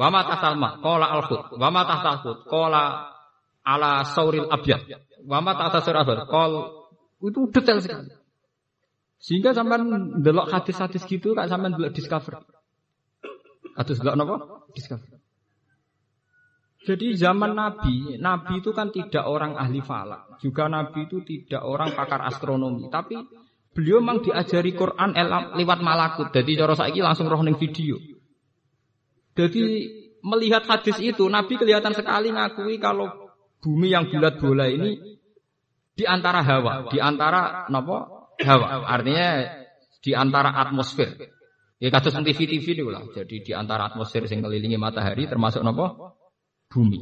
Wa 0.00 0.08
ma 0.08 0.24
tahtal 0.24 0.56
ma 0.56 0.80
qala 0.80 1.12
al 1.12 1.22
khut. 1.28 1.60
Wa 1.60 1.68
ma 1.68 1.84
tahtal 1.84 2.24
khut 2.24 2.38
qala 2.48 3.12
ala 3.60 4.00
sauril 4.08 4.48
abyad. 4.48 4.80
Wa 5.28 5.44
ma 5.44 5.52
tahtal 5.52 5.84
sauril 5.84 6.00
abyad 6.00 6.24
qala 6.24 6.60
itu 7.20 7.40
detail 7.52 7.84
sekali. 7.84 8.08
Sehingga 9.20 9.52
sampai 9.52 9.76
delok 10.24 10.48
hadis-hadis 10.48 11.04
gitu 11.04 11.36
kak 11.36 11.52
sampai 11.52 11.76
delok 11.76 11.92
discover. 11.92 12.40
Hadis 13.76 14.00
delok 14.00 14.16
apa? 14.16 14.36
Discover. 14.72 15.20
Jadi 16.80 17.12
zaman 17.12 17.52
Nabi, 17.52 18.16
Nabi 18.16 18.64
itu 18.64 18.72
kan 18.72 18.88
tidak 18.88 19.28
orang 19.28 19.52
ahli 19.52 19.84
falak, 19.84 20.40
juga 20.40 20.64
Nabi 20.64 21.04
itu 21.04 21.20
tidak 21.20 21.60
orang 21.60 21.92
pakar 21.92 22.24
astronomi, 22.24 22.88
tapi 22.88 23.20
beliau 23.76 24.00
memang 24.00 24.24
diajari 24.24 24.72
Quran 24.72 25.12
lewat 25.60 25.78
malakut. 25.84 26.32
Jadi 26.32 26.56
cara 26.56 26.72
saiki 26.72 27.04
langsung 27.04 27.28
roh 27.28 27.44
video. 27.60 28.00
Jadi 29.40 29.62
melihat 30.20 30.68
hadis 30.68 31.00
itu, 31.00 31.24
Nabi 31.32 31.56
kelihatan 31.56 31.96
sekali 31.96 32.28
ngakui 32.28 32.76
kalau 32.76 33.32
bumi 33.64 33.92
yang 33.92 34.08
bulat 34.12 34.36
bola 34.36 34.68
ini 34.68 35.16
di 35.96 36.04
antara 36.04 36.44
hawa, 36.44 36.88
di 36.92 37.00
antara 37.00 37.68
napa? 37.72 38.28
Hawa. 38.40 38.88
Artinya 38.88 39.48
di 40.00 40.12
antara 40.16 40.56
atmosfer. 40.56 41.12
Ya 41.80 41.88
kados 41.88 42.12
TV-TV 42.12 42.76
itu 42.76 42.88
lah. 42.92 43.04
Jadi 43.08 43.40
di 43.40 43.52
antara 43.56 43.88
atmosfer 43.88 44.28
yang 44.28 44.44
ngelilingi 44.44 44.76
matahari 44.76 45.24
termasuk 45.24 45.64
napa? 45.64 46.16
Bumi. 46.68 47.00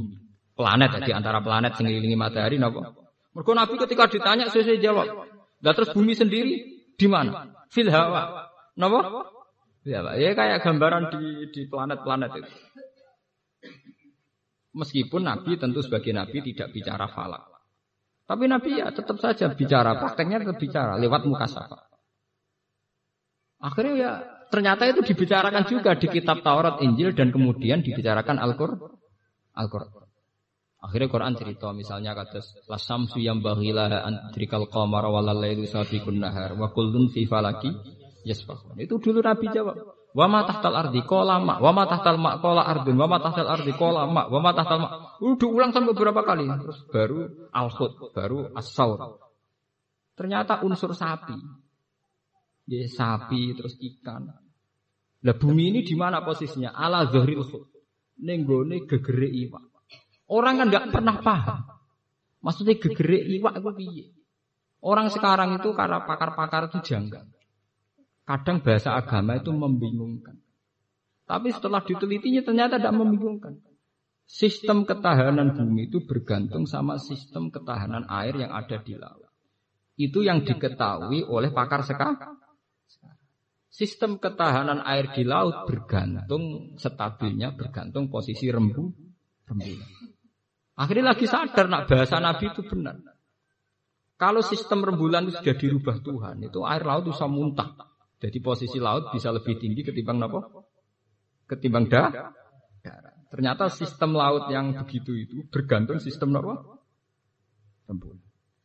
Planet 0.54 1.02
di 1.02 1.14
antara 1.14 1.38
planet 1.42 1.78
yang 1.78 1.90
ngelilingi 1.90 2.18
matahari 2.18 2.58
napa? 2.58 2.94
Mergo 3.34 3.52
Nabi 3.54 3.74
ketika 3.86 4.10
ditanya 4.10 4.50
sesuai 4.50 4.82
jawab. 4.82 5.06
Lah 5.62 5.72
terus 5.74 5.90
bumi 5.94 6.14
sendiri 6.14 6.54
di 6.94 7.06
mana? 7.06 7.54
Fil 7.70 7.90
hawa. 7.90 8.50
Napa? 8.78 9.37
Ya, 9.88 10.04
ya 10.20 10.36
kayak 10.36 10.60
gambaran 10.60 11.08
di 11.16 11.48
di 11.48 11.62
planet-planet 11.64 12.30
itu. 12.36 12.52
Meskipun 14.76 15.24
Nabi 15.24 15.56
tentu 15.56 15.80
sebagai 15.80 16.12
Nabi 16.12 16.44
tidak 16.44 16.76
bicara 16.76 17.08
falak. 17.08 17.40
Tapi 18.28 18.44
Nabi 18.44 18.84
ya 18.84 18.92
tetap 18.92 19.16
saja 19.16 19.48
bicara, 19.56 19.96
prakteknya 19.96 20.44
tetap 20.44 20.60
bicara 20.60 21.00
lewat 21.00 21.24
muka 21.24 21.48
sapa. 21.48 21.88
Akhirnya 23.64 23.94
ya 23.96 24.10
ternyata 24.52 24.84
itu 24.84 25.00
dibicarakan 25.00 25.64
juga 25.64 25.96
di 25.96 26.06
kitab 26.12 26.44
Taurat, 26.44 26.84
Injil 26.84 27.16
dan 27.16 27.32
kemudian 27.32 27.80
dibicarakan 27.80 28.36
Al-Qur'an. 28.36 28.92
Al-Qur'an. 29.56 30.04
Akhirnya 30.78 31.10
Quran 31.10 31.34
cerita 31.34 31.74
misalnya 31.74 32.14
kata 32.14 32.38
lasam 32.70 33.10
yang 33.18 33.42
bahilah 33.42 34.04
antrikal 34.06 34.70
qamar 34.70 35.10
walalailu 35.10 35.66
sabiqun 35.66 36.22
nahar 36.22 36.54
wa 36.54 36.70
kullun 36.70 37.10
fi 37.10 37.26
falaki 37.26 37.74
yasbahun. 38.24 38.78
Itu 38.80 38.98
dulu 38.98 39.22
Nabi 39.22 39.46
jawab. 39.52 39.76
Wa 40.08 40.24
ma 40.24 40.42
tahtal 40.48 40.72
ardi 40.72 41.04
qala 41.04 41.36
ma, 41.38 41.60
wa 41.60 41.70
ma 41.70 41.84
tahtal 41.84 42.16
ma 42.16 42.40
qala 42.40 42.64
ardun, 42.64 42.96
wa 42.96 43.06
ma 43.06 43.20
tahtal 43.20 43.44
ardi 43.44 43.76
qala 43.76 44.08
ma, 44.08 44.24
wa 44.26 44.40
ma 44.40 44.50
tahtal 44.56 44.78
ma. 44.80 44.88
Udah 45.20 45.48
ulang 45.52 45.70
sampai 45.70 45.92
beberapa 45.92 46.24
kali, 46.24 46.48
terus 46.48 46.78
baru 46.88 47.28
al 47.52 47.68
baru 48.16 48.38
as-saur. 48.56 49.20
Ternyata 50.16 50.64
unsur 50.64 50.96
sapi. 50.96 51.36
Ya, 52.68 52.84
sapi 52.88 53.54
terus 53.54 53.78
ikan. 53.78 54.26
Lah 55.22 55.34
bumi 55.38 55.70
ini 55.70 55.80
di 55.86 55.94
mana 55.94 56.24
posisinya? 56.24 56.74
Ala 56.74 57.06
zahril. 57.06 57.44
Ning 58.18 58.42
gone 58.42 58.82
gegere 58.88 59.30
iwak. 59.30 59.62
Orang 60.28 60.58
kan 60.58 60.66
nggak 60.68 60.90
pernah 60.90 61.16
paham. 61.22 61.60
Maksudnya 62.42 62.74
gegere 62.80 63.22
iwak 63.38 63.62
itu 63.62 63.70
piye? 63.78 64.06
Orang 64.82 65.10
sekarang 65.10 65.58
itu 65.58 65.70
karena 65.74 66.02
pakar-pakar 66.02 66.70
itu 66.70 66.82
janggal. 66.82 67.37
Kadang 68.28 68.60
bahasa 68.60 68.92
agama 68.92 69.40
itu 69.40 69.48
membingungkan. 69.48 70.36
Tapi 71.24 71.48
setelah 71.48 71.80
ditelitinya 71.80 72.44
ternyata 72.44 72.76
tidak 72.76 72.92
membingungkan. 72.92 73.56
Sistem 74.28 74.84
ketahanan 74.84 75.56
bumi 75.56 75.88
itu 75.88 76.04
bergantung 76.04 76.68
sama 76.68 77.00
sistem 77.00 77.48
ketahanan 77.48 78.04
air 78.12 78.36
yang 78.36 78.52
ada 78.52 78.84
di 78.84 79.00
laut. 79.00 79.32
Itu 79.96 80.20
yang 80.20 80.44
diketahui 80.44 81.24
oleh 81.24 81.48
pakar 81.56 81.80
sekarang. 81.88 82.36
Sistem 83.72 84.20
ketahanan 84.20 84.84
air 84.84 85.08
di 85.16 85.24
laut 85.24 85.64
bergantung 85.64 86.76
stabilnya 86.76 87.56
bergantung 87.56 88.12
posisi 88.12 88.52
rembu 88.52 88.92
rembulan. 89.48 89.88
Akhirnya 90.76 91.16
lagi 91.16 91.24
sadar 91.24 91.64
nak 91.64 91.88
bahasa 91.88 92.20
Nabi 92.20 92.52
itu 92.52 92.60
benar. 92.68 93.00
Kalau 94.20 94.44
sistem 94.44 94.84
rembulan 94.84 95.24
itu 95.24 95.40
sudah 95.40 95.56
dirubah 95.56 95.96
Tuhan, 96.04 96.44
itu 96.44 96.60
air 96.68 96.84
laut 96.84 97.08
bisa 97.08 97.24
muntah. 97.24 97.87
Jadi 98.18 98.38
posisi 98.42 98.82
laut 98.82 99.14
bisa 99.14 99.30
lebih 99.30 99.54
tinggi 99.62 99.86
ketimbang 99.86 100.18
apa? 100.26 100.42
Ketimbang 101.46 101.86
da 101.86 102.34
darat. 102.82 103.14
Ternyata 103.30 103.70
sistem 103.70 104.16
laut 104.18 104.50
yang 104.50 104.74
begitu 104.74 105.14
itu 105.14 105.46
bergantung 105.52 106.02
sistem 106.02 106.34
apa? 106.34 106.80
Rembulan. 107.86 108.20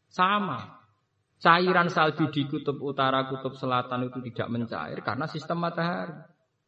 Sama. 0.09 0.81
Cairan 1.43 1.91
salju 1.91 2.31
di 2.31 2.47
kutub 2.47 2.79
utara, 2.79 3.27
kutub 3.27 3.59
selatan 3.59 4.07
itu 4.07 4.23
tidak 4.31 4.47
mencair 4.47 4.97
karena 5.03 5.27
sistem 5.27 5.59
matahari. 5.59 6.15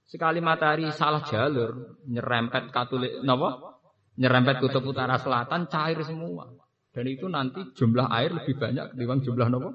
Sekali 0.05 0.43
matahari 0.43 0.91
salah 0.91 1.23
jalur, 1.23 2.03
nyerempet 2.05 2.69
katulik, 2.75 3.23
napa? 3.23 3.79
Nyerempet 4.19 4.59
kutub 4.59 4.83
utara 4.85 5.15
selatan 5.15 5.71
cair 5.71 6.03
semua. 6.03 6.51
Dan 6.91 7.07
itu 7.07 7.25
nanti 7.31 7.71
jumlah 7.71 8.11
air 8.11 8.35
lebih 8.35 8.59
banyak 8.59 8.93
ketimbang 8.93 9.23
jumlah 9.23 9.47
napa? 9.47 9.69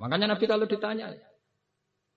Makanya 0.00 0.32
Nabi 0.32 0.44
kalau 0.48 0.64
ditanya, 0.64 1.12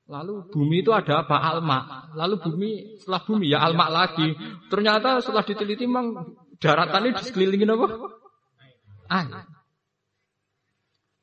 Lalu 0.03 0.51
bumi 0.51 0.83
itu 0.83 0.91
ada 0.91 1.23
apa? 1.23 1.39
Alma. 1.39 2.11
Lalu 2.11 2.35
bumi 2.43 2.71
setelah 2.99 3.23
bumi 3.23 3.55
ya 3.55 3.63
alma 3.63 3.87
lagi. 3.87 4.35
Ternyata 4.67 5.23
setelah 5.23 5.47
diteliti 5.47 5.87
memang 5.87 6.35
daratannya 6.59 7.15
di 7.15 7.23
sekelilingi 7.23 7.65
apa? 7.71 7.87
Air. 9.07 9.47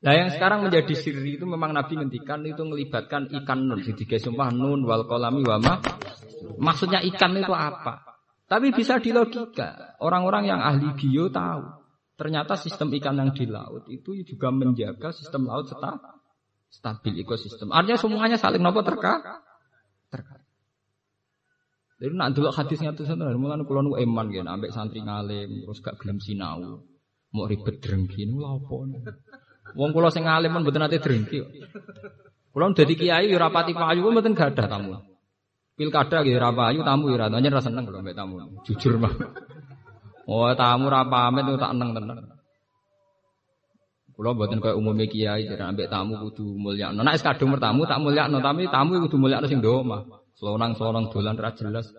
Nah 0.01 0.13
yang 0.17 0.33
sekarang 0.33 0.65
menjadi 0.65 0.97
siri 0.97 1.37
itu 1.37 1.45
memang 1.45 1.77
Nabi 1.77 1.93
ngendikan 1.93 2.41
itu 2.41 2.65
melibatkan 2.65 3.29
ikan 3.29 3.69
nun. 3.69 3.85
Jadi 3.85 4.17
sumpah 4.17 4.49
nun 4.49 4.81
wal 4.81 5.05
kolami 5.05 5.45
wama. 5.45 5.77
Maksudnya 6.57 7.05
ikan 7.05 7.37
itu 7.37 7.53
apa? 7.53 8.01
Tapi 8.49 8.73
bisa 8.73 8.97
dilogika. 8.97 10.01
Orang-orang 10.01 10.49
yang 10.49 10.57
ahli 10.57 10.89
bio 10.97 11.29
tahu. 11.29 11.85
Ternyata 12.17 12.57
sistem 12.57 12.89
ikan 12.97 13.17
yang 13.17 13.29
di 13.29 13.45
laut 13.45 13.85
itu 13.93 14.17
juga 14.25 14.49
menjaga 14.49 15.13
sistem 15.13 15.45
laut 15.49 15.69
setah 15.69 16.20
stabil 16.71 17.19
ekosistem. 17.21 17.69
Artinya 17.69 17.99
semuanya 17.99 18.39
saling 18.39 18.63
nopo 18.63 18.81
terka 18.81 19.43
terka. 20.07 20.39
Jadi 22.01 22.17
nak 22.17 22.33
dulu 22.33 22.49
hadisnya 22.49 22.97
tuh 22.97 23.05
sana, 23.05 23.29
mulai 23.37 23.61
kulo 23.61 23.85
nu 23.85 23.93
eman 23.93 24.33
gitu, 24.33 24.41
ambek 24.41 24.73
santri 24.73 25.05
ngalim, 25.05 25.69
terus 25.69 25.85
gak 25.85 26.01
gelem 26.01 26.17
sinau, 26.17 26.81
mau 27.29 27.45
ribet 27.45 27.77
drengki, 27.77 28.25
nu 28.25 28.41
lapo. 28.41 28.89
Wong 29.77 29.93
kulo 29.93 30.09
sing 30.09 30.25
ngalim 30.25 30.49
pun 30.49 30.65
betul 30.65 30.81
nanti 30.81 30.97
drengki. 30.97 31.45
Kulo 32.49 32.73
jadi 32.73 32.93
kiai, 32.97 33.29
rapati 33.29 33.77
payu, 33.77 34.01
pun 34.01 34.17
betul 34.17 34.33
gak 34.33 34.57
ada 34.57 34.65
tamu. 34.65 34.97
Pilkada 35.77 36.25
gitu, 36.25 36.41
rapayu 36.41 36.81
tamu, 36.81 37.13
ya 37.13 37.29
rasanya 37.29 37.49
rasa 37.53 37.69
seneng 37.69 37.85
kalau 37.85 38.01
ambek 38.01 38.17
tamu, 38.17 38.35
jujur 38.65 38.97
mah. 38.97 39.13
Oh 40.25 40.49
tamu 40.57 40.89
rapamet 40.89 41.53
itu 41.53 41.57
tak 41.61 41.71
seneng 41.77 41.89
tenan. 41.93 42.17
Kulo 44.21 44.37
buatin 44.37 44.61
kayak 44.61 44.77
umumnya 44.77 45.09
kiai, 45.09 45.49
jadi 45.49 45.65
ambek 45.65 45.89
tamu 45.89 46.13
kudu 46.21 46.53
mulia. 46.53 46.93
Nah, 46.93 47.09
es 47.09 47.25
kadung 47.25 47.57
bertamu 47.57 47.89
tak 47.89 47.97
mulia, 48.05 48.29
no 48.29 48.37
tapi 48.37 48.69
tamu 48.69 49.01
kudu 49.09 49.17
mulia 49.17 49.41
sing 49.49 49.65
do 49.65 49.81
mah. 49.81 50.05
Selonang 50.37 50.77
selonang 50.77 51.09
dolan 51.09 51.33
ra 51.41 51.49
jelas. 51.57 51.89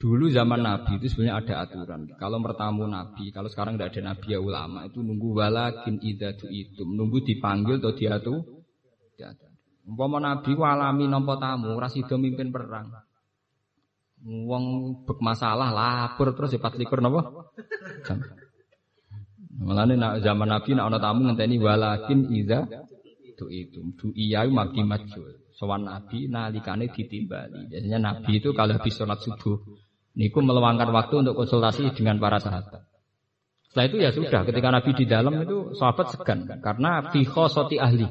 Dulu 0.00 0.32
zaman 0.32 0.64
Nabi 0.64 0.96
itu 0.96 1.12
sebenarnya 1.12 1.44
ada 1.44 1.54
aturan. 1.68 2.08
Kalau 2.16 2.40
bertamu 2.40 2.88
Nabi, 2.88 3.28
kalau 3.28 3.52
sekarang 3.52 3.76
tidak 3.76 3.92
ada 3.92 4.16
Nabi 4.16 4.26
ya 4.32 4.40
ulama 4.40 4.88
itu 4.88 5.04
nunggu 5.04 5.44
walakin 5.44 6.00
idatu 6.00 6.48
itu, 6.48 6.80
nunggu 6.80 7.20
dipanggil 7.28 7.76
atau 7.76 7.92
diatu. 7.92 8.32
Umpama 9.84 10.24
Nabi 10.24 10.56
walami 10.56 11.04
nampa 11.04 11.36
tamu, 11.36 11.76
ora 11.76 11.92
sida 11.92 12.16
mimpin 12.16 12.48
perang. 12.48 12.96
Wong 14.24 14.64
bek 15.04 15.20
masalah 15.20 15.68
lapor 15.68 16.32
terus 16.32 16.56
ya 16.56 16.64
24 16.64 17.04
napa? 17.04 17.52
Jam. 18.08 18.24
Mulane 19.56 19.96
nak 19.96 20.20
zaman 20.20 20.48
Nabi 20.52 20.76
nak 20.76 20.92
ana 20.92 20.98
tamu 21.00 21.28
ngenteni 21.28 21.56
walakin 21.56 22.28
idza 22.28 22.68
itu 23.24 23.46
itu 23.48 23.80
du 23.96 24.12
iya 24.12 24.44
mati 24.48 24.84
majul. 24.84 25.48
Sowan 25.56 25.88
Nabi 25.88 26.28
nalikane 26.28 26.92
ditimbali. 26.92 27.72
Biasanya 27.72 27.98
Nabi 28.00 28.44
itu 28.44 28.52
kalau 28.52 28.76
habis 28.76 28.92
sholat 28.92 29.24
subuh 29.24 29.56
Niku 30.16 30.40
meluangkan 30.40 30.88
waktu 30.96 31.28
untuk 31.28 31.36
konsultasi 31.36 31.92
dengan 31.92 32.16
para 32.16 32.40
sahabat. 32.40 32.88
Setelah 33.68 33.86
itu 33.92 33.96
ya 34.00 34.10
sudah, 34.16 34.48
ketika 34.48 34.72
Nabi 34.72 34.90
di 34.96 35.04
dalam 35.04 35.44
itu 35.44 35.76
sahabat 35.76 36.16
segan 36.16 36.48
karena 36.64 37.12
fiho 37.12 37.44
soti 37.52 37.76
ahli. 37.76 38.08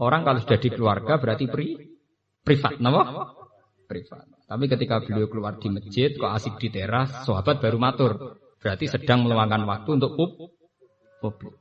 Orang 0.00 0.24
kalau 0.24 0.40
sudah 0.40 0.56
di 0.56 0.72
keluarga 0.72 1.20
berarti 1.20 1.52
pri, 1.52 1.76
privat, 2.40 2.80
nama? 2.80 3.28
Privat. 3.84 4.24
Tapi 4.48 4.64
ketika 4.64 5.04
beliau 5.04 5.28
keluar 5.28 5.60
di 5.60 5.68
masjid, 5.68 6.16
kok 6.16 6.32
asik 6.32 6.56
di 6.56 6.72
teras, 6.72 7.28
sahabat 7.28 7.60
baru 7.60 7.76
matur. 7.76 8.40
Berarti 8.56 8.88
sedang 8.88 9.28
meluangkan 9.28 9.68
waktu 9.68 10.00
untuk 10.00 10.16
pub, 10.16 10.30
publik. 11.22 11.54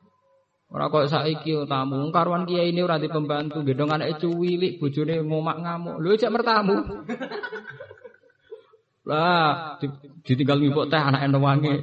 Ora 0.72 0.88
kok 0.88 1.12
saiki 1.12 1.54
tamu 1.68 2.10
karuan 2.16 2.48
kiai 2.48 2.72
ini 2.72 2.80
ora 2.80 2.96
pembantu 2.96 3.62
gendong 3.62 3.92
anak 3.92 4.24
cuwilik 4.24 4.80
bojone 4.80 5.20
ngomak 5.22 5.62
ngamuk. 5.62 6.00
Lho 6.00 6.16
cek 6.18 6.32
mertamu. 6.34 6.80
Lah, 9.02 9.76
ditinggal 10.24 10.64
ngipuk 10.64 10.88
teh 10.88 11.02
anak 11.02 11.28
wangi. 11.36 11.76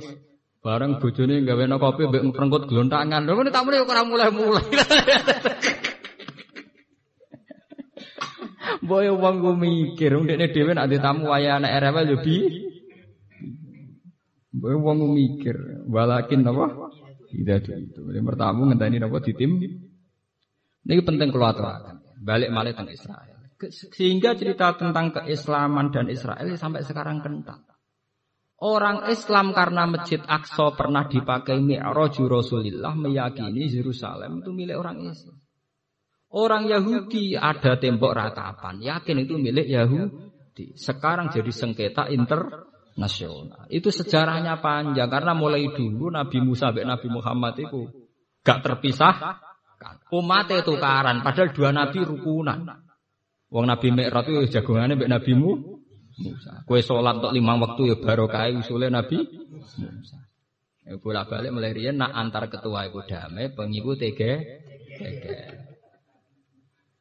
Bareng 0.65 0.97
bojone 0.97 1.45
gawe 1.45 1.65
kopi 1.77 2.03
mbek 2.09 2.25
ngrengkut 2.33 2.65
glontangan. 2.67 3.29
Lho 3.29 3.37
ngene 3.37 3.53
tamune 3.53 3.85
ora 3.85 4.03
mulai-mulai. 4.03 4.67
Boyo 8.89 9.21
wong 9.21 9.61
mikir, 9.61 10.17
wong 10.17 10.25
dekne 10.25 10.49
dhewe 10.49 10.73
nek 10.73 10.89
tamu 10.97 11.29
waya 11.29 11.61
anak 11.61 11.77
RW 11.77 11.97
yo 12.09 12.17
bi. 12.25 12.37
Boyo 14.49 14.81
wong 14.81 15.13
mikir, 15.13 15.85
walakin 15.93 16.49
apa? 16.49 16.88
Tidak 17.29 17.61
itu. 17.69 18.01
Ini 18.09 18.21
bertamu 18.25 18.73
ngenteni 18.73 18.97
napa 18.97 19.21
ditim. 19.21 19.61
Ini 20.89 21.03
penting 21.05 21.29
keluar 21.29 21.55
Balik 22.19 22.51
malih 22.51 22.73
teng 22.75 22.89
Israel. 22.89 23.39
Sehingga 23.71 24.35
cerita 24.39 24.75
tentang 24.75 25.13
keislaman 25.15 25.91
dan 25.91 26.09
Israel 26.09 26.47
sampai 26.57 26.83
sekarang 26.83 27.21
kental. 27.21 27.63
Orang 28.59 29.07
Islam 29.07 29.55
karena 29.55 29.87
Masjid 29.87 30.19
Aqsa 30.19 30.75
pernah 30.75 31.07
dipakai 31.07 31.63
Mi'raj 31.63 32.19
Rasulullah 32.27 32.91
meyakini 32.91 33.71
Yerusalem 33.71 34.43
itu 34.43 34.51
milik 34.51 34.75
orang 34.75 34.99
Islam. 35.07 35.39
Orang 36.35 36.67
Yahudi 36.67 37.39
ada 37.39 37.79
tembok 37.79 38.19
ratapan, 38.19 38.83
yakin 38.83 39.23
itu 39.23 39.39
milik 39.39 39.65
Yahudi. 39.65 40.75
Sekarang 40.75 41.31
jadi 41.31 41.49
sengketa 41.55 42.11
internasional. 42.99 43.71
Itu 43.71 43.95
sejarahnya 43.95 44.59
panjang 44.59 45.07
karena 45.07 45.33
mulai 45.39 45.71
dulu 45.71 46.11
Nabi 46.11 46.43
Musa 46.43 46.75
dan 46.75 46.91
Nabi 46.91 47.07
Muhammad 47.07 47.55
itu 47.63 47.87
gak 48.43 48.67
terpisah. 48.67 49.39
Umat 50.11 50.51
itu 50.51 50.75
karan, 50.83 51.23
padahal 51.23 51.55
dua 51.55 51.71
nabi 51.71 52.03
rukunan. 52.03 52.67
Wong 53.55 53.65
Nabi 53.71 53.95
Mi'raj 53.95 54.27
itu 54.27 54.59
jagongane 54.59 54.99
mbek 54.99 55.07
Nabi 55.07 55.33
Musa. 55.39 56.67
Kue 56.67 56.83
sholat 56.83 57.23
untuk 57.23 57.31
lima 57.31 57.55
waktu 57.55 57.95
ya 57.95 57.97
barokah 58.03 58.51
usule 58.59 58.91
Nabi 58.91 59.23
Musa. 59.79 60.19
Ya 60.83 60.99
bolak 60.99 61.31
balik 61.31 61.55
mulai 61.55 61.71
riyen 61.71 62.03
nak 62.03 62.11
antar 62.11 62.51
ketua 62.51 62.91
iku 62.91 63.07
damai, 63.07 63.55
pengikut 63.55 64.03
tege 64.03 64.43
tege. 64.99 65.37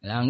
Lah 0.05 0.21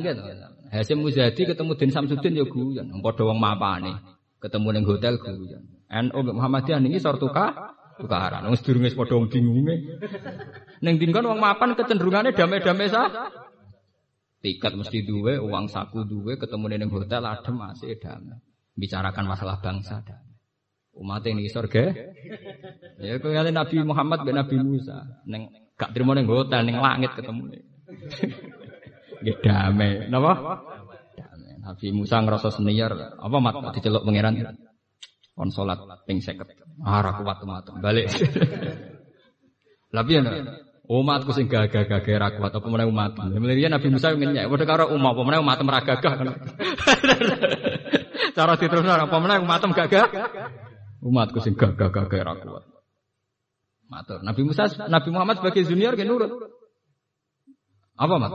Hasim 0.72 1.04
Muzadi 1.04 1.44
ketemu 1.44 1.76
Din 1.76 1.92
Samsudin 1.92 2.40
ya 2.40 2.46
guyon, 2.48 2.88
padha 3.04 3.24
wong 3.28 3.40
mapane. 3.40 4.17
Ketemu 4.48 4.68
ning 4.80 4.86
hotel 4.88 5.20
guyon. 5.20 5.64
NU 5.92 6.20
Muhammadiyah 6.32 6.80
niki 6.80 7.04
sor 7.04 7.20
tukar 7.20 7.76
tukaran. 8.00 8.48
Wong 8.48 8.56
sedurunge 8.56 8.96
padha 8.96 9.20
bingunge. 9.28 9.76
Ning 10.80 10.96
din 10.96 11.12
kon 11.12 11.28
wong 11.28 11.44
mapan 11.44 11.76
kecenderungane 11.76 12.32
damai-damai 12.32 12.88
sah. 12.88 13.12
Tiket 14.40 14.80
mesti 14.80 15.04
duwe, 15.04 15.36
uang 15.36 15.68
saku 15.68 16.08
duwe, 16.08 16.40
ketemu 16.40 16.80
neng 16.80 16.88
hotel 16.88 17.28
adem 17.28 17.60
masih 17.60 18.00
damai. 18.00 18.40
Bicarakan 18.80 19.26
masalah 19.28 19.60
bangsa 19.60 20.00
damai. 20.08 20.38
Umat 20.96 21.28
ini 21.28 21.52
surga. 21.52 21.92
Ya 23.04 23.20
kali 23.20 23.52
Nabi 23.52 23.76
Muhammad 23.84 24.24
ben 24.24 24.40
Nabi 24.40 24.56
Musa. 24.64 25.04
Neng 25.28 25.52
gak 25.76 25.92
terima 25.92 26.16
neng 26.16 26.30
hotel, 26.32 26.64
neng 26.64 26.80
langit 26.80 27.12
ketemu. 27.20 27.52
Ya 29.28 29.36
damai. 29.46 30.08
Napa? 30.08 30.34
Nabi 31.68 31.92
Musa 31.92 32.24
ngerasa 32.24 32.56
senior. 32.56 33.20
Apa 33.20 33.38
mat 33.44 33.60
diceluk 33.76 34.08
pangeran? 34.08 34.40
On 35.36 35.52
salat 35.52 35.84
ping 36.08 36.24
50. 36.24 36.80
Ah 36.82 37.04
kuat 37.20 37.44
umat. 37.44 37.68
Balik. 37.84 38.08
Tapi 39.94 40.14
ya 40.14 40.22
Umatku 40.88 41.36
sing 41.36 41.52
gagah-gagah 41.52 42.16
ra 42.16 42.32
kuat 42.40 42.56
apa 42.56 42.68
meneh 42.72 42.88
umat. 42.88 43.20
Mulane 43.20 43.68
Nabi 43.68 43.92
Musa 43.92 44.16
ngenyek, 44.16 44.48
padha 44.48 44.64
karo 44.64 44.96
umat 44.96 45.20
apa 45.20 45.22
meneh 45.28 45.40
umat 45.44 45.60
ra 45.60 45.84
gagah. 45.84 46.14
Cara 48.36 48.56
diterusno 48.56 48.96
apa 48.96 49.18
meneh 49.20 49.44
umat 49.44 49.68
gagah. 49.68 50.08
Umatku 51.04 51.44
sing 51.44 51.60
gagah-gagah 51.60 52.22
ra 52.24 52.40
kuat. 52.40 52.64
Matur. 53.92 54.24
Nabi 54.24 54.42
Musa, 54.48 54.64
Nabi 54.88 55.10
Muhammad 55.12 55.44
sebagai 55.44 55.68
junior 55.68 55.92
ke 56.00 56.08
nurut. 56.08 56.32
Apa 58.00 58.16
mat? 58.16 58.32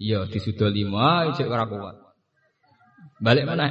Iya, 0.00 0.24
disudol 0.24 0.72
lima, 0.72 1.28
ijek 1.36 1.52
ora 1.52 1.68
kuat. 1.68 2.03
Balik 3.22 3.44
mana? 3.46 3.70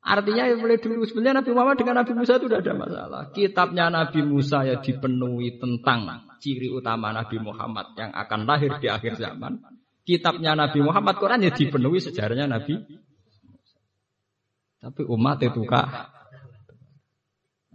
Artinya 0.00 0.48
ya 0.48 0.56
mulai 0.56 0.80
dulu 0.80 1.04
sebenarnya 1.04 1.44
Nabi 1.44 1.50
Muhammad 1.52 1.76
dengan 1.76 1.94
Nabi 2.02 2.12
Musa 2.16 2.40
itu 2.40 2.48
tidak 2.48 2.64
ada 2.66 2.74
masalah. 2.74 3.22
Kitabnya 3.30 3.84
Nabi 3.92 4.20
Musa 4.24 4.64
ya 4.64 4.80
dipenuhi 4.80 5.60
tentang 5.60 6.26
ciri 6.40 6.72
utama 6.72 7.12
Nabi 7.12 7.36
Muhammad 7.38 7.92
yang 7.94 8.10
akan 8.10 8.40
lahir 8.48 8.80
di 8.80 8.88
akhir 8.88 9.20
zaman. 9.20 9.60
Kitabnya 10.02 10.56
Nabi 10.56 10.80
Muhammad 10.80 11.20
Quran 11.20 11.44
ya 11.44 11.52
dipenuhi 11.52 12.00
sejarahnya 12.00 12.48
Nabi. 12.48 12.80
Tapi 14.80 15.02
umat 15.04 15.38
itu 15.44 15.62
kak. 15.68 15.88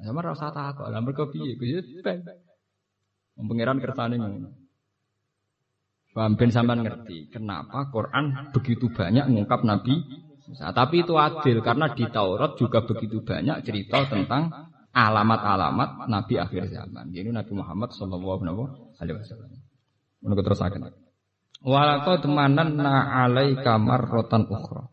Sama 0.01 0.19
rasa 0.19 0.51
takut 0.51 0.91
lah 0.91 0.99
mereka 0.99 1.29
piye 1.31 1.55
piye 1.55 1.79
Pengiran 3.37 3.79
ngono. 3.79 4.64
Paham 6.15 6.39
ben 6.39 6.47
sampean 6.47 6.79
ngerti 6.79 7.27
kenapa 7.27 7.91
Quran 7.91 8.55
begitu 8.55 8.87
banyak 8.87 9.27
mengungkap 9.27 9.67
Nabi 9.67 10.23
Nah, 10.45 10.69
tapi 10.69 11.01
itu 11.01 11.17
adil 11.17 11.57
karena 11.65 11.89
di 11.89 12.05
Taurat 12.05 12.53
juga 12.53 12.85
begitu 12.85 13.25
banyak 13.25 13.65
cerita 13.65 14.05
tentang 14.05 14.53
alamat-alamat 14.93 16.05
Nabi 16.05 16.37
akhir 16.37 16.69
zaman. 16.69 17.09
Ini 17.09 17.33
Nabi 17.33 17.51
Muhammad 17.57 17.89
Shallallahu 17.97 18.61
Alaihi 19.01 19.17
Wasallam. 19.17 19.49
Menurut 20.21 20.43
terus 20.45 20.61
akan. 20.61 20.93
Walakot 21.65 22.29
manan 22.29 22.77
na 22.77 23.25
kamar 23.65 24.05
rotan 24.05 24.45
ukhra. 24.45 24.85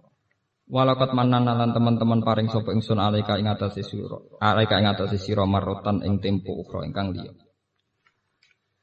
Walakot 0.72 1.12
manan 1.12 1.44
lan 1.44 1.76
teman-teman 1.76 2.24
paring 2.24 2.48
sapa 2.48 2.72
ingsun 2.72 2.96
alaika 2.96 3.36
ing 3.36 3.44
atase 3.44 3.84
sira. 3.84 4.16
Alaika 4.40 4.80
ing 4.80 4.88
atase 4.88 5.20
sira 5.20 5.44
marotan 5.44 6.00
ing 6.00 6.16
tempo 6.24 6.56
ukhra 6.64 6.88
ingkang 6.88 7.12
liya. 7.12 7.28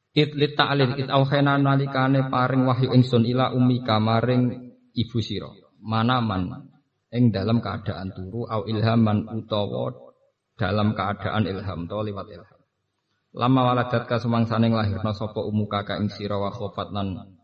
It 0.10 0.34
lit 0.34 0.58
ta'lil 0.58 0.98
it 0.98 1.10
auhena 1.14 1.62
nalikane 1.62 2.34
paring 2.34 2.66
wahyu 2.66 2.90
ingsun 2.98 3.30
ila 3.30 3.54
umi 3.54 3.86
kamaring 3.86 4.74
ibu 4.98 5.18
sira 5.22 5.54
manaman 5.86 6.66
ing 7.14 7.30
dalam 7.30 7.62
keadaan 7.62 8.10
turu 8.14 8.50
au 8.50 8.66
ilhaman 8.66 9.30
utawa 9.30 9.94
dalam 10.58 10.98
keadaan 10.98 11.46
ilham 11.46 11.86
to 11.86 12.02
liwat 12.04 12.28
ilham. 12.30 12.60
Lama 13.38 13.70
waladat 13.70 14.10
ka 14.10 14.18
sumangsaning 14.18 14.74
lahirna 14.74 15.14
sapa 15.14 15.46
umuka 15.46 15.86
ka 15.86 16.02
ing 16.02 16.10
sira 16.10 16.42
wa 16.42 16.50
khofat 16.50 16.90
lan 16.90 17.38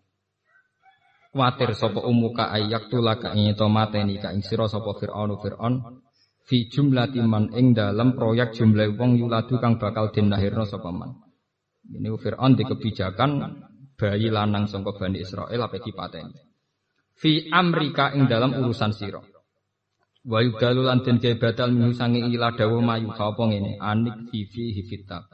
kuatir 1.29 1.75
sapa 1.77 2.01
umuka 2.01 2.49
ayak 2.49 2.89
tulaka 2.89 3.35
ing 3.37 3.53
to 3.53 3.69
mateni 3.69 4.17
ka 4.17 4.33
ing 4.33 4.41
sira 4.41 4.65
sapa 4.65 4.97
Firaun 4.97 5.37
Firaun 5.37 6.01
fi 6.47 6.65
jumlati 6.65 7.21
man 7.21 7.53
ing 7.53 7.77
dalam 7.77 8.17
proyek 8.17 8.57
jumlah 8.57 8.97
wong 8.97 9.21
yuladu 9.21 9.61
kang 9.61 9.77
bakal 9.77 10.09
den 10.09 10.33
lahirna 10.33 10.65
sapa 10.65 10.89
man. 10.89 11.24
Ini 11.85 12.09
Firaun 12.17 12.57
di 12.57 12.63
kebijakan 12.65 13.31
bayi 13.95 14.33
lanang 14.33 14.65
sangka 14.65 14.97
Bani 14.97 15.21
Israel 15.21 15.69
apa 15.69 15.77
dipateni 15.77 16.55
fi 17.15 17.47
amrika 17.49 18.11
ing 18.11 18.27
dalam 18.27 18.53
urusan 18.53 18.91
sira. 18.91 19.23
Wa 20.25 20.41
yudalu 20.41 20.81
lan 20.83 21.05
den 21.05 21.21
batal 21.21 21.69
minhu 21.71 21.93
sange 21.93 22.19
ila 22.19 22.51
dawu 22.57 22.81
mayu 22.81 23.13
sapa 23.13 23.45
ngene 23.45 23.77
anik 23.77 24.29
fifi 24.33 24.73
hifitab. 24.73 25.29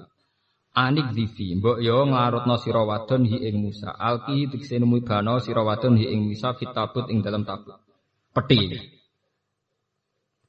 Anik 0.72 1.12
divi 1.12 1.60
mbok 1.60 1.84
yo 1.84 2.08
nglarutno 2.08 2.56
sira 2.56 2.84
wadon 2.84 3.28
hi 3.28 3.44
ing 3.44 3.60
Musa. 3.60 3.92
Alki 3.92 4.48
dikse 4.48 4.80
nemu 4.80 5.04
bano 5.04 5.40
sira 5.44 5.64
wadon 5.64 6.00
hi 6.00 6.12
ing 6.12 6.28
Musa 6.28 6.56
fitabut 6.56 7.12
ing 7.12 7.20
dalam 7.20 7.44
tabut. 7.44 7.76
Peti. 8.32 9.00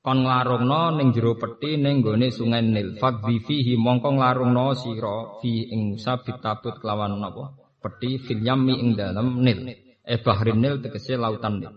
Kon 0.02 0.26
nglarungno 0.26 0.98
ning 0.98 1.14
jero 1.14 1.38
peti 1.38 1.78
ning 1.78 2.02
gone 2.02 2.26
sungai 2.34 2.62
Nil. 2.66 2.98
Fadhi 2.98 3.38
fihi 3.38 3.78
mongko 3.78 4.18
nglarungno 4.18 4.74
sira 4.74 5.38
fi 5.38 5.70
ing 5.70 5.94
Musa 5.94 6.18
bitabut 6.18 6.82
kelawan 6.82 7.14
napa? 7.22 7.54
Peti 7.78 8.18
fil 8.18 8.42
yammi 8.42 8.74
ing 8.82 8.98
dalem 8.98 9.38
Nil. 9.38 9.58
E 10.02 10.14
bahrin 10.18 10.58
Nil 10.58 10.82
tegese 10.82 11.14
lautan 11.14 11.62
Nil. 11.62 11.74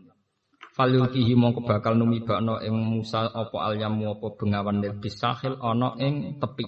Falulkihi 0.75 1.37
mongko 1.37 1.69
bakal 1.69 1.93
numibakno 2.01 2.57
ing 2.65 2.73
Musa 2.73 3.29
apa 3.29 3.57
alyamu 3.61 4.17
apa 4.17 4.27
bengawan 4.33 4.81
Nil. 4.81 4.97
Bisahil 4.97 5.61
ana 5.61 5.93
ing 6.01 6.41
tepi. 6.41 6.65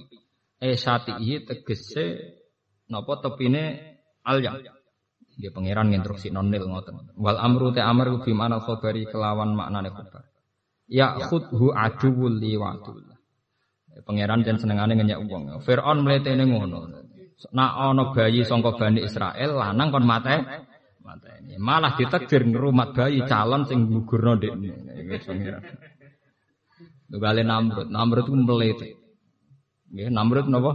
E 0.62 0.78
satihi 0.78 1.42
tegese 1.42 2.06
napa 2.94 3.18
tepine 3.18 3.64
alyam 4.22 4.62
Dia 5.38 5.54
pangeran 5.54 5.94
nginstruksi 5.94 6.34
nonil 6.34 6.66
ngoten. 6.66 7.14
Wal 7.18 7.38
amru 7.38 7.70
te 7.70 7.82
amr 7.82 8.26
bi 8.26 8.34
manal 8.34 8.58
khabari 8.58 9.06
kelawan 9.06 9.54
maknane 9.54 9.94
khabar. 9.94 10.37
Ya 10.88 11.20
khudhu 11.20 11.76
aduwul 11.76 12.40
li 12.40 12.56
wa 12.56 12.76
Pangeran 14.08 14.46
jan 14.46 14.62
senengane 14.62 14.94
ngenyek 14.94 15.20
wong. 15.26 15.60
Firaun 15.66 16.06
mletene 16.06 16.46
ngono. 16.46 16.86
Nak 17.54 17.72
ana 17.78 18.04
bayi 18.14 18.42
sangka 18.46 18.78
Bani 18.78 19.02
Israel 19.02 19.58
lanang 19.58 19.90
kon 19.94 20.06
mate 20.06 20.42
mateni. 21.02 21.58
Malah 21.58 21.98
ditakdir 21.98 22.46
ngrumat 22.46 22.94
bayi 22.94 23.26
calon 23.26 23.66
sing 23.66 23.90
gugurno 23.90 24.38
ndekne. 24.38 24.70
Iki 25.02 25.18
pangeran. 25.26 25.64
Namrud, 27.48 27.88
Namrud 27.90 28.26
ku 28.28 28.36
mlete. 28.38 28.88
Nggih, 29.92 30.10
Namrud 30.12 30.46
napa? 30.52 30.72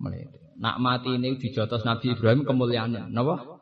Mlete. 0.00 0.38
Nak 0.60 0.76
mati 0.76 1.16
ini 1.16 1.40
dijotos 1.40 1.88
Nabi 1.88 2.12
Ibrahim 2.12 2.44
kemuliaannya, 2.44 3.08
napa? 3.08 3.60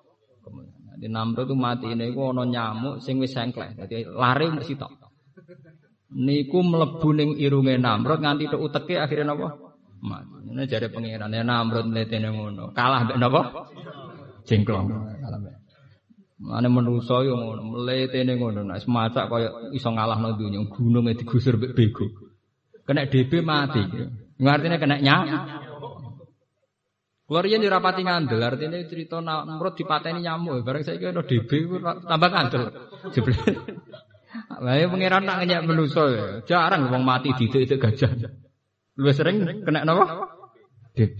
Di 0.98 1.06
Namrud 1.06 1.46
itu 1.46 1.54
mati 1.54 1.86
ini 1.94 2.10
ku 2.10 2.34
ono 2.34 2.42
nyamuk 2.42 2.98
sing 2.98 3.22
wis 3.22 3.30
sengklek. 3.30 3.78
Dadi 3.78 4.02
lari 4.02 4.50
mesti 4.50 4.74
tok. 4.74 4.97
Niku 6.08 6.64
mlebu 6.64 7.08
ning 7.12 7.30
irunge 7.36 7.76
Namrud 7.76 8.24
nganti 8.24 8.48
tok 8.48 8.64
uteke 8.64 8.96
akhirnya 8.96 9.36
napa? 9.36 9.76
Mati. 10.00 10.48
Ini 10.48 10.64
jare 10.64 10.88
pangeran 10.88 11.36
ya 11.36 11.44
Namrud 11.44 11.84
mletene 11.84 12.32
ngono. 12.32 12.72
Kalah 12.72 13.04
mbek 13.04 13.18
napa? 13.20 13.40
Jengklong. 14.48 14.88
Kalah 15.20 15.38
mbek. 15.44 15.54
Mane 16.38 16.68
manusa 16.72 17.20
yo 17.28 17.36
ngono, 17.36 17.60
mletene 17.76 18.40
ngono. 18.40 18.64
Nek 18.64 18.80
semacak 18.80 19.28
kaya 19.28 19.48
iso 19.76 19.92
ngalahno 19.92 20.32
dunya, 20.32 20.64
gununge 20.64 21.12
digusur 21.12 21.60
mbek 21.60 21.76
bego. 21.76 22.08
Kena 22.88 23.04
DB 23.04 23.44
mati. 23.44 23.84
Ngartine 24.40 24.76
kena 24.80 24.96
nyamuk. 24.96 25.44
Kulo 27.28 27.44
riyen 27.44 27.60
yo 27.60 27.68
rapati 27.68 28.00
ngandel, 28.00 28.40
artine 28.40 28.88
cerita 28.88 29.20
Namrud 29.20 29.76
dipateni 29.76 30.24
nyamuk, 30.24 30.64
bareng 30.64 30.88
saiki 30.88 31.04
ono 31.12 31.20
DB 31.20 31.50
tambah 32.08 32.30
ngandel. 32.32 32.64
Jebule. 33.12 33.36
Lah 34.46 34.74
ya 34.74 34.86
pangeran 34.90 35.22
tak 35.26 35.36
ngenyek 35.42 35.60
manusa 35.64 36.02
ya. 36.10 36.26
Jarang 36.44 36.90
wong 36.90 37.02
mati 37.02 37.32
didik 37.34 37.78
gajah. 37.78 38.10
Luwih 38.98 39.14
sering 39.14 39.46
kena 39.62 39.86
napa? 39.86 40.26
DB. 40.98 41.18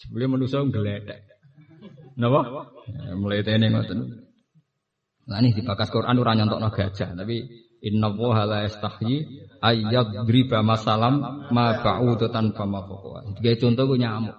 Jebule 0.00 0.26
manusa 0.26 0.62
ngledek. 0.62 1.20
Napa? 2.18 2.40
Ya, 2.90 3.14
mulai 3.14 3.46
tene 3.46 3.70
ngoten. 3.70 4.24
Lah 5.24 5.38
ini 5.40 5.56
dibakas 5.56 5.88
Quran 5.88 6.20
ora 6.20 6.36
nyontokno 6.36 6.68
gajah, 6.68 7.16
tapi 7.16 7.48
inna 7.80 8.12
wa 8.12 8.44
la 8.44 8.68
yastahyi 8.68 9.24
ayyadriba 9.62 10.60
masalam 10.60 11.48
ma 11.48 11.80
ba'udatan 11.80 12.52
fama 12.52 12.84
fawqa. 12.84 13.38
Digawe 13.40 13.56
contoh 13.56 13.84
ku 13.88 13.96
nyamuk. 13.96 14.36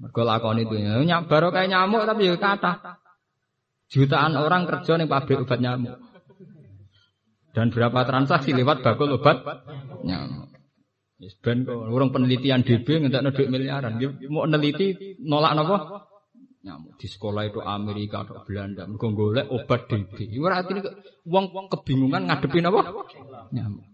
Mergo 0.00 0.22
lakon 0.24 0.62
itu 0.64 0.80
ya. 0.80 0.96
Nyabaro 1.02 1.52
kayak 1.52 1.68
nyamuk 1.68 2.08
tapi 2.08 2.30
ya 2.30 2.36
kata. 2.40 3.02
Jutaan 3.92 4.40
orang 4.40 4.64
kerja 4.64 4.96
nih 4.96 5.04
pabrik 5.04 5.44
obat 5.44 5.60
nyamuk. 5.60 6.00
Dan 7.52 7.68
berapa 7.68 8.08
transaksi 8.08 8.56
lewat 8.56 8.80
bakul 8.80 9.12
obat 9.20 9.44
nyamuk. 10.08 10.48
Yes, 11.22 11.38
ben 11.38 11.62
kok 11.62 11.86
urung 11.86 12.10
penelitian 12.10 12.66
DB 12.66 12.98
ngentekno 12.98 13.30
duit 13.30 13.46
miliaran. 13.46 13.94
Mau 14.26 14.42
neliti 14.42 15.20
nolak 15.22 15.54
napa? 15.54 15.76
Nyamuk 16.66 16.98
di 16.98 17.06
sekolah 17.06 17.46
itu 17.46 17.62
Amerika 17.62 18.26
atau 18.26 18.42
Belanda 18.42 18.88
mergo 18.90 19.14
golek 19.14 19.46
obat 19.46 19.86
DB. 19.86 20.34
Ora 20.42 20.64
artine 20.64 20.82
wong 21.22 21.70
kebingungan 21.70 22.26
ngadepi 22.26 22.58
napa? 22.58 23.06
Nyamuk. 23.54 23.86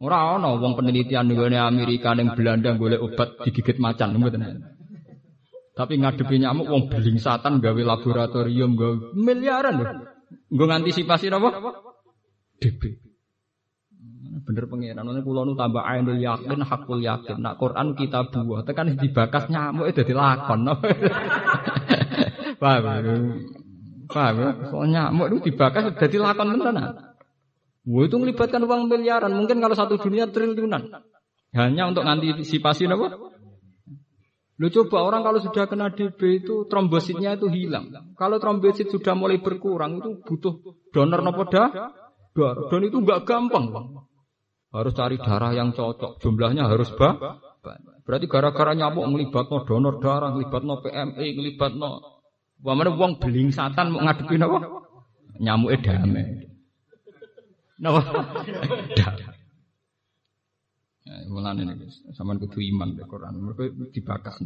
Ora 0.00 0.40
ana 0.40 0.56
wong 0.56 0.72
penelitian 0.72 1.28
nggone 1.28 1.60
Amerika 1.60 2.16
ning 2.16 2.32
Belanda 2.32 2.72
golek 2.80 3.04
obat 3.04 3.44
digigit 3.44 3.76
macan 3.76 4.16
mboten. 4.16 4.64
Tapi 5.76 6.00
ngadepi 6.00 6.40
nyamuk 6.40 6.70
wong 6.70 6.82
satan 7.20 7.60
gawe 7.60 7.82
laboratorium 7.84 8.72
gawe 8.72 9.12
miliaran 9.18 9.74
lho. 9.82 9.84
Nggo 10.48 10.64
ngantisipasi 10.64 11.28
napa? 11.28 11.60
DB. 12.64 12.96
Bener 14.44 14.64
pengiran, 14.66 15.04
ini 15.04 15.20
kulo 15.20 15.44
nu 15.44 15.52
tambah 15.52 15.84
ainul 15.84 16.16
yakin, 16.16 16.64
hakul 16.64 17.00
yakin. 17.00 17.40
Nak 17.44 17.60
Quran 17.60 17.92
kita 17.96 18.28
buah, 18.28 18.64
tekan 18.64 18.96
dibakas 18.96 19.52
nyamuk 19.52 19.88
itu 19.88 20.04
dilakon. 20.04 20.64
Paham? 22.60 23.14
Paham? 24.08 24.36
Soal 24.68 24.86
nyamuk 24.88 25.26
itu 25.32 25.52
dibakas 25.52 25.92
jadi 26.00 26.16
lakon 26.20 26.56
beneran. 26.56 26.76
Wah 27.84 28.02
itu 28.08 28.16
melibatkan 28.16 28.64
uang 28.64 28.88
miliaran, 28.88 29.32
mungkin 29.36 29.60
kalau 29.60 29.76
satu 29.76 30.00
dunia 30.00 30.28
triliunan. 30.28 30.88
Hanya 31.54 31.92
untuk 31.92 32.02
antisipasi 32.02 32.88
apa? 32.88 33.06
Lu 34.54 34.70
coba 34.70 35.02
orang 35.02 35.26
kalau 35.26 35.38
sudah 35.42 35.66
kena 35.66 35.90
DB 35.90 36.42
itu 36.42 36.66
trombositnya 36.70 37.34
itu 37.34 37.50
hilang. 37.50 37.90
Kalau 38.14 38.38
trombosit 38.38 38.86
sudah 38.86 39.14
mulai 39.18 39.42
berkurang 39.42 39.98
itu 39.98 40.22
butuh 40.22 40.62
donor 40.94 41.20
nopo 41.26 41.44
dah? 41.50 42.03
Dan 42.34 42.80
itu 42.82 42.98
nggak 42.98 43.22
gampang, 43.24 43.70
bang. 43.70 43.86
Harus 44.74 44.92
cari 44.98 45.16
darah 45.22 45.54
yang 45.54 45.70
cocok. 45.70 46.18
Jumlahnya 46.18 46.66
harus 46.66 46.90
bah. 46.98 47.38
Berarti 48.04 48.26
gara-gara 48.28 48.74
nyamuk 48.74 49.06
ngelibat 49.06 49.48
no 49.48 49.64
donor 49.64 50.02
darah, 50.02 50.34
ngelibat 50.34 50.62
no 50.66 50.82
PMI, 50.82 51.26
ngelibat 51.38 51.72
no. 51.78 52.02
Wamane 52.60 52.90
uang 52.92 53.22
beling 53.22 53.54
satan 53.54 53.94
mau 53.94 54.02
ngadepi? 54.02 54.34
Nyamuk 55.40 55.70
damai. 55.80 56.50
Napa? 57.78 58.00
Ya, 61.04 61.20
mulane 61.28 61.68
niku 61.68 61.84
sampean 62.16 62.40
kudu 62.40 62.64
iman 62.74 62.96
be 62.96 63.04
Quran. 63.04 63.36
Mergo 63.36 63.68
dibakas. 63.92 64.40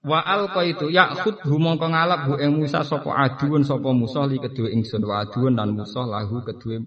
Wa 0.00 0.24
alqa 0.24 0.64
itu 0.64 0.88
yakhud 0.88 1.44
mongko 1.44 1.92
ngalap 1.92 2.24
hu 2.24 2.40
ing 2.40 2.56
Musa 2.56 2.80
sapa 2.80 3.12
aduun 3.12 3.68
sapa 3.68 3.92
Musa 3.92 4.24
li 4.24 4.40
kedue 4.40 4.72
ingsun 4.72 5.04
wa 5.04 5.20
aduun 5.20 5.60
lan 5.60 5.76
Musa 5.76 6.00
lahu 6.08 6.40
kedue 6.40 6.80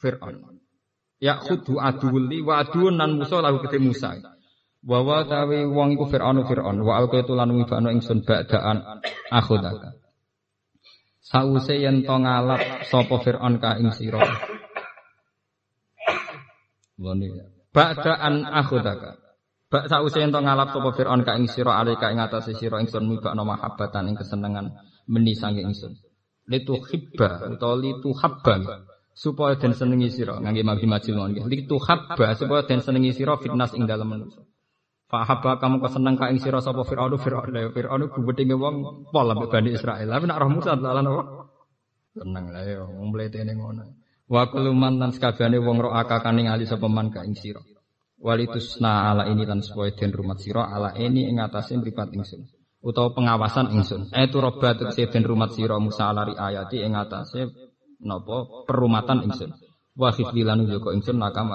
Firaun. 0.00 0.56
Yakhud 1.20 1.68
aduul 1.68 2.32
li 2.32 2.40
wa 2.40 2.64
aduun 2.64 2.96
lan 2.96 3.20
Musa 3.20 3.44
lahu 3.44 3.60
kedue 3.60 3.84
Musa. 3.84 4.16
Wa 4.88 5.04
wa 5.04 5.20
tawi 5.28 5.68
wong 5.68 6.00
iku 6.00 6.08
Firaun 6.08 6.48
Firaun 6.48 6.80
wa 6.80 6.96
alqa 6.96 7.20
itu 7.20 7.36
lan 7.36 7.52
wibano 7.52 7.92
ingsun 7.92 8.24
ba'daan 8.24 9.04
akhudaka. 9.28 10.00
Sause 11.20 11.76
yen 11.76 12.08
to 12.08 12.16
ngalap 12.24 12.88
sapa 12.88 13.20
Firaun 13.20 13.60
ka 13.60 13.76
ing 13.76 13.92
sira. 13.92 14.24
Woni. 16.96 17.36
Ba'da 17.68 18.16
an 18.16 18.48
akhudaka. 18.48 19.27
Bak 19.68 19.84
sause 19.84 20.16
yen 20.16 20.32
to 20.32 20.40
ngalap 20.40 20.72
sapa 20.72 20.88
Firaun 20.96 21.20
ka 21.28 21.36
ing 21.36 21.44
sira 21.44 21.76
alika 21.76 22.08
ing 22.08 22.24
atase 22.24 22.56
sira 22.56 22.80
ingsun 22.80 23.04
mibakno 23.04 23.44
mahabbatan 23.44 24.08
ing 24.08 24.16
kesenengan 24.16 24.72
meni 25.04 25.36
sange 25.36 25.60
ingsun. 25.60 25.92
Litu 26.48 26.80
hibba 26.88 27.52
utawa 27.52 27.76
litu 27.76 28.16
habba 28.16 28.64
supaya 29.12 29.60
den 29.60 29.76
senengi 29.76 30.08
sira 30.08 30.40
ngangge 30.40 30.64
mabdi 30.64 30.88
majil 30.88 31.20
nggih. 31.20 31.44
Litu 31.44 31.76
habba 31.84 32.32
supaya 32.32 32.64
den 32.64 32.80
senengi 32.80 33.12
sira 33.12 33.36
fitnas 33.36 33.76
ing 33.76 33.84
dalem 33.84 34.08
manusa. 34.08 34.40
Fahabba 35.12 35.60
kamu 35.60 35.84
keseneng 35.84 36.16
ka 36.16 36.32
ing 36.32 36.40
sira 36.40 36.64
sapa 36.64 36.88
Firaun 36.88 37.20
Firaun 37.20 37.52
lha 37.52 37.68
Firaun 37.68 38.08
gubedinge 38.08 38.56
wong 38.56 39.04
pol 39.12 39.28
ambek 39.28 39.52
Bani 39.52 39.76
Israil. 39.76 40.08
Tapi 40.08 40.24
nak 40.24 40.40
roh 40.40 40.48
Musa 40.48 40.80
dalan 40.80 41.12
apa? 41.12 41.22
Tenang 42.16 42.46
lah 42.56 42.64
ya 42.64 42.88
wong 42.88 43.12
mletene 43.12 43.52
ngono. 43.52 43.84
Wa 44.32 44.48
kullu 44.48 44.72
lan 44.72 45.12
wong 45.60 45.76
ro 45.76 45.92
akakane 45.92 46.48
ngali 46.48 46.64
sapa 46.64 46.88
man 46.88 47.12
ka 47.12 47.20
ing 47.28 47.36
sira. 47.36 47.60
Walitusna 48.18 49.14
ala 49.14 49.30
ini 49.30 49.46
lan 49.46 49.62
supaya 49.62 49.94
den 49.94 50.10
rumat 50.10 50.42
sira 50.42 50.66
ala 50.66 50.90
ini 50.98 51.30
ing 51.30 51.38
atase 51.38 51.78
mripat 51.78 52.10
ingsun. 52.10 52.50
Utawa 52.82 53.14
pengawasan 53.14 53.70
ingsun. 53.74 54.10
Eh 54.10 54.26
robat 54.30 54.82
tegese 54.82 55.06
den 55.06 55.22
rumat 55.22 55.54
sira 55.54 55.78
Musa 55.78 56.10
ala 56.10 56.26
ayati 56.26 56.82
ing 56.82 56.98
atase 56.98 57.46
napa 58.02 58.66
perumatan 58.66 59.22
ingsun. 59.22 59.54
Wa 59.94 60.10
khifdilan 60.10 60.66
juga 60.66 60.94
ingsun 60.98 61.18
nakam 61.18 61.54